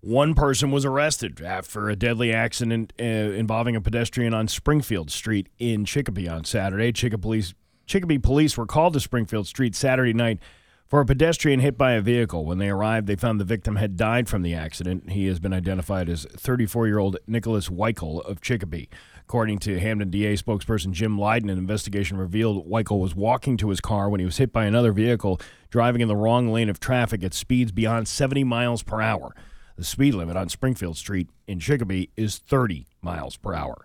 One 0.00 0.34
person 0.34 0.70
was 0.70 0.84
arrested 0.84 1.40
after 1.40 1.88
a 1.88 1.96
deadly 1.96 2.32
accident 2.32 2.92
uh, 3.00 3.02
involving 3.02 3.74
a 3.74 3.80
pedestrian 3.80 4.34
on 4.34 4.46
Springfield 4.48 5.10
Street 5.10 5.48
in 5.58 5.84
Chicopee 5.84 6.28
on 6.28 6.44
Saturday. 6.44 6.92
Chicopee 6.92 7.22
police, 7.22 7.54
Chicopee 7.86 8.18
police 8.18 8.56
were 8.56 8.66
called 8.66 8.94
to 8.94 9.00
Springfield 9.00 9.46
Street 9.46 9.74
Saturday 9.74 10.12
night 10.12 10.38
for 10.86 11.00
a 11.00 11.06
pedestrian 11.06 11.60
hit 11.60 11.76
by 11.76 11.92
a 11.92 12.00
vehicle. 12.00 12.44
When 12.44 12.58
they 12.58 12.68
arrived, 12.68 13.06
they 13.06 13.16
found 13.16 13.40
the 13.40 13.44
victim 13.44 13.76
had 13.76 13.96
died 13.96 14.28
from 14.28 14.42
the 14.42 14.54
accident. 14.54 15.10
He 15.10 15.26
has 15.26 15.40
been 15.40 15.52
identified 15.52 16.08
as 16.08 16.26
34 16.36 16.86
year 16.86 16.98
old 16.98 17.16
Nicholas 17.26 17.68
Weichel 17.68 18.24
of 18.24 18.40
Chicopee. 18.40 18.88
According 19.22 19.58
to 19.60 19.80
Hampden 19.80 20.10
DA 20.10 20.34
spokesperson 20.34 20.92
Jim 20.92 21.16
Leydon, 21.16 21.50
an 21.50 21.58
investigation 21.58 22.18
revealed 22.18 22.68
Weichel 22.68 23.00
was 23.00 23.14
walking 23.14 23.56
to 23.56 23.70
his 23.70 23.80
car 23.80 24.08
when 24.10 24.20
he 24.20 24.26
was 24.26 24.36
hit 24.36 24.52
by 24.52 24.66
another 24.66 24.92
vehicle 24.92 25.40
driving 25.70 26.02
in 26.02 26.08
the 26.08 26.16
wrong 26.16 26.52
lane 26.52 26.68
of 26.68 26.78
traffic 26.78 27.24
at 27.24 27.34
speeds 27.34 27.72
beyond 27.72 28.06
70 28.06 28.44
miles 28.44 28.82
per 28.82 29.00
hour. 29.00 29.34
The 29.76 29.84
speed 29.84 30.14
limit 30.14 30.36
on 30.36 30.48
Springfield 30.48 30.96
Street 30.96 31.28
in 31.48 31.58
Chicopee 31.58 32.10
is 32.16 32.38
30 32.38 32.86
miles 33.02 33.36
per 33.36 33.54
hour. 33.54 33.84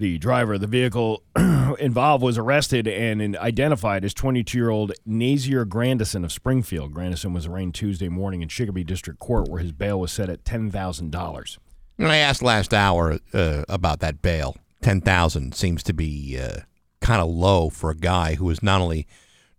The 0.00 0.16
driver 0.16 0.54
of 0.54 0.62
the 0.62 0.66
vehicle 0.66 1.22
involved 1.78 2.24
was 2.24 2.38
arrested 2.38 2.88
and 2.88 3.36
identified 3.36 4.02
as 4.02 4.14
22 4.14 4.56
year 4.56 4.70
old 4.70 4.92
Nazier 5.06 5.68
Grandison 5.68 6.24
of 6.24 6.32
Springfield. 6.32 6.94
Grandison 6.94 7.34
was 7.34 7.44
arraigned 7.44 7.74
Tuesday 7.74 8.08
morning 8.08 8.40
in 8.40 8.48
Chicopee 8.48 8.82
District 8.82 9.20
Court, 9.20 9.46
where 9.50 9.60
his 9.60 9.72
bail 9.72 10.00
was 10.00 10.10
set 10.10 10.30
at 10.30 10.42
$10,000. 10.42 11.58
I 11.98 12.16
asked 12.16 12.42
last 12.42 12.72
hour 12.72 13.18
uh, 13.34 13.64
about 13.68 14.00
that 14.00 14.22
bail. 14.22 14.56
10000 14.80 15.54
seems 15.54 15.82
to 15.82 15.92
be 15.92 16.40
uh, 16.40 16.60
kind 17.02 17.20
of 17.20 17.28
low 17.28 17.68
for 17.68 17.90
a 17.90 17.94
guy 17.94 18.36
who 18.36 18.48
is 18.48 18.62
not 18.62 18.80
only 18.80 19.06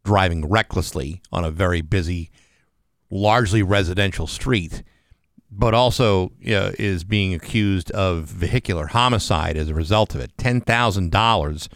driving 0.04 0.50
recklessly 0.50 1.22
on 1.32 1.46
a 1.46 1.52
very 1.52 1.82
busy, 1.82 2.32
largely 3.12 3.62
residential 3.62 4.26
street, 4.26 4.82
but 5.52 5.74
also 5.74 6.28
uh, 6.48 6.72
is 6.80 7.04
being 7.04 7.34
accused 7.34 7.92
of 7.92 8.26
vehicular 8.26 8.88
homicide 8.88 9.58
as 9.58 9.68
a 9.70 9.74
result 9.76 10.16
of 10.16 10.22
it. 10.22 10.36
$10,000. 10.38 11.68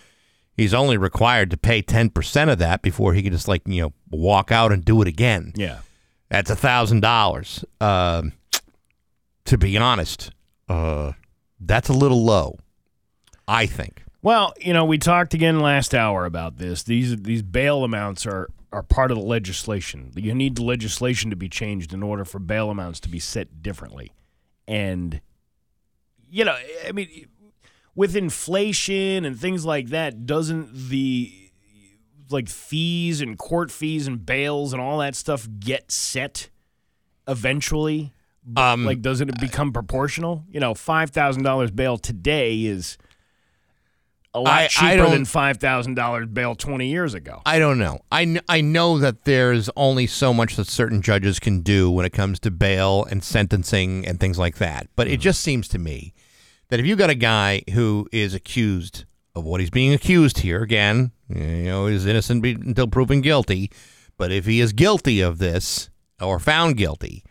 He's 0.57 0.73
only 0.73 0.97
required 0.97 1.51
to 1.51 1.57
pay 1.57 1.81
10% 1.81 2.51
of 2.51 2.57
that 2.59 2.81
before 2.81 3.13
he 3.13 3.21
can 3.21 3.33
just, 3.33 3.47
like, 3.47 3.63
you 3.65 3.81
know, 3.81 3.93
walk 4.09 4.51
out 4.51 4.71
and 4.71 4.85
do 4.85 5.01
it 5.01 5.07
again. 5.07 5.51
Yeah. 5.55 5.79
That's 6.29 6.49
a 6.49 6.55
thousand 6.55 7.01
dollars. 7.01 7.63
Um, 7.81 8.31
To 9.45 9.57
be 9.57 9.77
honest, 9.77 10.31
uh, 10.67 11.11
that's 11.59 11.89
a 11.89 11.93
little 11.93 12.23
low. 12.25 12.57
I 13.47 13.67
think. 13.67 14.03
Well, 14.23 14.53
you 14.59 14.73
know, 14.73 14.85
we 14.85 14.97
talked 14.97 15.35
again 15.35 15.59
last 15.59 15.93
hour 15.93 16.25
about 16.25 16.57
this. 16.57 16.81
These 16.81 17.17
these 17.21 17.43
bail 17.43 17.83
amounts 17.83 18.25
are 18.25 18.49
are 18.75 18.83
part 18.83 19.09
of 19.09 19.17
the 19.17 19.23
legislation. 19.23 20.11
You 20.15 20.35
need 20.35 20.57
the 20.57 20.63
legislation 20.63 21.29
to 21.29 21.37
be 21.37 21.47
changed 21.47 21.93
in 21.93 22.03
order 22.03 22.25
for 22.25 22.39
bail 22.39 22.69
amounts 22.69 22.99
to 23.01 23.09
be 23.09 23.19
set 23.19 23.63
differently. 23.63 24.11
And 24.67 25.21
you 26.29 26.43
know, 26.43 26.57
I 26.85 26.91
mean 26.91 27.27
with 27.95 28.17
inflation 28.17 29.23
and 29.23 29.39
things 29.39 29.63
like 29.63 29.87
that, 29.87 30.25
doesn't 30.25 30.89
the 30.89 31.51
like 32.29 32.49
fees 32.49 33.21
and 33.21 33.37
court 33.37 33.71
fees 33.71 34.07
and 34.07 34.25
bails 34.25 34.73
and 34.73 34.81
all 34.81 34.97
that 34.97 35.15
stuff 35.15 35.47
get 35.57 35.89
set 35.89 36.49
eventually? 37.29 38.11
Um, 38.57 38.83
like 38.83 39.01
doesn't 39.01 39.29
it 39.29 39.39
become 39.39 39.71
proportional? 39.71 40.43
You 40.51 40.59
know, 40.59 40.73
five 40.73 41.11
thousand 41.11 41.43
dollars 41.43 41.71
bail 41.71 41.97
today 41.97 42.65
is 42.65 42.97
a 44.35 44.39
lot 44.39 44.47
I- 44.53 44.63
I 44.65 44.67
cheaper 44.67 44.97
don't- 44.97 45.11
than 45.11 45.25
five 45.25 45.57
thousand 45.57 45.95
dollars 45.95 46.27
bail 46.27 46.53
twenty 46.55 46.89
years 46.89 47.13
ago. 47.13 47.41
I 47.45 47.57
don't 47.57 47.79
know. 47.79 47.99
I, 48.11 48.25
kn- 48.25 48.41
I 48.49 48.61
know 48.61 48.99
that 48.99 49.23
there's 49.23 49.69
only 49.75 50.05
so 50.07 50.33
much 50.33 50.55
that 50.57 50.67
certain 50.67 51.01
judges 51.01 51.39
can 51.39 51.61
do 51.61 51.89
when 51.89 52.05
it 52.05 52.11
comes 52.13 52.39
to 52.41 52.51
bail 52.51 53.05
and 53.09 53.23
sentencing 53.23 54.05
and 54.05 54.19
things 54.19 54.37
like 54.37 54.57
that. 54.57 54.87
But 54.95 55.07
it 55.07 55.19
just 55.19 55.41
seems 55.41 55.67
to 55.69 55.79
me 55.79 56.13
that 56.69 56.79
if 56.79 56.85
you 56.85 56.95
got 56.95 57.09
a 57.09 57.15
guy 57.15 57.61
who 57.73 58.07
is 58.11 58.33
accused 58.33 59.05
of 59.35 59.43
what 59.43 59.59
he's 59.59 59.69
being 59.69 59.93
accused 59.93 60.39
here, 60.39 60.61
again, 60.61 61.11
you 61.29 61.63
know, 61.63 61.87
is 61.87 62.05
innocent 62.05 62.41
be- 62.41 62.51
until 62.51 62.87
proven 62.87 63.21
guilty. 63.21 63.71
But 64.17 64.31
if 64.31 64.45
he 64.45 64.59
is 64.61 64.73
guilty 64.73 65.21
of 65.21 65.37
this 65.39 65.89
or 66.21 66.39
found 66.39 66.77
guilty, 66.77 67.23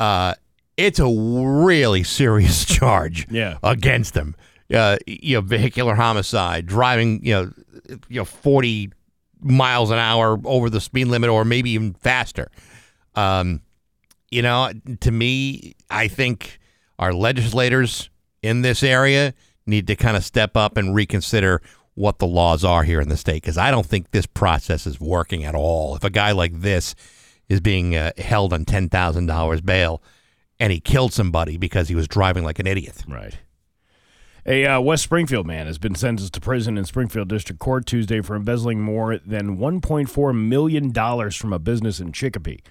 uh, 0.00 0.34
it's 0.76 0.98
a 0.98 1.08
really 1.08 2.02
serious 2.20 2.64
charge 2.64 3.26
Yeah. 3.30 3.58
against 3.62 4.14
him. 4.16 4.34
Uh, 4.72 4.98
you 5.06 5.34
know, 5.34 5.40
vehicular 5.40 5.94
homicide, 5.94 6.66
driving, 6.66 7.24
you 7.24 7.32
know, 7.32 7.52
you 8.08 8.20
know, 8.20 8.24
forty 8.24 8.92
miles 9.40 9.90
an 9.90 9.98
hour 9.98 10.38
over 10.44 10.68
the 10.68 10.80
speed 10.80 11.06
limit, 11.06 11.30
or 11.30 11.44
maybe 11.44 11.70
even 11.70 11.94
faster. 11.94 12.50
Um, 13.14 13.62
you 14.30 14.42
know, 14.42 14.70
to 15.00 15.10
me, 15.10 15.74
I 15.90 16.08
think 16.08 16.58
our 16.98 17.14
legislators 17.14 18.10
in 18.42 18.62
this 18.62 18.82
area 18.82 19.32
need 19.66 19.86
to 19.86 19.96
kind 19.96 20.16
of 20.16 20.24
step 20.24 20.56
up 20.56 20.76
and 20.76 20.94
reconsider 20.94 21.62
what 21.94 22.18
the 22.18 22.26
laws 22.26 22.64
are 22.64 22.84
here 22.84 23.00
in 23.00 23.08
the 23.08 23.16
state 23.16 23.42
because 23.42 23.58
I 23.58 23.70
don't 23.70 23.86
think 23.86 24.10
this 24.10 24.26
process 24.26 24.86
is 24.86 25.00
working 25.00 25.44
at 25.44 25.54
all. 25.54 25.96
If 25.96 26.04
a 26.04 26.10
guy 26.10 26.32
like 26.32 26.60
this 26.60 26.94
is 27.48 27.60
being 27.60 27.96
uh, 27.96 28.12
held 28.18 28.52
on 28.52 28.64
ten 28.64 28.88
thousand 28.88 29.26
dollars 29.26 29.60
bail 29.60 30.02
and 30.60 30.72
he 30.72 30.78
killed 30.80 31.12
somebody 31.12 31.56
because 31.56 31.88
he 31.88 31.94
was 31.94 32.06
driving 32.06 32.44
like 32.44 32.58
an 32.58 32.66
idiot, 32.66 33.02
Right. 33.08 33.36
A 34.50 34.64
uh, 34.64 34.80
West 34.80 35.02
Springfield 35.02 35.46
man 35.46 35.66
has 35.66 35.76
been 35.76 35.94
sentenced 35.94 36.32
to 36.32 36.40
prison 36.40 36.78
in 36.78 36.86
Springfield 36.86 37.28
District 37.28 37.60
Court 37.60 37.84
Tuesday 37.84 38.22
for 38.22 38.34
embezzling 38.34 38.80
more 38.80 39.18
than 39.18 39.58
$1.4 39.58 40.34
million 40.34 41.30
from 41.30 41.52
a 41.52 41.58
business 41.58 42.00
in 42.00 42.12
Chicopee. 42.12 42.62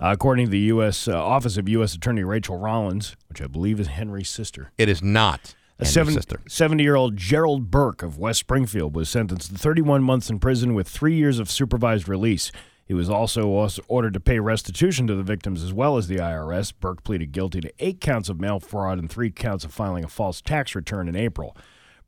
Uh, 0.00 0.10
according 0.10 0.46
to 0.46 0.50
the 0.50 0.58
U.S. 0.58 1.06
Uh, 1.06 1.16
Office 1.16 1.56
of 1.56 1.68
U.S. 1.68 1.94
Attorney 1.94 2.24
Rachael 2.24 2.58
Rollins, 2.58 3.14
which 3.28 3.40
I 3.40 3.46
believe 3.46 3.78
is 3.78 3.86
Henry's 3.86 4.28
sister. 4.28 4.72
it 4.76 4.88
is 4.88 5.04
not. 5.04 5.54
A 5.78 5.84
seven- 5.84 6.14
sister. 6.14 6.40
70-year-old 6.48 7.16
Gerald 7.16 7.70
Burke 7.70 8.02
of 8.02 8.18
West 8.18 8.40
Springfield 8.40 8.96
was 8.96 9.08
sentenced 9.08 9.52
to 9.52 9.56
31 9.56 10.02
months 10.02 10.30
in 10.30 10.40
prison 10.40 10.74
with 10.74 10.88
three 10.88 11.14
years 11.14 11.38
of 11.38 11.48
supervised 11.48 12.08
release. 12.08 12.50
He 12.90 12.94
was 12.94 13.08
also 13.08 13.46
ordered 13.86 14.14
to 14.14 14.18
pay 14.18 14.40
restitution 14.40 15.06
to 15.06 15.14
the 15.14 15.22
victims 15.22 15.62
as 15.62 15.72
well 15.72 15.96
as 15.96 16.08
the 16.08 16.16
IRS. 16.16 16.72
Burke 16.80 17.04
pleaded 17.04 17.30
guilty 17.30 17.60
to 17.60 17.72
eight 17.78 18.00
counts 18.00 18.28
of 18.28 18.40
mail 18.40 18.58
fraud 18.58 18.98
and 18.98 19.08
three 19.08 19.30
counts 19.30 19.64
of 19.64 19.72
filing 19.72 20.02
a 20.02 20.08
false 20.08 20.40
tax 20.40 20.74
return 20.74 21.08
in 21.08 21.14
April. 21.14 21.56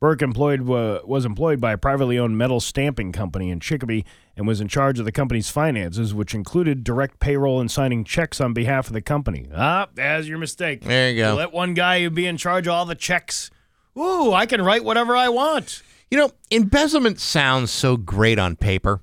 Burke 0.01 0.21
employed 0.21 0.69
uh, 0.69 0.99
was 1.05 1.23
employed 1.23 1.61
by 1.61 1.71
a 1.71 1.77
privately 1.77 2.19
owned 2.19 2.37
metal 2.37 2.59
stamping 2.59 3.13
company 3.13 3.49
in 3.49 3.61
Chicopee 3.61 4.03
and 4.35 4.45
was 4.45 4.59
in 4.59 4.67
charge 4.67 4.99
of 4.99 5.05
the 5.05 5.13
company's 5.13 5.49
finances, 5.49 6.13
which 6.13 6.35
included 6.35 6.83
direct 6.83 7.21
payroll 7.21 7.61
and 7.61 7.71
signing 7.71 8.03
checks 8.03 8.41
on 8.41 8.51
behalf 8.51 8.87
of 8.87 8.93
the 8.93 9.01
company. 9.01 9.47
Ah, 9.55 9.87
there's 9.93 10.27
your 10.27 10.37
mistake. 10.37 10.83
There 10.83 11.11
you 11.11 11.23
go. 11.23 11.35
let 11.35 11.53
one 11.53 11.75
guy 11.75 12.09
be 12.09 12.27
in 12.27 12.35
charge 12.35 12.67
of 12.67 12.73
all 12.73 12.85
the 12.85 12.93
checks. 12.93 13.49
Ooh, 13.97 14.33
I 14.33 14.45
can 14.45 14.61
write 14.61 14.83
whatever 14.83 15.15
I 15.15 15.29
want. 15.29 15.81
You 16.11 16.17
know, 16.17 16.31
embezzlement 16.51 17.21
sounds 17.21 17.71
so 17.71 17.95
great 17.95 18.37
on 18.37 18.57
paper, 18.57 18.99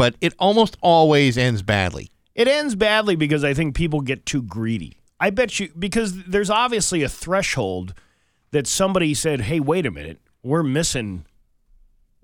but 0.00 0.14
it 0.22 0.32
almost 0.38 0.78
always 0.80 1.36
ends 1.36 1.60
badly. 1.60 2.10
It 2.34 2.48
ends 2.48 2.74
badly 2.74 3.16
because 3.16 3.44
I 3.44 3.52
think 3.52 3.74
people 3.74 4.00
get 4.00 4.24
too 4.24 4.40
greedy. 4.40 4.96
I 5.20 5.28
bet 5.28 5.60
you 5.60 5.68
because 5.78 6.24
there's 6.24 6.48
obviously 6.48 7.02
a 7.02 7.08
threshold 7.10 7.92
that 8.50 8.66
somebody 8.66 9.12
said, 9.12 9.42
"Hey, 9.42 9.60
wait 9.60 9.84
a 9.84 9.90
minute, 9.90 10.18
we're 10.42 10.62
missing 10.62 11.26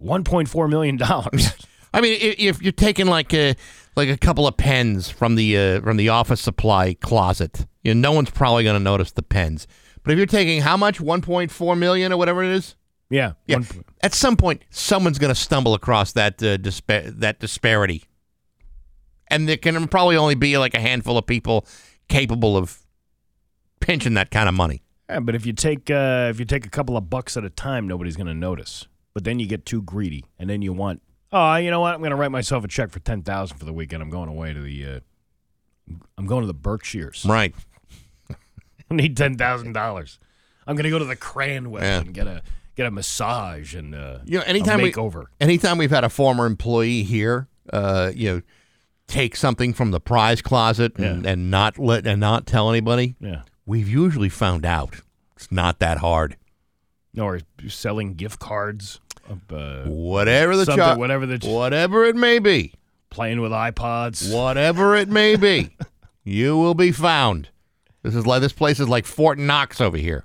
1.4 0.02 0.70
million 0.70 0.96
dollars." 0.96 1.50
I 1.92 2.00
mean, 2.00 2.16
if 2.18 2.62
you're 2.62 2.72
taking 2.72 3.08
like 3.08 3.34
a 3.34 3.54
like 3.94 4.08
a 4.08 4.16
couple 4.16 4.46
of 4.46 4.56
pens 4.56 5.10
from 5.10 5.34
the 5.34 5.58
uh, 5.58 5.80
from 5.82 5.98
the 5.98 6.08
office 6.08 6.40
supply 6.40 6.94
closet, 6.94 7.66
you 7.84 7.92
know, 7.92 8.08
no 8.08 8.12
one's 8.16 8.30
probably 8.30 8.64
going 8.64 8.78
to 8.78 8.82
notice 8.82 9.12
the 9.12 9.22
pens. 9.22 9.66
But 10.02 10.12
if 10.12 10.16
you're 10.16 10.24
taking 10.24 10.62
how 10.62 10.78
much, 10.78 10.98
1.4 10.98 11.78
million 11.78 12.10
or 12.10 12.16
whatever 12.16 12.42
it 12.42 12.52
is, 12.56 12.74
yeah, 13.10 13.32
yeah, 13.46 13.56
one- 13.56 13.84
at 14.02 14.14
some 14.14 14.36
point 14.36 14.62
someone's 14.70 15.18
going 15.18 15.32
to 15.34 15.40
stumble 15.40 15.74
across 15.74 16.12
that 16.12 16.42
uh, 16.42 16.56
dispa- 16.58 17.18
that 17.20 17.38
disparity, 17.40 18.04
and 19.28 19.48
there 19.48 19.56
can 19.56 19.88
probably 19.88 20.16
only 20.16 20.34
be 20.34 20.56
like 20.58 20.74
a 20.74 20.80
handful 20.80 21.16
of 21.18 21.26
people 21.26 21.66
capable 22.08 22.56
of 22.56 22.78
pinching 23.80 24.14
that 24.14 24.30
kind 24.30 24.48
of 24.48 24.54
money. 24.54 24.82
Yeah, 25.08 25.20
but 25.20 25.34
if 25.34 25.46
you 25.46 25.52
take 25.52 25.90
uh, 25.90 26.28
if 26.30 26.38
you 26.40 26.44
take 26.46 26.66
a 26.66 26.70
couple 26.70 26.96
of 26.96 27.08
bucks 27.08 27.36
at 27.36 27.44
a 27.44 27.50
time, 27.50 27.86
nobody's 27.86 28.16
going 28.16 28.26
to 28.26 28.34
notice. 28.34 28.86
But 29.14 29.24
then 29.24 29.38
you 29.38 29.46
get 29.46 29.64
too 29.64 29.80
greedy, 29.82 30.24
and 30.38 30.50
then 30.50 30.60
you 30.60 30.72
want, 30.74 31.00
oh, 31.32 31.54
you 31.56 31.70
know 31.70 31.80
what? 31.80 31.94
I'm 31.94 32.00
going 32.00 32.10
to 32.10 32.16
write 32.16 32.30
myself 32.32 32.64
a 32.64 32.68
check 32.68 32.90
for 32.90 32.98
ten 32.98 33.22
thousand 33.22 33.56
for 33.58 33.64
the 33.64 33.72
weekend. 33.72 34.02
I'm 34.02 34.10
going 34.10 34.28
away 34.28 34.52
to 34.52 34.60
the, 34.60 34.84
uh, 34.86 35.00
I'm 36.18 36.26
going 36.26 36.42
to 36.42 36.46
the 36.46 36.52
Berkshires. 36.54 37.24
Right. 37.26 37.54
I 38.90 38.94
need 38.94 39.16
ten 39.16 39.36
thousand 39.38 39.72
dollars. 39.72 40.18
I'm 40.66 40.74
going 40.76 40.84
to 40.84 40.90
go 40.90 40.98
to 40.98 41.04
the 41.04 41.16
Cranwell 41.16 41.80
Yeah. 41.80 42.00
and 42.00 42.12
get 42.12 42.26
a 42.26 42.42
get 42.76 42.86
a 42.86 42.90
massage 42.90 43.74
and 43.74 43.94
uh, 43.94 44.18
You 44.24 44.38
know, 44.38 44.44
anytime 44.44 44.80
we 44.80 44.92
anytime 45.40 45.78
we've 45.78 45.90
had 45.90 46.04
a 46.04 46.08
former 46.08 46.46
employee 46.46 47.02
here, 47.02 47.48
uh, 47.72 48.12
you 48.14 48.30
know, 48.30 48.42
take 49.08 49.34
something 49.36 49.72
from 49.72 49.90
the 49.90 50.00
prize 50.00 50.42
closet 50.42 50.96
and, 50.98 51.24
Yeah. 51.24 51.30
and 51.32 51.50
not 51.50 51.78
let 51.78 52.06
and 52.06 52.20
not 52.20 52.46
tell 52.46 52.70
anybody, 52.70 53.16
yeah, 53.20 53.42
we've 53.64 53.88
usually 53.88 54.28
found 54.28 54.64
out. 54.64 55.00
It's 55.36 55.50
not 55.50 55.78
that 55.80 55.98
hard. 55.98 56.36
or 57.18 57.40
selling 57.68 58.14
gift 58.14 58.38
cards, 58.40 59.00
of, 59.28 59.40
uh, 59.50 59.84
Whatever 59.88 60.54
the 60.56 60.66
char- 60.66 60.98
whatever 60.98 61.24
the 61.26 61.38
whatever 61.48 62.04
it 62.04 62.14
may 62.14 62.38
be, 62.38 62.74
playing 63.10 63.40
with 63.40 63.52
iPods. 63.52 64.32
whatever 64.34 64.94
it 64.94 65.08
may 65.08 65.36
be, 65.36 65.70
you 66.24 66.56
will 66.58 66.74
be 66.74 66.92
found. 66.92 67.48
This 68.02 68.14
is 68.14 68.26
like 68.26 68.40
this 68.42 68.52
place 68.52 68.78
is 68.80 68.88
like 68.88 69.06
Fort 69.06 69.38
Knox 69.38 69.80
over 69.80 69.96
here. 69.96 70.24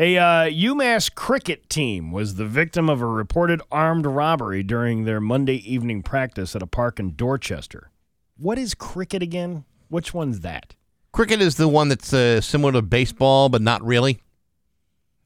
A 0.00 0.16
uh, 0.16 0.22
UMass 0.48 1.14
cricket 1.14 1.68
team 1.68 2.10
was 2.10 2.36
the 2.36 2.46
victim 2.46 2.88
of 2.88 3.02
a 3.02 3.06
reported 3.06 3.60
armed 3.70 4.06
robbery 4.06 4.62
during 4.62 5.04
their 5.04 5.20
Monday 5.20 5.56
evening 5.70 6.02
practice 6.02 6.56
at 6.56 6.62
a 6.62 6.66
park 6.66 6.98
in 6.98 7.14
Dorchester. 7.16 7.90
What 8.38 8.56
is 8.56 8.72
cricket 8.72 9.22
again? 9.22 9.66
Which 9.90 10.14
one's 10.14 10.40
that? 10.40 10.74
Cricket 11.12 11.42
is 11.42 11.56
the 11.56 11.68
one 11.68 11.88
that's 11.88 12.14
uh, 12.14 12.40
similar 12.40 12.72
to 12.72 12.80
baseball, 12.80 13.50
but 13.50 13.60
not 13.60 13.84
really. 13.84 14.22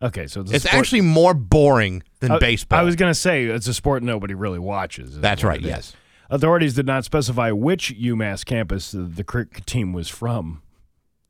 Okay, 0.02 0.26
so 0.26 0.40
it's, 0.40 0.50
It's 0.50 0.66
actually 0.66 1.02
more 1.02 1.34
boring 1.34 2.02
than 2.18 2.32
I- 2.32 2.38
baseball. 2.40 2.80
I 2.80 2.82
was 2.82 2.96
going 2.96 3.10
to 3.10 3.14
say 3.14 3.44
it's 3.44 3.68
a 3.68 3.74
sport 3.74 4.02
nobody 4.02 4.34
really 4.34 4.58
watches. 4.58 5.20
That's 5.20 5.44
right. 5.44 5.60
Yes. 5.60 5.94
Authorities 6.30 6.74
did 6.74 6.86
not 6.86 7.04
specify 7.04 7.52
which 7.52 7.94
UMass 7.96 8.44
campus 8.44 8.92
the 8.92 9.22
cricket 9.22 9.66
team 9.66 9.92
was 9.92 10.08
from. 10.08 10.62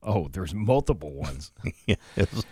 Oh, 0.05 0.29
there's 0.31 0.55
multiple 0.55 1.13
ones. 1.13 1.51
Yes. 1.87 2.45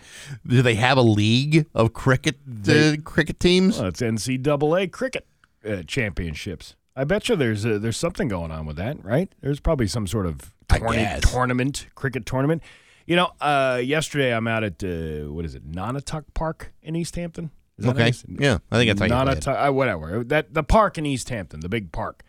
Do 0.45 0.61
they 0.61 0.75
have 0.75 0.97
a 0.97 1.01
league 1.01 1.67
of 1.73 1.93
cricket 1.93 2.37
uh, 2.67 2.95
cricket 3.03 3.39
teams? 3.39 3.77
Well, 3.79 3.87
it's 3.87 4.01
NCAA 4.01 4.91
cricket 4.91 5.25
uh, 5.67 5.83
championships. 5.87 6.75
I 6.95 7.03
bet 7.03 7.27
you 7.29 7.35
there's 7.35 7.65
uh 7.65 7.77
there's 7.79 7.97
something 7.97 8.27
going 8.27 8.51
on 8.51 8.65
with 8.65 8.75
that, 8.77 9.03
right? 9.03 9.31
There's 9.41 9.59
probably 9.59 9.87
some 9.87 10.05
sort 10.07 10.25
of 10.25 10.53
tournament, 11.21 11.87
cricket 11.95 12.25
tournament. 12.25 12.61
You 13.05 13.15
know, 13.15 13.31
uh, 13.41 13.81
yesterday 13.83 14.33
I'm 14.33 14.47
out 14.47 14.63
at 14.63 14.83
uh, 14.83 15.31
what 15.31 15.45
is 15.45 15.55
it, 15.55 15.69
Nonotuck 15.69 16.25
Park 16.33 16.71
in 16.81 16.95
Easthampton. 16.95 17.49
Is 17.77 17.85
that 17.85 17.91
Okay. 17.95 18.03
nice? 18.05 18.23
Yeah, 18.27 18.59
I 18.71 18.77
think 18.77 18.89
that's 18.97 19.11
how 19.11 19.23
you. 19.23 19.31
Nonotuck, 19.31 19.67
uh, 19.69 19.73
whatever. 19.73 20.23
That 20.23 20.53
the 20.53 20.63
park 20.63 20.97
in 20.97 21.05
Easthampton, 21.05 21.61
the 21.61 21.69
big 21.69 21.91
park. 21.91 22.23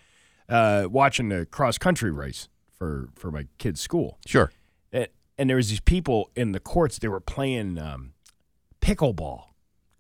Uh, 0.48 0.86
watching 0.90 1.28
the 1.30 1.46
cross 1.46 1.78
country 1.78 2.10
race 2.10 2.48
for 2.78 3.08
for 3.14 3.30
my 3.30 3.46
kid's 3.58 3.80
school, 3.80 4.18
Sure. 4.26 4.50
And, 5.38 5.48
there 5.50 5.56
was 5.56 5.68
these 5.70 5.80
people 5.80 6.30
in 6.36 6.52
the 6.52 6.60
courts. 6.60 6.98
They 6.98 7.08
were 7.08 7.20
playing 7.20 7.78
um, 7.78 8.12
pickleball. 8.80 9.44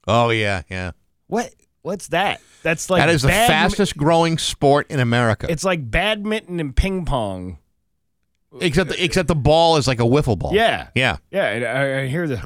Oh 0.06 0.30
yeah, 0.30 0.62
yeah. 0.70 0.92
What? 1.26 1.52
What's 1.82 2.08
that? 2.08 2.40
That's 2.62 2.88
like 2.88 3.00
that 3.00 3.10
is 3.10 3.22
the 3.22 3.28
fastest 3.28 3.96
growing 3.96 4.38
sport 4.38 4.90
in 4.90 5.00
America. 5.00 5.46
It's 5.50 5.64
like 5.64 5.90
badminton 5.90 6.58
and 6.60 6.74
ping 6.74 7.04
pong. 7.04 7.58
except 8.60 8.90
the, 8.90 9.04
except 9.04 9.28
the 9.28 9.34
ball 9.34 9.76
is 9.76 9.86
like 9.86 10.00
a 10.00 10.04
wiffle 10.04 10.38
ball. 10.38 10.54
Yeah, 10.54 10.88
Yeah. 10.94 11.16
yeah. 11.30 11.46
And 11.46 11.64
I, 11.64 12.02
I 12.02 12.06
hear 12.06 12.26
the 12.26 12.42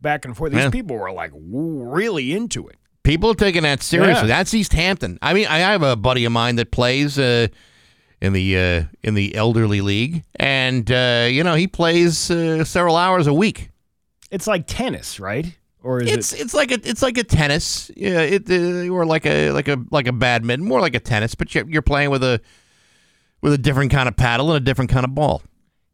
back 0.00 0.24
and 0.24 0.36
forth. 0.36 0.52
These 0.52 0.62
Yeah. 0.64 0.70
people 0.70 0.96
were 0.96 1.10
like 1.12 1.32
really 1.34 2.32
into 2.32 2.68
it. 2.68 2.76
People 3.02 3.30
are 3.30 3.34
taking 3.34 3.62
that 3.64 3.82
seriously. 3.82 4.28
Yeah. 4.28 4.36
That's 4.38 4.52
Easthampton. 4.54 5.18
I 5.20 5.34
mean, 5.34 5.46
I 5.46 5.58
have 5.58 5.82
a 5.82 5.96
buddy 5.96 6.24
of 6.24 6.32
mine 6.32 6.56
that 6.56 6.70
plays 6.70 7.18
uh, 7.18 7.48
in 8.24 8.32
the 8.32 8.58
uh, 8.58 8.84
in 9.02 9.14
the 9.14 9.34
elderly 9.34 9.80
league, 9.82 10.24
and 10.36 10.90
uh, 10.90 11.28
you 11.30 11.44
know 11.44 11.54
he 11.54 11.66
plays 11.66 12.30
uh, 12.30 12.64
several 12.64 12.96
hours 12.96 13.26
a 13.26 13.34
week. 13.34 13.70
It's 14.30 14.46
like 14.46 14.66
tennis, 14.66 15.20
right? 15.20 15.56
Or 15.82 16.00
is 16.00 16.10
It's 16.10 16.32
it? 16.32 16.40
it's 16.40 16.54
like 16.54 16.70
a 16.70 16.88
it's 16.88 17.02
like 17.02 17.18
a 17.18 17.24
tennis, 17.24 17.90
yeah, 17.94 18.20
it 18.20 18.50
uh, 18.50 18.88
or 18.88 19.04
like 19.04 19.26
a 19.26 19.50
like 19.50 19.68
a 19.68 19.76
like 19.90 20.06
a 20.06 20.12
badminton, 20.12 20.66
more 20.66 20.80
like 20.80 20.94
a 20.94 21.00
tennis, 21.00 21.34
but 21.34 21.54
you're, 21.54 21.68
you're 21.68 21.82
playing 21.82 22.08
with 22.10 22.24
a 22.24 22.40
with 23.42 23.52
a 23.52 23.58
different 23.58 23.92
kind 23.92 24.08
of 24.08 24.16
paddle 24.16 24.50
and 24.52 24.56
a 24.56 24.64
different 24.64 24.90
kind 24.90 25.04
of 25.04 25.14
ball. 25.14 25.42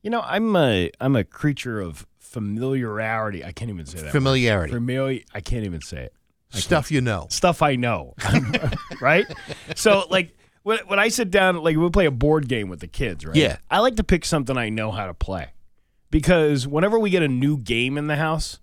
You 0.03 0.11
know, 0.11 0.20
I'm 0.20 0.55
a 0.55 0.91
I'm 1.01 1.16
a 1.16 1.24
creature 1.24 1.81
of 1.81 2.07
familiarity. 2.20 3.45
I 3.45 3.51
can't 3.51 3.70
even 3.70 3.87
say 3.87 4.03
that. 4.03 4.12
Familiarity. 4.12 4.72
Familiar. 4.72 5.20
I 5.35 5.41
can't 5.41 5.64
even 5.64 5.81
say 5.81 6.05
it. 6.05 6.14
Stuff 6.51 6.93
you 6.93 7.01
know. 7.01 7.26
Stuff 7.31 7.61
I 7.61 7.74
know, 7.76 8.14
right? 9.01 9.26
So 9.74 10.05
like. 10.09 10.37
When, 10.70 10.78
when 10.86 10.98
I 11.00 11.08
sit 11.08 11.32
down, 11.32 11.56
like 11.56 11.76
we 11.76 11.90
play 11.90 12.06
a 12.06 12.12
board 12.12 12.46
game 12.46 12.68
with 12.68 12.78
the 12.78 12.86
kids, 12.86 13.26
right? 13.26 13.34
Yeah. 13.34 13.56
I 13.68 13.80
like 13.80 13.96
to 13.96 14.04
pick 14.04 14.24
something 14.24 14.56
I 14.56 14.68
know 14.68 14.92
how 14.92 15.06
to 15.06 15.14
play 15.14 15.48
because 16.12 16.64
whenever 16.64 16.96
we 16.96 17.10
get 17.10 17.24
a 17.24 17.28
new 17.28 17.56
game 17.56 17.98
in 17.98 18.06
the 18.06 18.14
house, 18.14 18.60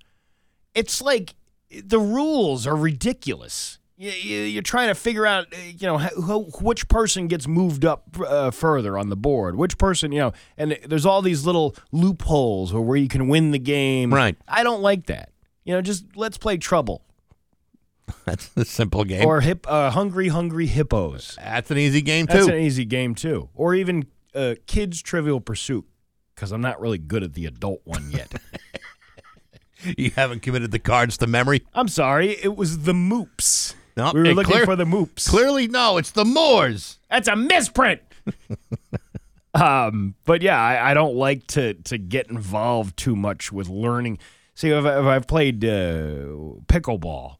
it's 0.74 1.02
like 1.02 1.36
the 1.70 2.00
rules 2.00 2.66
are 2.66 2.78
ridiculous. 2.78 3.80
You, 3.98 4.12
you, 4.12 4.40
you're 4.44 4.62
trying 4.62 4.88
to 4.88 4.96
figure 4.96 5.26
out, 5.26 5.48
uh, 5.52 5.58
you 5.78 5.86
know, 5.86 5.98
who, 5.98 6.44
which 6.62 6.88
person 6.88 7.28
gets 7.28 7.46
moved 7.46 7.84
up 7.84 8.16
uh, 8.26 8.52
further 8.52 8.98
on 8.98 9.10
the 9.10 9.18
board, 9.18 9.58
which 9.58 9.78
person, 9.78 10.14
you 10.14 10.20
know, 10.20 10.34
and 10.58 10.80
there's 10.86 11.06
all 11.06 11.22
these 11.22 11.46
little 11.46 11.76
loopholes 11.92 12.74
or 12.74 12.80
where 12.86 12.96
you 12.96 13.10
can 13.10 13.28
win 13.28 13.52
the 13.52 13.60
game. 13.60 14.14
Right. 14.14 14.38
I 14.48 14.64
don't 14.64 14.82
like 14.82 15.08
that. 15.08 15.32
You 15.66 15.74
know, 15.74 15.82
just 15.82 16.06
let's 16.16 16.38
play 16.38 16.56
trouble 16.56 17.04
That's 18.26 18.50
a 18.56 18.66
simple 18.66 19.04
game. 19.04 19.26
or 19.26 19.42
hip, 19.42 19.66
uh, 19.70 19.92
hungry, 19.92 20.30
hungry 20.30 20.68
hippos. 20.68 21.38
That's 21.38 21.72
an 21.72 21.78
easy 21.78 22.02
game 22.02 22.28
too. 22.28 22.34
That's 22.34 22.48
an 22.48 22.56
easy 22.56 22.86
game 22.86 23.16
too. 23.16 23.50
Or 23.54 23.76
even 23.76 24.08
uh, 24.34 24.56
kids 24.66 25.02
Trivial 25.02 25.42
Pursuit 25.42 25.86
because 26.36 26.52
I'm 26.52 26.62
not 26.62 26.80
really 26.80 27.00
good 27.00 27.24
at 27.24 27.34
the 27.34 27.46
adult 27.46 27.82
one 27.84 28.12
yet. 28.12 28.32
you 29.98 30.12
haven't 30.12 30.42
committed 30.42 30.72
the 30.72 30.80
cards 30.80 31.18
to 31.18 31.28
memory. 31.28 31.66
I'm 31.74 31.88
sorry, 31.88 32.32
it 32.42 32.56
was 32.56 32.84
the 32.84 32.94
Moops. 32.94 33.74
No, 33.96 34.12
we 34.14 34.22
were 34.22 34.34
looking 34.34 34.54
clear- 34.54 34.66
for 34.66 34.76
the 34.76 34.86
Moops. 34.86 35.28
Clearly, 35.28 35.68
no. 35.68 35.98
It's 35.98 36.12
the 36.12 36.26
Moors. 36.26 37.00
That's 37.10 37.28
a 37.28 37.36
misprint. 37.36 38.02
um, 39.54 40.14
but 40.26 40.42
yeah, 40.44 40.62
I, 40.62 40.92
I 40.92 40.94
don't 40.94 41.16
like 41.16 41.48
to 41.48 41.74
to 41.74 41.98
get 41.98 42.30
involved 42.30 42.96
too 42.96 43.16
much 43.16 43.52
with 43.52 43.70
learning. 43.70 44.20
See, 44.54 44.70
if, 44.70 44.86
I, 44.86 45.00
if 45.00 45.06
I've 45.06 45.28
played 45.28 45.64
uh, 45.66 46.60
pickleball, 46.68 47.38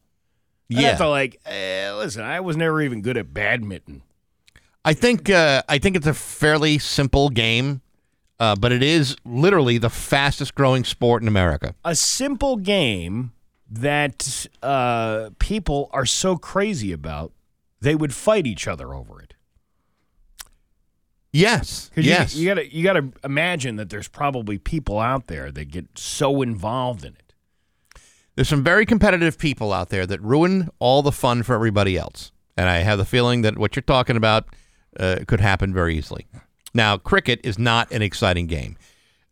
I 0.70 0.80
Yeah. 0.80 0.88
have 0.90 0.98
to 0.98 1.08
like, 1.08 1.40
eh, 1.46 1.92
listen, 1.94 2.22
I 2.22 2.40
was 2.40 2.56
never 2.56 2.82
even 2.82 3.00
good 3.02 3.16
at 3.16 3.32
badminton. 3.32 4.02
I 4.84 4.92
think 4.94 5.28
uh, 5.30 5.62
I 5.68 5.78
think 5.78 5.96
it's 5.96 6.06
a 6.06 6.14
fairly 6.14 6.78
simple 6.78 7.28
game. 7.30 7.80
uh, 8.40 8.54
but 8.54 8.70
it 8.70 8.84
is 8.84 9.16
literally 9.24 9.78
the 9.78 9.90
fastest 9.90 10.54
growing 10.54 10.84
sport 10.84 11.20
in 11.22 11.26
America. 11.26 11.74
A 11.84 11.96
simple 11.96 12.56
game 12.56 13.32
that 13.68 14.46
uh, 14.62 15.30
people 15.40 15.90
are 15.92 16.06
so 16.06 16.36
crazy 16.36 16.92
about, 16.92 17.32
they 17.80 17.96
would 17.96 18.14
fight 18.14 18.46
each 18.46 18.68
other 18.68 18.94
over 18.94 19.20
it. 19.20 19.34
Yes. 21.32 21.90
'Cause 21.94 22.04
you- 22.04 22.10
Yes. 22.10 22.34
you, 22.36 22.46
gotta 22.46 22.72
you 22.74 22.82
gotta 22.82 23.08
imagine 23.24 23.74
that 23.76 23.90
there's 23.90 24.08
probably 24.08 24.56
people 24.56 24.98
out 25.00 25.26
there 25.26 25.50
that 25.50 25.66
get 25.70 25.86
so 25.98 26.40
involved 26.40 27.04
in 27.04 27.14
it. 27.14 27.27
There's 28.38 28.48
some 28.48 28.62
very 28.62 28.86
competitive 28.86 29.36
people 29.36 29.72
out 29.72 29.88
there 29.88 30.06
that 30.06 30.22
ruin 30.22 30.68
all 30.78 31.02
the 31.02 31.10
fun 31.10 31.42
for 31.42 31.56
everybody 31.56 31.98
else. 31.98 32.30
And 32.56 32.68
I 32.68 32.78
have 32.78 32.96
the 32.96 33.04
feeling 33.04 33.42
that 33.42 33.58
what 33.58 33.74
you're 33.74 33.82
talking 33.82 34.16
about 34.16 34.46
uh, 34.96 35.24
could 35.26 35.40
happen 35.40 35.74
very 35.74 35.98
easily. 35.98 36.28
Now, 36.72 36.98
cricket 36.98 37.40
is 37.42 37.58
not 37.58 37.90
an 37.90 38.00
exciting 38.00 38.46
game. 38.46 38.76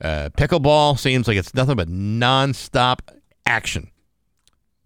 Uh, 0.00 0.30
pickleball 0.36 0.98
seems 0.98 1.28
like 1.28 1.36
it's 1.36 1.54
nothing 1.54 1.76
but 1.76 1.86
nonstop 1.86 2.98
action. 3.46 3.92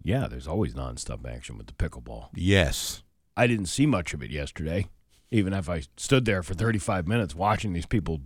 Yeah, 0.03 0.27
there's 0.27 0.47
always 0.47 0.75
nonstop 0.75 1.27
action 1.27 1.57
with 1.57 1.65
the 1.65 1.73
pickleball. 1.73 2.27
Yes. 2.35 3.01
I 3.35 3.47
didn't 3.47 3.69
see 3.69 3.87
much 3.87 4.13
of 4.13 4.21
it 4.21 4.29
yesterday, 4.29 4.85
even 5.31 5.51
if 5.51 5.67
I 5.67 5.81
stood 5.97 6.25
there 6.25 6.43
for 6.43 6.53
35 6.53 7.07
minutes 7.07 7.33
watching 7.33 7.73
these 7.73 7.87
people 7.87 8.21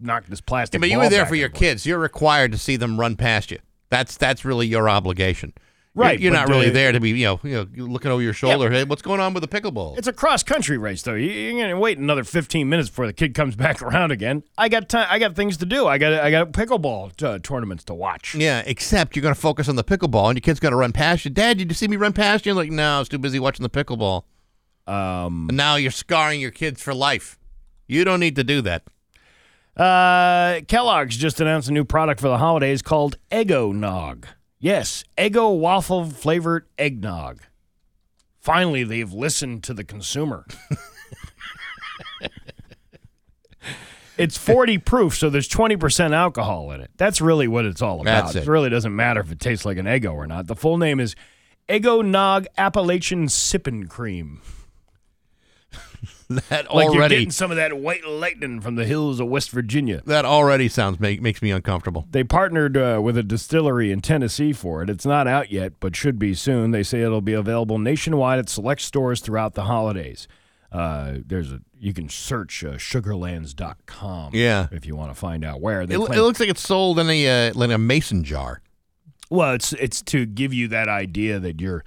knock 0.00 0.26
this 0.26 0.40
plastic. 0.40 0.80
Yeah, 0.80 0.80
but 0.80 0.90
you 0.90 0.98
were 0.98 1.08
there 1.08 1.24
for 1.24 1.36
your 1.36 1.50
forth. 1.50 1.60
kids. 1.60 1.86
You're 1.86 2.00
required 2.00 2.50
to 2.50 2.58
see 2.58 2.74
them 2.74 2.98
run 2.98 3.14
past 3.14 3.52
you. 3.52 3.60
That's 3.94 4.16
that's 4.16 4.44
really 4.44 4.66
your 4.66 4.88
obligation. 4.88 5.52
Right, 5.96 6.18
You're, 6.18 6.32
not 6.32 6.48
really 6.48 6.66
the- 6.66 6.72
there 6.72 6.90
to 6.90 6.98
be, 6.98 7.10
you 7.10 7.24
know, 7.24 7.40
you 7.44 7.52
know, 7.52 7.86
looking 7.86 8.10
over 8.10 8.20
your 8.20 8.32
shoulder. 8.32 8.68
Hey, 8.68 8.82
what's 8.82 9.00
going 9.00 9.20
on 9.20 9.32
with 9.32 9.42
the 9.42 9.48
pickleball? 9.48 9.96
It's 9.96 10.08
a 10.08 10.12
cross 10.12 10.42
country 10.42 10.76
race, 10.76 11.02
though. 11.02 11.14
You- 11.14 11.30
You're 11.30 11.62
gonna 11.62 11.78
wait 11.78 11.98
another 11.98 12.24
15 12.24 12.68
minutes 12.68 12.88
before 12.88 13.06
the 13.06 13.12
kid 13.12 13.32
comes 13.32 13.54
back 13.64 13.80
around 13.80 14.10
again. 14.10 14.42
I 14.58 14.68
got 14.68 14.88
time. 14.88 15.06
I 15.08 15.20
got 15.20 15.36
things 15.36 15.56
to 15.58 15.66
do. 15.66 15.86
I 15.86 15.98
got 15.98 16.12
I 16.14 16.32
got 16.32 16.50
pickleball 16.50 17.22
uh, 17.22 17.38
tournaments 17.38 17.84
to 17.84 17.94
watch. 17.94 18.34
Yeah, 18.34 18.64
except 18.66 19.14
you're 19.14 19.22
to 19.36 19.40
focus 19.40 19.68
on 19.68 19.76
the 19.76 19.84
pickleball, 19.84 20.26
and 20.30 20.36
your 20.36 20.40
kid's 20.42 20.58
to 20.72 20.76
run 20.76 20.90
past 20.90 21.24
you. 21.26 21.30
Dad, 21.30 21.58
did 21.58 21.70
you 21.70 21.74
see 21.76 21.86
me 21.86 21.96
run 21.96 22.12
past 22.12 22.44
you? 22.44 22.50
I'm 22.50 22.56
like, 22.56 22.72
no, 22.72 22.96
I 22.96 22.98
was 22.98 23.08
too 23.08 23.18
busy 23.18 23.38
watching 23.38 23.62
the 23.62 23.70
pickleball. 23.70 24.24
Um, 24.88 25.46
And 25.48 25.56
now 25.56 25.76
you're 25.76 25.90
scarring 25.92 26.40
your 26.40 26.50
kids 26.50 26.82
for 26.82 26.92
life. 26.92 27.38
You 27.86 28.04
don't 28.04 28.18
need 28.20 28.34
to 28.36 28.44
do 28.44 28.60
that. 28.62 28.82
Uh, 29.76 30.60
Kellogg's 30.68 31.16
just 31.16 31.40
announced 31.40 31.68
a 31.68 31.72
new 31.72 31.84
product 31.84 32.20
for 32.20 32.28
the 32.28 32.38
holidays 32.38 32.82
called 32.82 33.16
Eggo 33.30 33.74
Nog. 33.74 34.26
Yes, 34.58 35.04
Eggo 35.18 35.58
waffle 35.58 36.06
flavored 36.06 36.66
eggnog. 36.78 37.40
Finally, 38.40 38.84
they've 38.84 39.12
listened 39.12 39.62
to 39.64 39.74
the 39.74 39.84
consumer. 39.84 40.46
it's 44.16 44.36
40 44.36 44.78
proof, 44.78 45.16
so 45.16 45.28
there's 45.28 45.48
20% 45.48 46.12
alcohol 46.12 46.70
in 46.72 46.80
it. 46.80 46.90
That's 46.96 47.20
really 47.20 47.48
what 47.48 47.64
it's 47.64 47.82
all 47.82 48.00
about. 48.00 48.32
That's 48.32 48.46
it. 48.46 48.50
really 48.50 48.70
doesn't 48.70 48.94
matter 48.94 49.20
if 49.20 49.32
it 49.32 49.40
tastes 49.40 49.64
like 49.64 49.78
an 49.78 49.86
Eggo 49.86 50.14
or 50.14 50.26
not. 50.26 50.46
The 50.46 50.56
full 50.56 50.78
name 50.78 51.00
is 51.00 51.16
Eggo 51.68 52.04
Nog 52.04 52.46
Appalachian 52.56 53.26
Sippin' 53.26 53.88
Cream. 53.88 54.40
That 56.48 56.74
Like 56.74 56.92
you're 56.92 57.08
getting 57.08 57.30
some 57.30 57.50
of 57.50 57.56
that 57.58 57.78
white 57.78 58.06
lightning 58.06 58.60
from 58.60 58.76
the 58.76 58.84
hills 58.86 59.20
of 59.20 59.28
West 59.28 59.50
Virginia. 59.50 60.02
that 60.06 60.24
already 60.24 60.68
sounds 60.68 60.98
make, 60.98 61.20
makes 61.20 61.42
me 61.42 61.50
uncomfortable. 61.50 62.06
They 62.10 62.24
partnered 62.24 62.76
uh, 62.76 63.00
with 63.02 63.16
a 63.18 63.22
distillery 63.22 63.92
in 63.92 64.00
Tennessee 64.00 64.52
for 64.52 64.82
it. 64.82 64.88
It's 64.90 65.04
not 65.06 65.26
out 65.26 65.50
yet, 65.52 65.74
but 65.80 65.94
should 65.94 66.18
be 66.18 66.34
soon. 66.34 66.70
They 66.70 66.82
say 66.82 67.02
it'll 67.02 67.20
be 67.20 67.34
available 67.34 67.78
nationwide 67.78 68.38
at 68.38 68.48
select 68.48 68.80
stores 68.80 69.20
throughout 69.20 69.54
the 69.54 69.64
holidays. 69.64 70.26
Uh, 70.72 71.18
there's 71.26 71.52
a 71.52 71.60
you 71.78 71.92
can 71.92 72.08
search 72.08 72.64
uh, 72.64 72.72
sugarlands.com 72.78 74.30
Yeah. 74.34 74.68
if 74.72 74.86
you 74.86 74.96
want 74.96 75.10
to 75.10 75.14
find 75.14 75.44
out 75.44 75.60
where 75.60 75.86
they 75.86 75.94
It, 75.94 75.98
claim- 75.98 76.18
it 76.18 76.22
looks 76.22 76.40
like 76.40 76.48
it's 76.48 76.62
sold 76.66 76.98
in 76.98 77.08
a 77.10 77.48
uh, 77.50 77.52
like 77.54 77.70
a 77.70 77.78
mason 77.78 78.24
jar. 78.24 78.60
well 79.30 79.52
it's 79.52 79.72
it's 79.74 80.02
to 80.02 80.26
give 80.26 80.52
you 80.54 80.68
that 80.68 80.88
idea 80.88 81.38
that 81.38 81.60
you're 81.60 81.84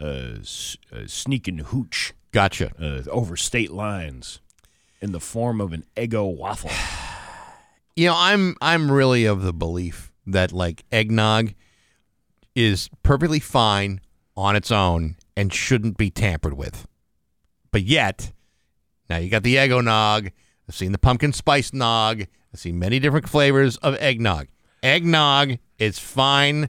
uh, 0.00 0.38
s- 0.40 0.76
uh, 0.92 1.00
sneaking 1.06 1.58
hooch 1.58 2.12
Gotcha. 2.32 2.72
uh, 2.80 3.08
over 3.10 3.36
state 3.36 3.70
lines 3.72 4.40
in 5.00 5.12
the 5.12 5.20
form 5.20 5.60
of 5.60 5.72
an 5.72 5.84
Eggo 5.96 6.34
waffle. 6.36 6.70
You 7.96 8.06
know, 8.08 8.14
I'm 8.16 8.56
I'm 8.60 8.92
really 8.92 9.24
of 9.24 9.42
the 9.42 9.52
belief 9.52 10.12
that 10.26 10.52
like 10.52 10.84
eggnog 10.92 11.54
is 12.54 12.88
perfectly 13.02 13.40
fine 13.40 14.00
on 14.36 14.54
its 14.54 14.70
own 14.70 15.16
and 15.36 15.52
shouldn't 15.52 15.96
be 15.96 16.10
tampered 16.10 16.54
with. 16.54 16.86
But 17.72 17.82
yet, 17.82 18.32
now 19.10 19.16
you 19.16 19.28
got 19.28 19.42
the 19.42 19.56
eggo 19.56 19.82
nog. 19.82 20.30
I've 20.68 20.76
seen 20.76 20.92
the 20.92 20.98
pumpkin 20.98 21.32
spice 21.32 21.72
nog. 21.72 22.20
I've 22.20 22.60
seen 22.60 22.78
many 22.78 22.98
different 22.98 23.28
flavors 23.28 23.76
of 23.78 23.96
eggnog. 23.96 24.46
Eggnog 24.82 25.58
is 25.78 25.98
fine 25.98 26.68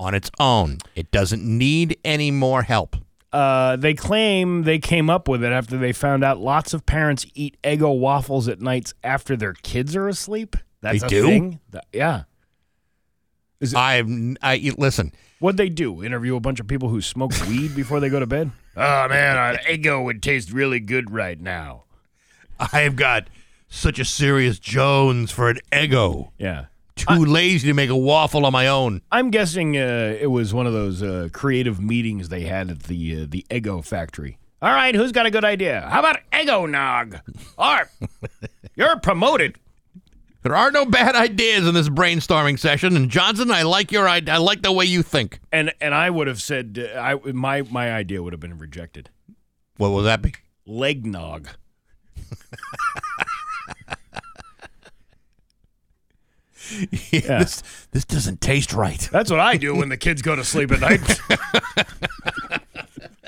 on 0.00 0.14
its 0.14 0.30
own. 0.40 0.78
It 0.94 1.10
doesn't 1.10 1.44
need 1.44 1.98
any 2.04 2.30
more 2.30 2.62
help. 2.62 2.96
Uh, 3.32 3.76
they 3.76 3.94
claim 3.94 4.62
they 4.64 4.78
came 4.78 5.08
up 5.08 5.26
with 5.26 5.42
it 5.42 5.52
after 5.52 5.78
they 5.78 5.92
found 5.92 6.22
out 6.22 6.38
lots 6.38 6.74
of 6.74 6.84
parents 6.84 7.24
eat 7.34 7.56
Eggo 7.64 7.98
waffles 7.98 8.46
at 8.48 8.60
nights 8.60 8.92
after 9.02 9.36
their 9.36 9.54
kids 9.54 9.96
are 9.96 10.06
asleep. 10.06 10.54
That's 10.82 11.00
They 11.00 11.06
a 11.06 11.08
do? 11.08 11.22
thing? 11.26 11.60
Th- 11.70 11.84
yeah. 11.92 12.24
Is 13.60 13.72
it- 13.72 13.78
I've 13.78 14.08
I 14.42 14.72
listen. 14.76 15.12
What'd 15.38 15.56
they 15.56 15.68
do? 15.70 16.04
Interview 16.04 16.36
a 16.36 16.40
bunch 16.40 16.60
of 16.60 16.66
people 16.68 16.88
who 16.88 17.00
smoke 17.00 17.32
weed 17.48 17.74
before 17.74 18.00
they 18.00 18.08
go 18.10 18.20
to 18.20 18.26
bed? 18.26 18.50
Oh 18.76 19.08
man, 19.08 19.36
an 19.36 19.56
Eggo 19.66 20.04
would 20.04 20.22
taste 20.22 20.52
really 20.52 20.80
good 20.80 21.10
right 21.10 21.40
now. 21.40 21.84
I've 22.72 22.96
got 22.96 23.28
such 23.68 23.98
a 23.98 24.04
serious 24.04 24.58
Jones 24.58 25.30
for 25.30 25.48
an 25.48 25.58
eggo. 25.72 26.30
Yeah. 26.38 26.66
Too 26.94 27.24
lazy 27.24 27.68
to 27.68 27.74
make 27.74 27.90
a 27.90 27.96
waffle 27.96 28.44
on 28.44 28.52
my 28.52 28.66
own. 28.68 29.00
I'm 29.10 29.30
guessing 29.30 29.76
uh, 29.76 30.16
it 30.20 30.26
was 30.26 30.52
one 30.52 30.66
of 30.66 30.72
those 30.72 31.02
uh, 31.02 31.28
creative 31.32 31.80
meetings 31.80 32.28
they 32.28 32.42
had 32.42 32.70
at 32.70 32.82
the 32.84 33.22
uh, 33.22 33.26
the 33.28 33.46
Eggo 33.50 33.84
factory. 33.84 34.38
All 34.60 34.70
right, 34.70 34.94
who's 34.94 35.10
got 35.10 35.26
a 35.26 35.30
good 35.30 35.44
idea? 35.44 35.88
How 35.90 36.00
about 36.00 36.18
Eggo 36.32 36.70
Nog? 36.70 37.18
Art, 37.58 37.88
you're 38.76 39.00
promoted. 39.00 39.56
There 40.42 40.54
are 40.56 40.70
no 40.70 40.84
bad 40.84 41.14
ideas 41.14 41.66
in 41.66 41.74
this 41.74 41.88
brainstorming 41.88 42.58
session, 42.58 42.96
and 42.96 43.10
Johnson, 43.10 43.50
I 43.50 43.62
like 43.62 43.90
your 43.90 44.08
I, 44.08 44.20
I 44.26 44.36
like 44.38 44.62
the 44.62 44.72
way 44.72 44.84
you 44.84 45.02
think. 45.02 45.40
And 45.50 45.72
and 45.80 45.94
I 45.94 46.10
would 46.10 46.26
have 46.26 46.42
said 46.42 46.78
uh, 46.94 46.98
I 46.98 47.14
my 47.32 47.62
my 47.62 47.92
idea 47.92 48.22
would 48.22 48.32
have 48.32 48.40
been 48.40 48.58
rejected. 48.58 49.10
What 49.76 49.90
will 49.90 50.02
that 50.02 50.20
be? 50.20 50.34
Leg 50.66 51.06
nog. 51.06 51.48
this 57.10 57.62
this 57.92 58.04
doesn't 58.04 58.40
taste 58.40 58.72
right. 58.72 59.08
That's 59.12 59.30
what 59.30 59.40
I 59.40 59.56
do 59.56 59.76
when 59.76 59.88
the 59.88 59.96
kids 59.98 60.22
go 60.22 60.36
to 60.36 60.44
sleep 60.44 60.72
at 60.72 60.80
night. 60.80 61.20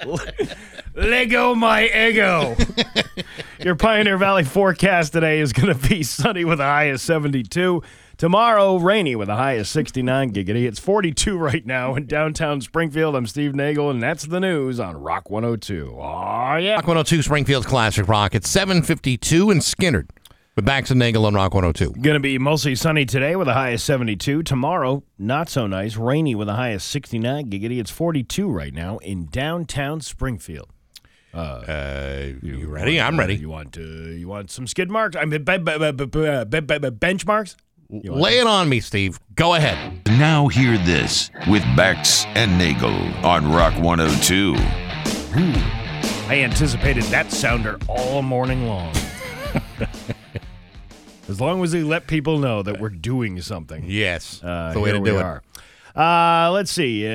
Lego 0.94 1.54
my 1.54 1.88
ego. 1.88 2.56
Your 3.60 3.74
Pioneer 3.74 4.16
Valley 4.16 4.44
forecast 4.44 5.12
today 5.12 5.40
is 5.40 5.52
going 5.52 5.74
to 5.76 5.88
be 5.88 6.02
sunny 6.02 6.44
with 6.44 6.60
a 6.60 6.64
high 6.64 6.84
of 6.84 7.00
72. 7.00 7.82
Tomorrow, 8.16 8.76
rainy 8.76 9.16
with 9.16 9.28
a 9.28 9.34
high 9.34 9.54
of 9.54 9.66
69 9.66 10.32
giggity. 10.32 10.68
It's 10.68 10.78
42 10.78 11.36
right 11.36 11.66
now 11.66 11.96
in 11.96 12.06
downtown 12.06 12.60
Springfield. 12.60 13.16
I'm 13.16 13.26
Steve 13.26 13.56
Nagel, 13.56 13.90
and 13.90 14.00
that's 14.00 14.24
the 14.24 14.38
news 14.38 14.78
on 14.78 14.96
Rock 14.96 15.30
102. 15.30 15.96
Oh, 15.96 16.56
yeah. 16.56 16.74
Rock 16.74 16.86
102 16.86 17.22
Springfield's 17.22 17.66
Classic 17.66 18.06
Rock. 18.06 18.36
It's 18.36 18.48
752 18.48 19.50
in 19.50 19.58
Skynyrd 19.58 20.08
with 20.56 20.64
Bax 20.64 20.90
and 20.90 20.98
Nagel 20.98 21.26
on 21.26 21.35
Rock 21.35 21.55
102. 21.55 22.01
Going 22.01 22.14
to 22.14 22.20
be 22.20 22.39
mostly 22.39 22.74
sunny 22.74 23.05
today 23.05 23.36
with 23.36 23.48
a 23.48 23.55
high 23.55 23.70
of 23.70 23.81
72. 23.81 24.43
Tomorrow, 24.43 25.02
not 25.18 25.48
so 25.48 25.66
nice, 25.66 25.97
rainy 25.97 26.35
with 26.35 26.48
a 26.48 26.55
high 26.55 26.70
of 26.70 26.82
69 26.82 27.51
giggity. 27.51 27.81
It's 27.81 27.90
42 27.90 28.48
right 28.48 28.72
now 28.72 28.98
in 28.98 29.26
downtown 29.26 30.01
Springfield. 30.01 30.70
Uh, 31.32 32.26
you 32.43 32.68
ready? 32.68 33.01
I'm 33.01 33.16
Uh, 33.16 33.22
ready. 33.22 33.35
You 33.36 33.48
want 33.48 33.76
uh, 33.76 33.81
you 33.81 34.28
want 34.28 34.52
some 34.52 34.68
skid 34.68 34.89
marks? 34.89 35.16
I 35.16 35.24
mean, 35.24 35.43
be- 35.43 35.59
be- 35.59 35.78
be- 35.78 35.90
be- 35.93 36.06
be- 36.06 36.44
be- 36.60 36.78
be- 36.78 36.90
benchmarks. 36.90 37.56
Lay 37.90 38.39
it 38.39 38.47
on 38.47 38.68
me, 38.68 38.78
Steve. 38.81 39.18
Go 39.35 39.55
ahead. 39.55 40.06
Now 40.06 40.47
hear 40.47 40.78
this 40.78 41.31
with 41.48 41.62
Bax 41.76 42.24
and 42.35 42.56
Nagel 42.56 42.94
on 43.26 43.51
Rock 43.52 43.74
102. 43.82 44.55
I 46.28 46.40
anticipated 46.44 47.02
that 47.05 47.32
sounder 47.32 47.78
all 47.89 48.22
morning 48.22 48.66
long. 48.68 48.93
as 51.28 51.40
long 51.40 51.62
as 51.62 51.74
we 51.74 51.82
let 51.82 52.06
people 52.06 52.38
know 52.38 52.62
that 52.62 52.80
we're 52.80 52.88
doing 52.90 53.40
something. 53.40 53.84
Yes. 53.86 54.42
Uh, 54.42 54.72
the 54.72 54.80
way 54.80 54.90
here 54.90 54.98
to 54.98 55.05
do 55.05 55.18
it. 55.18 55.98
Uh, 55.98 56.51
let's 56.52 56.70
see. 56.70 57.06
Uh, 57.06 57.10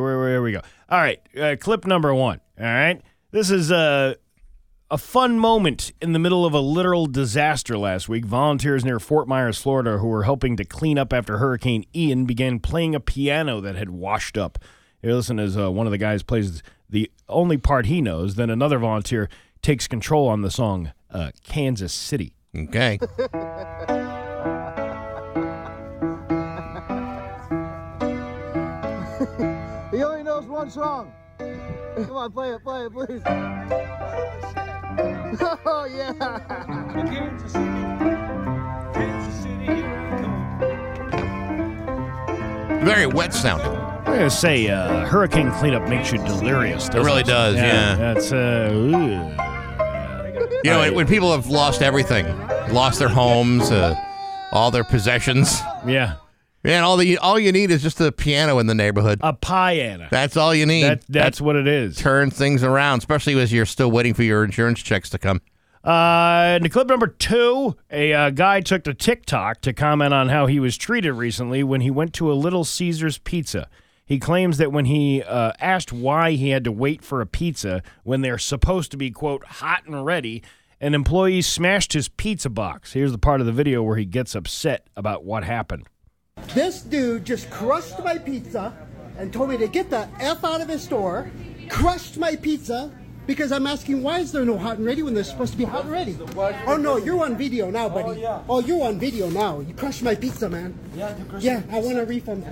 where, 0.00 0.18
where 0.18 0.42
we 0.42 0.52
go? 0.52 0.60
All 0.88 0.98
right. 0.98 1.20
Uh, 1.38 1.56
clip 1.58 1.86
number 1.86 2.14
one. 2.14 2.40
All 2.58 2.64
right. 2.64 3.00
This 3.30 3.50
is 3.50 3.70
a 3.70 4.16
a 4.92 4.98
fun 4.98 5.38
moment 5.38 5.92
in 6.02 6.12
the 6.12 6.18
middle 6.18 6.44
of 6.44 6.52
a 6.52 6.58
literal 6.58 7.06
disaster 7.06 7.78
last 7.78 8.08
week. 8.08 8.24
Volunteers 8.24 8.84
near 8.84 8.98
Fort 8.98 9.28
Myers, 9.28 9.56
Florida, 9.56 9.98
who 9.98 10.08
were 10.08 10.24
helping 10.24 10.56
to 10.56 10.64
clean 10.64 10.98
up 10.98 11.12
after 11.12 11.38
Hurricane 11.38 11.84
Ian, 11.94 12.24
began 12.24 12.58
playing 12.58 12.96
a 12.96 13.00
piano 13.00 13.60
that 13.60 13.76
had 13.76 13.90
washed 13.90 14.36
up. 14.36 14.58
Here, 15.00 15.12
listen 15.12 15.38
as 15.38 15.56
uh, 15.56 15.70
one 15.70 15.86
of 15.86 15.92
the 15.92 15.98
guys 15.98 16.24
plays 16.24 16.62
the 16.88 17.08
only 17.28 17.56
part 17.56 17.86
he 17.86 18.00
knows. 18.00 18.34
Then 18.34 18.50
another 18.50 18.78
volunteer 18.80 19.28
takes 19.62 19.86
control 19.86 20.26
on 20.26 20.42
the 20.42 20.50
song 20.50 20.92
uh, 21.10 21.30
"Kansas 21.44 21.92
City." 21.92 22.34
Okay. 22.56 22.98
He 29.90 30.02
only 30.04 30.22
knows 30.22 30.44
one 30.46 30.70
song. 30.70 31.12
Come 31.38 32.12
on, 32.12 32.32
play 32.32 32.52
it, 32.52 32.62
play 32.62 32.86
it, 32.86 32.92
please. 32.92 33.22
Oh, 35.64 35.84
yeah. 35.84 36.12
Kansas 36.92 37.52
City. 37.52 37.64
Kansas 38.92 39.42
City, 39.42 39.64
here 39.64 39.86
I 39.86 40.18
come. 42.68 42.84
Very 42.84 43.06
wet 43.06 43.32
sounding. 43.32 43.68
I'm 43.68 44.04
gonna 44.04 44.28
say 44.30 44.68
uh, 44.68 45.06
hurricane 45.06 45.52
cleanup 45.52 45.88
makes 45.88 46.10
you 46.10 46.18
delirious. 46.18 46.88
doesn't 46.88 47.04
really 47.04 47.22
does, 47.22 47.54
yeah. 47.54 47.94
That's 47.94 48.32
uh, 48.32 48.70
ooh. 48.72 49.30
You 50.64 50.70
know, 50.70 50.92
when 50.92 51.06
people 51.06 51.32
have 51.32 51.46
lost 51.46 51.82
everything, 51.82 52.26
lost 52.72 52.98
their 52.98 53.08
homes, 53.08 53.70
uh, 53.70 53.94
all 54.52 54.70
their 54.70 54.84
possessions, 54.84 55.60
yeah, 55.86 56.16
man, 56.64 56.82
all 56.82 56.96
the 56.96 57.18
all 57.18 57.38
you 57.38 57.52
need 57.52 57.70
is 57.70 57.82
just 57.82 58.00
a 58.00 58.10
piano 58.12 58.58
in 58.58 58.66
the 58.66 58.74
neighborhood. 58.74 59.20
a 59.22 59.32
piano. 59.32 60.08
That's 60.10 60.36
all 60.36 60.54
you 60.54 60.66
need. 60.66 60.84
That, 60.84 61.04
that's 61.08 61.40
what 61.40 61.56
it 61.56 61.66
is. 61.66 61.96
turns 61.96 62.36
things 62.36 62.62
around, 62.62 62.98
especially 62.98 63.38
as 63.40 63.52
you're 63.52 63.66
still 63.66 63.90
waiting 63.90 64.14
for 64.14 64.22
your 64.22 64.44
insurance 64.44 64.80
checks 64.80 65.10
to 65.10 65.18
come. 65.18 65.40
Uh, 65.82 66.58
in 66.60 66.68
clip 66.68 66.88
number 66.88 67.06
two, 67.06 67.74
a 67.90 68.12
uh, 68.12 68.30
guy 68.30 68.60
took 68.60 68.84
to 68.84 68.92
TikTok 68.92 69.62
to 69.62 69.72
comment 69.72 70.12
on 70.12 70.28
how 70.28 70.46
he 70.46 70.60
was 70.60 70.76
treated 70.76 71.12
recently 71.12 71.62
when 71.62 71.80
he 71.80 71.90
went 71.90 72.12
to 72.14 72.30
a 72.30 72.34
Little 72.34 72.64
Caesars 72.64 73.16
pizza. 73.18 73.68
He 74.10 74.18
claims 74.18 74.58
that 74.58 74.72
when 74.72 74.86
he 74.86 75.22
uh, 75.22 75.52
asked 75.60 75.92
why 75.92 76.32
he 76.32 76.48
had 76.48 76.64
to 76.64 76.72
wait 76.72 77.04
for 77.04 77.20
a 77.20 77.26
pizza 77.26 77.80
when 78.02 78.22
they're 78.22 78.38
supposed 78.38 78.90
to 78.90 78.96
be, 78.96 79.12
quote, 79.12 79.44
hot 79.44 79.86
and 79.86 80.04
ready, 80.04 80.42
an 80.80 80.94
employee 80.94 81.42
smashed 81.42 81.92
his 81.92 82.08
pizza 82.08 82.50
box. 82.50 82.92
Here's 82.92 83.12
the 83.12 83.18
part 83.18 83.38
of 83.38 83.46
the 83.46 83.52
video 83.52 83.84
where 83.84 83.96
he 83.96 84.04
gets 84.04 84.34
upset 84.34 84.88
about 84.96 85.24
what 85.24 85.44
happened. 85.44 85.86
This 86.54 86.80
dude 86.80 87.24
just 87.24 87.50
crushed 87.50 88.00
my 88.02 88.18
pizza 88.18 88.76
and 89.16 89.32
told 89.32 89.48
me 89.48 89.56
to 89.58 89.68
get 89.68 89.90
the 89.90 90.08
F 90.18 90.42
out 90.42 90.60
of 90.60 90.66
his 90.66 90.82
store, 90.82 91.30
crushed 91.68 92.18
my 92.18 92.34
pizza 92.34 92.90
because 93.28 93.52
I'm 93.52 93.68
asking 93.68 94.02
why 94.02 94.18
is 94.18 94.32
there 94.32 94.44
no 94.44 94.58
hot 94.58 94.78
and 94.78 94.86
ready 94.86 95.04
when 95.04 95.14
there's 95.14 95.30
supposed 95.30 95.52
to 95.52 95.58
be 95.58 95.62
hot 95.62 95.84
and 95.84 95.92
ready? 95.92 96.18
Oh 96.66 96.76
no, 96.76 96.96
you're 96.96 97.24
on 97.24 97.36
video 97.36 97.70
now, 97.70 97.88
buddy. 97.88 98.24
Oh, 98.48 98.58
you're 98.58 98.88
on 98.88 98.98
video 98.98 99.30
now. 99.30 99.60
You 99.60 99.72
crushed 99.72 100.02
my 100.02 100.16
pizza, 100.16 100.48
man. 100.48 100.76
Yeah, 100.96 101.16
you 101.16 101.24
crushed 101.26 101.44
Yeah, 101.44 101.62
I 101.70 101.78
want 101.78 101.96
a 101.96 102.04
refund. 102.04 102.44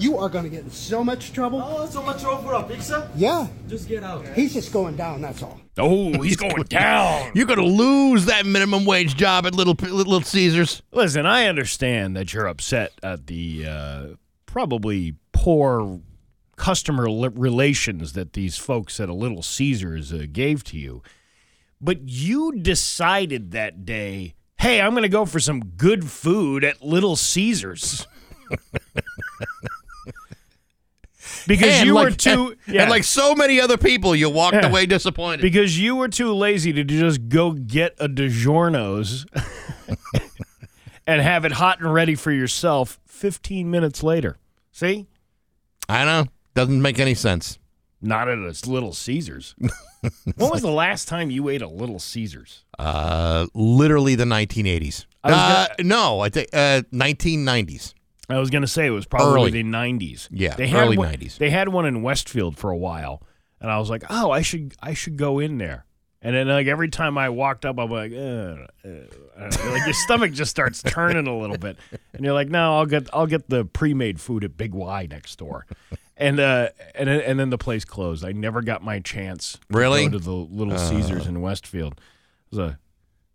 You 0.00 0.16
are 0.18 0.28
gonna 0.28 0.48
get 0.48 0.64
in 0.64 0.70
so 0.70 1.04
much 1.04 1.32
trouble. 1.32 1.62
Oh, 1.62 1.86
so 1.86 2.02
much 2.02 2.22
trouble 2.22 2.42
for 2.42 2.54
a 2.54 2.62
pizza? 2.62 3.10
Yeah, 3.14 3.46
Just 3.68 3.86
get 3.88 4.02
out. 4.02 4.26
he's 4.34 4.54
just 4.54 4.72
going 4.72 4.96
down. 4.96 5.20
That's 5.20 5.42
all. 5.42 5.60
Oh, 5.78 6.12
he's 6.22 6.36
going 6.36 6.62
down. 6.68 7.30
You're 7.34 7.46
going 7.46 7.58
to 7.60 7.64
lose 7.64 8.26
that 8.26 8.44
minimum 8.46 8.84
wage 8.84 9.14
job 9.16 9.46
at 9.46 9.54
Little 9.54 9.74
Little 9.74 10.20
Caesars. 10.22 10.82
Listen, 10.92 11.26
I 11.26 11.46
understand 11.46 12.16
that 12.16 12.32
you're 12.34 12.46
upset 12.46 12.92
at 13.02 13.26
the 13.28 13.66
uh, 13.66 14.06
probably 14.46 15.14
poor 15.32 16.00
customer 16.56 17.08
li- 17.10 17.28
relations 17.34 18.12
that 18.14 18.32
these 18.34 18.56
folks 18.58 19.00
at 19.00 19.08
a 19.08 19.14
Little 19.14 19.42
Caesars 19.42 20.12
uh, 20.12 20.26
gave 20.30 20.64
to 20.64 20.76
you. 20.76 21.02
But 21.80 22.08
you 22.08 22.52
decided 22.52 23.52
that 23.52 23.86
day, 23.86 24.34
hey, 24.58 24.80
I'm 24.82 24.90
going 24.92 25.02
to 25.04 25.08
go 25.08 25.24
for 25.24 25.40
some 25.40 25.64
good 25.76 26.10
food 26.10 26.62
at 26.64 26.82
Little 26.82 27.16
Caesars. 27.16 28.06
because 31.46 31.68
And 31.68 31.86
you 31.86 31.94
like, 31.94 32.04
were 32.04 32.10
too 32.16 32.56
and, 32.66 32.74
yeah. 32.74 32.88
like 32.88 33.04
so 33.04 33.34
many 33.34 33.60
other 33.60 33.76
people, 33.76 34.14
you 34.16 34.28
walked 34.30 34.54
Yeah. 34.54 34.68
away 34.68 34.86
disappointed. 34.86 35.42
because 35.42 35.78
you 35.78 35.96
were 35.96 36.08
too 36.08 36.32
lazy 36.34 36.72
to 36.72 36.84
just 36.84 37.28
go 37.28 37.52
get 37.52 37.94
a 37.98 38.08
DiGiorno's 38.08 39.26
and 41.06 41.20
have 41.22 41.44
it 41.44 41.52
hot 41.52 41.80
and 41.80 41.92
ready 41.92 42.14
for 42.14 42.32
yourself 42.32 43.00
15 43.06 43.70
minutes 43.70 44.02
later. 44.02 44.38
See? 44.72 45.06
I 45.88 46.04
know. 46.04 46.26
Doesn't 46.54 46.80
make 46.82 46.98
any 46.98 47.14
sense. 47.14 47.58
Not 48.02 48.28
at 48.28 48.38
a 48.38 48.52
Little 48.70 48.92
Caesars. 48.92 49.54
when 50.36 50.50
was 50.50 50.62
the 50.62 50.70
last 50.70 51.06
time 51.08 51.30
you 51.30 51.48
ate 51.48 51.60
a 51.62 51.68
Little 51.68 51.98
Caesars? 51.98 52.64
Uh, 52.78 53.46
literally 53.54 54.14
the 54.14 54.24
1980s. 54.24 55.04
I 55.22 55.28
was 55.30 55.38
Uh, 55.38 55.66
no, 55.80 56.20
I 56.20 56.30
think 56.30 56.48
uh, 56.54 56.82
1990s. 56.92 57.92
I 58.32 58.38
was 58.38 58.50
going 58.50 58.62
to 58.62 58.68
say 58.68 58.86
it 58.86 58.90
was 58.90 59.06
probably 59.06 59.42
Early. 59.42 59.50
the 59.50 59.64
90s. 59.64 60.28
Yeah, 60.30 60.54
they 60.54 60.66
had 60.66 60.86
early 60.86 60.98
one, 60.98 61.14
90s. 61.14 61.38
They 61.38 61.50
had 61.50 61.68
one 61.68 61.86
in 61.86 62.02
Westfield 62.02 62.56
for 62.58 62.70
a 62.70 62.76
while, 62.76 63.22
and 63.60 63.70
I 63.70 63.78
was 63.78 63.90
like, 63.90 64.04
"Oh, 64.10 64.30
I 64.30 64.42
should 64.42 64.74
I 64.82 64.94
should 64.94 65.16
go 65.16 65.38
in 65.38 65.58
there." 65.58 65.84
And 66.22 66.34
then 66.36 66.48
like 66.48 66.66
every 66.66 66.88
time 66.90 67.16
I 67.16 67.30
walked 67.30 67.64
up, 67.64 67.78
I'm 67.78 67.90
like, 67.90 68.12
uh, 68.12 68.16
uh, 68.84 68.88
uh, 69.38 69.50
like 69.70 69.84
your 69.86 69.94
stomach 69.94 70.32
just 70.32 70.50
starts 70.50 70.82
turning 70.82 71.26
a 71.26 71.38
little 71.38 71.56
bit, 71.56 71.78
and 72.12 72.24
you're 72.24 72.34
like, 72.34 72.48
"No, 72.50 72.76
I'll 72.76 72.84
get 72.86 73.08
I'll 73.12 73.26
get 73.26 73.48
the 73.48 73.64
pre-made 73.64 74.20
food 74.20 74.44
at 74.44 74.56
Big 74.56 74.74
Y 74.74 75.06
next 75.10 75.36
door." 75.38 75.66
And 76.18 76.38
uh, 76.38 76.68
and 76.94 77.08
then- 77.08 77.20
and 77.22 77.40
then 77.40 77.48
the 77.48 77.56
place 77.56 77.86
closed. 77.86 78.22
I 78.26 78.32
never 78.32 78.60
got 78.60 78.84
my 78.84 79.00
chance. 79.00 79.52
To 79.52 79.78
Really? 79.78 80.04
go 80.08 80.18
to 80.18 80.24
the 80.24 80.30
Little 80.32 80.76
Caesars 80.76 81.26
in 81.26 81.40
Westfield. 81.40 81.94
It 82.52 82.56
was 82.56 82.58
a 82.58 82.78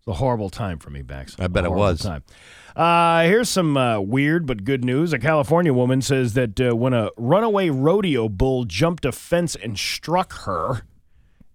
it 0.05 0.09
was 0.11 0.17
a 0.17 0.19
horrible 0.19 0.49
time 0.49 0.77
for 0.77 0.89
me, 0.91 1.01
Bax. 1.01 1.35
I 1.39 1.47
bet 1.47 1.65
it 1.65 1.71
was. 1.71 2.01
Time. 2.01 2.23
Uh, 2.75 3.23
here's 3.23 3.49
some 3.49 3.75
uh, 3.75 3.99
weird 3.99 4.45
but 4.45 4.63
good 4.63 4.85
news. 4.85 5.13
A 5.13 5.19
California 5.19 5.73
woman 5.73 6.01
says 6.01 6.33
that 6.33 6.59
uh, 6.61 6.75
when 6.75 6.93
a 6.93 7.09
runaway 7.17 7.69
rodeo 7.69 8.29
bull 8.29 8.65
jumped 8.65 9.05
a 9.05 9.11
fence 9.11 9.55
and 9.55 9.79
struck 9.79 10.33
her, 10.45 10.83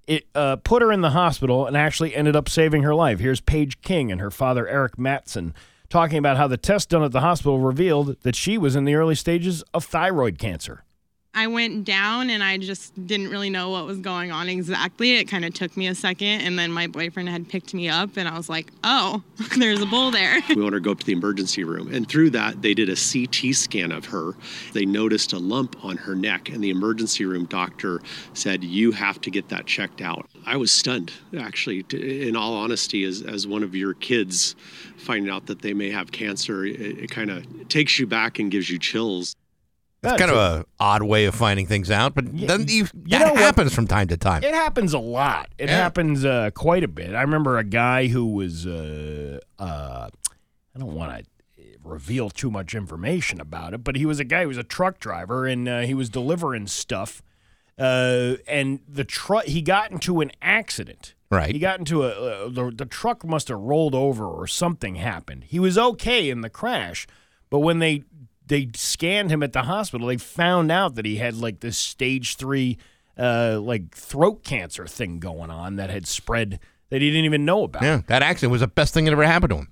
it 0.09 0.27
uh, 0.35 0.57
put 0.57 0.83
her 0.83 0.91
in 0.91 1.01
the 1.01 1.11
hospital 1.11 1.67
and 1.67 1.77
actually 1.77 2.15
ended 2.15 2.35
up 2.35 2.49
saving 2.49 2.83
her 2.83 2.95
life. 2.95 3.21
Here's 3.21 3.41
Paige 3.41 3.83
King 3.83 4.11
and 4.11 4.21
her 4.21 4.31
father, 4.31 4.67
Eric 4.67 4.99
Matson, 4.99 5.55
talking 5.89 6.19
about 6.19 6.37
how 6.37 6.49
the 6.49 6.57
test 6.57 6.89
done 6.89 7.05
at 7.05 7.13
the 7.13 7.21
hospital 7.21 7.61
revealed 7.61 8.21
that 8.23 8.35
she 8.35 8.59
was 8.59 8.75
in 8.75 8.85
the 8.85 8.95
early 8.97 9.15
stages 9.15 9.63
of 9.73 9.85
thyroid 9.85 10.39
cancer. 10.39 10.83
I 11.33 11.47
went 11.47 11.85
down 11.85 12.29
and 12.29 12.43
I 12.43 12.59
just 12.59 13.07
didn't 13.07 13.29
really 13.29 13.51
know 13.51 13.71
what 13.71 13.87
was 13.87 13.99
going 13.99 14.33
on 14.33 14.49
exactly. 14.49 15.17
It 15.17 15.27
kind 15.27 15.45
of 15.45 15.55
took 15.55 15.77
me 15.77 15.87
a 15.87 15.95
second, 15.95 16.41
and 16.41 16.59
then 16.59 16.73
my 16.73 16.89
boyfriend 16.89 17.29
had 17.29 17.49
picked 17.49 17.73
me 17.73 17.89
up, 17.89 18.17
and 18.17 18.29
I 18.29 18.37
was 18.37 18.49
like, 18.49 18.73
oh, 18.83 19.23
there's 19.59 19.81
a 19.81 19.87
bull 19.87 20.11
there. 20.11 20.41
We 20.51 20.63
want 20.63 20.75
her 20.75 20.81
to 20.81 20.85
go 20.85 20.91
up 20.91 21.01
to 21.01 21.07
the 21.07 21.13
emergency 21.13 21.63
room. 21.65 21.95
And 21.95 22.09
through 22.09 22.31
that, 22.31 22.61
they 22.61 22.75
did 22.75 22.89
a 22.89 22.97
CT 22.97 23.55
scan 23.55 23.93
of 23.93 24.05
her. 24.07 24.35
They 24.73 24.85
noticed 24.85 25.33
a 25.33 25.39
lump 25.39 25.83
on 25.85 25.97
her 25.97 26.15
neck, 26.15 26.49
and 26.49 26.63
the 26.63 26.71
emergency 26.71 27.25
room 27.25 27.47
doctor 27.47 28.03
said, 28.35 28.65
You 28.65 28.91
have 28.93 29.21
to 29.23 29.31
get 29.31 29.49
that 29.51 29.67
checked 29.67 30.01
out. 30.01 30.29
I 30.45 30.57
was 30.57 30.73
stunned, 30.73 31.13
actually, 31.39 31.85
t- 31.85 32.29
in 32.29 32.35
all 32.35 32.55
honesty, 32.55 33.05
as, 33.05 33.23
as 33.23 33.47
one 33.47 33.63
of 33.63 33.75
your 33.75 33.95
kids 33.95 34.57
finding 34.99 35.31
out 35.31 35.47
that 35.47 35.63
they 35.63 35.73
may 35.73 35.91
have 35.91 36.11
cancer. 36.11 36.65
It, 36.65 36.81
it 36.81 37.11
kind 37.11 37.31
of 37.31 37.69
takes 37.69 37.99
you 37.99 38.07
back 38.07 38.39
and 38.39 38.51
gives 38.51 38.69
you 38.69 38.79
chills. 38.79 39.37
It's 40.03 40.17
kind 40.19 40.31
of 40.31 40.37
a 40.39 40.65
odd 40.79 41.03
way 41.03 41.27
of 41.27 41.35
finding 41.35 41.67
things 41.67 41.91
out, 41.91 42.15
but 42.15 42.25
doesn't 42.35 42.71
you, 42.71 42.85
you 42.85 42.89
that 43.11 43.19
know 43.27 43.33
what? 43.35 43.43
happens 43.43 43.75
from 43.75 43.87
time 43.87 44.09
to 44.09 44.17
time. 44.17 44.43
It 44.43 44.55
happens 44.55 44.95
a 44.95 44.99
lot. 44.99 45.51
It 45.59 45.69
Yeah. 45.69 45.77
happens 45.77 46.25
uh, 46.25 46.51
quite 46.55 46.83
a 46.85 46.89
bit. 46.89 47.15
I 47.15 47.21
remember 47.21 47.59
a 47.59 47.65
guy 47.65 48.07
who 48.07 48.27
was, 48.27 48.67
uh, 48.67 49.41
uh, 49.59 50.09
I 50.75 50.79
don't 50.79 50.95
want 50.95 51.19
to 51.19 51.25
reveal 51.85 52.31
too 52.31 52.51
much 52.51 52.75
information 52.75 53.41
about 53.43 53.75
it, 53.75 53.85
but 53.85 53.97
he 53.97 54.07
was 54.07 54.19
a 54.21 54.25
guy 54.25 54.43
who 54.43 54.49
was 54.49 54.57
a 54.57 54.63
truck 54.65 55.01
driver 55.01 55.47
and 55.47 55.69
uh, 55.69 55.81
he 55.81 55.93
was 55.93 56.09
delivering 56.09 56.67
stuff. 56.67 57.23
Uh, 57.79 58.37
and 58.47 58.81
the 58.89 59.05
truck, 59.05 59.45
he 59.45 59.61
got 59.63 59.91
into 59.91 60.21
an 60.21 60.31
accident. 60.43 61.15
Right. 61.31 61.53
He 61.53 61.59
got 61.59 61.79
into 61.79 62.05
a, 62.05 62.09
uh, 62.09 62.49
the, 62.49 62.73
the 62.75 62.85
truck 62.87 63.25
must 63.25 63.49
have 63.49 63.59
rolled 63.59 63.95
over 63.95 64.27
or 64.27 64.47
something 64.47 64.97
happened. 64.97 65.45
He 65.45 65.59
was 65.59 65.77
okay 65.79 66.29
in 66.31 66.41
the 66.41 66.51
crash, 66.51 67.07
but 67.51 67.61
when 67.61 67.79
they 67.79 68.05
they 68.51 68.69
scanned 68.75 69.31
him 69.31 69.43
at 69.43 69.53
the 69.55 69.63
hospital, 69.63 70.09
they 70.09 70.19
found 70.19 70.71
out 70.71 70.97
that 70.97 71.07
he 71.07 71.17
had 71.17 71.35
like 71.37 71.61
this 71.61 71.79
stage 71.79 72.37
three, 72.37 72.77
uh, 73.17 73.59
like 73.63 73.95
throat 73.95 74.45
cancer 74.45 74.87
thing 74.87 75.21
going 75.21 75.51
on 75.51 75.77
that 75.77 75.89
had 75.89 76.07
spread 76.07 76.59
that 76.91 77.01
he 77.01 77.11
didn't 77.11 77.25
even 77.25 77.45
know 77.45 77.63
about. 77.63 77.83
Yeah, 77.83 78.03
that 78.09 78.23
accident 78.23 78.51
was 78.51 78.61
the 78.61 78.67
best 78.67 78.93
thing 78.93 79.05
that 79.07 79.13
ever 79.13 79.25
happened 79.25 79.51
to 79.51 79.57
him. 79.57 79.69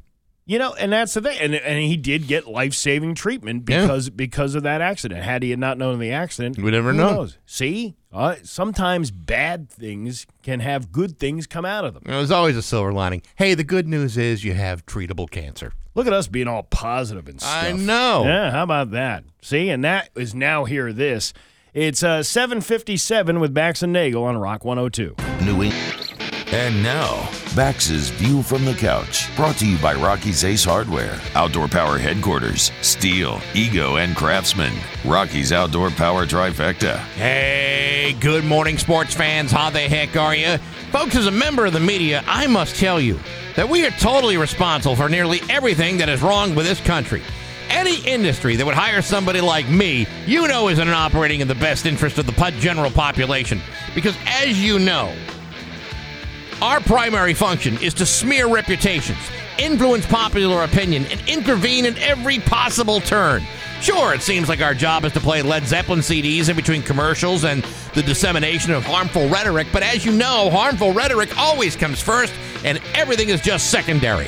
You 0.49 0.59
know, 0.59 0.73
and 0.75 0.91
that's 0.91 1.13
the 1.13 1.21
thing. 1.21 1.39
And, 1.39 1.55
and 1.55 1.79
he 1.79 1.97
did 1.99 2.27
get 2.27 2.47
life 2.49 2.73
saving 2.73 3.15
treatment 3.15 3.65
Yeah. 3.69 3.83
because 3.83 4.09
because 4.11 4.55
of 4.55 4.63
that 4.63 4.81
accident. 4.81 5.23
Had 5.23 5.43
he 5.43 5.51
had 5.51 5.59
not 5.59 5.77
known 5.77 5.99
the 5.99 6.11
accident, 6.11 6.57
We'd 6.59 6.71
never 6.73 6.91
who 6.93 6.97
know. 6.97 7.13
knows? 7.17 7.37
See, 7.45 7.97
uh, 8.13 8.37
sometimes 8.45 9.11
bad 9.11 9.69
things 9.69 10.27
can 10.43 10.61
have 10.61 10.91
good 10.91 11.19
things 11.19 11.47
come 11.47 11.67
out 11.67 11.85
of 11.85 11.93
them. 11.93 12.03
There's 12.07 12.31
always 12.31 12.57
a 12.57 12.63
silver 12.63 12.95
lining. 12.95 13.21
Hey, 13.37 13.53
the 13.53 13.63
good 13.63 13.87
news 13.87 14.17
is 14.17 14.43
you 14.43 14.55
have 14.55 14.87
treatable 14.87 15.31
cancer. 15.31 15.75
Look 15.95 16.07
at 16.07 16.15
us 16.15 16.29
being 16.29 16.49
all 16.49 16.63
positive 16.63 17.29
and 17.29 17.39
stuff. 17.41 17.65
I 17.65 17.73
know. 17.73 18.23
Yeah, 18.25 18.51
how 18.51 18.63
about 18.63 18.93
that? 18.93 19.25
See, 19.43 19.69
and 19.69 19.85
that 19.85 20.09
is 20.17 20.35
now 20.35 20.65
here. 20.65 20.93
this. 20.95 21.35
It's 21.75 22.03
uh, 22.03 22.23
757 22.23 23.39
with 23.39 23.53
Bax 23.53 23.83
and 23.83 23.93
Nagel 23.93 24.25
on 24.25 24.39
Rock 24.39 24.65
102. 24.65 25.15
New 25.45 25.63
England. 25.65 26.18
And 26.51 26.83
now, 26.83 27.29
Bax's 27.55 28.09
View 28.09 28.43
from 28.43 28.65
the 28.65 28.73
Couch, 28.73 29.29
brought 29.37 29.57
to 29.57 29.67
you 29.67 29.77
by 29.81 29.93
Rocky's 29.93 30.45
Ace 30.45 30.65
Hardware, 30.65 31.21
Outdoor 31.35 31.69
Power 31.69 31.99
Headquarters, 31.99 32.71
Stihl, 32.81 33.43
Ego, 33.55 33.97
and 33.97 34.17
Craftsman. 34.17 34.73
Rocky's 35.05 35.53
Outdoor 35.53 35.91
Power 35.91 36.25
Trifecta. 36.25 36.97
Hey, 37.17 38.17
good 38.19 38.47
morning, 38.47 38.79
sports 38.79 39.13
fans. 39.13 39.53
How 39.53 39.69
the 39.69 39.81
heck 39.81 40.17
are 40.17 40.35
you? 40.35 40.57
Folks, 40.91 41.17
as 41.17 41.27
a 41.27 41.31
member 41.31 41.67
of 41.67 41.75
the 41.75 41.81
media, 41.81 42.25
I 42.27 42.47
must 42.47 42.77
tell 42.77 42.99
you 42.99 43.21
that 43.55 43.69
we 43.69 43.85
are 43.85 43.91
totally 43.91 44.39
responsible 44.39 44.97
for 44.97 45.11
nearly 45.11 45.43
everything 45.51 45.99
that 45.99 46.09
is 46.09 46.23
wrong 46.23 46.55
with 46.55 46.65
this 46.65 46.81
country. 46.81 47.21
Any 47.69 48.01
industry 48.07 48.57
that 48.57 48.65
would 48.65 48.75
hire 48.75 49.03
somebody 49.03 49.43
like 49.43 49.69
me, 49.69 50.07
you 50.27 50.49
know, 50.49 50.71
isn't 50.71 50.89
operating 50.89 51.41
in 51.41 51.49
the 51.49 51.55
best 51.57 51.85
interest 51.85 52.17
of 52.17 52.25
the 52.25 52.33
general 52.59 52.91
population. 52.91 53.61
Because 53.95 54.17
as 54.27 54.59
you 54.65 54.79
know, 54.79 55.15
our 56.61 56.81
primary 56.81 57.35
function 57.35 57.81
is 57.83 57.95
to 57.95 58.07
smear 58.07 58.49
reputations, 58.49 59.19
influence 59.59 60.07
popular 60.07 60.65
opinion, 60.65 61.07
and 61.07 61.23
intervene 61.29 61.85
in 61.85 61.97
every 61.99 62.41
possible 62.41 63.01
turn. 63.01 63.45
Sure, 63.81 64.13
it 64.13 64.23
seems 64.23 64.49
like 64.49 64.61
our 64.61 64.75
job 64.75 65.05
is 65.05 65.13
to 65.13 65.21
play 65.21 65.41
Led 65.41 65.65
Zeppelin 65.65 66.01
CDs 66.01 66.49
in 66.49 66.57
between 66.57 66.83
commercials 66.83 67.45
and 67.45 67.63
the 67.95 68.03
dissemination 68.03 68.73
of 68.73 68.85
harmful 68.85 69.29
rhetoric, 69.29 69.69
but 69.73 69.85
as 69.85 70.05
you 70.05 70.11
know, 70.11 70.51
harmful 70.51 70.93
rhetoric 70.93 71.37
always 71.39 71.77
comes 71.77 72.01
first 72.01 72.35
and 72.65 72.81
everything 72.95 73.29
is 73.29 73.41
just 73.41 73.71
secondary. 73.71 74.27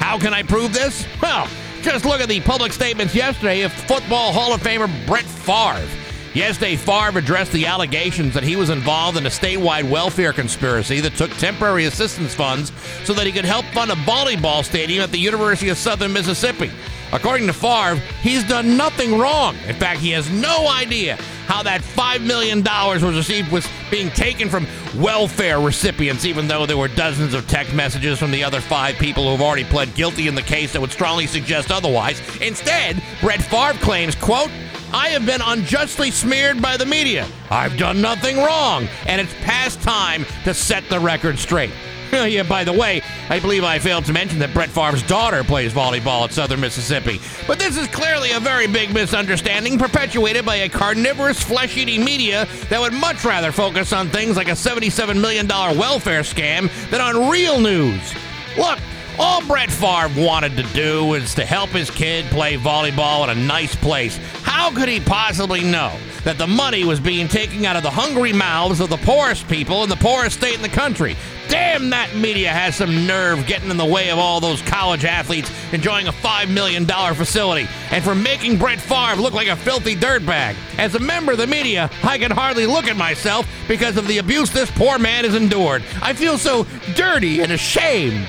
How 0.00 0.18
can 0.18 0.34
I 0.34 0.42
prove 0.42 0.72
this? 0.72 1.06
Well, 1.22 1.46
just 1.82 2.04
look 2.04 2.20
at 2.20 2.28
the 2.28 2.40
public 2.40 2.72
statements 2.72 3.14
yesterday 3.14 3.62
of 3.62 3.72
Football 3.72 4.32
Hall 4.32 4.52
of 4.52 4.60
Famer 4.60 4.90
Brett 5.06 5.24
Favre. 5.24 6.07
Yesterday, 6.38 6.76
Favre 6.76 7.18
addressed 7.18 7.50
the 7.50 7.66
allegations 7.66 8.32
that 8.34 8.44
he 8.44 8.54
was 8.54 8.70
involved 8.70 9.18
in 9.18 9.26
a 9.26 9.28
statewide 9.28 9.90
welfare 9.90 10.32
conspiracy 10.32 11.00
that 11.00 11.16
took 11.16 11.32
temporary 11.32 11.86
assistance 11.86 12.32
funds 12.32 12.70
so 13.02 13.12
that 13.14 13.26
he 13.26 13.32
could 13.32 13.44
help 13.44 13.64
fund 13.66 13.90
a 13.90 13.96
volleyball 13.96 14.64
stadium 14.64 15.02
at 15.02 15.10
the 15.10 15.18
University 15.18 15.68
of 15.68 15.76
Southern 15.76 16.12
Mississippi. 16.12 16.70
According 17.12 17.48
to 17.48 17.52
Favre, 17.52 17.96
he's 18.22 18.44
done 18.44 18.76
nothing 18.76 19.18
wrong. 19.18 19.56
In 19.66 19.74
fact, 19.74 19.98
he 19.98 20.12
has 20.12 20.30
no 20.30 20.68
idea 20.68 21.16
how 21.48 21.64
that 21.64 21.80
$5 21.80 22.24
million 22.24 22.62
was 22.62 23.02
received 23.02 23.50
was 23.50 23.66
being 23.90 24.08
taken 24.10 24.48
from 24.48 24.64
welfare 24.94 25.58
recipients, 25.58 26.24
even 26.24 26.46
though 26.46 26.66
there 26.66 26.76
were 26.76 26.86
dozens 26.86 27.34
of 27.34 27.48
text 27.48 27.74
messages 27.74 28.16
from 28.16 28.30
the 28.30 28.44
other 28.44 28.60
five 28.60 28.94
people 28.96 29.24
who 29.24 29.30
have 29.30 29.40
already 29.40 29.64
pled 29.64 29.92
guilty 29.96 30.28
in 30.28 30.36
the 30.36 30.42
case 30.42 30.72
that 30.72 30.80
would 30.80 30.92
strongly 30.92 31.26
suggest 31.26 31.72
otherwise. 31.72 32.20
Instead, 32.40 33.02
Brett 33.20 33.42
Favre 33.42 33.76
claims, 33.80 34.14
quote, 34.14 34.50
I 34.92 35.08
have 35.08 35.26
been 35.26 35.42
unjustly 35.42 36.10
smeared 36.10 36.62
by 36.62 36.76
the 36.76 36.86
media. 36.86 37.26
I've 37.50 37.76
done 37.76 38.00
nothing 38.00 38.38
wrong, 38.38 38.88
and 39.06 39.20
it's 39.20 39.34
past 39.42 39.82
time 39.82 40.24
to 40.44 40.54
set 40.54 40.88
the 40.88 40.98
record 40.98 41.38
straight. 41.38 41.72
yeah, 42.12 42.42
by 42.42 42.64
the 42.64 42.72
way, 42.72 43.02
I 43.28 43.38
believe 43.38 43.64
I 43.64 43.78
failed 43.78 44.06
to 44.06 44.14
mention 44.14 44.38
that 44.38 44.54
Brett 44.54 44.70
Favre's 44.70 45.02
daughter 45.02 45.44
plays 45.44 45.74
volleyball 45.74 46.24
at 46.24 46.32
Southern 46.32 46.60
Mississippi. 46.60 47.20
But 47.46 47.58
this 47.58 47.76
is 47.76 47.86
clearly 47.88 48.32
a 48.32 48.40
very 48.40 48.66
big 48.66 48.94
misunderstanding 48.94 49.78
perpetuated 49.78 50.46
by 50.46 50.56
a 50.56 50.68
carnivorous, 50.70 51.42
flesh 51.42 51.76
eating 51.76 52.02
media 52.02 52.48
that 52.70 52.80
would 52.80 52.94
much 52.94 53.24
rather 53.24 53.52
focus 53.52 53.92
on 53.92 54.08
things 54.08 54.36
like 54.36 54.48
a 54.48 54.52
$77 54.52 55.20
million 55.20 55.46
welfare 55.46 56.22
scam 56.22 56.70
than 56.90 57.02
on 57.02 57.28
real 57.30 57.60
news. 57.60 58.14
Look, 58.56 58.78
all 59.18 59.44
Brett 59.46 59.70
Favre 59.70 60.08
wanted 60.20 60.56
to 60.56 60.62
do 60.74 61.04
was 61.04 61.34
to 61.34 61.44
help 61.44 61.70
his 61.70 61.90
kid 61.90 62.24
play 62.26 62.56
volleyball 62.56 63.26
at 63.26 63.36
a 63.36 63.40
nice 63.40 63.74
place. 63.74 64.16
How 64.42 64.70
could 64.70 64.88
he 64.88 65.00
possibly 65.00 65.62
know 65.62 65.96
that 66.24 66.38
the 66.38 66.46
money 66.46 66.84
was 66.84 67.00
being 67.00 67.26
taken 67.28 67.64
out 67.64 67.76
of 67.76 67.82
the 67.82 67.90
hungry 67.90 68.32
mouths 68.32 68.80
of 68.80 68.90
the 68.90 68.96
poorest 68.98 69.48
people 69.48 69.82
in 69.82 69.88
the 69.88 69.96
poorest 69.96 70.38
state 70.38 70.54
in 70.54 70.62
the 70.62 70.68
country? 70.68 71.16
Damn, 71.48 71.90
that 71.90 72.14
media 72.14 72.50
has 72.50 72.76
some 72.76 73.06
nerve 73.06 73.46
getting 73.46 73.70
in 73.70 73.76
the 73.76 73.84
way 73.84 74.10
of 74.10 74.18
all 74.18 74.38
those 74.38 74.60
college 74.62 75.04
athletes 75.04 75.50
enjoying 75.72 76.06
a 76.06 76.12
$5 76.12 76.52
million 76.52 76.86
facility 76.86 77.66
and 77.90 78.04
for 78.04 78.14
making 78.14 78.58
Brett 78.58 78.80
Favre 78.80 79.20
look 79.20 79.32
like 79.32 79.48
a 79.48 79.56
filthy 79.56 79.96
dirtbag. 79.96 80.54
As 80.78 80.94
a 80.94 81.00
member 81.00 81.32
of 81.32 81.38
the 81.38 81.46
media, 81.46 81.90
I 82.02 82.18
can 82.18 82.30
hardly 82.30 82.66
look 82.66 82.86
at 82.86 82.96
myself 82.96 83.48
because 83.66 83.96
of 83.96 84.06
the 84.06 84.18
abuse 84.18 84.50
this 84.50 84.70
poor 84.70 84.98
man 84.98 85.24
has 85.24 85.34
endured. 85.34 85.82
I 86.02 86.12
feel 86.12 86.38
so 86.38 86.66
dirty 86.94 87.40
and 87.40 87.52
ashamed. 87.52 88.26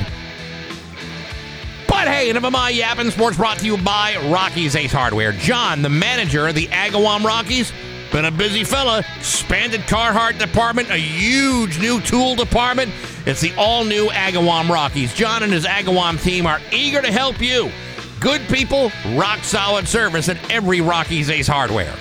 But 1.90 2.08
hey, 2.08 2.30
enough 2.30 2.44
of 2.44 2.54
my 2.54 2.70
yapping. 2.70 3.10
Sports 3.10 3.38
brought 3.38 3.58
to 3.60 3.66
you 3.66 3.78
by 3.78 4.16
Rocky's 4.32 4.76
Ace 4.76 4.92
Hardware. 4.92 5.32
John, 5.32 5.82
the 5.82 5.90
manager 5.90 6.48
of 6.48 6.56
the 6.56 6.68
Agawam 6.68 7.24
Rocky's, 7.24 7.74
been 8.12 8.26
a 8.26 8.32
busy 8.32 8.64
fella. 8.64 9.04
Expanded 9.18 9.82
Carhartt 9.82 10.38
department, 10.38 10.90
a 10.92 10.98
huge 10.98 11.80
new 11.80 12.00
tool 12.02 12.36
department. 12.36 12.92
It's 13.26 13.42
the 13.42 13.54
all 13.58 13.84
new 13.84 14.08
Agawam 14.10 14.70
Rocky's. 14.70 15.14
John 15.14 15.44
and 15.44 15.52
his 15.52 15.66
Agawam 15.66 16.22
team 16.22 16.46
are 16.46 16.62
eager 16.72 17.02
to 17.02 17.12
help 17.12 17.42
you. 17.42 17.72
Good 18.20 18.42
people, 18.50 18.92
rock 19.16 19.44
solid 19.44 19.88
service 19.88 20.30
at 20.30 20.52
every 20.52 20.82
Rocky's 20.82 21.30
Ace 21.30 21.48
Hardware. 21.48 21.96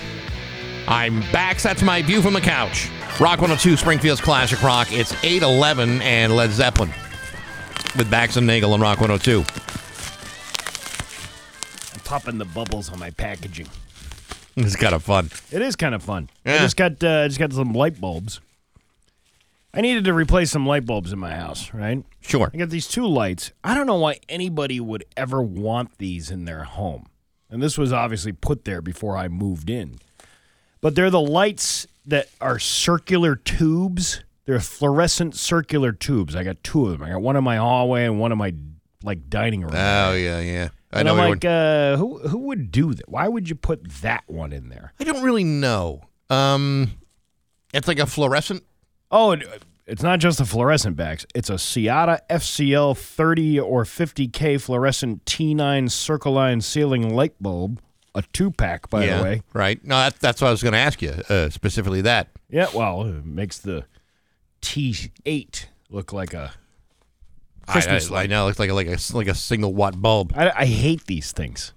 I'm 0.87 1.21
back. 1.31 1.59
That's 1.61 1.81
my 1.81 2.01
view 2.01 2.21
from 2.21 2.33
the 2.33 2.41
couch. 2.41 2.89
Rock 3.19 3.41
102, 3.41 3.75
Springfield's 3.75 4.21
Classic 4.21 4.61
Rock. 4.61 4.91
It's 4.91 5.13
811 5.23 6.01
and 6.03 6.35
Led 6.35 6.51
Zeppelin 6.51 6.89
with 7.97 8.09
Bax 8.09 8.37
and 8.37 8.47
Nagel 8.47 8.73
on 8.73 8.81
Rock 8.81 8.99
102. 8.99 9.43
Popping 12.09 12.39
the 12.39 12.45
bubbles 12.45 12.91
on 12.91 12.97
my 12.97 13.11
packaging. 13.11 13.67
It's 14.55 14.75
kind 14.75 14.95
of 14.95 15.03
fun. 15.03 15.29
It 15.51 15.61
is 15.61 15.75
kind 15.75 15.93
of 15.93 16.01
fun. 16.01 16.27
I 16.43 16.57
just 16.57 16.75
got 16.75 17.03
uh, 17.03 17.27
just 17.27 17.37
got 17.37 17.53
some 17.53 17.71
light 17.71 18.01
bulbs. 18.01 18.41
I 19.75 19.81
needed 19.81 20.05
to 20.05 20.13
replace 20.15 20.49
some 20.49 20.65
light 20.65 20.87
bulbs 20.87 21.13
in 21.13 21.19
my 21.19 21.35
house, 21.35 21.71
right? 21.71 22.03
Sure. 22.21 22.49
I 22.51 22.57
got 22.57 22.71
these 22.71 22.87
two 22.87 23.05
lights. 23.05 23.51
I 23.63 23.75
don't 23.75 23.85
know 23.85 23.99
why 23.99 24.17
anybody 24.27 24.79
would 24.79 25.05
ever 25.15 25.39
want 25.39 25.99
these 25.99 26.31
in 26.31 26.45
their 26.45 26.63
home. 26.63 27.05
And 27.47 27.61
this 27.61 27.77
was 27.77 27.93
obviously 27.93 28.31
put 28.31 28.65
there 28.65 28.81
before 28.81 29.15
I 29.15 29.27
moved 29.27 29.69
in. 29.69 29.99
But 30.81 30.95
they're 30.95 31.11
the 31.11 31.21
lights 31.21 31.85
that 32.07 32.29
are 32.41 32.57
circular 32.57 33.35
tubes. 33.35 34.23
They're 34.45 34.59
fluorescent 34.59 35.35
circular 35.35 35.91
tubes. 35.91 36.35
I 36.35 36.43
got 36.43 36.63
two 36.63 36.87
of 36.87 36.93
them. 36.93 37.03
I 37.03 37.11
got 37.11 37.21
one 37.21 37.35
in 37.35 37.43
my 37.43 37.57
hallway 37.57 38.05
and 38.05 38.19
one 38.19 38.31
in 38.31 38.39
my 38.39 38.55
like 39.03 39.29
dining 39.29 39.61
room. 39.61 39.73
Oh, 39.75 40.13
yeah, 40.13 40.39
yeah. 40.39 40.69
I 40.91 40.99
and 40.99 41.07
know 41.07 41.17
I'm 41.17 41.29
like, 41.31 41.45
uh, 41.45 41.97
who 41.97 42.19
who 42.27 42.39
would 42.39 42.71
do 42.71 42.93
that? 42.93 43.07
Why 43.07 43.27
would 43.27 43.47
you 43.47 43.55
put 43.55 43.87
that 44.01 44.23
one 44.27 44.51
in 44.51 44.69
there? 44.69 44.93
I 44.99 45.03
don't 45.03 45.23
really 45.23 45.43
know. 45.43 46.01
Um, 46.29 46.91
it's 47.73 47.87
like 47.87 47.99
a 47.99 48.05
fluorescent. 48.05 48.63
Oh, 49.11 49.35
it's 49.85 50.03
not 50.03 50.19
just 50.19 50.37
the 50.37 50.45
fluorescent 50.45 50.95
backs. 50.95 51.25
It's 51.33 51.49
a 51.49 51.53
Ciata 51.53 52.19
FCL 52.29 52.97
30 52.97 53.59
or 53.59 53.83
50K 53.83 54.61
fluorescent 54.61 55.25
T9 55.25 55.89
Circle 55.89 56.33
Line 56.33 56.61
ceiling 56.61 57.13
light 57.13 57.33
bulb, 57.41 57.81
a 58.13 58.21
two 58.33 58.51
pack, 58.51 58.89
by 58.89 59.05
yeah, 59.05 59.17
the 59.17 59.23
way. 59.23 59.41
Right. 59.53 59.83
No, 59.83 59.95
that, 59.95 60.19
that's 60.19 60.41
what 60.41 60.49
I 60.49 60.51
was 60.51 60.61
going 60.61 60.73
to 60.73 60.79
ask 60.79 61.01
you, 61.01 61.13
uh, 61.29 61.49
specifically 61.49 62.01
that. 62.01 62.29
Yeah, 62.49 62.67
well, 62.73 63.03
it 63.03 63.25
makes 63.25 63.57
the 63.57 63.85
T8 64.61 65.65
look 65.89 66.13
like 66.13 66.35
a 66.35 66.53
Christmas 67.71 68.09
I, 68.09 68.13
I 68.13 68.17
light. 68.19 68.29
know. 68.29 68.47
It's 68.47 68.59
like 68.59 68.69
a, 68.69 68.73
like 68.73 68.87
a, 68.87 68.97
like 69.13 69.27
a 69.27 69.35
single 69.35 69.73
watt 69.73 70.01
bulb. 70.01 70.33
I, 70.35 70.51
I 70.51 70.65
hate 70.65 71.05
these 71.05 71.31
things. 71.31 71.73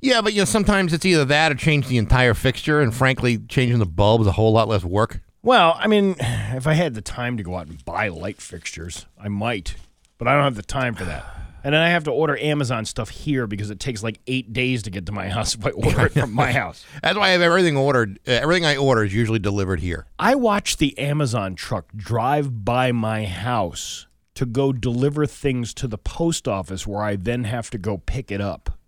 Yeah, 0.00 0.20
but 0.20 0.34
you 0.34 0.42
know, 0.42 0.44
sometimes 0.44 0.92
it's 0.92 1.06
either 1.06 1.24
that 1.24 1.50
or 1.52 1.54
change 1.54 1.88
the 1.88 1.96
entire 1.96 2.34
fixture, 2.34 2.80
and 2.82 2.94
frankly, 2.94 3.38
changing 3.38 3.78
the 3.78 3.86
bulb 3.86 4.20
is 4.20 4.26
a 4.26 4.32
whole 4.32 4.52
lot 4.52 4.68
less 4.68 4.84
work. 4.84 5.20
Well, 5.42 5.76
I 5.78 5.86
mean, 5.86 6.16
if 6.20 6.66
I 6.66 6.74
had 6.74 6.94
the 6.94 7.00
time 7.00 7.36
to 7.36 7.42
go 7.42 7.56
out 7.56 7.68
and 7.68 7.82
buy 7.84 8.08
light 8.08 8.40
fixtures, 8.40 9.06
I 9.18 9.28
might, 9.28 9.76
but 10.18 10.28
I 10.28 10.34
don't 10.34 10.44
have 10.44 10.56
the 10.56 10.62
time 10.62 10.94
for 10.94 11.04
that. 11.04 11.24
And 11.64 11.72
then 11.72 11.80
I 11.80 11.88
have 11.88 12.04
to 12.04 12.10
order 12.10 12.36
Amazon 12.36 12.84
stuff 12.84 13.08
here 13.08 13.46
because 13.46 13.70
it 13.70 13.80
takes 13.80 14.02
like 14.02 14.20
eight 14.26 14.52
days 14.52 14.82
to 14.82 14.90
get 14.90 15.06
to 15.06 15.12
my 15.12 15.28
house 15.30 15.54
if 15.54 15.64
I 15.64 15.70
order 15.70 16.06
it 16.06 16.12
from 16.12 16.34
my 16.34 16.52
house. 16.60 16.84
That's 17.02 17.16
why 17.16 17.28
I 17.28 17.30
have 17.30 17.40
everything 17.40 17.78
ordered. 17.78 18.18
Uh, 18.28 18.32
everything 18.32 18.66
I 18.66 18.76
order 18.76 19.04
is 19.04 19.14
usually 19.14 19.38
delivered 19.38 19.80
here. 19.80 20.06
I 20.18 20.34
watch 20.34 20.76
the 20.76 20.98
Amazon 20.98 21.54
truck 21.54 21.90
drive 21.96 22.66
by 22.66 22.92
my 22.92 23.24
house 23.24 24.06
to 24.34 24.44
go 24.46 24.72
deliver 24.72 25.26
things 25.26 25.72
to 25.74 25.86
the 25.86 25.98
post 25.98 26.48
office 26.48 26.86
where 26.86 27.02
I 27.02 27.16
then 27.16 27.44
have 27.44 27.70
to 27.70 27.78
go 27.78 27.98
pick 27.98 28.30
it 28.30 28.40
up. 28.40 28.78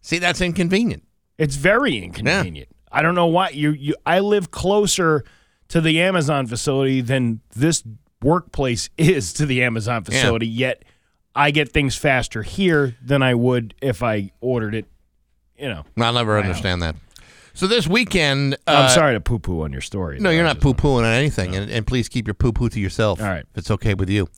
See, 0.00 0.18
that's 0.18 0.40
inconvenient. 0.40 1.04
It's 1.38 1.56
very 1.56 1.96
inconvenient. 2.02 2.68
I 2.90 3.02
don't 3.02 3.14
know 3.14 3.26
why 3.26 3.48
you 3.50 3.70
you 3.70 3.94
I 4.04 4.18
live 4.20 4.50
closer 4.50 5.24
to 5.68 5.80
the 5.80 6.00
Amazon 6.02 6.46
facility 6.46 7.00
than 7.00 7.40
this 7.56 7.82
workplace 8.22 8.90
is 8.98 9.32
to 9.34 9.46
the 9.46 9.62
Amazon 9.62 10.04
Yeah. 10.06 10.16
facility, 10.20 10.46
yet 10.46 10.84
I 11.34 11.50
get 11.50 11.72
things 11.72 11.96
faster 11.96 12.42
here 12.42 12.94
than 13.02 13.22
I 13.22 13.34
would 13.34 13.74
if 13.80 14.02
I 14.02 14.32
ordered 14.42 14.74
it, 14.74 14.84
you 15.56 15.68
know. 15.68 15.84
I'll 15.96 16.12
never 16.12 16.38
understand 16.38 16.82
that. 16.82 16.94
So 17.54 17.66
this 17.66 17.86
weekend, 17.86 18.56
I'm 18.66 18.86
uh, 18.86 18.88
sorry 18.88 19.14
to 19.14 19.20
poo 19.20 19.38
poo 19.38 19.62
on 19.62 19.72
your 19.72 19.80
story. 19.82 20.18
No, 20.18 20.30
you're 20.30 20.44
not 20.44 20.60
poo 20.60 20.74
pooing 20.74 21.00
on 21.00 21.04
anything, 21.12 21.54
and, 21.54 21.70
and 21.70 21.86
please 21.86 22.08
keep 22.08 22.26
your 22.26 22.34
poo 22.34 22.52
poo 22.52 22.68
to 22.70 22.80
yourself. 22.80 23.20
All 23.20 23.28
right, 23.28 23.44
if 23.50 23.58
it's 23.58 23.70
okay 23.70 23.94
with 23.94 24.08
you. 24.08 24.28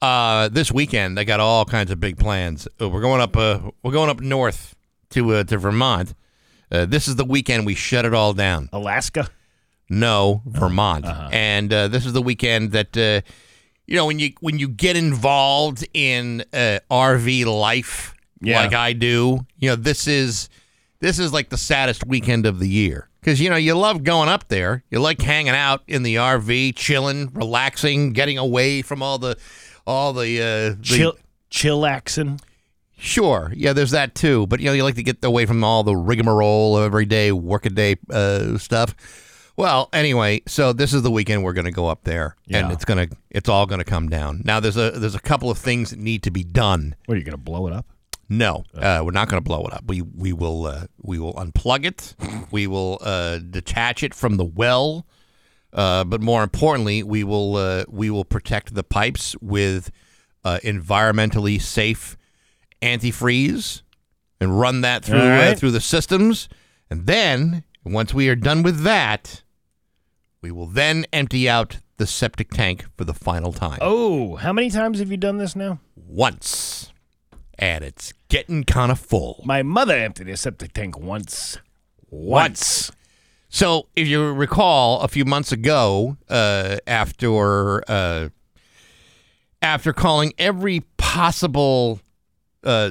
Uh, 0.00 0.48
this 0.48 0.70
weekend, 0.70 1.18
I 1.18 1.24
got 1.24 1.40
all 1.40 1.64
kinds 1.64 1.90
of 1.90 1.98
big 1.98 2.18
plans. 2.18 2.68
Uh, 2.80 2.88
we're 2.88 3.00
going 3.00 3.20
up. 3.20 3.36
Uh, 3.36 3.70
we're 3.82 3.92
going 3.92 4.10
up 4.10 4.20
north 4.20 4.76
to 5.10 5.34
uh, 5.34 5.44
to 5.44 5.58
Vermont. 5.58 6.14
Uh, 6.70 6.84
this 6.84 7.08
is 7.08 7.16
the 7.16 7.24
weekend 7.24 7.64
we 7.64 7.74
shut 7.74 8.04
it 8.04 8.12
all 8.14 8.34
down. 8.34 8.68
Alaska. 8.72 9.28
No, 9.88 10.42
Vermont. 10.44 11.06
Uh-huh. 11.06 11.30
And 11.32 11.72
uh, 11.72 11.88
this 11.88 12.04
is 12.04 12.12
the 12.12 12.20
weekend 12.22 12.72
that 12.72 12.96
uh, 12.96 13.22
you 13.86 13.96
know 13.96 14.04
when 14.06 14.18
you 14.18 14.32
when 14.40 14.58
you 14.58 14.68
get 14.68 14.96
involved 14.96 15.86
in 15.94 16.44
uh, 16.52 16.80
RV 16.90 17.46
life 17.46 18.14
Yeah. 18.42 18.60
like 18.60 18.74
I 18.74 18.92
do, 18.92 19.40
you 19.56 19.70
know 19.70 19.76
this 19.76 20.06
is 20.06 20.50
this 21.00 21.18
is 21.18 21.32
like 21.32 21.48
the 21.48 21.56
saddest 21.56 22.06
weekend 22.06 22.46
of 22.46 22.58
the 22.58 22.68
year 22.68 23.08
because 23.20 23.40
you 23.40 23.50
know 23.50 23.56
you 23.56 23.74
love 23.74 24.04
going 24.04 24.28
up 24.28 24.48
there, 24.48 24.84
you 24.90 25.00
like 25.00 25.20
hanging 25.20 25.54
out 25.54 25.82
in 25.86 26.02
the 26.02 26.16
RV, 26.16 26.74
chilling, 26.76 27.30
relaxing, 27.32 28.12
getting 28.12 28.38
away 28.38 28.82
from 28.82 29.02
all 29.02 29.18
the 29.18 29.36
all 29.86 30.12
the, 30.12 30.40
uh, 30.40 30.68
the 30.70 30.78
Chill, 30.82 31.16
chillaxin. 31.50 32.40
Sure, 32.98 33.52
yeah, 33.54 33.72
there's 33.72 33.92
that 33.92 34.14
too. 34.14 34.46
But 34.46 34.60
you 34.60 34.66
know, 34.66 34.72
you 34.72 34.82
like 34.82 34.96
to 34.96 35.02
get 35.02 35.24
away 35.24 35.46
from 35.46 35.62
all 35.62 35.82
the 35.84 35.96
rigmarole 35.96 36.76
of 36.76 36.84
everyday 36.84 37.32
workaday 37.32 37.96
uh, 38.10 38.58
stuff. 38.58 38.94
Well, 39.56 39.88
anyway, 39.92 40.42
so 40.46 40.72
this 40.72 40.94
is 40.94 41.02
the 41.02 41.10
weekend 41.10 41.42
we're 41.42 41.52
going 41.52 41.64
to 41.64 41.72
go 41.72 41.88
up 41.88 42.04
there, 42.04 42.36
and 42.48 42.70
it's 42.70 42.84
gonna, 42.84 43.08
it's 43.30 43.48
all 43.48 43.66
going 43.66 43.80
to 43.80 43.84
come 43.84 44.08
down. 44.08 44.42
Now, 44.44 44.60
there's 44.60 44.76
a, 44.76 44.92
there's 44.92 45.16
a 45.16 45.20
couple 45.20 45.50
of 45.50 45.58
things 45.58 45.90
that 45.90 45.98
need 45.98 46.22
to 46.24 46.30
be 46.30 46.44
done. 46.44 46.94
What 47.06 47.16
are 47.16 47.18
you 47.18 47.24
going 47.24 47.32
to 47.32 47.42
blow 47.42 47.66
it 47.66 47.72
up? 47.72 47.84
No, 48.28 48.64
uh, 48.74 49.02
we're 49.04 49.12
not 49.12 49.28
going 49.28 49.42
to 49.42 49.46
blow 49.46 49.64
it 49.66 49.72
up. 49.72 49.84
We, 49.86 50.02
we 50.02 50.32
will, 50.32 50.66
uh, 50.66 50.86
we 51.00 51.18
will 51.18 51.34
unplug 51.34 51.84
it. 51.84 52.14
we 52.50 52.66
will 52.66 52.98
uh, 53.00 53.38
detach 53.38 54.02
it 54.02 54.14
from 54.14 54.36
the 54.36 54.44
well. 54.44 55.06
Uh, 55.72 56.04
but 56.04 56.20
more 56.20 56.42
importantly, 56.42 57.02
we 57.02 57.24
will, 57.24 57.56
uh, 57.56 57.84
we 57.88 58.10
will 58.10 58.24
protect 58.24 58.74
the 58.74 58.82
pipes 58.82 59.34
with 59.40 59.90
uh, 60.44 60.58
environmentally 60.62 61.60
safe 61.60 62.16
antifreeze 62.82 63.82
and 64.40 64.58
run 64.58 64.82
that 64.82 65.04
through 65.04 65.20
uh, 65.20 65.28
right. 65.28 65.58
through 65.58 65.72
the 65.72 65.80
systems. 65.80 66.48
And 66.90 67.06
then 67.06 67.64
once 67.84 68.14
we 68.14 68.28
are 68.28 68.36
done 68.36 68.62
with 68.62 68.82
that, 68.82 69.42
we 70.40 70.50
will 70.50 70.66
then 70.66 71.06
empty 71.12 71.48
out 71.48 71.78
the 71.96 72.06
septic 72.06 72.50
tank 72.50 72.86
for 72.96 73.04
the 73.04 73.14
final 73.14 73.52
time. 73.52 73.78
Oh, 73.80 74.36
how 74.36 74.52
many 74.52 74.70
times 74.70 75.00
have 75.00 75.10
you 75.10 75.16
done 75.16 75.38
this 75.38 75.56
now? 75.56 75.80
Once. 75.96 76.92
And 77.58 77.82
it's 77.82 78.12
getting 78.28 78.64
kind 78.64 78.90
of 78.92 78.98
full. 78.98 79.42
My 79.44 79.62
mother 79.62 79.94
emptied 79.94 80.28
a 80.28 80.36
septic 80.36 80.72
tank 80.72 80.98
once. 80.98 81.58
Once. 82.10 82.90
So, 83.50 83.88
if 83.96 84.06
you 84.06 84.32
recall, 84.32 85.00
a 85.00 85.08
few 85.08 85.24
months 85.24 85.52
ago, 85.52 86.16
uh, 86.28 86.76
after 86.86 87.82
uh, 87.90 88.28
after 89.62 89.92
calling 89.92 90.32
every 90.38 90.80
possible 90.98 92.00
uh, 92.62 92.90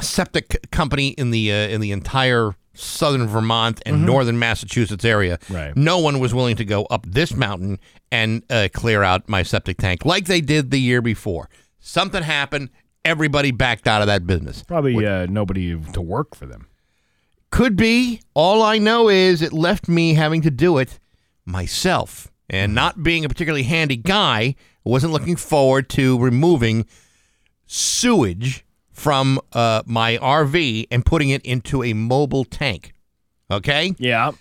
septic 0.00 0.70
company 0.70 1.08
in 1.08 1.30
the 1.30 1.52
uh, 1.52 1.56
in 1.68 1.80
the 1.80 1.92
entire 1.92 2.54
southern 2.74 3.26
Vermont 3.26 3.82
and 3.84 4.06
northern 4.06 4.38
Massachusetts 4.38 5.04
area, 5.04 5.38
Right. 5.50 5.76
no 5.76 5.98
one 5.98 6.18
was 6.20 6.32
willing 6.32 6.56
to 6.56 6.64
go 6.64 6.84
up 6.84 7.04
this 7.06 7.34
mountain 7.34 7.78
and 8.12 8.42
uh, 8.48 8.68
clear 8.72 9.02
out 9.02 9.28
my 9.28 9.42
septic 9.42 9.78
tank 9.78 10.04
like 10.04 10.26
they 10.26 10.40
did 10.40 10.70
the 10.70 10.80
year 10.80 11.02
before. 11.02 11.50
Something 11.80 12.22
happened. 12.22 12.70
Everybody 13.04 13.50
backed 13.50 13.86
out 13.86 14.02
of 14.02 14.08
that 14.08 14.26
business. 14.26 14.62
Probably 14.62 15.06
uh, 15.06 15.26
nobody 15.26 15.78
to 15.92 16.00
work 16.00 16.34
for 16.34 16.46
them. 16.46 16.66
Could 17.50 17.76
be. 17.76 18.20
All 18.34 18.62
I 18.62 18.78
know 18.78 19.08
is 19.08 19.42
it 19.42 19.52
left 19.52 19.88
me 19.88 20.14
having 20.14 20.42
to 20.42 20.50
do 20.50 20.78
it 20.78 20.98
myself. 21.44 22.30
And 22.48 22.74
not 22.74 23.02
being 23.02 23.24
a 23.24 23.28
particularly 23.28 23.62
handy 23.62 23.96
guy, 23.96 24.54
I 24.84 24.88
wasn't 24.88 25.12
looking 25.12 25.36
forward 25.36 25.88
to 25.90 26.18
removing 26.18 26.86
sewage 27.66 28.64
from 28.92 29.40
uh, 29.52 29.82
my 29.86 30.18
RV 30.18 30.88
and 30.90 31.06
putting 31.06 31.30
it 31.30 31.42
into 31.42 31.82
a 31.82 31.92
mobile 31.92 32.44
tank. 32.44 32.92
Okay? 33.50 33.94
Yeah. 33.98 34.32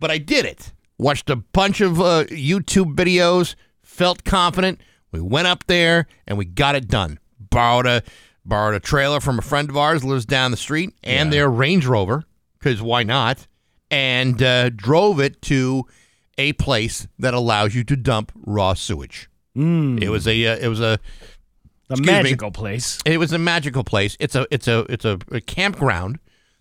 But 0.00 0.10
I 0.10 0.18
did 0.18 0.44
it. 0.44 0.72
Watched 0.98 1.30
a 1.30 1.36
bunch 1.36 1.80
of 1.80 2.00
uh, 2.00 2.24
YouTube 2.24 2.94
videos, 2.94 3.54
felt 3.82 4.24
confident. 4.24 4.80
We 5.12 5.20
went 5.20 5.46
up 5.46 5.64
there 5.66 6.06
and 6.26 6.36
we 6.36 6.44
got 6.44 6.74
it 6.74 6.88
done. 6.88 7.18
Borrowed 7.52 7.86
a 7.86 8.02
borrowed 8.44 8.74
a 8.74 8.80
trailer 8.80 9.20
from 9.20 9.38
a 9.38 9.42
friend 9.42 9.70
of 9.70 9.76
ours 9.76 10.02
lives 10.04 10.24
down 10.26 10.50
the 10.50 10.56
street 10.56 10.94
and 11.04 11.32
their 11.32 11.48
Range 11.48 11.86
Rover 11.86 12.24
because 12.58 12.82
why 12.82 13.02
not? 13.04 13.46
And 13.90 14.42
uh, 14.42 14.70
drove 14.70 15.20
it 15.20 15.40
to 15.42 15.84
a 16.38 16.54
place 16.54 17.06
that 17.18 17.34
allows 17.34 17.74
you 17.74 17.84
to 17.84 17.94
dump 17.94 18.32
raw 18.34 18.74
sewage. 18.74 19.28
It 19.54 20.08
was 20.10 20.26
a 20.26 20.46
uh, 20.46 20.56
it 20.56 20.68
was 20.68 20.80
a 20.80 20.98
A 21.90 21.92
excuse 21.92 22.00
me. 22.00 22.06
magical 22.06 22.50
place. 22.50 22.98
it 23.04 23.18
was 23.18 23.32
a 23.32 23.38
magical 23.38 23.84
place. 23.84 24.16
It's 24.18 24.34
a 24.34 24.46
it's 24.50 24.66
a 24.66 24.86
it's 24.88 25.04
a, 25.04 25.18
a 25.30 25.40
campground 25.42 26.18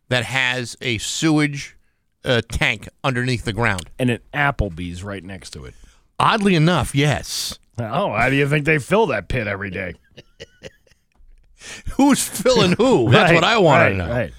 that 0.09 0.25
has 0.25 0.75
a 0.81 0.97
sewage 0.97 1.77
uh, 2.25 2.41
tank 2.51 2.89
underneath 3.03 3.45
the 3.45 3.53
ground. 3.53 3.89
And 3.97 4.09
an 4.09 4.19
Applebee's 4.33 5.03
right 5.05 5.23
next 5.23 5.51
to 5.51 5.63
it. 5.63 5.73
Oddly 6.19 6.53
enough, 6.53 6.93
yes. 6.93 7.57
Oh, 7.79 8.11
how 8.11 8.29
do 8.29 8.35
you 8.35 8.47
think 8.49 8.65
they 8.65 8.77
fill 8.77 9.05
that 9.07 9.29
pit 9.29 9.47
every 9.47 9.71
day? 9.71 9.93
Who's 11.97 12.27
filling 12.27 12.73
who? 12.73 13.09
That's 13.11 13.29
Right, 13.31 13.35
what 13.35 13.43
I 13.43 13.57
want 13.57 13.81
right, 13.81 13.89
to 13.89 13.95
know. 13.95 14.09
right. 14.09 14.33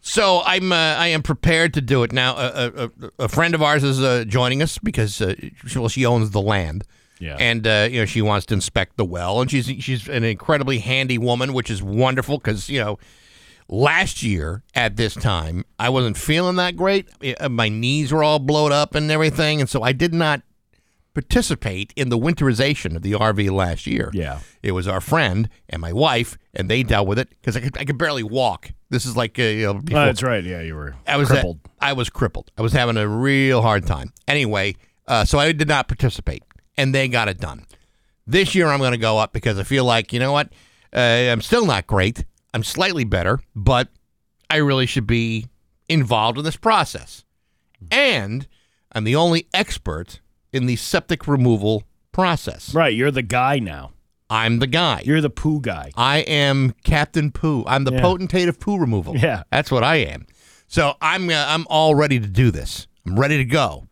So 0.00 0.42
I'm 0.44 0.72
uh, 0.72 0.76
I 0.76 1.08
am 1.08 1.22
prepared 1.22 1.74
to 1.74 1.80
do 1.80 2.02
it 2.02 2.12
now. 2.12 2.36
A, 2.36 2.46
a, 2.48 2.84
a- 2.84 3.10
a 3.24 3.28
friend 3.28 3.54
of 3.54 3.62
ours 3.62 3.82
is 3.84 4.00
uh, 4.02 4.24
joining 4.26 4.62
us 4.62 4.78
because 4.78 5.20
uh, 5.20 5.34
she, 5.66 5.78
well 5.78 5.88
she 5.88 6.06
owns 6.06 6.30
the 6.30 6.40
land. 6.40 6.84
Yeah. 7.20 7.36
And 7.38 7.66
uh, 7.66 7.88
you 7.90 7.98
know 8.00 8.06
she 8.06 8.22
wants 8.22 8.46
to 8.46 8.54
inspect 8.54 8.96
the 8.96 9.04
well, 9.04 9.40
and 9.40 9.50
she's 9.50 9.66
she's 9.82 10.08
an 10.08 10.22
incredibly 10.24 10.78
handy 10.78 11.18
woman, 11.18 11.52
which 11.52 11.68
is 11.70 11.82
wonderful 11.82 12.38
because 12.38 12.68
you 12.70 12.80
know 12.80 12.98
last 13.68 14.22
year 14.22 14.62
at 14.74 14.96
this 14.96 15.14
time 15.14 15.64
I 15.78 15.88
wasn't 15.90 16.16
feeling 16.16 16.56
that 16.56 16.76
great. 16.76 17.08
Uh, 17.40 17.48
My 17.48 17.68
knees 17.68 18.12
were 18.12 18.22
all 18.22 18.38
blowed 18.38 18.72
up 18.72 18.94
and 18.94 19.10
everything, 19.10 19.60
and 19.60 19.68
so 19.68 19.82
I 19.82 19.92
did 19.92 20.14
not 20.14 20.42
participate 21.14 21.92
in 21.96 22.08
the 22.10 22.18
winterization 22.18 22.94
of 22.96 23.02
the 23.02 23.12
RV 23.12 23.50
last 23.50 23.86
year. 23.86 24.10
Yeah. 24.12 24.40
It 24.62 24.72
was 24.72 24.86
our 24.86 25.00
friend 25.00 25.48
and 25.68 25.80
my 25.80 25.92
wife, 25.92 26.38
and 26.54 26.70
they 26.70 26.82
dealt 26.82 27.06
with 27.08 27.18
it 27.18 27.28
because 27.30 27.56
I 27.56 27.60
could, 27.60 27.76
I 27.78 27.84
could 27.84 27.98
barely 27.98 28.22
walk. 28.22 28.70
This 28.90 29.04
is 29.04 29.16
like 29.16 29.38
uh, 29.38 29.42
you 29.42 29.64
know, 29.64 29.70
Oh, 29.70 29.80
before, 29.80 30.04
that's 30.06 30.22
right. 30.22 30.42
Yeah, 30.44 30.60
you 30.62 30.74
were 30.74 30.94
I 31.06 31.16
was 31.16 31.28
crippled. 31.28 31.60
I 31.80 31.92
was 31.92 32.08
crippled. 32.08 32.50
I 32.56 32.62
was 32.62 32.72
having 32.72 32.96
a 32.96 33.06
real 33.08 33.62
hard 33.62 33.86
time. 33.86 34.12
Anyway, 34.26 34.76
uh, 35.06 35.24
so 35.24 35.38
I 35.38 35.52
did 35.52 35.68
not 35.68 35.88
participate, 35.88 36.42
and 36.76 36.94
they 36.94 37.08
got 37.08 37.28
it 37.28 37.38
done. 37.38 37.66
This 38.26 38.54
year, 38.54 38.68
I'm 38.68 38.78
going 38.78 38.92
to 38.92 38.98
go 38.98 39.18
up 39.18 39.32
because 39.32 39.58
I 39.58 39.62
feel 39.64 39.84
like 39.84 40.12
you 40.12 40.18
know 40.20 40.32
what? 40.32 40.52
Uh, 40.94 41.00
I'm 41.00 41.42
still 41.42 41.66
not 41.66 41.86
great. 41.86 42.24
I'm 42.54 42.62
slightly 42.62 43.04
better, 43.04 43.40
but 43.54 43.88
I 44.48 44.56
really 44.56 44.86
should 44.86 45.06
be 45.06 45.48
involved 45.88 46.38
in 46.38 46.44
this 46.44 46.56
process. 46.56 47.24
And 47.90 48.46
I'm 48.92 49.04
the 49.04 49.16
only 49.16 49.46
expert 49.52 50.20
in 50.52 50.66
the 50.66 50.76
septic 50.76 51.26
removal 51.28 51.84
process. 52.12 52.74
Right, 52.74 52.94
you're 52.94 53.10
the 53.10 53.22
guy 53.22 53.58
now. 53.58 53.92
I'm 54.30 54.58
the 54.58 54.66
guy. 54.66 55.02
You're 55.04 55.20
the 55.22 55.30
poo 55.30 55.60
guy. 55.60 55.90
I 55.96 56.18
am 56.18 56.74
Captain 56.84 57.30
Poo. 57.30 57.64
I'm 57.66 57.84
the 57.84 57.92
Yeah. 57.92 58.00
potentate 58.02 58.48
of 58.48 58.60
poo 58.60 58.76
removal. 58.78 59.16
Yeah. 59.16 59.42
that's 59.50 59.70
what 59.70 59.82
I 59.82 59.96
am. 59.96 60.26
So 60.66 60.94
I'm 61.00 61.30
uh, 61.30 61.44
I'm 61.48 61.66
all 61.70 61.94
ready 61.94 62.20
to 62.20 62.26
do 62.26 62.50
this. 62.50 62.86
I'm 63.06 63.18
ready 63.18 63.38
to 63.38 63.44
go. 63.44 63.88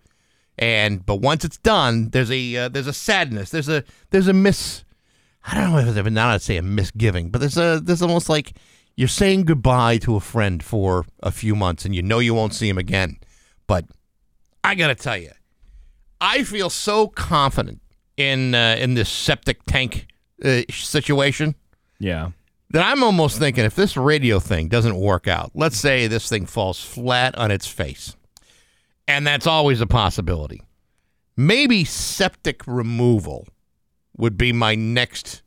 And 0.58 1.04
but 1.06 1.16
once 1.16 1.44
it's 1.44 1.56
done, 1.58 2.10
there's 2.10 2.30
a 2.30 2.56
uh, 2.56 2.68
there's 2.68 2.86
a 2.86 2.92
sadness. 2.92 3.50
There's 3.50 3.68
a 3.70 3.82
there's 4.10 4.28
a 4.28 4.32
miss. 4.34 4.84
I 5.46 5.54
don't 5.54 5.72
know 5.72 5.78
if 5.78 5.88
it's 5.88 5.96
ever 5.96 6.10
not 6.10 6.34
to 6.34 6.40
say 6.40 6.56
a 6.58 6.62
misgiving, 6.62 7.30
but 7.30 7.38
there's 7.38 7.56
a 7.56 7.80
there's 7.82 8.02
almost 8.02 8.28
like 8.28 8.52
you're 8.96 9.08
saying 9.08 9.44
goodbye 9.44 9.96
to 9.98 10.16
a 10.16 10.20
friend 10.20 10.62
for 10.62 11.06
a 11.22 11.30
few 11.30 11.54
months, 11.56 11.84
and 11.86 11.94
you 11.94 12.02
know 12.02 12.18
you 12.18 12.34
won't 12.34 12.52
see 12.54 12.68
him 12.68 12.78
again. 12.78 13.16
But 13.66 13.86
I 14.64 14.74
gotta 14.74 14.94
tell 14.94 15.16
you, 15.16 15.30
I 16.20 16.44
feel 16.44 16.70
so 16.70 17.08
confident 17.08 17.80
in 18.16 18.54
uh, 18.54 18.76
in 18.78 18.94
this 18.94 19.08
septic 19.08 19.62
tank 19.66 20.06
uh, 20.44 20.62
situation 20.70 21.54
Yeah. 21.98 22.30
that 22.70 22.84
I'm 22.86 23.02
almost 23.02 23.38
thinking 23.38 23.64
if 23.64 23.74
this 23.74 23.96
radio 23.96 24.38
thing 24.40 24.68
doesn't 24.68 24.96
work 24.96 25.28
out, 25.28 25.50
let's 25.54 25.76
say 25.76 26.06
this 26.06 26.28
thing 26.28 26.46
falls 26.46 26.82
flat 26.82 27.36
on 27.36 27.50
its 27.50 27.66
face, 27.66 28.16
and 29.06 29.26
that's 29.26 29.46
always 29.46 29.80
a 29.80 29.86
possibility. 29.86 30.62
Maybe 31.36 31.84
septic 31.84 32.66
removal 32.66 33.46
would 34.16 34.38
be 34.38 34.52
my 34.52 34.74
next 34.74 35.42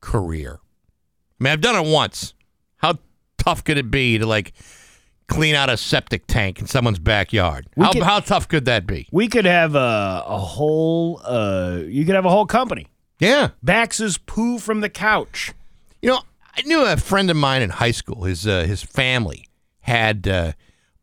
career. 0.00 0.58
I 1.40 1.44
mean, 1.44 1.52
I've 1.54 1.62
done 1.62 1.82
it 1.86 1.90
once. 1.90 2.34
How 2.76 2.98
tough 3.38 3.64
could 3.64 3.78
it 3.78 3.90
be 3.90 4.18
to 4.18 4.26
like 4.26 4.52
clean 5.30 5.54
out 5.54 5.70
a 5.70 5.76
septic 5.78 6.26
tank 6.26 6.58
in 6.60 6.66
someone's 6.66 6.98
backyard? 6.98 7.66
How, 7.78 7.92
could- 7.92 8.02
how 8.02 8.20
tough 8.20 8.46
could 8.48 8.66
that 8.66 8.86
be? 8.86 9.08
We 9.12 9.28
could 9.28 9.46
have 9.46 9.74
a, 9.74 10.24
a 10.26 10.38
whole 10.38 11.20
uh 11.24 11.78
you 11.86 12.04
could 12.04 12.14
have 12.14 12.26
a 12.26 12.30
whole 12.30 12.46
company. 12.46 12.86
Yeah. 13.18 13.50
Bax's 13.62 14.18
poo 14.18 14.58
from 14.58 14.80
the 14.80 14.88
couch. 14.90 15.52
You 16.02 16.10
know, 16.10 16.20
I 16.56 16.62
knew 16.62 16.84
a 16.84 16.96
friend 16.96 17.30
of 17.30 17.36
mine 17.36 17.62
in 17.62 17.70
high 17.70 17.90
school. 17.92 18.24
His 18.24 18.46
uh, 18.46 18.64
his 18.64 18.82
family 18.82 19.46
had 19.80 20.26
uh, 20.28 20.52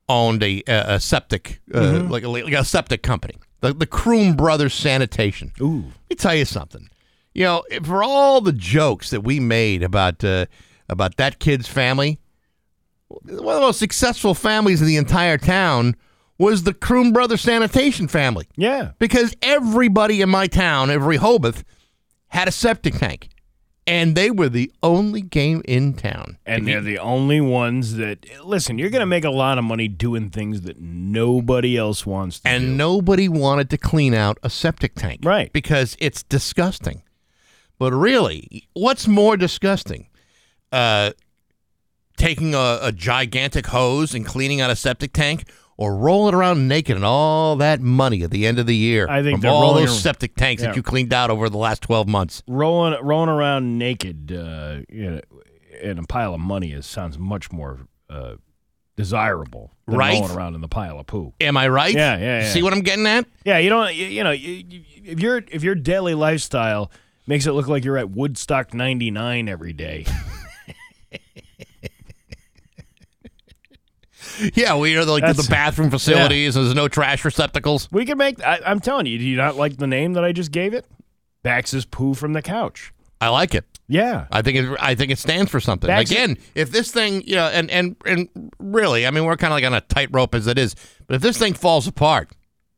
owned 0.09 0.43
a, 0.43 0.63
a 0.67 0.99
septic 0.99 1.61
uh, 1.73 1.79
Mhm. 1.79 2.09
like, 2.09 2.23
a, 2.23 2.29
like 2.29 2.53
a 2.53 2.63
septic 2.65 3.01
company, 3.03 3.35
the 3.61 3.73
the 3.73 3.87
Kroom 3.87 4.35
Brothers 4.35 4.73
Sanitation. 4.73 5.51
Ooh, 5.61 5.83
let 5.85 6.09
me 6.09 6.15
tell 6.15 6.35
you 6.35 6.45
something. 6.45 6.89
You 7.33 7.43
know, 7.43 7.63
for 7.83 8.03
all 8.03 8.41
the 8.41 8.51
jokes 8.53 9.09
that 9.11 9.21
we 9.21 9.39
made 9.39 9.83
about 9.83 10.23
uh, 10.23 10.45
about 10.89 11.17
that 11.17 11.37
kid's 11.39 11.67
family, 11.67 12.19
one 13.09 13.21
of 13.29 13.37
the 13.37 13.43
most 13.61 13.79
successful 13.79 14.33
families 14.33 14.81
in 14.81 14.87
the 14.87 14.97
entire 14.97 15.37
town 15.37 15.95
was 16.37 16.63
the 16.63 16.73
Kroom 16.73 17.13
Brothers 17.13 17.41
Sanitation 17.41 18.07
family. 18.07 18.47
Yeah. 18.55 18.91
Because 18.99 19.35
everybody 19.41 20.21
in 20.21 20.29
my 20.29 20.47
town, 20.47 20.89
every 20.91 21.17
Rehoboth, 21.17 21.63
had 22.27 22.47
a 22.47 22.51
septic 22.51 22.95
tank, 22.95 23.29
and 23.87 24.15
they 24.15 24.29
were 24.29 24.49
the 24.49 24.71
only 24.83 25.21
game 25.21 25.61
in 25.65 25.93
town. 25.93 26.37
And 26.45 26.67
they're 26.67 26.81
the 26.81 26.99
only 26.99 27.39
ones 27.41 27.95
that 27.95 28.25
listen. 28.45 28.77
You're 28.77 28.89
going 28.89 28.99
to 28.99 29.05
make 29.07 29.23
a 29.23 29.29
lot 29.31 29.57
of 29.57 29.63
money 29.63 29.87
doing 29.87 30.29
things 30.29 30.61
that 30.61 30.79
nobody 30.79 31.77
else 31.77 32.05
wants 32.05 32.41
to 32.41 32.49
and 32.49 32.63
do. 32.63 32.71
nobody 32.75 33.29
wanted 33.29 33.69
to 33.69 33.77
clean 33.77 34.13
out 34.13 34.37
a 34.43 34.49
septic 34.49 34.93
tank, 34.95 35.21
Right. 35.23 35.51
Because 35.53 35.95
it's 35.99 36.21
disgusting. 36.23 37.01
But 37.79 37.93
really, 37.93 38.67
what's 38.73 39.07
more 39.07 39.37
disgusting? 39.37 40.07
Uh, 40.71 41.11
taking 42.17 42.53
a, 42.53 42.79
a 42.81 42.91
gigantic 42.91 43.67
hose 43.67 44.13
and 44.13 44.25
cleaning 44.25 44.59
out 44.59 44.69
a 44.69 44.75
septic 44.75 45.13
tank, 45.13 45.45
or 45.77 45.95
rolling 45.95 46.33
around 46.33 46.67
naked 46.67 46.95
and 46.95 47.05
all 47.05 47.55
that 47.57 47.79
money 47.79 48.23
at 48.23 48.31
the 48.31 48.45
end 48.47 48.57
of 48.59 48.65
the 48.65 48.75
year 48.75 49.07
I 49.07 49.21
think 49.23 49.41
from 49.41 49.51
all 49.51 49.75
those 49.75 49.97
septic 50.01 50.35
tanks 50.35 50.61
Yeah. 50.63 50.69
that 50.69 50.75
you 50.75 50.81
cleaned 50.83 51.13
out 51.13 51.29
over 51.29 51.49
the 51.49 51.57
last 51.59 51.81
twelve 51.83 52.07
months. 52.07 52.41
rolling 52.47 52.95
rolling 53.03 53.29
around 53.29 53.77
naked 53.77 54.31
uh, 54.31 54.79
you 54.89 55.11
know, 55.11 55.21
in 55.81 55.99
a 55.99 56.03
pile 56.03 56.33
of 56.33 56.39
money 56.39 56.71
is 56.73 56.85
sounds 56.87 57.19
much 57.19 57.51
more 57.51 57.81
uh, 58.09 58.33
desirable 58.95 59.71
than 59.87 59.95
Right? 59.97 60.19
rolling 60.19 60.35
around 60.35 60.55
in 60.55 60.61
the 60.61 60.67
pile 60.67 60.99
of 60.99 61.05
poo. 61.05 61.33
Am 61.39 61.55
I 61.55 61.67
right? 61.67 61.93
Yeah, 61.93 62.17
yeah, 62.17 62.39
yeah. 62.41 62.49
See 62.51 62.63
what 62.63 62.73
I'm 62.73 62.81
getting 62.81 63.05
at? 63.05 63.25
Yeah, 63.45 63.59
you 63.59 63.69
don't. 63.69 63.93
You, 63.93 64.05
you 64.07 64.23
know, 64.23 64.31
you, 64.31 64.63
you, 64.67 64.81
if 65.05 65.19
your 65.19 65.43
if 65.51 65.63
your 65.63 65.75
daily 65.75 66.15
lifestyle 66.15 66.91
makes 67.27 67.45
it 67.45 67.51
look 67.51 67.67
like 67.67 67.83
you're 67.85 67.97
at 67.99 68.09
Woodstock 68.09 68.73
'99 68.73 69.47
every 69.47 69.73
day, 69.73 70.05
Yeah, 74.55 74.75
we 74.77 74.95
are 74.97 75.05
like 75.05 75.21
That's- 75.21 75.45
the 75.45 75.49
bathroom 75.49 75.89
facilities. 75.89 76.55
and 76.55 76.65
There's 76.65 76.75
no 76.75 76.87
trash 76.87 77.23
receptacles. 77.25 77.87
we 77.91 78.05
can 78.05 78.17
make. 78.17 78.43
I, 78.43 78.59
I'm 78.65 78.79
telling 78.79 79.05
you, 79.05 79.17
do 79.17 79.23
you 79.25 79.37
not 79.37 79.55
like 79.55 79.77
the 79.77 79.87
name 79.87 80.13
that 80.13 80.23
I 80.23 80.31
just 80.31 80.51
gave 80.51 80.73
it? 80.73 80.85
Bax's 81.43 81.85
poo 81.85 82.13
from 82.13 82.33
the 82.33 82.41
couch. 82.41 82.93
I 83.21 83.29
like 83.29 83.55
it. 83.55 83.65
Yeah, 83.87 84.27
I 84.31 84.41
think 84.41 84.57
it. 84.57 84.77
I 84.81 84.95
think 84.95 85.11
it 85.11 85.17
stands 85.17 85.49
for 85.49 85.59
something. 85.59 85.87
That's- 85.87 86.11
Again, 86.11 86.37
if 86.55 86.71
this 86.71 86.91
thing, 86.91 87.23
you 87.25 87.35
know, 87.35 87.47
and 87.47 87.71
and 87.71 87.95
and 88.05 88.27
really, 88.59 89.07
I 89.07 89.11
mean, 89.11 89.23
we're 89.25 89.37
kind 89.37 89.53
of 89.53 89.55
like 89.57 89.65
on 89.65 89.73
a 89.73 89.81
tightrope 89.81 90.35
as 90.35 90.45
it 90.47 90.57
is. 90.57 90.75
But 91.07 91.15
if 91.15 91.21
this 91.21 91.37
thing 91.37 91.53
falls 91.53 91.87
apart, 91.87 92.31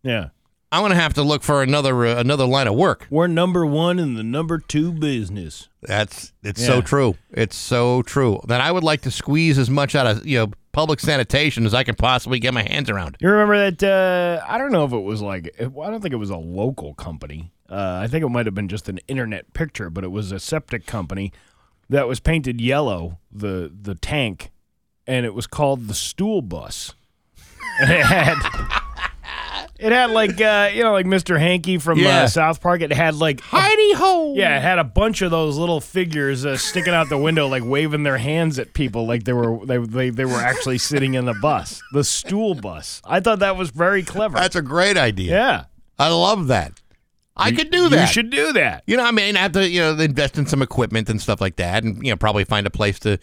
yeah. 0.03 0.29
I'm 0.71 0.81
going 0.81 0.91
to 0.91 0.97
have 0.97 1.15
to 1.15 1.23
look 1.23 1.41
for 1.41 1.63
another 1.63 2.05
uh, 2.05 2.19
another 2.19 2.45
line 2.45 2.67
of 2.67 2.75
work. 2.75 3.07
We're 3.09 3.25
number 3.25 3.65
one 3.65 3.97
in 3.97 4.13
the 4.13 4.21
number 4.21 4.59
two 4.59 4.91
business. 4.91 5.67
That's 5.81 6.31
it's 6.43 6.61
Yeah. 6.61 6.67
so 6.67 6.81
true. 6.81 7.15
It's 7.31 7.55
so 7.55 8.03
true. 8.03 8.39
That 8.47 8.61
I 8.61 8.71
would 8.71 8.83
like 8.83 9.01
to 9.01 9.09
squeeze 9.11 9.57
as 9.57 9.67
much 9.71 9.95
out 9.95 10.05
of 10.05 10.27
you 10.27 10.37
know 10.37 10.51
public 10.71 10.99
sanitation 10.99 11.65
as 11.65 11.73
I 11.73 11.83
can 11.83 11.95
possibly 11.95 12.39
get 12.39 12.53
my 12.53 12.63
hands 12.63 12.89
around. 12.89 13.17
You 13.19 13.29
remember 13.29 13.71
that? 13.71 13.83
Uh, 13.83 14.43
I 14.47 14.57
don't 14.57 14.71
know 14.71 14.85
if 14.85 14.93
it 14.93 15.03
was 15.03 15.21
like. 15.21 15.53
I 15.59 15.63
don't 15.65 16.01
think 16.01 16.13
it 16.13 16.17
was 16.17 16.29
a 16.29 16.37
local 16.37 16.93
company. 16.93 17.51
Uh, 17.69 17.99
I 18.01 18.07
think 18.07 18.23
it 18.23 18.29
might 18.29 18.45
have 18.45 18.55
been 18.55 18.67
just 18.67 18.89
an 18.89 18.99
internet 19.07 19.53
picture, 19.53 19.89
but 19.89 20.03
it 20.03 20.11
was 20.11 20.31
a 20.31 20.39
septic 20.39 20.85
company 20.85 21.31
that 21.89 22.07
was 22.07 22.19
painted 22.19 22.59
yellow. 22.61 23.19
The 23.31 23.71
the 23.81 23.95
tank, 23.95 24.51
and 25.05 25.25
it 25.25 25.33
was 25.33 25.47
called 25.47 25.87
the 25.87 25.93
Stool 25.93 26.41
Bus. 26.41 26.93
It 27.81 28.03
had. 28.05 28.35
It 29.79 29.91
had 29.93 30.11
like 30.11 30.41
uh, 30.41 30.71
you 30.73 30.83
know 30.83 30.91
like 30.91 31.05
Mr. 31.05 31.39
Hanky 31.39 31.77
from 31.77 31.99
Yeah. 31.99 32.23
uh, 32.23 32.27
South 32.27 32.61
Park. 32.61 32.81
It 32.81 32.91
had 32.91 33.15
like 33.15 33.39
Heidi 33.41 33.93
ho! 33.93 34.33
yeah, 34.35 34.57
it 34.57 34.61
had 34.61 34.77
a 34.77 34.83
bunch 34.83 35.21
of 35.21 35.31
those 35.31 35.57
little 35.57 35.79
figures 35.79 36.45
uh, 36.45 36.57
sticking 36.57 36.93
out 36.93 37.07
the 37.09 37.17
window, 37.17 37.47
like 37.47 37.63
waving 37.65 38.03
their 38.03 38.17
hands 38.17 38.59
at 38.59 38.73
people, 38.73 39.07
like 39.07 39.23
they 39.23 39.33
were 39.33 39.65
they, 39.65 39.77
they 39.77 40.09
they 40.09 40.25
were 40.25 40.41
actually 40.41 40.77
sitting 40.79 41.13
in 41.13 41.25
the 41.25 41.33
bus, 41.41 41.81
the 41.93 42.03
stool 42.03 42.55
bus. 42.55 43.01
I 43.05 43.19
thought 43.21 43.39
that 43.39 43.55
was 43.55 43.69
very 43.69 44.03
clever. 44.03 44.37
That's 44.37 44.55
a 44.57 44.61
great 44.61 44.97
idea. 44.97 45.31
yeah, 45.31 45.63
I 45.97 46.09
love 46.09 46.47
that. 46.47 46.73
I 47.37 47.51
could 47.53 47.71
do 47.71 47.87
that. 47.87 48.01
You 48.01 48.07
should 48.07 48.31
do 48.31 48.51
that. 48.51 48.83
You 48.85 48.97
know, 48.97 49.03
I 49.05 49.11
mean, 49.11 49.37
I 49.37 49.39
have 49.39 49.53
to, 49.53 49.65
you 49.65 49.79
know, 49.79 49.97
invest 49.97 50.37
in 50.37 50.45
some 50.45 50.61
equipment 50.61 51.09
and 51.09 51.21
stuff 51.21 51.39
like 51.39 51.55
that, 51.55 51.85
and 51.85 52.03
you 52.05 52.11
know, 52.11 52.17
probably 52.17 52.43
find 52.43 52.67
a 52.67 52.69
place 52.69 52.99
to 52.99 53.17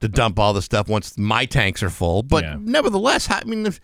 to 0.00 0.08
dump 0.08 0.38
all 0.38 0.52
the 0.52 0.60
stuff 0.60 0.86
once 0.86 1.16
my 1.16 1.46
tanks 1.46 1.82
are 1.82 1.88
full. 1.88 2.22
But 2.22 2.44
Yeah. 2.44 2.56
nevertheless, 2.60 3.30
I 3.30 3.42
mean, 3.44 3.64
if, 3.64 3.80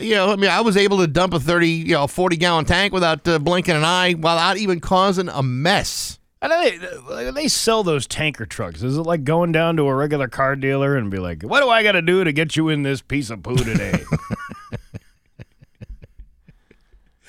you 0.00 0.14
know, 0.14 0.30
I 0.30 0.36
mean, 0.36 0.50
I 0.50 0.60
was 0.60 0.76
able 0.76 0.98
to 0.98 1.06
dump 1.06 1.34
a 1.34 1.40
thirty, 1.40 1.68
you 1.68 1.94
know, 1.94 2.06
forty 2.06 2.36
gallon 2.36 2.64
tank 2.64 2.92
without 2.92 3.26
uh, 3.28 3.38
blinking 3.38 3.76
an 3.76 3.84
eye, 3.84 4.14
without 4.14 4.56
even 4.56 4.80
causing 4.80 5.28
a 5.28 5.42
mess. 5.42 6.18
And 6.42 6.52
they, 6.52 7.30
they 7.30 7.48
sell 7.48 7.82
those 7.82 8.06
tanker 8.06 8.44
trucks. 8.44 8.82
Is 8.82 8.98
it 8.98 9.02
like 9.02 9.24
going 9.24 9.50
down 9.50 9.76
to 9.78 9.84
a 9.84 9.94
regular 9.94 10.28
car 10.28 10.56
dealer 10.56 10.94
and 10.94 11.10
be 11.10 11.18
like, 11.18 11.42
"What 11.42 11.60
do 11.60 11.70
I 11.70 11.82
got 11.82 11.92
to 11.92 12.02
do 12.02 12.22
to 12.22 12.32
get 12.32 12.54
you 12.54 12.68
in 12.68 12.82
this 12.82 13.00
piece 13.00 13.30
of 13.30 13.42
poo 13.42 13.56
today?" 13.56 14.04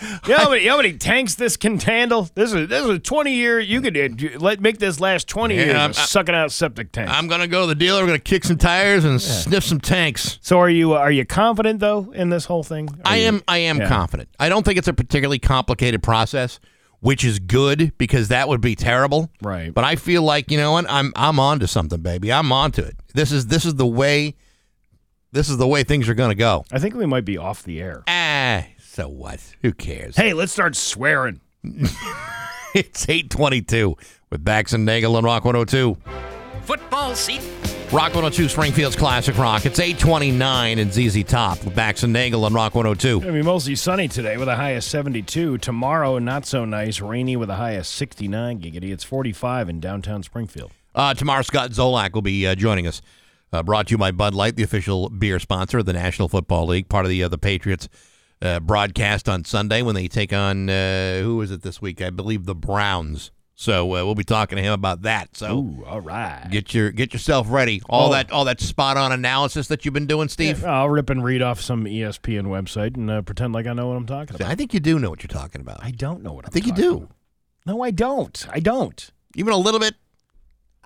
You 0.01 0.07
know, 0.33 0.37
how 0.37 0.49
many, 0.49 0.61
you 0.63 0.67
know 0.67 0.73
how 0.75 0.81
many 0.81 0.93
tanks 0.97 1.35
this 1.35 1.55
can 1.55 1.79
handle? 1.79 2.29
This 2.35 2.51
is 2.51 2.67
this 2.67 2.83
is 2.83 2.89
a 2.89 2.99
twenty 2.99 3.33
year. 3.33 3.59
You 3.61 3.79
could 3.79 3.97
uh, 3.97 4.39
let 4.39 4.59
make 4.59 4.77
this 4.79 4.99
last 4.99 5.27
twenty 5.27 5.55
Yeah, 5.55 5.65
years 5.65 5.75
I'm- 5.77 5.93
sucking 5.93 6.35
out 6.35 6.51
septic 6.51 6.91
tanks. 6.91 7.13
I'm 7.15 7.27
gonna 7.27 7.47
go 7.47 7.61
to 7.61 7.67
the 7.67 7.75
dealer. 7.75 8.01
We're 8.01 8.07
gonna 8.07 8.19
kick 8.19 8.43
some 8.43 8.57
tires 8.57 9.05
and 9.05 9.21
sniff 9.21 9.63
some 9.63 9.79
tanks. 9.79 10.37
So 10.41 10.59
are 10.59 10.69
you 10.69 10.93
are 10.93 11.11
you 11.11 11.25
confident 11.25 11.79
though 11.79 12.11
in 12.13 12.29
this 12.29 12.43
whole 12.45 12.63
thing? 12.63 12.89
Are 12.89 13.13
I 13.13 13.15
you- 13.17 13.27
am. 13.27 13.43
I 13.47 13.59
am 13.59 13.79
Yeah. 13.79 13.87
confident. 13.87 14.27
I 14.37 14.49
don't 14.49 14.63
think 14.65 14.77
it's 14.77 14.87
a 14.89 14.93
particularly 14.93 15.39
complicated 15.39 16.03
process, 16.03 16.59
which 16.99 17.23
is 17.23 17.39
good 17.39 17.93
because 17.97 18.27
that 18.27 18.49
would 18.49 18.59
be 18.61 18.75
terrible. 18.75 19.29
Right. 19.41 19.73
But 19.73 19.85
I 19.85 19.95
feel 19.95 20.23
like 20.23 20.51
you 20.51 20.57
know 20.57 20.73
what? 20.73 20.85
I'm 20.89 21.13
I'm 21.15 21.39
on 21.39 21.59
to 21.61 21.67
something, 21.67 22.01
baby. 22.01 22.33
I'm 22.33 22.51
on 22.51 22.73
to 22.73 22.83
it. 22.83 22.97
This 23.13 23.31
is 23.31 23.47
this 23.47 23.63
is 23.63 23.75
the 23.75 23.87
way. 23.87 24.35
This 25.31 25.49
is 25.49 25.57
the 25.57 25.67
way 25.67 25.83
things 25.83 26.07
are 26.07 26.13
gonna 26.13 26.35
go. 26.35 26.63
I 26.71 26.79
think 26.79 26.95
we 26.95 27.05
might 27.05 27.25
be 27.25 27.37
off 27.37 27.63
the 27.63 27.81
air. 27.81 28.03
Ah, 28.07 28.65
so 28.95 29.09
what? 29.09 29.39
Who 29.61 29.73
cares? 29.73 30.15
Hey, 30.15 30.33
let's 30.33 30.51
start 30.51 30.75
swearing. 30.75 31.41
It's 32.75 33.07
822 33.07 33.95
with 34.29 34.43
Bax 34.43 34.73
and 34.73 34.85
Nagel 34.85 35.15
on 35.15 35.23
Rock 35.23 35.45
102. 35.45 35.95
Football 36.63 37.15
seat. 37.15 37.39
Rock 37.93 38.13
102 38.13 38.49
Springfield's 38.49 38.97
Classic 38.97 39.37
Rock. 39.37 39.65
It's 39.65 39.79
829 39.79 40.79
and 40.79 40.91
ZZ 40.91 41.23
Top 41.23 41.63
with 41.63 41.73
Bax 41.73 42.03
and 42.03 42.11
Nagel 42.11 42.43
on 42.43 42.53
Rock 42.53 42.75
102. 42.75 43.15
It's 43.15 43.23
gonna 43.23 43.37
be 43.37 43.41
mostly 43.41 43.75
sunny 43.75 44.09
today 44.09 44.35
with 44.35 44.49
a 44.49 44.57
high 44.57 44.71
of 44.71 44.83
72. 44.83 45.57
Tomorrow, 45.59 46.19
not 46.19 46.45
so 46.45 46.65
nice, 46.65 46.99
rainy 46.99 47.37
with 47.37 47.49
a 47.49 47.55
high 47.55 47.71
of 47.71 47.87
69. 47.87 48.59
Giggity. 48.59 48.91
It's 48.91 49.05
45 49.05 49.69
in 49.69 49.79
downtown 49.79 50.21
Springfield. 50.21 50.73
Uh, 50.93 51.13
tomorrow, 51.13 51.43
Scott 51.43 51.71
Zolak 51.71 52.11
will 52.11 52.23
be 52.23 52.45
uh, 52.45 52.55
joining 52.55 52.87
us. 52.87 53.01
Uh, 53.53 53.63
brought 53.63 53.87
to 53.87 53.91
you 53.91 53.97
by 53.97 54.11
Bud 54.11 54.33
Light, 54.33 54.57
the 54.57 54.63
official 54.63 55.07
beer 55.07 55.39
sponsor 55.39 55.77
of 55.77 55.85
the 55.85 55.93
National 55.93 56.27
Football 56.27 56.65
League, 56.65 56.89
part 56.89 57.05
of 57.05 57.09
the 57.09 57.23
uh, 57.23 57.29
the 57.29 57.37
Patriots 57.37 57.87
uh, 58.45 58.59
broadcast 58.59 59.27
on 59.27 59.43
Sunday 59.45 59.81
when 59.81 59.95
they 59.95 60.07
take 60.07 60.31
on 60.33 60.69
uh, 60.69 61.19
who 61.21 61.41
is 61.41 61.51
it 61.51 61.61
this 61.63 61.81
week? 61.81 62.01
I 62.01 62.09
believe 62.09 62.45
the 62.45 62.55
Browns. 62.55 63.31
So 63.57 63.85
uh, 63.95 64.03
we'll 64.03 64.15
be 64.15 64.25
talking 64.25 64.57
to 64.57 64.61
him 64.61 64.73
about 64.73 65.03
that. 65.03 65.37
So 65.37 65.57
Ooh, 65.59 65.85
all 65.85 66.01
right. 66.01 66.45
get 66.51 66.73
your 66.73 66.91
get 66.91 67.13
yourself 67.13 67.47
ready. 67.49 67.81
All 67.89 68.09
Oh. 68.09 68.11
that 68.11 68.29
all 68.31 68.43
that 68.45 68.59
spot 68.59 68.97
on 68.97 69.13
analysis 69.13 69.69
that 69.69 69.85
you've 69.85 69.93
been 69.93 70.07
doing, 70.07 70.27
Steve. 70.27 70.65
I'll 70.65 70.89
rip 70.89 71.09
and 71.09 71.23
read 71.23 71.41
off 71.41 71.61
some 71.61 71.85
ESPN 71.85 72.47
website 72.47 72.95
and 72.97 73.09
uh, 73.09 73.21
pretend 73.21 73.53
like 73.53 73.65
I 73.65 73.71
know 73.73 73.87
what 73.87 73.95
I'm 73.95 74.05
talking 74.05 74.35
about. 74.35 74.49
I 74.51 74.55
think 74.55 74.73
you 74.73 74.81
do 74.81 74.99
know 74.99 75.09
what 75.09 75.23
you're 75.23 75.29
talking 75.29 75.61
about. 75.61 75.81
I 75.81 75.91
don't 75.91 76.21
know 76.21 76.33
what 76.33 76.43
I 76.45 76.47
I'm 76.47 76.51
think 76.51 76.65
you 76.67 76.73
do. 76.73 76.95
about. 76.97 77.11
No, 77.65 77.81
I 77.81 77.91
don't. 77.91 78.45
I 78.51 78.59
don't. 78.59 79.09
Even 79.35 79.53
a 79.53 79.57
little 79.57 79.79
bit. 79.79 79.95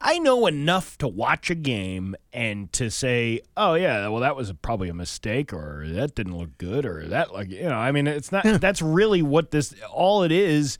I 0.02 0.18
know 0.20 0.48
enough 0.48 0.98
to 1.00 1.08
watch 1.08 1.50
a 1.50 1.56
game 1.56 2.16
and 2.32 2.72
to 2.74 2.90
say, 2.90 3.42
"Oh 3.58 3.74
yeah, 3.74 4.08
well 4.08 4.22
that 4.22 4.36
was 4.36 4.52
probably 4.62 4.90
a 4.90 4.94
mistake, 4.94 5.52
or 5.54 5.86
that 5.88 6.16
didn't 6.16 6.38
look 6.38 6.58
good, 6.58 6.86
or 6.86 7.06
that 7.08 7.34
like 7.34 7.50
you 7.50 7.64
know." 7.64 7.76
I 7.76 7.92
mean, 7.92 8.08
it's 8.08 8.32
not. 8.32 8.44
That's 8.62 8.82
really 8.82 9.22
what 9.22 9.52
this. 9.52 9.74
All 9.92 10.24
it 10.24 10.32
is 10.32 10.78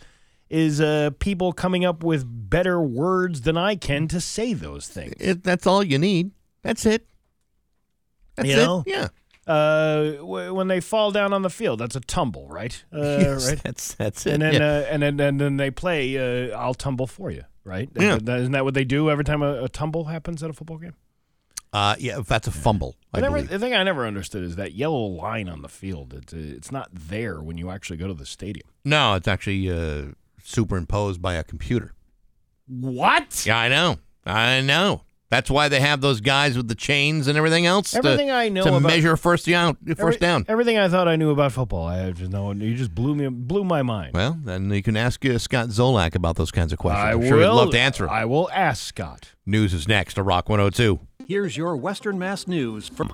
is 0.50 0.82
uh, 0.82 1.12
people 1.20 1.54
coming 1.54 1.86
up 1.86 2.04
with 2.04 2.24
better 2.28 2.82
words 2.82 3.42
than 3.42 3.56
I 3.58 3.76
can 3.76 4.08
to 4.08 4.20
say 4.22 4.54
those 4.54 4.88
things. 4.88 5.14
It, 5.20 5.44
that's 5.44 5.68
all 5.68 5.84
you 5.84 6.00
need. 6.00 6.32
That's 6.64 6.86
it. 6.86 7.06
That's 8.36 8.50
You 8.50 8.56
it. 8.56 8.84
Yeah. 8.88 9.08
Uh, 9.46 10.12
w- 10.18 10.54
when 10.54 10.68
they 10.68 10.80
fall 10.80 11.12
down 11.12 11.34
on 11.34 11.42
the 11.42 11.50
field, 11.50 11.80
that's 11.80 11.96
a 11.96 12.00
tumble, 12.02 12.48
right? 12.48 12.84
Uh, 12.94 12.98
Yes, 13.20 13.48
right. 13.48 13.64
That's 13.64 13.94
that's 13.96 14.26
it. 14.28 14.34
And 14.34 14.42
then, 14.44 14.54
yeah. 14.54 14.60
uh, 14.60 14.86
and 14.90 15.02
then, 15.02 15.20
and 15.20 15.42
then 15.42 15.58
they 15.58 15.72
play. 15.72 16.18
Uh, 16.52 16.56
I'll 16.58 16.74
tumble 16.76 17.08
for 17.08 17.32
you, 17.32 17.44
right? 17.70 17.90
Yeah. 17.96 18.16
Isn't 18.16 18.52
that- 18.52 18.66
what 18.66 18.74
they 18.74 18.84
do 18.84 19.10
every 19.10 19.24
time 19.24 19.42
a, 19.42 19.64
a 19.64 19.70
tumble 19.70 20.06
happens 20.06 20.44
at 20.44 20.50
a 20.50 20.54
football 20.54 20.78
game? 20.78 20.96
Uh, 21.72 21.96
yeah, 22.00 22.20
that's 22.28 22.48
a 22.48 22.52
fumble. 22.52 22.96
I 23.14 23.20
never, 23.22 23.44
the 23.44 23.60
thing 23.60 23.76
I 23.76 23.84
never 23.84 24.08
understood 24.08 24.44
is 24.44 24.56
that 24.56 24.72
yellow 24.74 25.06
line 25.06 25.48
on 25.48 25.62
the 25.62 25.70
field. 25.70 26.16
It's, 26.16 26.34
it's 26.34 26.72
not 26.72 26.90
there 26.92 27.42
when 27.42 27.60
you 27.60 27.70
actually 27.70 27.98
go 27.98 28.08
to 28.08 28.14
the 28.16 28.26
stadium. 28.26 28.68
No, 28.84 29.14
it's 29.14 29.28
actually 29.28 29.70
uh, 29.70 30.14
superimposed 30.44 31.22
by 31.22 31.36
a 31.36 31.44
computer. 31.44 31.94
What? 32.68 33.44
Yeah, 33.46 33.60
I 33.60 33.68
know. 33.70 33.98
I 34.26 34.62
know. 34.62 35.02
That's 35.32 35.50
why 35.52 35.70
they 35.70 35.80
have 35.80 36.02
those 36.02 36.22
guys 36.22 36.58
with 36.58 36.68
the 36.70 36.76
chains 36.76 37.28
and 37.28 37.38
everything 37.38 37.68
else. 37.68 37.92
to- 37.92 37.98
Everything 38.00 38.32
I 38.32 38.50
know 38.50 38.64
to 38.64 38.70
about- 38.76 38.82
measure 38.90 39.16
first 39.16 39.46
down. 39.46 39.78
First 39.86 40.00
Every- 40.00 40.18
down. 40.18 40.46
Everything 40.48 40.80
I 40.80 40.90
thought 40.90 41.08
I 41.08 41.16
knew 41.18 41.30
about 41.30 41.52
football, 41.52 41.86
I 41.86 42.12
just 42.12 42.32
know. 42.32 42.52
You 42.52 42.74
just 42.76 42.96
blew 42.96 43.14
me, 43.14 43.28
blew 43.28 43.64
my 43.64 43.84
mind. 43.84 44.16
Well, 44.16 44.40
then 44.44 44.72
you 44.72 44.82
can 44.82 44.98
ask 44.98 45.24
uh, 45.26 45.38
Scott 45.38 45.68
Zolak 45.70 46.16
about 46.16 46.36
those 46.36 46.50
kinds 46.50 46.74
of 46.74 46.80
questions. 46.80 47.04
I 47.06 47.12
I'm 47.12 47.20
will 47.20 47.28
sure 47.28 47.40
he'd 47.42 47.48
love 47.48 47.70
to 47.72 47.80
answer. 47.80 48.06
'em. 48.06 48.10
I 48.10 48.26
will 48.26 48.50
ask 48.52 48.84
Scott. 48.84 49.34
News 49.46 49.72
is 49.74 49.88
next 49.88 50.16
to 50.16 50.24
Rock 50.24 50.50
102. 50.50 51.00
Here's 51.28 51.56
your 51.56 51.78
Western 51.78 52.18
Mass 52.18 52.48
News 52.48 52.88
from 52.88 53.14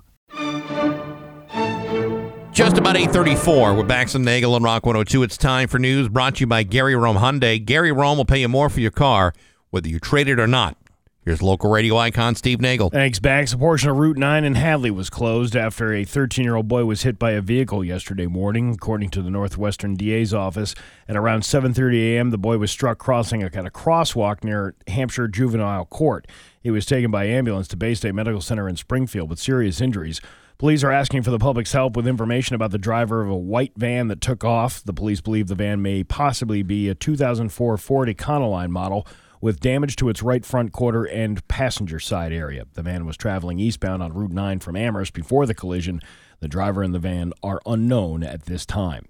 Just 2.53 2.77
about 2.77 2.95
834. 2.95 3.73
We're 3.75 3.83
back 3.83 4.07
some 4.07 4.23
Nagel 4.23 4.53
on 4.55 4.63
Rock 4.63 4.85
102. 4.85 5.23
It's 5.23 5.35
time 5.37 5.67
for 5.67 5.77
news 5.79 6.07
brought 6.07 6.35
to 6.35 6.39
you 6.41 6.47
by 6.47 6.63
Gary 6.63 6.95
Rome 6.95 7.17
Hyundai. 7.17 7.63
Gary 7.63 7.91
Rome 7.91 8.17
will 8.17 8.23
pay 8.25 8.39
you 8.39 8.47
more 8.47 8.69
for 8.69 8.79
your 8.79 8.91
car, 8.91 9.33
whether 9.71 9.89
you 9.89 9.99
trade 9.99 10.29
it 10.29 10.39
or 10.39 10.47
not. 10.47 10.77
Here's 11.25 11.41
local 11.41 11.71
radio 11.71 11.97
icon 11.97 12.35
Steve 12.35 12.61
Nagel. 12.61 12.91
Thanks, 12.91 13.17
Bax. 13.17 13.51
A 13.51 13.57
portion 13.57 13.89
of 13.89 13.97
Route 13.97 14.15
9 14.15 14.43
in 14.43 14.53
Hadley 14.53 14.91
was 14.91 15.09
closed 15.09 15.55
after 15.55 15.91
a 15.91 16.03
13 16.03 16.45
year 16.45 16.53
old 16.53 16.67
boy 16.67 16.85
was 16.85 17.01
hit 17.01 17.17
by 17.17 17.31
a 17.31 17.41
vehicle 17.41 17.83
yesterday 17.83 18.27
morning, 18.27 18.73
according 18.75 19.09
to 19.09 19.23
the 19.23 19.31
Northwestern 19.31 19.95
DA's 19.95 20.35
office. 20.35 20.75
At 21.07 21.15
around 21.15 21.41
7:30 21.41 22.13
a.m., 22.13 22.29
the 22.29 22.37
boy 22.37 22.59
was 22.59 22.69
struck 22.69 22.99
crossing 22.99 23.41
a 23.41 23.49
kind 23.49 23.65
of 23.65 23.73
crosswalk 23.73 24.43
near 24.43 24.75
Hampshire 24.87 25.27
Juvenile 25.27 25.85
Court. 25.85 26.27
He 26.61 26.69
was 26.69 26.85
taken 26.85 27.09
by 27.09 27.25
ambulance 27.25 27.67
to 27.69 27.75
Baystate 27.75 28.13
Medical 28.13 28.39
Center 28.39 28.69
in 28.69 28.75
Springfield 28.75 29.27
with 29.27 29.39
serious 29.39 29.81
injuries. 29.81 30.21
Police 30.59 30.83
are 30.83 30.91
asking 30.91 31.23
for 31.23 31.31
the 31.31 31.39
public's 31.39 31.73
help 31.73 31.97
with 31.97 32.07
information 32.07 32.55
about 32.55 32.69
the 32.69 32.77
driver 32.77 33.23
of 33.23 33.29
a 33.31 33.35
white 33.35 33.73
van 33.75 34.09
that 34.09 34.21
took 34.21 34.43
off. 34.43 34.83
The 34.83 34.93
police 34.93 35.21
believe 35.21 35.47
the 35.47 35.55
van 35.55 35.81
may 35.81 36.03
possibly 36.03 36.61
be 36.61 36.87
a 36.87 36.93
2004 36.93 37.77
Ford 37.79 38.09
Econoline 38.09 38.69
model 38.69 39.07
with 39.41 39.59
damage 39.59 39.95
to 39.97 40.09
its 40.09 40.23
right 40.23 40.45
front 40.45 40.71
quarter 40.71 41.03
and 41.03 41.47
passenger 41.47 41.99
side 41.99 42.31
area. 42.31 42.65
The 42.73 42.83
van 42.83 43.05
was 43.05 43.17
traveling 43.17 43.59
eastbound 43.59 44.01
on 44.01 44.13
Route 44.13 44.31
9 44.31 44.59
from 44.59 44.75
Amherst 44.75 45.13
before 45.13 45.45
the 45.45 45.53
collision. 45.53 46.01
The 46.39 46.47
driver 46.47 46.83
and 46.83 46.93
the 46.93 46.99
van 46.99 47.33
are 47.43 47.61
unknown 47.65 48.23
at 48.23 48.45
this 48.45 48.65
time. 48.65 49.05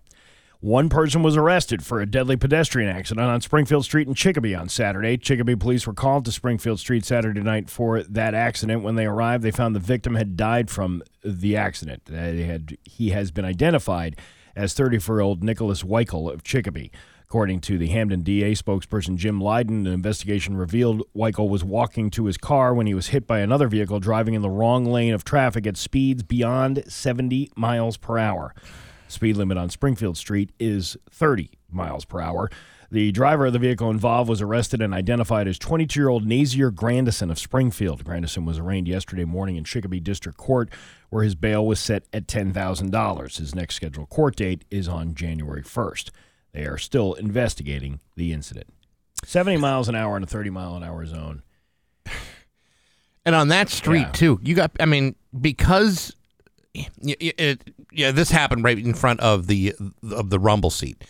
One 0.62 0.90
person 0.90 1.22
was 1.22 1.38
arrested 1.38 1.86
for 1.86 2.02
a 2.02 2.08
deadly 2.08 2.38
pedestrian 2.38 2.90
accident 2.90 3.28
on 3.28 3.40
Springfield 3.42 3.86
Street 3.86 4.08
in 4.08 4.16
Chicopee 4.16 4.56
on 4.56 4.68
Saturday. 4.68 5.16
Chicopee 5.16 5.56
police 5.56 5.86
were 5.86 5.94
called 5.94 6.26
to 6.26 6.32
Springfield 6.32 6.80
Street 6.80 7.06
Saturday 7.06 7.42
night 7.42 7.70
for 7.70 8.02
that 8.02 8.34
accident. 8.34 8.82
When 8.82 8.96
they 8.96 9.06
arrived, 9.06 9.44
they 9.44 9.52
found 9.52 9.76
the 9.76 9.80
victim 9.80 10.16
had 10.16 10.36
died 10.36 10.72
from 10.72 11.04
the 11.24 11.56
accident. 11.56 12.08
Had, 12.08 12.78
he 12.84 13.12
has 13.12 13.30
been 13.30 13.46
identified 13.46 14.20
as 14.56 14.74
34-year-old 14.74 15.44
Nicholas 15.44 15.84
Weichel 15.84 16.34
of 16.34 16.44
Chicopee. 16.44 16.92
According 17.28 17.62
to 17.62 17.80
the 17.80 17.88
Hampden 17.88 18.22
DA 18.22 18.54
spokesperson 18.54 19.16
Jim 19.16 19.40
Leydon, 19.40 19.88
an 19.88 19.88
investigation 19.88 20.56
revealed 20.56 21.02
Weichel 21.16 21.50
was 21.50 21.64
walking 21.64 22.12
to 22.12 22.26
his 22.26 22.38
car 22.38 22.72
when 22.72 22.86
he 22.86 22.94
was 22.94 23.08
hit 23.08 23.26
by 23.26 23.40
another 23.40 23.68
vehicle 23.68 24.00
driving 24.00 24.36
in 24.36 24.44
the 24.44 24.50
wrong 24.50 24.86
lane 24.86 25.12
of 25.12 25.24
traffic 25.24 25.66
at 25.66 25.76
speeds 25.76 26.22
beyond 26.22 26.84
70 26.88 27.52
miles 27.56 27.98
per 27.98 28.20
hour. 28.20 28.54
Speed 29.08 29.38
limit 29.38 29.58
on 29.58 29.72
Springfield 29.72 30.18
Street 30.18 30.52
is 30.60 30.98
30 31.10 31.50
miles 31.72 32.06
per 32.06 32.22
hour. 32.22 32.52
The 32.92 33.12
driver 33.12 33.48
of 33.48 33.54
the 33.54 33.60
vehicle 33.60 33.90
involved 33.90 34.30
was 34.30 34.42
arrested 34.42 34.80
and 34.80 34.94
identified 34.94 35.48
as 35.48 35.58
22 35.58 36.00
year 36.00 36.10
old 36.10 36.28
Nazier 36.28 36.70
Grandison 36.70 37.32
of 37.32 37.40
Springfield. 37.40 38.04
Grandison 38.04 38.46
was 38.46 38.60
arraigned 38.60 38.88
yesterday 38.88 39.26
morning 39.26 39.56
in 39.56 39.64
Chicopee 39.64 40.00
District 40.00 40.38
Court, 40.38 40.70
where 41.10 41.24
his 41.24 41.34
bail 41.34 41.66
was 41.66 41.80
set 41.80 42.04
at 42.14 42.28
$10,000. 42.28 43.38
His 43.38 43.56
next 43.56 43.76
scheduled 43.76 44.10
court 44.10 44.36
date 44.36 44.64
is 44.70 44.88
on 44.88 45.16
January 45.16 45.64
1st. 45.64 46.12
They 46.56 46.66
are 46.66 46.78
still 46.78 47.14
investigating 47.16 48.00
the 48.16 48.32
incident. 48.32 48.68
70 49.26 49.58
miles 49.58 49.90
an 49.90 49.96
hour 49.96 50.16
in 50.16 50.24
a 50.24 50.26
30 50.26 50.50
mile 50.52 50.76
an 50.78 50.84
hour 50.84 51.06
zone. 51.06 51.42
And 53.26 53.36
on 53.36 53.50
that 53.50 53.70
street 53.70 54.02
Yeah. 54.02 54.12
too, 54.12 54.40
you 54.44 54.56
got. 54.56 54.72
I 54.80 54.86
mean, 54.86 55.16
because 55.40 56.16
it, 56.74 57.60
yeah, 57.92 58.12
this 58.12 58.30
happened 58.30 58.64
right 58.64 58.78
in 58.78 58.94
front 58.94 59.20
of 59.20 59.48
the 59.48 59.74
of 60.12 60.30
the 60.30 60.38
rumble 60.40 60.70
seat, 60.70 61.04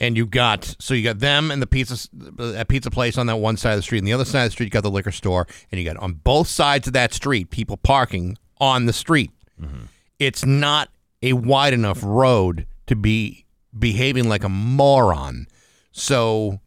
and 0.00 0.16
you 0.16 0.24
got 0.24 0.74
so 0.80 0.94
you 0.94 1.04
got 1.04 1.18
them 1.18 1.50
and 1.50 1.60
the 1.60 1.66
pizza 1.66 2.08
a 2.38 2.64
pizza 2.64 2.90
place 2.90 3.18
on 3.18 3.26
that 3.26 3.36
one 3.36 3.58
side 3.58 3.72
of 3.72 3.78
the 3.78 3.82
street, 3.82 3.98
and 3.98 4.06
the 4.08 4.14
other 4.14 4.24
side 4.24 4.44
of 4.44 4.46
the 4.48 4.52
street 4.52 4.66
you 4.66 4.70
got 4.70 4.82
the 4.82 4.90
liquor 4.90 5.12
store, 5.12 5.46
and 5.70 5.78
you 5.78 5.86
got 5.86 5.98
on 5.98 6.14
both 6.14 6.48
sides 6.48 6.86
of 6.86 6.94
that 6.94 7.12
street 7.12 7.50
people 7.50 7.76
parking 7.76 8.38
on 8.58 8.86
the 8.86 8.92
street. 8.94 9.30
Mm-hmm. 9.60 9.82
It's 10.18 10.46
not 10.46 10.88
a 11.22 11.34
wide 11.34 11.74
enough 11.74 12.00
road 12.02 12.66
to 12.86 12.96
be 12.96 13.44
behaving 13.76 14.28
like 14.28 14.44
a 14.44 14.48
moron. 14.48 15.46
So 15.92 16.60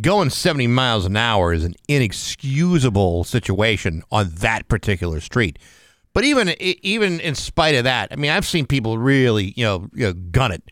going 0.00 0.30
70 0.30 0.66
miles 0.68 1.06
an 1.06 1.16
hour 1.16 1.52
is 1.52 1.64
an 1.64 1.74
inexcusable 1.88 3.24
situation 3.24 4.02
on 4.10 4.30
that 4.36 4.68
particular 4.68 5.20
street. 5.20 5.58
But 6.14 6.24
even 6.24 6.48
even 6.60 7.20
in 7.20 7.34
spite 7.34 7.74
of 7.74 7.84
that, 7.84 8.08
I 8.10 8.16
mean, 8.16 8.30
I've 8.30 8.46
seen 8.46 8.66
people 8.66 8.98
really, 8.98 9.52
you 9.56 9.64
know, 9.64 9.88
you 9.92 10.06
know 10.06 10.12
gun 10.12 10.52
it 10.52 10.62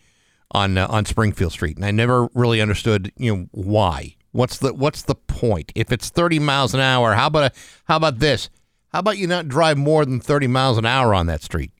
on 0.50 0.78
uh, 0.78 0.86
on 0.88 1.04
Springfield 1.04 1.52
Street, 1.52 1.76
and 1.76 1.84
I 1.84 1.90
never 1.90 2.28
really 2.34 2.60
understood, 2.60 3.12
you 3.16 3.36
know, 3.36 3.46
why. 3.52 4.16
What's 4.32 4.58
the 4.58 4.74
what's 4.74 5.02
the 5.02 5.14
point? 5.14 5.72
If 5.74 5.92
it's 5.92 6.08
30 6.10 6.40
miles 6.40 6.74
an 6.74 6.80
hour, 6.80 7.14
how 7.14 7.28
about 7.28 7.52
a, 7.52 7.58
how 7.84 7.96
about 7.96 8.18
this? 8.18 8.50
How 8.88 9.00
about 9.00 9.18
you 9.18 9.26
not 9.26 9.48
drive 9.48 9.76
more 9.76 10.04
than 10.04 10.20
30 10.20 10.46
miles 10.46 10.78
an 10.78 10.86
hour 10.86 11.14
on 11.14 11.26
that 11.26 11.42
street? 11.42 11.70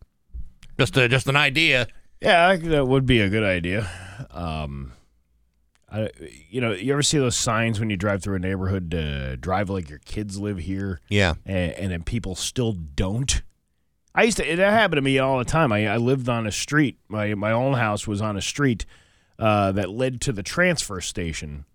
Just 0.79 0.97
a, 0.97 1.09
just 1.09 1.27
an 1.27 1.37
idea. 1.37 1.89
Yeah, 2.21 2.57
that 2.57 2.87
would 2.87 3.07
be 3.07 3.21
a 3.21 3.29
good 3.29 3.45
idea. 3.45 3.89
Um, 4.31 4.93
I, 5.91 6.11
you 6.49 6.61
know, 6.61 6.73
you 6.73 6.93
ever 6.93 7.03
see 7.03 7.19
those 7.19 7.37
signs 7.37 7.79
when 7.79 7.91
you 7.91 7.97
drive 7.97 8.23
through 8.23 8.37
a 8.37 8.41
neighborhood 8.41 8.91
to 8.91 9.37
drive 9.37 9.71
like 9.71 9.89
your 9.89 9.99
kids 10.01 10.39
live 10.39 10.59
here? 10.59 11.01
Yeah. 11.09 11.35
And, 11.45 11.73
and 11.73 11.93
then 11.93 12.03
people 12.03 12.35
still 12.35 12.73
don't. 12.73 13.43
I 14.15 14.23
used 14.25 14.39
to. 14.39 14.57
that 14.57 14.73
happened 14.73 14.97
to 14.97 15.03
me 15.03 15.19
all 15.19 15.39
the 15.39 15.45
time. 15.45 15.73
I, 15.73 15.87
I 15.87 15.97
lived 15.99 16.29
on 16.29 16.47
a 16.47 16.53
street. 16.53 16.99
My 17.09 17.35
my 17.35 17.53
own 17.53 17.75
house 17.75 18.07
was 18.07 18.23
on 18.23 18.37
a 18.37 18.41
street 18.41 18.87
uh, 19.39 19.73
that 19.73 19.91
led 19.91 20.23
to 20.23 20.33
the 20.33 20.43
transfer 20.43 21.03
station 21.03 21.67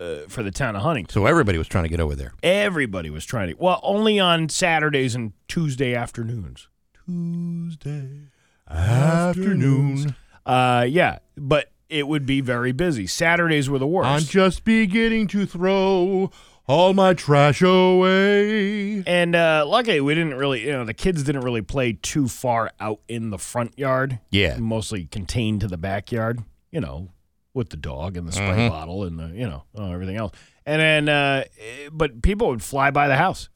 uh, 0.00 0.20
for 0.26 0.42
the 0.42 0.50
town 0.50 0.74
of 0.74 0.82
Huntington. 0.82 1.12
So 1.12 1.26
everybody 1.26 1.58
was 1.58 1.68
trying 1.68 1.84
to 1.84 1.90
get 1.90 2.00
over 2.00 2.16
there. 2.16 2.32
Everybody 2.42 3.10
was 3.10 3.26
trying 3.26 3.48
to. 3.48 3.54
Well, 3.58 3.80
only 3.82 4.18
on 4.18 4.48
Saturdays 4.48 5.14
and 5.14 5.34
Tuesday 5.48 5.94
afternoons. 5.94 6.68
Tuesday 7.06 8.30
afternoons. 8.68 10.06
Uh, 10.44 10.86
yeah, 10.88 11.18
but 11.36 11.70
it 11.88 12.06
would 12.08 12.26
be 12.26 12.40
very 12.40 12.72
busy. 12.72 13.06
Saturdays 13.06 13.68
were 13.70 13.78
the 13.78 13.86
worst. 13.86 14.08
I'm 14.08 14.22
just 14.22 14.64
beginning 14.64 15.26
to 15.28 15.46
throw 15.46 16.30
all 16.68 16.94
my 16.94 17.14
trash 17.14 17.62
away. 17.62 19.02
And 19.06 19.36
uh, 19.36 19.64
luckily, 19.66 20.00
we 20.00 20.14
didn't 20.14 20.34
really, 20.34 20.64
you 20.66 20.72
know, 20.72 20.84
the 20.84 20.94
kids 20.94 21.22
didn't 21.22 21.42
really 21.42 21.62
play 21.62 21.92
too 21.94 22.28
far 22.28 22.70
out 22.80 23.00
in 23.08 23.30
the 23.30 23.38
front 23.38 23.78
yard. 23.78 24.18
Yeah. 24.30 24.56
Mostly 24.58 25.06
contained 25.06 25.60
to 25.60 25.68
the 25.68 25.76
backyard, 25.78 26.40
you 26.72 26.80
know, 26.80 27.08
with 27.54 27.70
the 27.70 27.76
dog 27.76 28.16
and 28.16 28.26
the 28.26 28.32
spray 28.32 28.46
Mhm. 28.68 28.70
bottle 28.70 29.04
and 29.04 29.18
the, 29.18 29.28
you 29.28 29.46
know, 29.48 29.62
uh, 29.78 29.90
everything 29.90 30.16
else. 30.16 30.32
And 30.64 30.80
then, 30.82 31.08
uh, 31.08 31.44
but 31.92 32.20
people 32.22 32.48
would 32.48 32.62
fly 32.62 32.90
by 32.90 33.06
the 33.08 33.16
house. 33.16 33.48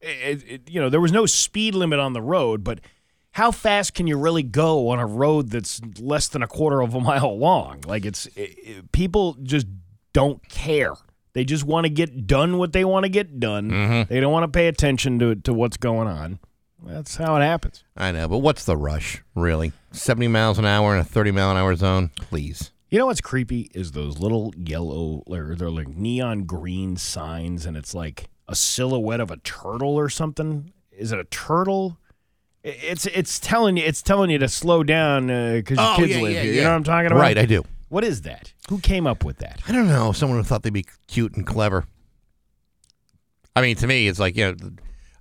It, 0.00 0.42
it, 0.48 0.70
you 0.70 0.80
know, 0.80 0.90
there 0.90 1.00
was 1.00 1.12
no 1.12 1.26
speed 1.26 1.76
limit 1.76 2.00
on 2.00 2.12
the 2.12 2.20
road, 2.20 2.64
but 2.64 2.80
how 3.32 3.50
fast 3.50 3.94
can 3.94 4.06
you 4.06 4.16
really 4.18 4.42
go 4.42 4.88
on 4.90 4.98
a 4.98 5.06
road 5.06 5.50
that's 5.50 5.80
less 5.98 6.28
than 6.28 6.42
a 6.42 6.46
quarter 6.46 6.80
of 6.80 6.94
a 6.94 7.00
mile 7.00 7.36
long? 7.38 7.80
Like 7.86 8.04
it's 8.04 8.26
it, 8.28 8.54
it- 8.58 8.92
people 8.92 9.36
just 9.42 9.66
don't 10.12 10.46
care. 10.48 10.92
They 11.34 11.44
just 11.44 11.64
want 11.64 11.84
to 11.86 11.90
get 11.90 12.26
done 12.26 12.58
what 12.58 12.72
they 12.74 12.84
want 12.84 13.04
to 13.04 13.08
get 13.08 13.40
done. 13.40 13.70
Mhm. 13.70 14.08
They 14.08 14.20
don't 14.20 14.32
want 14.32 14.44
to 14.44 14.48
pay 14.56 14.68
attention 14.68 15.18
to 15.20 15.34
to 15.36 15.52
what's 15.54 15.76
going 15.78 16.06
on. 16.08 16.38
That's 16.84 17.16
how 17.16 17.36
it 17.36 17.42
happens. 17.42 17.84
I 17.96 18.10
know, 18.12 18.26
but 18.28 18.38
what's 18.38 18.64
the 18.64 18.76
rush, 18.76 19.22
really? 19.36 19.72
70 19.92 20.26
miles 20.28 20.58
an 20.58 20.64
hour 20.66 20.94
in 20.94 21.00
a 21.00 21.04
30 21.04 21.30
mile 21.30 21.50
an 21.52 21.56
hour 21.56 21.74
zone? 21.76 22.10
Please. 22.16 22.72
You 22.90 22.98
know 22.98 23.06
what's 23.06 23.20
creepy 23.22 23.70
is 23.72 23.92
those 23.92 24.18
little 24.18 24.52
yellow 24.58 25.22
or 25.26 25.54
they're 25.56 25.70
like 25.70 25.88
neon 25.88 26.42
green 26.42 26.96
signs 26.96 27.64
and 27.66 27.76
it's 27.76 27.94
like 27.94 28.28
a 28.48 28.54
silhouette 28.56 29.20
of 29.20 29.30
a 29.30 29.36
turtle 29.38 29.94
or 29.94 30.08
something. 30.10 30.72
Is 30.90 31.12
it 31.12 31.18
a 31.20 31.24
turtle? 31.24 31.96
It's 32.64 33.06
it's 33.06 33.40
telling 33.40 33.76
you 33.76 33.84
it's 33.84 34.02
telling 34.02 34.30
you 34.30 34.38
to 34.38 34.48
slow 34.48 34.84
down 34.84 35.26
because 35.26 35.78
your 35.78 35.86
Oh, 35.86 35.96
kids 35.96 36.14
yeah, 36.14 36.20
live 36.22 36.32
yeah, 36.32 36.42
here. 36.42 36.52
You 36.52 36.60
know 36.62 36.68
what 36.70 36.76
I'm 36.76 36.84
talking 36.84 37.06
about? 37.10 37.20
Right, 37.20 37.36
I 37.38 37.44
do. 37.46 37.64
What 37.88 38.04
is 38.04 38.22
that? 38.22 38.52
Who 38.70 38.78
came 38.78 39.06
up 39.06 39.24
with 39.24 39.38
that? 39.38 39.60
I 39.68 39.72
don't 39.72 39.88
know. 39.88 40.12
Someone 40.12 40.38
who 40.38 40.44
thought 40.44 40.62
they'd 40.62 40.72
be 40.72 40.86
cute 41.08 41.34
and 41.34 41.46
clever. 41.46 41.84
I 43.54 43.60
mean, 43.60 43.76
to 43.76 43.86
me, 43.86 44.08
it's 44.08 44.18
like, 44.18 44.34
you 44.36 44.46
know, 44.46 44.56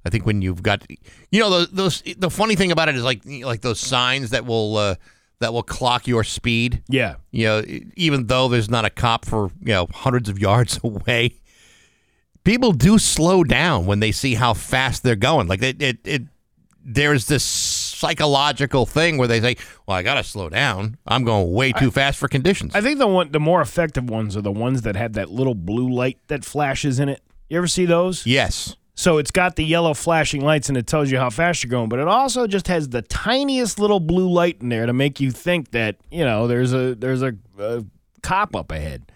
I 0.06 0.10
think 0.10 0.26
when 0.26 0.42
you've 0.42 0.64
got, 0.64 0.86
you 1.32 1.40
know, 1.42 1.50
those, 1.50 1.70
those 1.72 2.04
the 2.18 2.30
funny 2.30 2.56
thing 2.56 2.72
about 2.72 2.88
it 2.88 2.96
is 2.96 3.04
like, 3.04 3.24
like 3.26 3.60
those 3.62 3.80
signs 3.80 4.30
that 4.30 4.46
will, 4.46 4.78
uh, 4.78 4.96
that 5.40 5.52
will 5.52 5.64
clock 5.64 6.08
your 6.08 6.24
speed. 6.24 6.82
Yeah. 6.88 7.16
You 7.32 7.46
know, 7.46 7.64
even 7.98 8.28
though 8.28 8.48
there's 8.48 8.70
not 8.70 8.86
a 8.86 8.90
cop 8.90 9.26
for, 9.26 9.52
you 9.60 9.74
know, 9.74 9.88
hundreds 9.92 10.30
of 10.30 10.40
yards 10.40 10.80
away, 10.84 11.34
people 12.46 12.72
do 12.72 12.98
slow 12.98 13.44
down 13.44 13.86
when 13.86 14.00
they 14.00 14.14
see 14.14 14.36
how 14.36 14.54
fast 14.54 15.04
they're 15.04 15.18
going. 15.18 15.48
Like 15.48 15.62
it, 15.62 15.82
it, 15.82 15.98
it 16.06 16.22
there's 16.84 17.26
this 17.26 17.44
psychological 17.44 18.86
thing 18.86 19.18
where 19.18 19.28
they 19.28 19.40
say, 19.40 19.58
well, 19.86 19.98
I 19.98 20.04
got 20.04 20.16
to 20.16 20.24
slow 20.24 20.50
down. 20.50 20.98
I'm 21.06 21.24
going 21.24 21.52
way 21.52 21.72
too 21.72 21.92
fast 21.92 22.18
for 22.18 22.28
conditions. 22.28 22.76
I 22.76 22.82
think 22.82 23.00
the 23.00 23.08
one 23.08 23.32
the 23.32 23.40
more 23.40 23.62
effective 23.62 24.10
ones 24.10 24.36
are 24.36 24.42
the 24.42 24.52
ones 24.52 24.82
that 24.84 24.96
have 24.96 25.14
that 25.14 25.30
little 25.30 25.56
blue 25.56 25.90
light 25.90 26.18
that 26.28 26.44
flashes 26.44 27.00
in 27.00 27.10
it. 27.10 27.22
You 27.50 27.58
ever 27.58 27.68
see 27.68 27.86
those? 27.86 28.26
Yes. 28.26 28.76
So 28.96 29.18
it's 29.18 29.32
got 29.32 29.56
the 29.56 29.64
yellow 29.64 29.94
flashing 29.94 30.42
lights 30.42 30.70
and 30.70 30.78
it 30.78 30.86
tells 30.86 31.10
you 31.12 31.18
how 31.18 31.30
fast 31.30 31.64
you're 31.64 31.72
going, 31.72 31.90
but 31.90 32.00
it 32.00 32.08
also 32.08 32.46
just 32.46 32.68
has 32.68 32.90
the 32.90 33.02
tiniest 33.02 33.80
little 33.80 34.00
blue 34.00 34.30
light 34.30 34.58
in 34.62 34.70
there 34.70 34.86
to 34.86 34.94
make 34.94 35.20
you 35.20 35.32
think 35.32 35.72
that, 35.72 35.98
you 36.12 36.24
know, 36.24 36.48
there's 36.48 36.74
a 36.74 36.96
there's 36.96 37.22
a, 37.22 37.34
a 37.58 37.84
cop 38.22 38.56
up 38.56 38.72
ahead. 38.72 39.12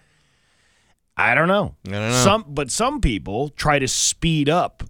I 1.17 1.35
don't 1.35 1.47
know. 1.47 1.75
I 1.87 1.91
don't 1.91 2.09
know. 2.11 2.23
Some 2.23 2.45
but 2.47 2.71
some 2.71 2.99
people 2.99 3.49
try 3.49 3.79
to 3.79 3.87
speed 3.87 4.49
up 4.49 4.83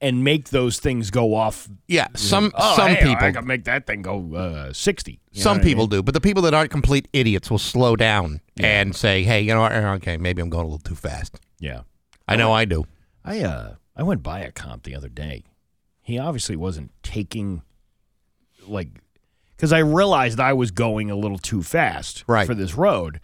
and 0.00 0.24
make 0.24 0.48
those 0.50 0.78
things 0.78 1.10
go 1.10 1.34
off. 1.34 1.68
Yeah, 1.88 2.08
you 2.12 2.18
some 2.18 2.44
know, 2.44 2.50
oh, 2.54 2.76
some 2.76 2.88
hey, 2.88 3.02
people 3.02 3.24
I 3.26 3.32
can 3.32 3.46
make 3.46 3.64
that 3.64 3.86
thing 3.86 4.02
go 4.02 4.34
uh, 4.34 4.72
sixty. 4.72 5.20
Some 5.32 5.58
what 5.58 5.60
I 5.60 5.64
people 5.68 5.84
mean? 5.84 5.90
do, 5.90 6.02
but 6.02 6.14
the 6.14 6.20
people 6.20 6.42
that 6.44 6.54
aren't 6.54 6.70
complete 6.70 7.06
idiots 7.12 7.50
will 7.50 7.58
slow 7.58 7.96
down 7.96 8.40
and 8.58 8.94
say, 8.96 9.22
"Hey, 9.22 9.40
you 9.42 9.54
know 9.54 9.60
what? 9.60 9.72
Okay, 9.72 10.16
maybe 10.16 10.40
I'm 10.42 10.50
going 10.50 10.64
a 10.64 10.68
little 10.68 10.78
too 10.78 10.94
fast." 10.94 11.38
Yeah, 11.58 11.82
I 12.26 12.36
know 12.36 12.52
I 12.52 12.64
do. 12.64 12.84
I 13.24 13.40
uh 13.40 13.74
I 13.96 14.02
went 14.02 14.22
by 14.22 14.40
a 14.40 14.50
comp 14.52 14.84
the 14.84 14.94
other 14.94 15.08
day. 15.08 15.44
He 16.02 16.18
obviously 16.18 16.56
wasn't 16.56 16.90
taking 17.02 17.62
like 18.66 18.88
because 19.56 19.72
I 19.72 19.78
realized 19.80 20.40
I 20.40 20.54
was 20.54 20.70
going 20.70 21.10
a 21.10 21.16
little 21.16 21.38
too 21.38 21.62
fast 21.62 22.24
Right. 22.26 22.46
for 22.46 22.54
this 22.54 22.74
road, 22.74 23.20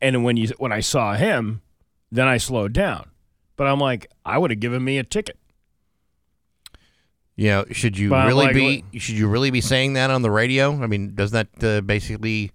and 0.00 0.24
when 0.24 0.36
you 0.38 0.48
when 0.58 0.72
I 0.72 0.80
saw 0.80 1.14
him, 1.14 1.60
then 2.10 2.26
I 2.26 2.38
slowed 2.38 2.72
down. 2.72 3.10
But 3.56 3.66
I'm 3.68 3.78
like, 3.78 4.10
I 4.24 4.38
would 4.38 4.50
have 4.50 4.60
given 4.60 4.82
me 4.82 4.98
a 4.98 5.04
ticket. 5.04 5.38
You 7.36 7.48
know, 7.48 7.64
should 7.72 7.98
you 7.98 8.10
But 8.10 8.26
really 8.28 8.46
like, 8.46 8.54
be 8.92 8.98
should 9.00 9.16
you 9.16 9.26
really 9.28 9.50
be 9.50 9.60
saying 9.60 9.94
that 9.94 10.10
on 10.10 10.22
the 10.22 10.30
radio? 10.30 10.80
I 10.82 10.86
mean, 10.86 11.14
does 11.14 11.32
that 11.32 11.48
uh, 11.62 11.80
basically 11.80 12.52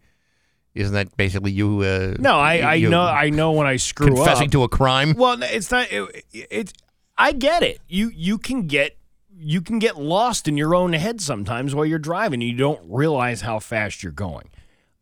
isn't 0.76 0.94
that 0.94 1.18
basically 1.18 1.52
you? 1.52 1.82
Uh, 1.82 2.16
No, 2.20 2.40
I, 2.40 2.76
I 2.76 2.80
know 2.80 3.02
I 3.02 3.30
know 3.30 3.52
when 3.52 3.68
I 3.68 3.76
screw 3.76 4.08
confessing 4.08 4.22
up. 4.22 4.28
Confessing 4.30 4.50
to 4.52 4.64
a 4.64 4.70
crime. 4.70 5.16
Well, 5.18 5.38
it's 5.42 5.72
not. 5.72 5.92
It, 5.92 6.24
it's 6.32 6.74
I 7.18 7.34
get 7.34 7.64
it. 7.64 7.82
You 7.90 8.10
you 8.16 8.38
can 8.38 8.68
get 8.68 8.96
you 9.42 9.62
can 9.62 9.80
get 9.80 9.98
lost 9.98 10.48
in 10.48 10.56
your 10.56 10.74
own 10.76 10.94
head 10.94 11.20
sometimes 11.20 11.74
while 11.76 11.86
you're 11.86 12.00
driving. 12.00 12.42
and 12.42 12.50
You 12.50 12.56
don't 12.58 12.82
realize 12.88 13.42
how 13.42 13.60
fast 13.60 14.02
you're 14.04 14.12
going. 14.14 14.50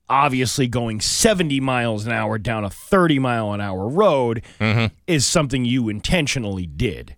Obviously, 0.10 0.68
going 0.70 1.02
70 1.02 1.60
miles 1.60 2.06
an 2.06 2.14
hour 2.14 2.38
down 2.38 2.64
a 2.64 2.70
30 2.70 3.20
mile 3.20 3.52
an 3.52 3.60
hour 3.60 3.90
road 3.90 4.42
Mm-hmm. 4.60 4.96
is 5.06 5.26
something 5.26 5.66
you 5.66 5.90
intentionally 5.90 6.66
did. 6.66 7.17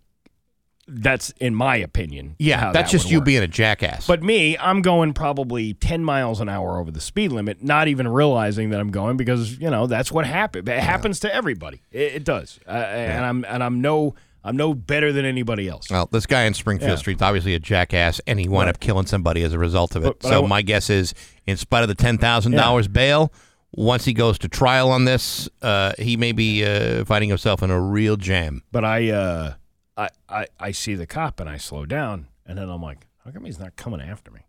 That's 0.90 1.30
in 1.40 1.56
my 1.56 1.76
opinion. 1.78 2.36
Yeah, 2.40 2.72
that's 2.72 2.92
that 2.92 2.98
just 2.98 3.12
you 3.12 3.20
work. 3.20 3.26
being 3.26 3.44
a 3.44 3.48
jackass. 3.48 4.08
But 4.08 4.24
me, 4.24 4.58
I'm 4.58 4.82
going 4.82 5.14
probably 5.14 5.74
10 5.76 6.04
miles 6.04 6.40
an 6.42 6.50
hour 6.50 6.80
over 6.80 6.92
the 6.92 7.02
speed 7.02 7.32
limit, 7.32 7.64
not 7.64 7.88
even 7.88 8.08
realizing 8.08 8.72
that 8.72 8.80
I'm 8.80 8.92
going 8.92 9.18
because, 9.18 9.58
you 9.60 9.70
know, 9.70 9.88
that's 9.88 10.12
what 10.12 10.26
happened. 10.26 10.68
It 10.68 10.80
happens 10.80 11.20
to 11.22 11.34
everybody. 11.34 11.82
It, 11.92 12.14
it 12.16 12.24
does. 12.24 12.60
Uh, 12.68 12.72
And 12.72 13.26
I'm 13.26 13.46
and 13.48 13.64
I'm 13.64 13.82
no 13.82 14.16
I'm 14.44 14.56
no 14.56 14.74
better 14.74 15.12
than 15.12 15.26
anybody 15.26 15.68
else. 15.68 15.90
Well, 15.92 16.08
this 16.12 16.26
guy 16.26 16.44
in 16.44 16.54
Springfield 16.54 16.92
Yeah. 16.92 16.96
Street's 16.96 17.22
obviously 17.22 17.56
a 17.56 17.60
jackass, 17.60 18.22
and 18.26 18.40
he 18.40 18.48
wound 18.48 18.68
Right. 18.68 18.76
up 18.76 18.80
killing 18.80 19.06
somebody 19.06 19.44
as 19.44 19.52
a 19.54 19.60
result 19.60 19.96
of 19.98 20.04
it. 20.04 20.08
But- 20.08 20.20
but 20.22 20.30
so 20.30 20.48
my 20.48 20.62
guess 20.62 20.90
is, 20.90 21.14
in 21.46 21.58
spite 21.58 21.82
of 21.84 21.90
the 21.90 21.96
ten 21.96 22.18
thousand 22.18 22.54
dollars 22.54 22.88
bail, 22.88 23.34
once 23.72 24.06
he 24.06 24.14
goes 24.14 24.40
to 24.40 24.48
trial 24.48 24.92
on 24.92 25.06
this, 25.06 25.48
uh, 25.62 25.92
he 26.00 26.16
may 26.18 26.32
be 26.32 26.64
uh, 26.66 27.04
finding 27.06 27.30
himself 27.30 27.62
in 27.62 27.70
a 27.70 27.80
real 27.80 28.16
jam. 28.16 28.64
But 28.72 28.84
I 28.86 29.10
uh 29.12 29.54
I, 30.00 30.10
I 30.30 30.48
I 30.60 30.72
see 30.72 30.96
the 30.96 31.06
cop 31.06 31.40
and 31.40 31.50
I 31.50 31.58
slow 31.58 31.86
down 31.86 32.28
and 32.46 32.58
then 32.58 32.70
I'm 32.70 32.82
like, 32.82 33.08
how 33.26 33.32
come 33.32 33.46
he's 33.46 33.60
not 33.60 33.76
coming 33.76 34.02
after 34.02 34.32
me? 34.32 34.42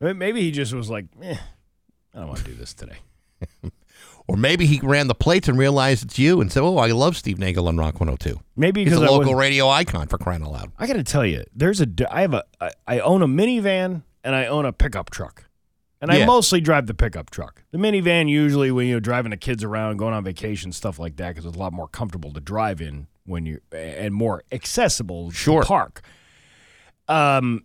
Maybe 0.00 0.42
he 0.42 0.52
just 0.52 0.72
was 0.72 0.88
like, 0.88 1.06
eh, 1.20 1.36
I 2.14 2.18
don't 2.18 2.28
want 2.28 2.38
to 2.40 2.44
do 2.44 2.54
this 2.54 2.72
today. 2.72 2.98
Or 4.28 4.36
maybe 4.36 4.66
he 4.66 4.78
ran 4.82 5.08
the 5.08 5.14
plates 5.14 5.48
and 5.48 5.58
realized 5.58 6.04
it's 6.04 6.18
you 6.18 6.42
and 6.42 6.52
said, 6.52 6.62
"Oh, 6.62 6.76
I 6.76 6.88
love 6.88 7.16
Steve 7.16 7.38
Nagel 7.38 7.66
on 7.66 7.78
Rock 7.78 7.98
102." 7.98 8.38
Maybe 8.56 8.84
he's 8.84 8.92
a 8.92 9.00
because 9.00 9.10
local 9.10 9.34
radio 9.34 9.70
icon 9.70 10.06
for 10.06 10.18
crying 10.18 10.42
out 10.42 10.52
loud. 10.52 10.72
I 10.78 10.86
got 10.86 10.96
to 10.96 11.02
tell 11.02 11.24
you, 11.24 11.44
there's 11.54 11.80
a 11.80 11.88
I 12.10 12.20
have 12.20 12.34
a 12.34 12.44
I, 12.60 12.70
I 12.86 12.98
own 13.00 13.22
a 13.22 13.26
minivan 13.26 14.02
and 14.22 14.34
I 14.34 14.44
own 14.44 14.66
a 14.66 14.72
pickup 14.72 15.08
truck. 15.08 15.44
And 16.00 16.12
I 16.12 16.26
mostly 16.26 16.60
drive 16.60 16.86
the 16.86 16.94
pickup 16.94 17.30
truck. 17.30 17.64
The 17.72 17.78
minivan 17.78 18.28
usually 18.28 18.70
when 18.70 18.86
you're 18.86 19.00
driving 19.00 19.30
the 19.30 19.36
kids 19.36 19.64
around, 19.64 19.96
going 19.96 20.14
on 20.14 20.22
vacation, 20.22 20.72
stuff 20.72 20.98
like 20.98 21.16
that, 21.16 21.30
because 21.30 21.44
it's 21.44 21.56
a 21.56 21.58
lot 21.58 21.72
more 21.72 21.88
comfortable 21.88 22.32
to 22.34 22.40
drive 22.40 22.80
in 22.80 23.08
when 23.28 23.46
you 23.46 23.60
and 23.72 24.14
more 24.14 24.42
accessible 24.50 25.30
Sure. 25.30 25.62
park. 25.62 26.02
Um, 27.08 27.64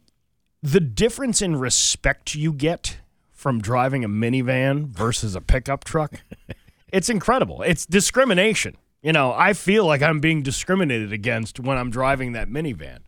the 0.61 0.79
difference 0.79 1.41
in 1.41 1.55
respect 1.55 2.35
you 2.35 2.53
get 2.53 2.97
from 3.31 3.59
driving 3.61 4.03
a 4.05 4.09
minivan 4.09 4.85
versus 4.87 5.35
a 5.35 5.41
pickup 5.41 5.83
truck, 5.83 6.21
it's 6.93 7.09
incredible. 7.09 7.61
It's 7.63 7.85
discrimination. 7.85 8.77
You 9.01 9.11
know, 9.11 9.33
I 9.33 9.51
feel 9.53 9.85
like 9.85 10.01
I'm 10.01 10.21
being 10.21 10.43
discriminated 10.43 11.11
against 11.11 11.59
when 11.59 11.77
I'm 11.77 11.89
driving 11.89 12.31
that 12.33 12.47
minivan. 12.49 12.99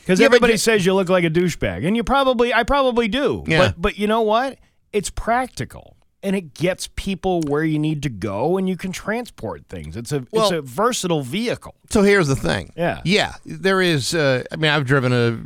Because 0.00 0.18
Yeah, 0.18 0.26
everybody 0.26 0.54
you- 0.54 0.58
says 0.58 0.84
you 0.84 0.94
look 0.94 1.08
like 1.08 1.22
a 1.22 1.30
douchebag, 1.30 1.86
and 1.86 1.94
you 1.96 2.02
probably, 2.02 2.52
I 2.52 2.64
probably 2.64 3.06
do. 3.06 3.44
Yeah. 3.46 3.58
But 3.68 3.80
but 3.80 3.98
you 3.98 4.08
know 4.08 4.22
what? 4.22 4.58
It's 4.92 5.10
practical, 5.10 5.96
and 6.22 6.36
it 6.36 6.54
gets 6.54 6.88
people 6.94 7.40
where 7.42 7.64
you 7.64 7.78
need 7.78 8.02
to 8.04 8.08
go, 8.08 8.56
and 8.56 8.68
you 8.68 8.76
can 8.76 8.92
transport 8.92 9.66
things. 9.68 9.96
It's 9.96 10.12
a 10.12 10.24
it's 10.32 10.50
a 10.50 10.62
versatile 10.62 11.22
vehicle. 11.22 11.74
So 11.90 12.02
here's 12.02 12.28
the 12.28 12.36
thing. 12.36 12.72
Yeah. 12.76 13.00
Yeah. 13.04 13.34
There 13.44 13.80
is. 13.80 14.14
Uh, 14.14 14.44
I 14.52 14.56
mean, 14.56 14.70
I've 14.70 14.86
driven 14.86 15.12
a 15.12 15.40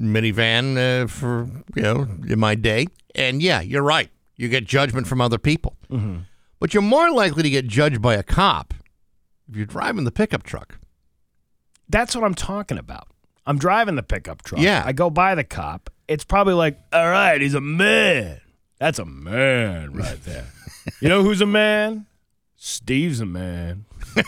minivan 0.00 0.76
uh, 0.76 1.06
for 1.06 1.48
you 1.74 1.82
know 1.82 2.06
in 2.28 2.38
my 2.38 2.54
day, 2.54 2.86
and 3.14 3.42
yeah, 3.42 3.60
you're 3.60 3.82
right. 3.82 4.10
You 4.36 4.48
get 4.48 4.64
judgment 4.66 5.06
from 5.06 5.20
other 5.20 5.38
people, 5.38 5.76
Mm-hmm. 5.90 6.18
but 6.60 6.74
you're 6.74 6.82
more 6.82 7.10
likely 7.10 7.42
to 7.42 7.50
get 7.50 7.66
judged 7.66 8.02
by 8.02 8.14
a 8.14 8.22
cop 8.22 8.74
if 9.48 9.56
you're 9.56 9.64
driving 9.66 10.04
the 10.04 10.10
pickup 10.12 10.42
truck. 10.42 10.78
That's 11.88 12.14
what 12.14 12.24
I'm 12.24 12.34
talking 12.34 12.78
about. 12.78 13.08
I'm 13.46 13.58
driving 13.58 13.94
the 13.94 14.02
pickup 14.02 14.42
truck. 14.42 14.60
Yeah. 14.60 14.82
I 14.84 14.92
go 14.92 15.08
by 15.08 15.34
the 15.36 15.44
cop. 15.44 15.88
It's 16.08 16.24
probably 16.24 16.54
like, 16.54 16.78
all 16.92 17.08
right, 17.08 17.40
he's 17.40 17.54
a 17.54 17.60
man. 17.60 18.40
That's 18.78 18.98
a 18.98 19.04
man 19.04 19.92
right 19.92 20.22
there. 20.24 20.46
you 21.00 21.08
know 21.08 21.22
who's 21.22 21.40
a 21.40 21.46
man? 21.46 22.06
Steve's 22.56 23.20
a 23.20 23.26
man. 23.26 23.84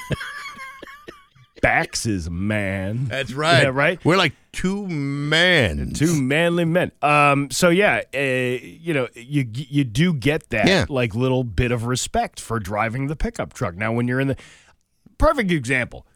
Bax 1.60 2.06
is 2.06 2.28
a 2.28 2.30
man. 2.30 3.06
That's 3.06 3.32
right. 3.32 3.64
Yeah, 3.64 3.70
right. 3.70 4.02
We're 4.04 4.16
like 4.16 4.32
two 4.52 4.86
men. 4.86 5.92
Two 5.92 6.14
manly 6.20 6.64
men. 6.64 6.92
Um. 7.02 7.50
So 7.50 7.68
yeah, 7.68 8.02
uh, 8.14 8.18
you 8.18 8.94
know, 8.94 9.08
you 9.14 9.44
you 9.52 9.82
do 9.82 10.14
get 10.14 10.50
that 10.50 10.68
Yeah. 10.68 10.86
like 10.88 11.16
little 11.16 11.42
bit 11.42 11.72
of 11.72 11.84
respect 11.86 12.38
for 12.38 12.60
driving 12.60 13.08
the 13.08 13.16
pickup 13.16 13.54
truck. 13.54 13.74
Now, 13.74 13.92
when 13.92 14.06
you're 14.06 14.20
in 14.20 14.28
the 14.28 14.36
perfect 15.18 15.50
example, 15.50 16.06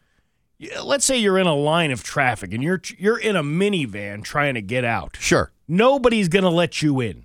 let's 0.85 1.05
say 1.05 1.19
you're 1.19 1.39
in 1.39 1.49
a 1.49 1.57
line 1.57 1.91
of 1.91 2.05
traffic 2.05 2.55
and 2.55 2.63
you're 2.63 2.81
you're 2.97 3.19
in 3.19 3.35
a 3.35 3.43
minivan 3.43 4.23
trying 4.23 4.55
to 4.55 4.63
get 4.63 4.85
out. 4.85 5.17
Sure. 5.19 5.51
Nobody's 5.67 6.29
gonna 6.29 6.51
let 6.51 6.83
you 6.83 7.01
in. 7.01 7.25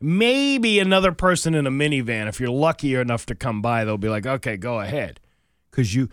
Maybe 0.00 0.78
another 0.78 1.12
person 1.12 1.54
in 1.54 1.66
a 1.66 1.70
minivan, 1.70 2.26
if 2.26 2.40
you're 2.40 2.48
lucky 2.50 2.94
enough 2.94 3.26
to 3.26 3.34
come 3.34 3.60
by, 3.60 3.84
they'll 3.84 3.98
be 3.98 4.08
like, 4.08 4.24
"Okay, 4.26 4.56
go 4.56 4.80
ahead," 4.80 5.20
because 5.70 5.94
you 5.94 6.08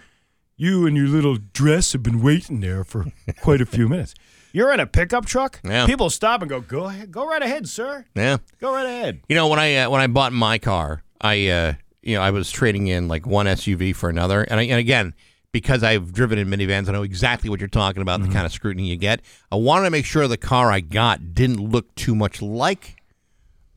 you 0.57 0.85
and 0.85 0.97
your 0.97 1.07
little 1.07 1.37
dress 1.53 1.93
have 1.93 2.03
been 2.03 2.21
waiting 2.21 2.59
there 2.59 2.83
for 2.83 3.05
quite 3.41 3.61
a 3.61 3.65
few 3.65 3.87
minutes. 3.87 4.13
You're 4.51 4.73
in 4.73 4.79
a 4.79 4.87
pickup 4.87 5.25
truck. 5.25 5.59
Yeah. 5.63 5.85
People 5.85 6.09
stop 6.09 6.41
and 6.41 6.49
go, 6.49 6.59
"Go 6.59 6.85
ahead, 6.85 7.11
go 7.11 7.25
right 7.27 7.41
ahead, 7.41 7.69
sir. 7.69 8.05
Yeah. 8.15 8.37
Go 8.59 8.73
right 8.73 8.85
ahead." 8.85 9.21
You 9.29 9.35
know 9.35 9.47
when 9.47 9.59
I 9.59 9.75
uh, 9.77 9.89
when 9.89 10.01
I 10.01 10.07
bought 10.07 10.33
my 10.33 10.57
car, 10.57 11.03
I 11.21 11.47
uh, 11.47 11.73
you 12.03 12.15
know 12.15 12.21
I 12.21 12.31
was 12.31 12.51
trading 12.51 12.87
in 12.87 13.07
like 13.07 13.25
one 13.25 13.45
SUV 13.45 13.95
for 13.95 14.09
another, 14.09 14.41
and, 14.43 14.59
I, 14.59 14.63
and 14.63 14.79
again 14.79 15.13
because 15.53 15.81
I've 15.81 16.11
driven 16.11 16.37
in 16.37 16.49
minivans, 16.49 16.89
I 16.89 16.91
know 16.91 17.03
exactly 17.03 17.49
what 17.49 17.61
you're 17.61 17.69
talking 17.69 18.01
about, 18.01 18.19
Mm-hmm. 18.19 18.29
the 18.29 18.35
kind 18.35 18.45
of 18.45 18.51
scrutiny 18.51 18.89
you 18.89 18.97
get. 18.97 19.21
I 19.49 19.55
wanted 19.55 19.85
to 19.85 19.91
make 19.91 20.03
sure 20.05 20.27
the 20.27 20.35
car 20.37 20.69
I 20.71 20.81
got 20.81 21.33
didn't 21.33 21.61
look 21.61 21.95
too 21.95 22.13
much 22.15 22.41
like 22.41 22.96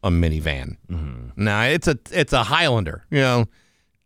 a 0.02 0.10
minivan. 0.10 0.76
Mm-hmm. 0.90 1.42
Now 1.42 1.62
it's 1.62 1.88
a 1.88 1.98
it's 2.10 2.32
a 2.32 2.44
Highlander, 2.44 3.04
you 3.10 3.20
know. 3.20 3.46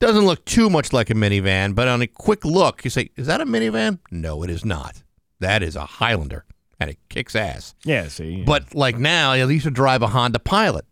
Doesn't 0.01 0.27
look 0.27 0.45
too 0.45 0.69
much 0.69 0.93
like 0.93 1.09
a 1.09 1.15
minivan, 1.15 1.75
but 1.75 1.89
on 1.89 2.03
a 2.03 2.07
quick 2.07 2.45
look, 2.45 2.85
you 2.85 2.91
say, 2.91 3.11
"Is 3.17 3.27
that 3.27 3.41
a 3.41 3.47
minivan?" 3.47 4.01
No, 4.11 4.43
it 4.43 4.51
is 4.51 4.65
not. 4.65 5.03
That 5.41 5.63
is 5.63 5.77
a 5.77 5.87
Highlander, 5.87 6.45
and 6.81 6.91
it 6.91 6.99
kicks 7.09 7.35
ass. 7.35 7.75
Yeah. 7.85 8.09
See. 8.09 8.45
But 8.45 8.75
like 8.75 8.99
now, 8.99 9.33
I 9.33 9.37
used 9.37 9.65
to 9.65 9.71
drive 9.71 10.03
a 10.03 10.09
Honda 10.09 10.41
Pilot. 10.41 10.85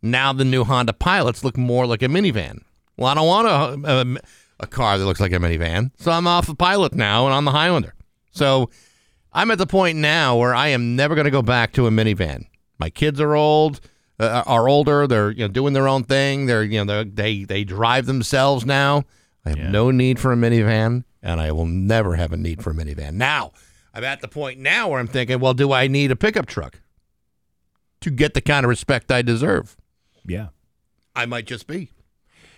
Now 0.00 0.32
the 0.32 0.44
new 0.44 0.64
Honda 0.64 0.92
Pilots 0.92 1.44
look 1.44 1.56
more 1.56 1.86
like 1.86 2.02
a 2.02 2.06
minivan. 2.06 2.62
Well, 2.96 3.08
I 3.08 3.14
don't 3.14 3.26
want 3.26 3.48
a, 3.48 3.90
a, 3.90 4.16
a 4.60 4.66
car 4.66 4.98
that 4.98 5.04
looks 5.04 5.20
like 5.20 5.32
a 5.32 5.36
minivan, 5.36 5.90
so 5.98 6.12
I'm 6.12 6.26
off 6.26 6.46
the 6.46 6.54
Pilot 6.54 6.94
now 6.94 7.26
and 7.26 7.34
on 7.34 7.44
the 7.44 7.50
Highlander. 7.50 7.94
So 8.30 8.70
I'm 9.32 9.50
at 9.50 9.58
the 9.58 9.66
point 9.66 9.98
now 9.98 10.36
where 10.36 10.54
I 10.54 10.68
am 10.68 10.96
never 10.96 11.14
going 11.14 11.26
to 11.26 11.30
go 11.30 11.42
back 11.42 11.72
to 11.72 11.86
a 11.86 11.90
minivan. 11.90 12.46
My 12.78 12.90
kids 12.90 13.20
are 13.20 13.34
old, 13.34 13.80
uh, 14.20 14.42
are 14.46 14.68
older. 14.68 15.06
They're 15.06 15.30
you 15.30 15.40
know 15.44 15.48
doing 15.48 15.72
their 15.74 15.88
own 15.88 16.04
thing. 16.04 16.46
They're 16.46 16.62
you 16.64 16.78
know 16.78 16.84
they're, 16.84 17.04
they 17.04 17.44
they 17.44 17.64
drive 17.64 18.06
themselves 18.06 18.64
now. 18.66 19.04
I 19.44 19.50
have 19.50 19.58
no 19.70 19.90
need 19.90 20.18
for 20.18 20.32
a 20.32 20.36
minivan, 20.36 21.04
and 21.22 21.40
I 21.40 21.52
will 21.52 21.66
never 21.66 22.16
have 22.16 22.32
a 22.32 22.36
need 22.36 22.62
for 22.62 22.70
a 22.70 22.74
minivan. 22.74 23.14
Now 23.14 23.52
I'm 23.94 24.04
at 24.04 24.20
the 24.20 24.28
point 24.28 24.58
now 24.58 24.88
where 24.88 25.00
I'm 25.00 25.06
thinking, 25.06 25.40
well, 25.40 25.54
do 25.54 25.72
I 25.72 25.86
need 25.86 26.10
a 26.10 26.16
pickup 26.16 26.46
truck 26.46 26.80
to 28.00 28.10
get 28.10 28.34
the 28.34 28.40
kind 28.40 28.64
of 28.64 28.68
respect 28.70 29.10
I 29.10 29.22
deserve? 29.22 29.76
yeah. 30.26 30.48
I 31.16 31.26
might 31.26 31.46
just 31.46 31.66
be. 31.66 31.90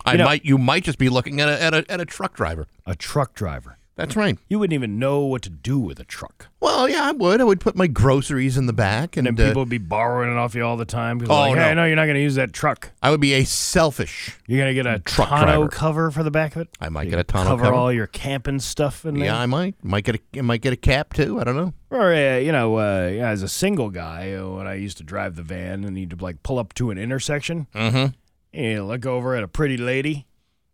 I 0.05 0.13
You 0.13 0.19
know- 0.19 0.25
might. 0.27 0.45
You 0.45 0.59
might 0.59 0.85
just 0.85 0.99
be 0.99 1.09
looking 1.09 1.41
at 1.41 1.49
a, 1.49 1.63
at 1.63 1.73
a 1.75 1.85
at 1.91 2.01
a 2.01 2.05
truck 2.05 2.35
driver. 2.35 2.67
A 2.85 2.95
truck 2.95 3.33
driver. 3.35 3.79
That's 4.01 4.17
right. 4.17 4.37
You 4.49 4.59
wouldn't 4.59 4.75
even 4.75 4.99
know 4.99 5.21
what 5.21 5.43
to 5.43 5.51
do 5.51 5.79
with 5.79 6.01
a 6.01 6.05
truck. 6.05 6.49
Well, 6.61 6.89
yeah, 6.89 7.05
I 7.09 7.13
would. 7.13 7.41
I 7.41 7.45
would 7.45 7.61
put 7.61 7.77
my 7.77 7.87
groceries 7.87 8.57
in 8.57 8.67
the 8.67 8.73
back, 8.73 9.17
and, 9.17 9.27
And 9.27 9.37
then 9.37 9.47
uh, 9.47 9.49
people 9.51 9.63
would 9.63 9.69
be 9.71 9.79
borrowing 9.79 10.31
it 10.31 10.37
off 10.37 10.55
you 10.55 10.65
all 10.65 10.77
the 10.77 10.85
time. 10.85 11.21
'cause 11.21 11.29
Oh, 11.31 11.35
like, 11.51 11.57
hey, 11.59 11.75
no. 11.75 11.85
you're 11.85 11.97
not 11.97 12.05
going 12.05 12.15
to 12.17 12.23
use 12.23 12.35
that 12.35 12.53
truck. 12.53 12.91
I 13.03 13.11
would 13.11 13.21
be 13.21 13.35
a 13.35 13.45
selfish. 13.45 14.37
You're 14.47 14.59
going 14.59 14.71
to 14.71 14.75
get 14.75 14.87
a 14.87 14.99
Truck 15.01 15.29
tonneau 15.29 15.45
driver. 15.47 15.69
cover 15.69 16.11
for 16.11 16.23
the 16.23 16.31
back 16.31 16.57
of 16.57 16.63
it. 16.63 16.69
I 16.81 16.89
might 16.89 17.05
You 17.05 17.11
get 17.11 17.21
a 17.21 17.25
tonneau 17.25 17.51
cover 17.51 17.63
cover. 17.65 17.75
all 17.75 17.93
your 17.93 18.07
camping 18.07 18.59
stuff 18.59 19.05
in 19.07 19.15
there. 19.15 19.27
Yeah, 19.27 19.39
I 19.39 19.47
might. 19.47 19.75
Might 19.83 20.05
get 20.05 20.17
a 20.17 20.21
I 20.39 20.43
might 20.43 20.61
get 20.63 20.73
a 20.73 20.77
cap 20.77 21.13
too. 21.15 21.41
I 21.41 21.45
don't 21.45 21.57
know. 21.57 21.73
Or 21.91 22.13
uh, 22.13 22.37
you 22.39 22.53
know, 22.53 22.77
uh, 22.79 23.09
yeah, 23.13 23.29
as 23.31 23.43
a 23.43 23.49
single 23.49 23.91
guy, 23.91 24.33
uh, 24.35 24.49
when 24.49 24.67
I 24.67 24.75
used 24.75 24.97
to 24.99 25.03
drive 25.05 25.37
the 25.37 25.43
van 25.43 25.85
and 25.85 25.99
you'd 25.99 26.21
like 26.23 26.43
pull 26.43 26.59
up 26.59 26.73
to 26.75 26.91
an 26.91 26.99
intersection, 26.99 27.67
Mm-hmm. 27.75 27.97
and 28.53 28.65
you 28.73 28.85
look 28.85 29.07
over 29.07 29.35
at 29.35 29.43
a 29.43 29.49
pretty 29.49 29.77
lady, 29.77 30.27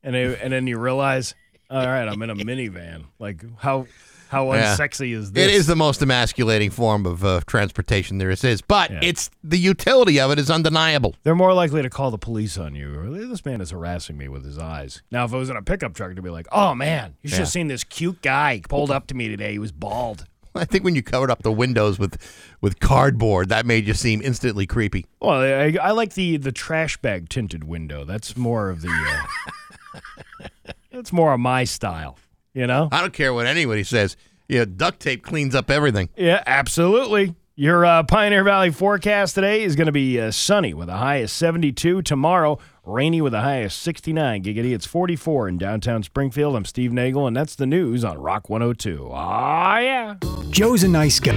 and 0.02 0.14
they, 0.14 0.36
and 0.38 0.52
then 0.52 0.66
you 0.66 0.78
realize, 0.78 1.34
all 1.70 1.86
right, 1.86 2.06
I'm 2.08 2.20
in 2.22 2.30
a 2.30 2.34
minivan. 2.36 3.04
Like 3.18 3.44
how 3.58 3.86
how 4.28 4.52
Yeah. 4.52 4.74
unsexy 4.76 5.14
is 5.14 5.30
this? 5.32 5.44
It 5.46 5.54
is 5.54 5.66
the 5.68 5.76
most 5.76 6.02
emasculating 6.02 6.70
form 6.70 7.06
of 7.06 7.24
uh, 7.24 7.40
transportation 7.46 8.18
there 8.18 8.30
is, 8.30 8.42
is. 8.42 8.60
but 8.60 8.90
it's 8.90 9.30
the 9.44 9.56
utility 9.58 10.18
of 10.18 10.32
it 10.32 10.38
is 10.40 10.50
undeniable. 10.50 11.14
They're 11.22 11.36
more 11.36 11.54
likely 11.54 11.80
to 11.82 11.88
call 11.90 12.10
the 12.10 12.18
police 12.18 12.58
on 12.58 12.74
you. 12.74 13.28
This 13.28 13.44
man 13.44 13.60
is 13.60 13.70
harassing 13.70 14.16
me 14.18 14.26
with 14.28 14.44
his 14.44 14.58
eyes. 14.58 15.00
Now, 15.12 15.24
if 15.26 15.32
it 15.32 15.36
was 15.36 15.48
in 15.48 15.56
a 15.56 15.62
pickup 15.62 15.94
truck, 15.94 16.16
to 16.16 16.22
be 16.22 16.30
like, 16.30 16.48
oh 16.50 16.74
man, 16.74 17.14
you 17.22 17.28
should 17.28 17.36
Yeah. 17.36 17.40
have 17.42 17.48
seen 17.50 17.68
this 17.68 17.84
cute 17.84 18.20
guy 18.20 18.62
pulled 18.68 18.90
up 18.90 19.06
to 19.08 19.14
me 19.14 19.28
today. 19.28 19.52
He 19.52 19.58
was 19.60 19.70
bald. 19.70 20.24
I 20.56 20.64
think 20.64 20.82
when 20.84 20.94
you 20.96 21.02
covered 21.04 21.30
up 21.30 21.42
the 21.42 21.52
windows 21.52 21.98
with 21.98 22.16
with 22.60 22.80
cardboard, 22.80 23.48
that 23.50 23.64
made 23.64 23.86
you 23.86 23.94
seem 23.94 24.22
instantly 24.22 24.66
creepy. 24.66 25.06
Well, 25.20 25.40
I, 25.40 25.76
I 25.80 25.90
like 25.92 26.14
the 26.14 26.36
the 26.38 26.50
trash 26.52 26.96
bag 26.96 27.28
tinted 27.28 27.62
window. 27.64 28.04
That's 28.04 28.36
more 28.36 28.70
of 28.70 28.80
the. 28.82 28.88
Uh, 28.88 30.00
that's 30.96 31.12
more 31.12 31.32
of 31.32 31.40
my 31.40 31.64
style. 31.64 32.18
You 32.54 32.66
know. 32.66 32.88
I 32.90 33.02
don't 33.02 33.12
care 33.12 33.34
what 33.34 33.46
anybody 33.46 33.84
says. 33.84 34.16
Yeah, 34.48 34.64
duct 34.64 35.00
tape 35.00 35.22
cleans 35.22 35.54
up 35.54 35.70
everything. 35.70 36.08
Yeah, 36.16 36.42
absolutely. 36.46 37.34
Your 37.54 37.84
uh, 37.84 38.02
Pioneer 38.02 38.44
Valley 38.44 38.70
forecast 38.70 39.34
today 39.34 39.62
is 39.62 39.76
going 39.76 39.86
to 39.86 39.92
be 39.92 40.20
uh, 40.20 40.30
sunny 40.30 40.72
with 40.74 40.88
a 40.88 40.96
high 40.96 41.16
of 41.16 41.30
72. 41.30 42.02
Tomorrow, 42.02 42.58
rainy 42.84 43.20
with 43.20 43.34
a 43.34 43.40
high 43.40 43.56
of 43.56 43.72
69. 43.72 44.42
Giggity, 44.42 44.74
it's 44.74 44.86
44 44.86 45.48
in 45.48 45.58
downtown 45.58 46.02
Springfield. 46.02 46.54
I'm 46.54 46.64
Steve 46.64 46.92
Nagel, 46.92 47.26
and 47.26 47.36
that's 47.36 47.56
the 47.56 47.66
news 47.66 48.04
on 48.04 48.18
Rock 48.18 48.48
102. 48.48 49.10
Ah, 49.12 49.78
yeah. 49.78 50.14
Joe's 50.50 50.82
a 50.82 50.88
nice 50.88 51.18
guy. 51.18 51.32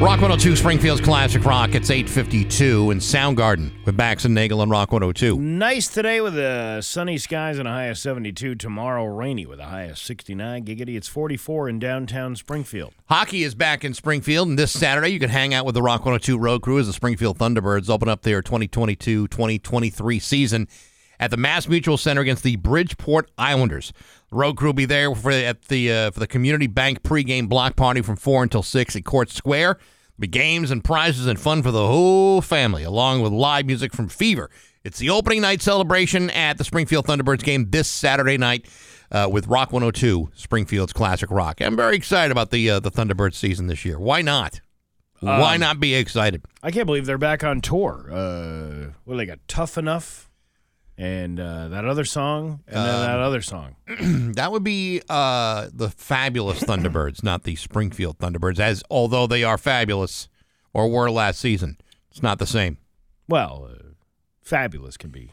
Rock 0.00 0.22
102, 0.22 0.56
Springfield's 0.56 1.02
Classic 1.02 1.44
Rock. 1.44 1.74
It's 1.74 1.90
852 1.90 2.90
in 2.90 3.00
Soundgarden 3.00 3.84
with 3.84 3.98
Bax 3.98 4.24
and 4.24 4.34
Nagel 4.34 4.62
on 4.62 4.70
Rock 4.70 4.92
102. 4.92 5.38
Nice 5.38 5.88
today 5.88 6.22
with 6.22 6.38
uh, 6.38 6.80
sunny 6.80 7.18
skies 7.18 7.58
and 7.58 7.68
a 7.68 7.70
high 7.70 7.84
of 7.84 7.98
72. 7.98 8.54
Tomorrow, 8.54 9.04
rainy 9.04 9.44
with 9.44 9.60
a 9.60 9.66
high 9.66 9.82
of 9.82 9.98
69. 9.98 10.64
Giggity, 10.64 10.96
it's 10.96 11.06
44 11.06 11.68
in 11.68 11.78
downtown 11.78 12.34
Springfield. 12.34 12.94
Hockey 13.10 13.42
is 13.42 13.54
back 13.54 13.84
in 13.84 13.92
Springfield, 13.92 14.48
and 14.48 14.58
this 14.58 14.72
Saturday 14.72 15.10
you 15.10 15.20
can 15.20 15.28
hang 15.28 15.52
out 15.52 15.66
with 15.66 15.74
the 15.74 15.82
Rock 15.82 16.00
102 16.00 16.38
Road 16.38 16.62
Crew 16.62 16.78
as 16.78 16.86
the 16.86 16.94
Springfield 16.94 17.36
Thunderbirds 17.36 17.90
open 17.90 18.08
up 18.08 18.22
their 18.22 18.40
2022-2023 18.40 20.22
season 20.22 20.66
at 21.18 21.30
the 21.30 21.36
Mass 21.36 21.68
Mutual 21.68 21.98
Center 21.98 22.22
against 22.22 22.42
the 22.42 22.56
Bridgeport 22.56 23.30
Islanders. 23.36 23.92
Road 24.32 24.56
Crew 24.56 24.68
will 24.68 24.74
be 24.74 24.84
there 24.84 25.14
for 25.14 25.32
at 25.32 25.62
the 25.62 25.92
uh, 25.92 26.10
for 26.12 26.20
the 26.20 26.26
Community 26.26 26.66
Bank 26.68 27.02
pregame 27.02 27.48
block 27.48 27.74
party 27.76 28.00
from 28.00 28.16
four 28.16 28.42
until 28.42 28.62
six 28.62 28.94
at 28.94 29.04
Court 29.04 29.30
Square. 29.30 29.74
There'll 29.74 30.20
be 30.20 30.28
games 30.28 30.70
and 30.70 30.84
prizes 30.84 31.26
and 31.26 31.38
fun 31.38 31.62
for 31.62 31.70
the 31.70 31.86
whole 31.86 32.40
family, 32.40 32.84
along 32.84 33.22
with 33.22 33.32
live 33.32 33.66
music 33.66 33.92
from 33.92 34.08
Fever. 34.08 34.50
It's 34.84 34.98
the 34.98 35.10
opening 35.10 35.40
night 35.40 35.62
celebration 35.62 36.30
at 36.30 36.58
the 36.58 36.64
Springfield 36.64 37.06
Thunderbirds 37.06 37.42
game 37.42 37.70
this 37.70 37.88
Saturday 37.88 38.38
night 38.38 38.66
uh, 39.10 39.28
with 39.30 39.46
Rock 39.48 39.72
102, 39.72 40.30
Springfield's 40.34 40.92
classic 40.92 41.30
rock. 41.30 41.60
I'm 41.60 41.76
very 41.76 41.96
excited 41.96 42.30
about 42.30 42.50
the 42.50 42.70
uh, 42.70 42.80
the 42.80 42.90
Thunderbirds 42.90 43.34
season 43.34 43.66
this 43.66 43.84
year. 43.84 43.98
Why 43.98 44.22
not? 44.22 44.60
Why 45.18 45.56
Um, 45.56 45.60
not 45.60 45.80
be 45.80 45.94
excited? 45.94 46.42
I 46.62 46.70
can't 46.70 46.86
believe 46.86 47.04
they're 47.04 47.18
back 47.18 47.44
on 47.44 47.60
tour. 47.60 48.08
Uh, 48.10 48.92
well, 49.04 49.18
they 49.18 49.26
got 49.26 49.40
Tough 49.48 49.76
Enough 49.76 50.29
and 51.00 51.40
uh, 51.40 51.68
that 51.68 51.86
other 51.86 52.04
song 52.04 52.60
and 52.66 52.76
then 52.76 52.94
Um, 52.94 53.00
that 53.00 53.18
other 53.20 53.40
song. 53.40 53.74
that 54.34 54.52
would 54.52 54.62
be 54.62 55.00
uh, 55.08 55.70
the 55.72 55.88
fabulous 55.88 56.60
Thunderbirds, 56.62 57.22
not 57.24 57.44
the 57.44 57.56
Springfield 57.56 58.18
Thunderbirds. 58.18 58.60
As 58.60 58.82
although 58.90 59.26
they 59.26 59.42
are 59.42 59.56
fabulous, 59.56 60.28
or 60.74 60.90
were 60.90 61.10
last 61.10 61.40
season, 61.40 61.78
it's 62.10 62.22
not 62.22 62.38
the 62.38 62.46
same. 62.46 62.76
Well, 63.28 63.70
uh, 63.70 63.82
fabulous 64.42 64.98
can 64.98 65.08
be. 65.10 65.32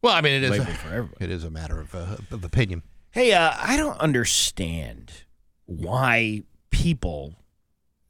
Well, 0.00 0.14
I 0.14 0.22
mean, 0.22 0.32
it 0.32 0.44
is 0.44 0.58
a, 0.58 0.64
for 0.64 0.88
everybody. 0.94 1.24
It 1.24 1.30
is 1.30 1.44
a 1.44 1.50
matter 1.50 1.80
of, 1.80 1.94
uh, 1.94 2.16
of 2.30 2.42
opinion. 2.42 2.82
Hey, 3.10 3.32
uh, 3.34 3.52
I 3.58 3.76
don't 3.76 3.98
understand 4.00 5.12
why 5.66 6.42
people, 6.70 7.34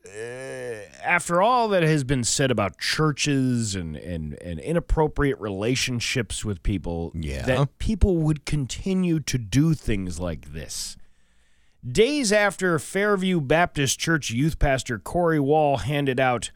Eh, 0.06 0.82
after 1.02 1.40
all 1.40 1.68
that 1.68 1.82
has 1.82 2.05
been 2.05 2.24
said 2.24 2.51
about 2.51 2.78
churches 2.78 3.74
and, 3.74 3.97
and, 3.97 4.35
and 4.43 4.60
inappropriate 4.60 5.40
relationships 5.40 6.44
with 6.44 6.62
people, 6.62 7.10
Yeah. 7.14 7.43
that 7.47 7.78
people 7.78 8.18
would 8.18 8.44
continue 8.44 9.20
to 9.20 9.39
do 9.39 9.72
things 9.74 10.20
like 10.20 10.52
this. 10.52 10.97
Days 11.86 12.32
after 12.32 12.78
Fairview 12.78 13.40
Baptist 13.40 13.98
Church 13.98 14.31
youth 14.31 14.59
pastor 14.59 14.98
Corey 14.98 15.40
Wall 15.40 15.78
handed 15.78 16.18
out 16.20 16.51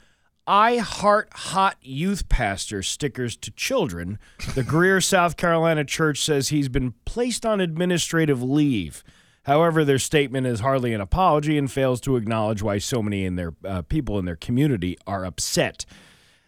I 0.47 0.79
Heart 0.79 1.29
Hot 1.35 1.77
Youth 1.83 2.31
Pastor 2.31 2.83
stickers 2.83 3.37
to 3.37 3.51
children, 3.51 4.19
the 4.55 4.62
Greer, 4.65 4.99
South 5.03 5.37
Carolina 5.37 5.85
church 5.85 6.23
says 6.25 6.49
he's 6.49 6.70
been 6.70 6.95
placed 7.05 7.45
on 7.45 7.61
administrative 7.61 8.43
leave. 8.43 9.05
However, 9.49 9.83
their 9.83 9.99
statement 9.99 10.47
is 10.47 10.61
hardly 10.61 10.93
an 10.93 11.01
apology 11.01 11.57
and 11.57 11.73
fails 11.73 12.03
to 12.03 12.16
acknowledge 12.16 12.61
why 12.61 12.77
so 12.77 13.03
many 13.03 13.25
in 13.25 13.37
their 13.37 13.55
uh, 13.65 13.81
people 13.81 14.19
in 14.19 14.27
their 14.27 14.37
community 14.37 14.99
are 15.07 15.25
upset. 15.25 15.87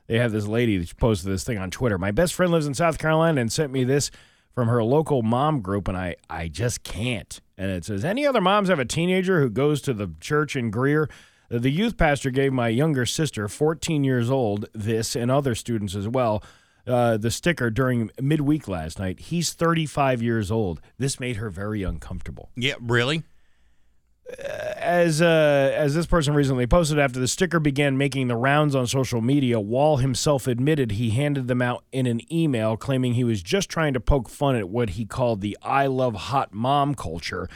They 0.06 0.18
have 0.18 0.32
this 0.32 0.46
lady 0.46 0.76
that 0.76 0.94
posted 0.98 1.32
this 1.32 1.42
thing 1.42 1.56
on 1.56 1.70
Twitter. 1.70 1.96
My 1.96 2.10
best 2.10 2.34
friend 2.34 2.52
lives 2.52 2.66
in 2.66 2.74
South 2.74 2.98
Carolina 2.98 3.40
and 3.40 3.50
sent 3.50 3.72
me 3.72 3.84
this 3.84 4.10
from 4.54 4.68
her 4.68 4.84
local 4.84 5.22
mom 5.22 5.62
group, 5.62 5.88
and 5.88 5.96
I, 5.96 6.16
I 6.28 6.48
just 6.48 6.82
can't. 6.82 7.40
And 7.56 7.70
it 7.70 7.86
says, 7.86 8.04
Any 8.04 8.26
other 8.26 8.42
moms 8.42 8.68
have 8.68 8.78
a 8.78 8.84
teenager 8.84 9.40
who 9.40 9.48
goes 9.48 9.80
to 9.82 9.94
the 9.94 10.12
church 10.20 10.54
in 10.54 10.70
Greer? 10.70 11.08
The 11.48 11.70
youth 11.70 11.96
pastor 11.96 12.30
gave 12.30 12.52
my 12.52 12.68
younger 12.68 13.06
sister, 13.06 13.48
14 13.48 14.04
years 14.04 14.28
old, 14.28 14.66
this 14.74 15.16
and 15.16 15.30
other 15.30 15.54
students 15.54 15.94
as 15.94 16.06
well, 16.06 16.42
uh, 16.86 17.16
the 17.16 17.30
sticker 17.30 17.70
during 17.70 18.10
midweek 18.20 18.68
last 18.68 18.98
night. 18.98 19.20
He's 19.20 19.52
35 19.52 20.22
years 20.22 20.50
old. 20.50 20.80
This 20.98 21.18
made 21.20 21.36
her 21.36 21.50
very 21.50 21.82
uncomfortable 21.82 22.50
Yeah, 22.56 22.74
really? 22.80 23.22
as 24.76 25.20
uh, 25.20 25.72
as 25.74 25.94
this 25.96 26.06
person 26.06 26.34
recently 26.34 26.64
posted 26.64 27.00
after 27.00 27.18
the 27.18 27.26
sticker 27.26 27.58
began 27.58 27.98
making 27.98 28.28
the 28.28 28.36
rounds 28.36 28.76
on 28.76 28.86
social 28.86 29.20
media, 29.20 29.58
Wall 29.58 29.96
himself 29.96 30.46
admitted 30.46 30.92
he 30.92 31.10
handed 31.10 31.48
them 31.48 31.60
out 31.60 31.84
in 31.90 32.06
an 32.06 32.20
email 32.32 32.76
claiming 32.76 33.14
he 33.14 33.24
was 33.24 33.42
just 33.42 33.68
trying 33.68 33.92
to 33.92 33.98
poke 34.00 34.28
fun 34.28 34.54
at 34.54 34.68
what 34.68 34.90
he 34.90 35.04
called 35.04 35.40
the 35.40 35.58
I 35.62 35.86
love 35.86 36.14
hot 36.14 36.54
mom 36.54 36.94
culture. 36.94 37.48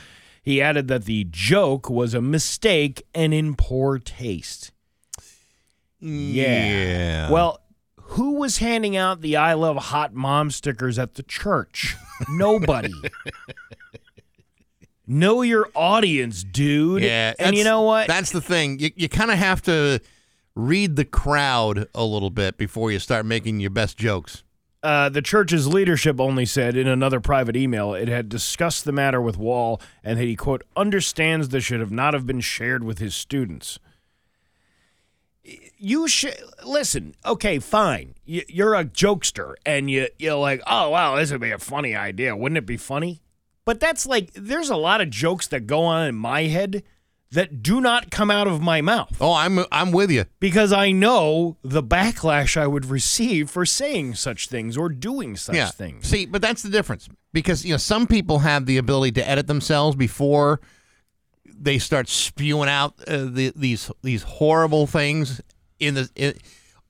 He 0.42 0.60
added 0.60 0.88
that 0.88 1.04
the 1.04 1.28
joke 1.30 1.88
was 1.88 2.12
a 2.12 2.20
mistake 2.20 3.02
and 3.14 3.32
in 3.32 3.54
poor 3.54 3.98
taste. 4.00 4.72
Yeah. 6.00 7.30
Well, 7.30 7.60
who 8.14 8.34
was 8.34 8.58
handing 8.58 8.96
out 8.96 9.22
the 9.22 9.36
I 9.36 9.54
love 9.54 9.76
hot 9.76 10.14
mom 10.14 10.50
stickers 10.50 10.98
at 10.98 11.14
the 11.14 11.24
church? 11.24 11.96
Nobody. 12.28 12.92
know 15.06 15.42
your 15.42 15.68
audience, 15.74 16.44
dude. 16.44 17.02
Yeah, 17.02 17.34
And 17.40 17.56
you 17.56 17.64
know 17.64 17.82
what? 17.82 18.06
That's 18.06 18.30
the 18.30 18.40
thing. 18.40 18.78
You, 18.78 18.90
you 18.94 19.08
kind 19.08 19.32
of 19.32 19.38
have 19.38 19.62
to 19.62 20.00
read 20.54 20.94
the 20.94 21.04
crowd 21.04 21.88
a 21.92 22.04
little 22.04 22.30
bit 22.30 22.56
before 22.56 22.92
you 22.92 23.00
start 23.00 23.26
making 23.26 23.58
your 23.58 23.70
best 23.70 23.98
jokes. 23.98 24.44
Uh, 24.80 25.08
the 25.08 25.22
church's 25.22 25.66
leadership 25.66 26.20
only 26.20 26.44
said 26.44 26.76
in 26.76 26.86
another 26.86 27.18
private 27.18 27.56
email 27.56 27.94
it 27.94 28.06
had 28.06 28.28
discussed 28.28 28.84
the 28.84 28.92
matter 28.92 29.20
with 29.20 29.36
Wall 29.36 29.80
and 30.04 30.20
that 30.20 30.24
he, 30.24 30.36
quote, 30.36 30.62
understands 30.76 31.48
this 31.48 31.64
should 31.64 31.80
have 31.80 31.90
not 31.90 32.14
have 32.14 32.26
been 32.26 32.40
shared 32.40 32.84
with 32.84 32.98
his 32.98 33.14
students. 33.14 33.80
You 35.76 36.08
should 36.08 36.36
listen. 36.64 37.14
Okay, 37.24 37.58
fine. 37.58 38.14
You, 38.24 38.42
you're 38.48 38.74
a 38.74 38.84
jokester, 38.84 39.54
and 39.66 39.90
you 39.90 40.08
you're 40.18 40.36
like, 40.36 40.62
oh 40.66 40.90
wow, 40.90 41.16
this 41.16 41.30
would 41.32 41.40
be 41.40 41.50
a 41.50 41.58
funny 41.58 41.94
idea. 41.94 42.36
Wouldn't 42.36 42.58
it 42.58 42.66
be 42.66 42.76
funny? 42.76 43.20
But 43.64 43.80
that's 43.80 44.06
like, 44.06 44.30
there's 44.34 44.68
a 44.68 44.76
lot 44.76 45.00
of 45.00 45.08
jokes 45.10 45.46
that 45.48 45.66
go 45.66 45.84
on 45.84 46.06
in 46.06 46.14
my 46.14 46.42
head 46.42 46.82
that 47.30 47.62
do 47.62 47.80
not 47.80 48.10
come 48.10 48.30
out 48.30 48.46
of 48.46 48.60
my 48.60 48.80
mouth. 48.80 49.16
Oh, 49.20 49.32
I'm 49.32 49.60
I'm 49.72 49.90
with 49.90 50.10
you. 50.10 50.24
Because 50.40 50.72
I 50.72 50.92
know 50.92 51.56
the 51.62 51.82
backlash 51.82 52.56
I 52.56 52.66
would 52.66 52.86
receive 52.86 53.50
for 53.50 53.66
saying 53.66 54.14
such 54.14 54.48
things 54.48 54.76
or 54.76 54.88
doing 54.88 55.36
such 55.36 55.56
yeah. 55.56 55.68
things. 55.68 56.06
See, 56.06 56.26
but 56.26 56.40
that's 56.40 56.62
the 56.62 56.70
difference 56.70 57.08
because 57.32 57.64
you 57.64 57.72
know 57.72 57.78
some 57.78 58.06
people 58.06 58.40
have 58.40 58.66
the 58.66 58.76
ability 58.76 59.12
to 59.12 59.28
edit 59.28 59.46
themselves 59.46 59.96
before 59.96 60.60
they 61.44 61.78
start 61.78 62.08
spewing 62.08 62.68
out 62.68 62.94
uh, 63.08 63.24
the, 63.24 63.52
these 63.56 63.90
these 64.02 64.22
horrible 64.22 64.86
things 64.86 65.40
in 65.86 65.94
the 65.94 66.10
in, 66.14 66.34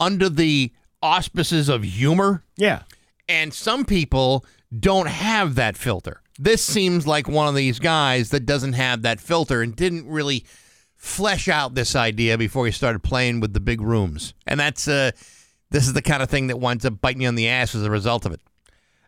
under 0.01 0.29
the 0.29 0.73
auspices 1.03 1.69
of 1.69 1.83
humor. 1.83 2.43
Yeah. 2.57 2.83
And 3.29 3.53
some 3.53 3.85
people 3.85 4.45
don't 4.79 5.09
have 5.09 5.55
that 5.55 5.77
filter. 5.77 6.21
This 6.39 6.63
seems 6.63 7.07
like 7.07 7.29
one 7.29 7.47
of 7.47 7.55
these 7.55 7.79
guys 7.79 8.31
that 8.31 8.45
doesn't 8.45 8.73
have 8.73 9.03
that 9.03 9.21
filter 9.21 9.63
and 9.63 9.75
didn't 9.77 10.09
really 10.09 10.45
flesh 10.97 11.49
out 11.49 11.75
this 11.75 11.95
idea 11.95 12.37
before 12.39 12.67
he 12.67 12.73
started 12.73 13.03
playing 13.03 13.41
with 13.41 13.53
the 13.53 13.61
big 13.61 13.81
rooms. 13.81 14.35
And 14.47 14.59
that's 14.59 14.89
uh, 14.89 15.13
this 15.71 15.87
is 15.87 15.93
the 15.93 16.03
kind 16.03 16.23
of 16.23 16.31
thing 16.31 16.49
that 16.49 16.59
winds 16.59 16.85
up 16.85 17.01
biting 17.01 17.23
you 17.23 17.29
on 17.29 17.35
the 17.35 17.49
ass 17.49 17.75
as 17.75 17.83
a 17.83 17.91
result 17.91 18.27
of 18.27 18.33
it. 18.33 18.41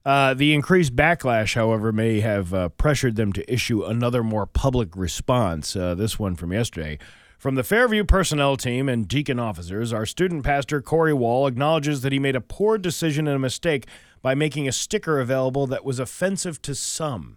Uh, 0.04 0.34
the 0.34 0.54
increased 0.54 0.94
backlash, 0.94 1.54
however, 1.54 1.90
may 1.90 2.20
have 2.20 2.54
uh, 2.54 2.68
pressured 2.68 3.16
them 3.16 3.32
to 3.32 3.52
issue 3.52 3.82
another 3.82 4.22
more 4.22 4.46
public 4.46 4.94
response. 4.94 5.74
Uh, 5.74 5.96
this 5.96 6.16
one 6.16 6.36
from 6.36 6.52
yesterday. 6.52 6.96
From 7.38 7.54
the 7.54 7.64
Fairview 7.64 8.04
personnel 8.04 8.56
team 8.56 8.88
and 8.88 9.06
deacon 9.06 9.38
officers, 9.38 9.92
our 9.92 10.06
student 10.06 10.42
pastor, 10.44 10.80
Corey 10.80 11.12
Wall, 11.12 11.46
acknowledges 11.46 12.00
that 12.00 12.12
he 12.12 12.18
made 12.18 12.34
a 12.34 12.40
poor 12.40 12.78
decision 12.78 13.26
and 13.26 13.36
a 13.36 13.38
mistake 13.38 13.86
by 14.22 14.34
making 14.34 14.66
a 14.66 14.72
sticker 14.72 15.20
available 15.20 15.66
that 15.66 15.84
was 15.84 15.98
offensive 15.98 16.62
to 16.62 16.74
some. 16.74 17.36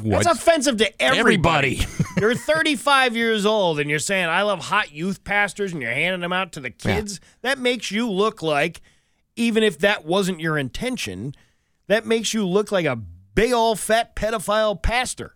What? 0.00 0.24
That's 0.24 0.38
offensive 0.38 0.76
to 0.78 1.02
everybody. 1.02 1.80
Everybody. 1.80 2.04
you're 2.20 2.34
35 2.34 3.16
years 3.16 3.46
old 3.46 3.80
and 3.80 3.88
you're 3.88 3.98
saying, 3.98 4.26
I 4.26 4.42
love 4.42 4.60
hot 4.66 4.92
youth 4.92 5.24
pastors 5.24 5.72
and 5.72 5.80
you're 5.80 5.92
handing 5.92 6.20
them 6.20 6.32
out 6.32 6.52
to 6.52 6.60
the 6.60 6.70
kids. 6.70 7.20
That 7.42 7.58
makes 7.58 7.90
you 7.90 8.10
look 8.10 8.42
like, 8.42 8.80
even 9.36 9.62
if 9.62 9.78
that 9.78 10.04
wasn't 10.04 10.40
your 10.40 10.58
intention, 10.58 11.34
that 11.86 12.04
makes 12.04 12.34
you 12.34 12.46
look 12.46 12.70
like 12.70 12.86
a 12.86 12.96
big 12.96 13.52
old 13.52 13.78
fat 13.78 14.14
pedophile 14.14 14.80
pastor. 14.80 15.34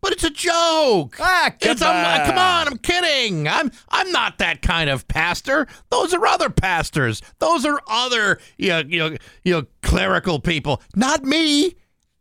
But 0.00 0.12
it's 0.12 0.24
a 0.24 0.30
joke. 0.30 1.16
Ah, 1.20 1.52
It's 1.60 1.82
on. 1.82 2.26
come 2.26 2.38
on, 2.38 2.68
I'm 2.68 2.78
kidding. 2.78 3.48
I'm 3.48 3.70
I'm 3.88 4.10
not 4.12 4.38
that 4.38 4.62
kind 4.62 4.88
of 4.88 5.08
pastor. 5.08 5.66
Those 5.90 6.14
are 6.14 6.24
other 6.26 6.50
pastors. 6.50 7.20
Those 7.40 7.64
are 7.66 7.80
other 7.88 8.38
you 8.56 8.68
know, 8.68 8.78
you 8.86 8.98
know, 8.98 9.16
you 9.44 9.52
know 9.54 9.66
clerical 9.82 10.38
people. 10.40 10.80
Not 10.94 11.24
me. 11.24 11.74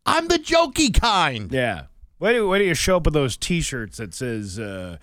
I'm 0.06 0.28
the 0.28 0.40
jokey 0.40 1.00
kind. 1.00 1.52
Yeah. 1.52 1.84
Why 2.18 2.34
do, 2.34 2.48
why 2.48 2.58
do 2.58 2.64
you 2.64 2.74
show 2.74 2.98
up 2.98 3.06
with 3.06 3.14
those 3.14 3.38
T-shirts 3.38 3.98
that 3.98 4.12
says 4.16 4.58
uh, 4.58 4.98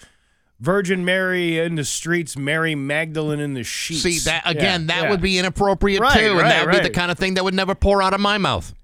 "Virgin 0.59 1.05
Mary 1.05 1.59
in 1.61 1.77
the 1.77 1.85
streets, 1.85 2.37
Mary 2.37 2.75
Magdalene 2.75 3.39
in 3.39 3.55
the 3.55 3.63
sheets"? 3.63 4.03
See 4.03 4.19
that 4.31 4.43
again? 4.47 4.81
Yeah, 4.83 4.87
that 4.97 5.03
yeah. 5.05 5.11
would 5.11 5.21
be 5.21 5.39
inappropriate 5.39 6.01
Right, 6.01 6.19
too, 6.19 6.39
and 6.39 6.41
that 6.41 6.67
would 6.67 6.73
be 6.73 6.81
the 6.81 6.91
kind 6.91 7.13
of 7.13 7.19
thing 7.19 7.35
that 7.35 7.45
would 7.45 7.55
never 7.55 7.77
pour 7.77 8.03
out 8.03 8.15
of 8.15 8.21
my 8.21 8.39
mouth. 8.39 8.75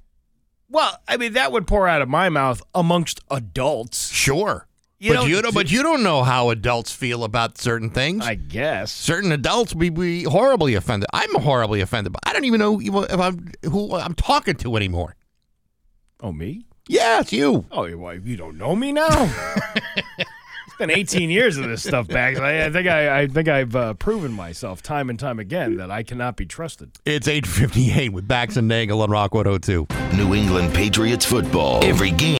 Well, 0.70 0.96
I 1.08 1.16
mean, 1.16 1.32
that 1.32 1.52
would 1.52 1.66
pour 1.66 1.88
out 1.88 2.00
of 2.00 2.08
my 2.08 2.28
mouth 2.28 2.62
amongst 2.74 3.20
adults. 3.30 4.10
Sure. 4.10 4.66
You 5.00 5.14
but 5.14 5.28
you 5.28 5.42
don't. 5.42 5.54
But 5.54 5.72
you 5.72 5.82
don't 5.82 6.02
know 6.02 6.22
how 6.22 6.50
adults 6.50 6.92
feel 6.92 7.24
about 7.24 7.56
certain 7.58 7.88
things. 7.90 8.24
I 8.24 8.34
guess. 8.34 8.92
certain 8.92 9.32
adults 9.32 9.74
would 9.74 9.94
be 9.94 10.24
horribly 10.24 10.74
offended. 10.74 11.08
I'm 11.12 11.34
horribly 11.40 11.80
offended, 11.80 12.12
but 12.12 12.20
I 12.26 12.34
don't 12.34 12.44
even 12.44 12.60
know 12.60 12.80
if 12.80 13.18
I'm 13.18 13.50
who 13.64 13.94
I'm 13.96 14.14
talking 14.14 14.56
to 14.56 14.76
anymore. 14.76 15.16
Oh, 16.20 16.32
me? 16.32 16.66
Yeah, 16.86 17.20
it's 17.20 17.32
you. 17.32 17.64
Oh, 17.70 17.96
well, 17.96 18.14
you 18.14 18.36
don't 18.36 18.58
know 18.58 18.76
me 18.76 18.92
now. 18.92 19.08
it's 20.80 20.86
been 20.86 20.98
18 20.98 21.30
years 21.30 21.58
of 21.58 21.68
this 21.68 21.82
stuff, 21.82 22.08
Bax. 22.08 22.38
I, 22.38 22.66
I 22.66 22.70
think 22.70 22.88
I, 22.88 23.20
I 23.20 23.26
think 23.26 23.48
I've 23.48 23.76
uh, 23.76 23.94
proven 23.94 24.32
myself 24.32 24.82
time 24.82 25.10
and 25.10 25.18
time 25.18 25.38
again 25.38 25.76
that 25.76 25.90
I 25.90 26.02
cannot 26.02 26.36
be 26.36 26.46
trusted. 26.46 26.98
It's 27.04 27.28
8:58 27.28 28.10
with 28.10 28.26
Bax 28.26 28.56
and 28.56 28.66
Nagel 28.66 29.02
on 29.02 29.10
Rock 29.10 29.34
102. 29.34 29.86
New 30.16 30.34
England 30.34 30.72
Patriots 30.74 31.24
football. 31.24 31.84
Every 31.84 32.10
game 32.10 32.20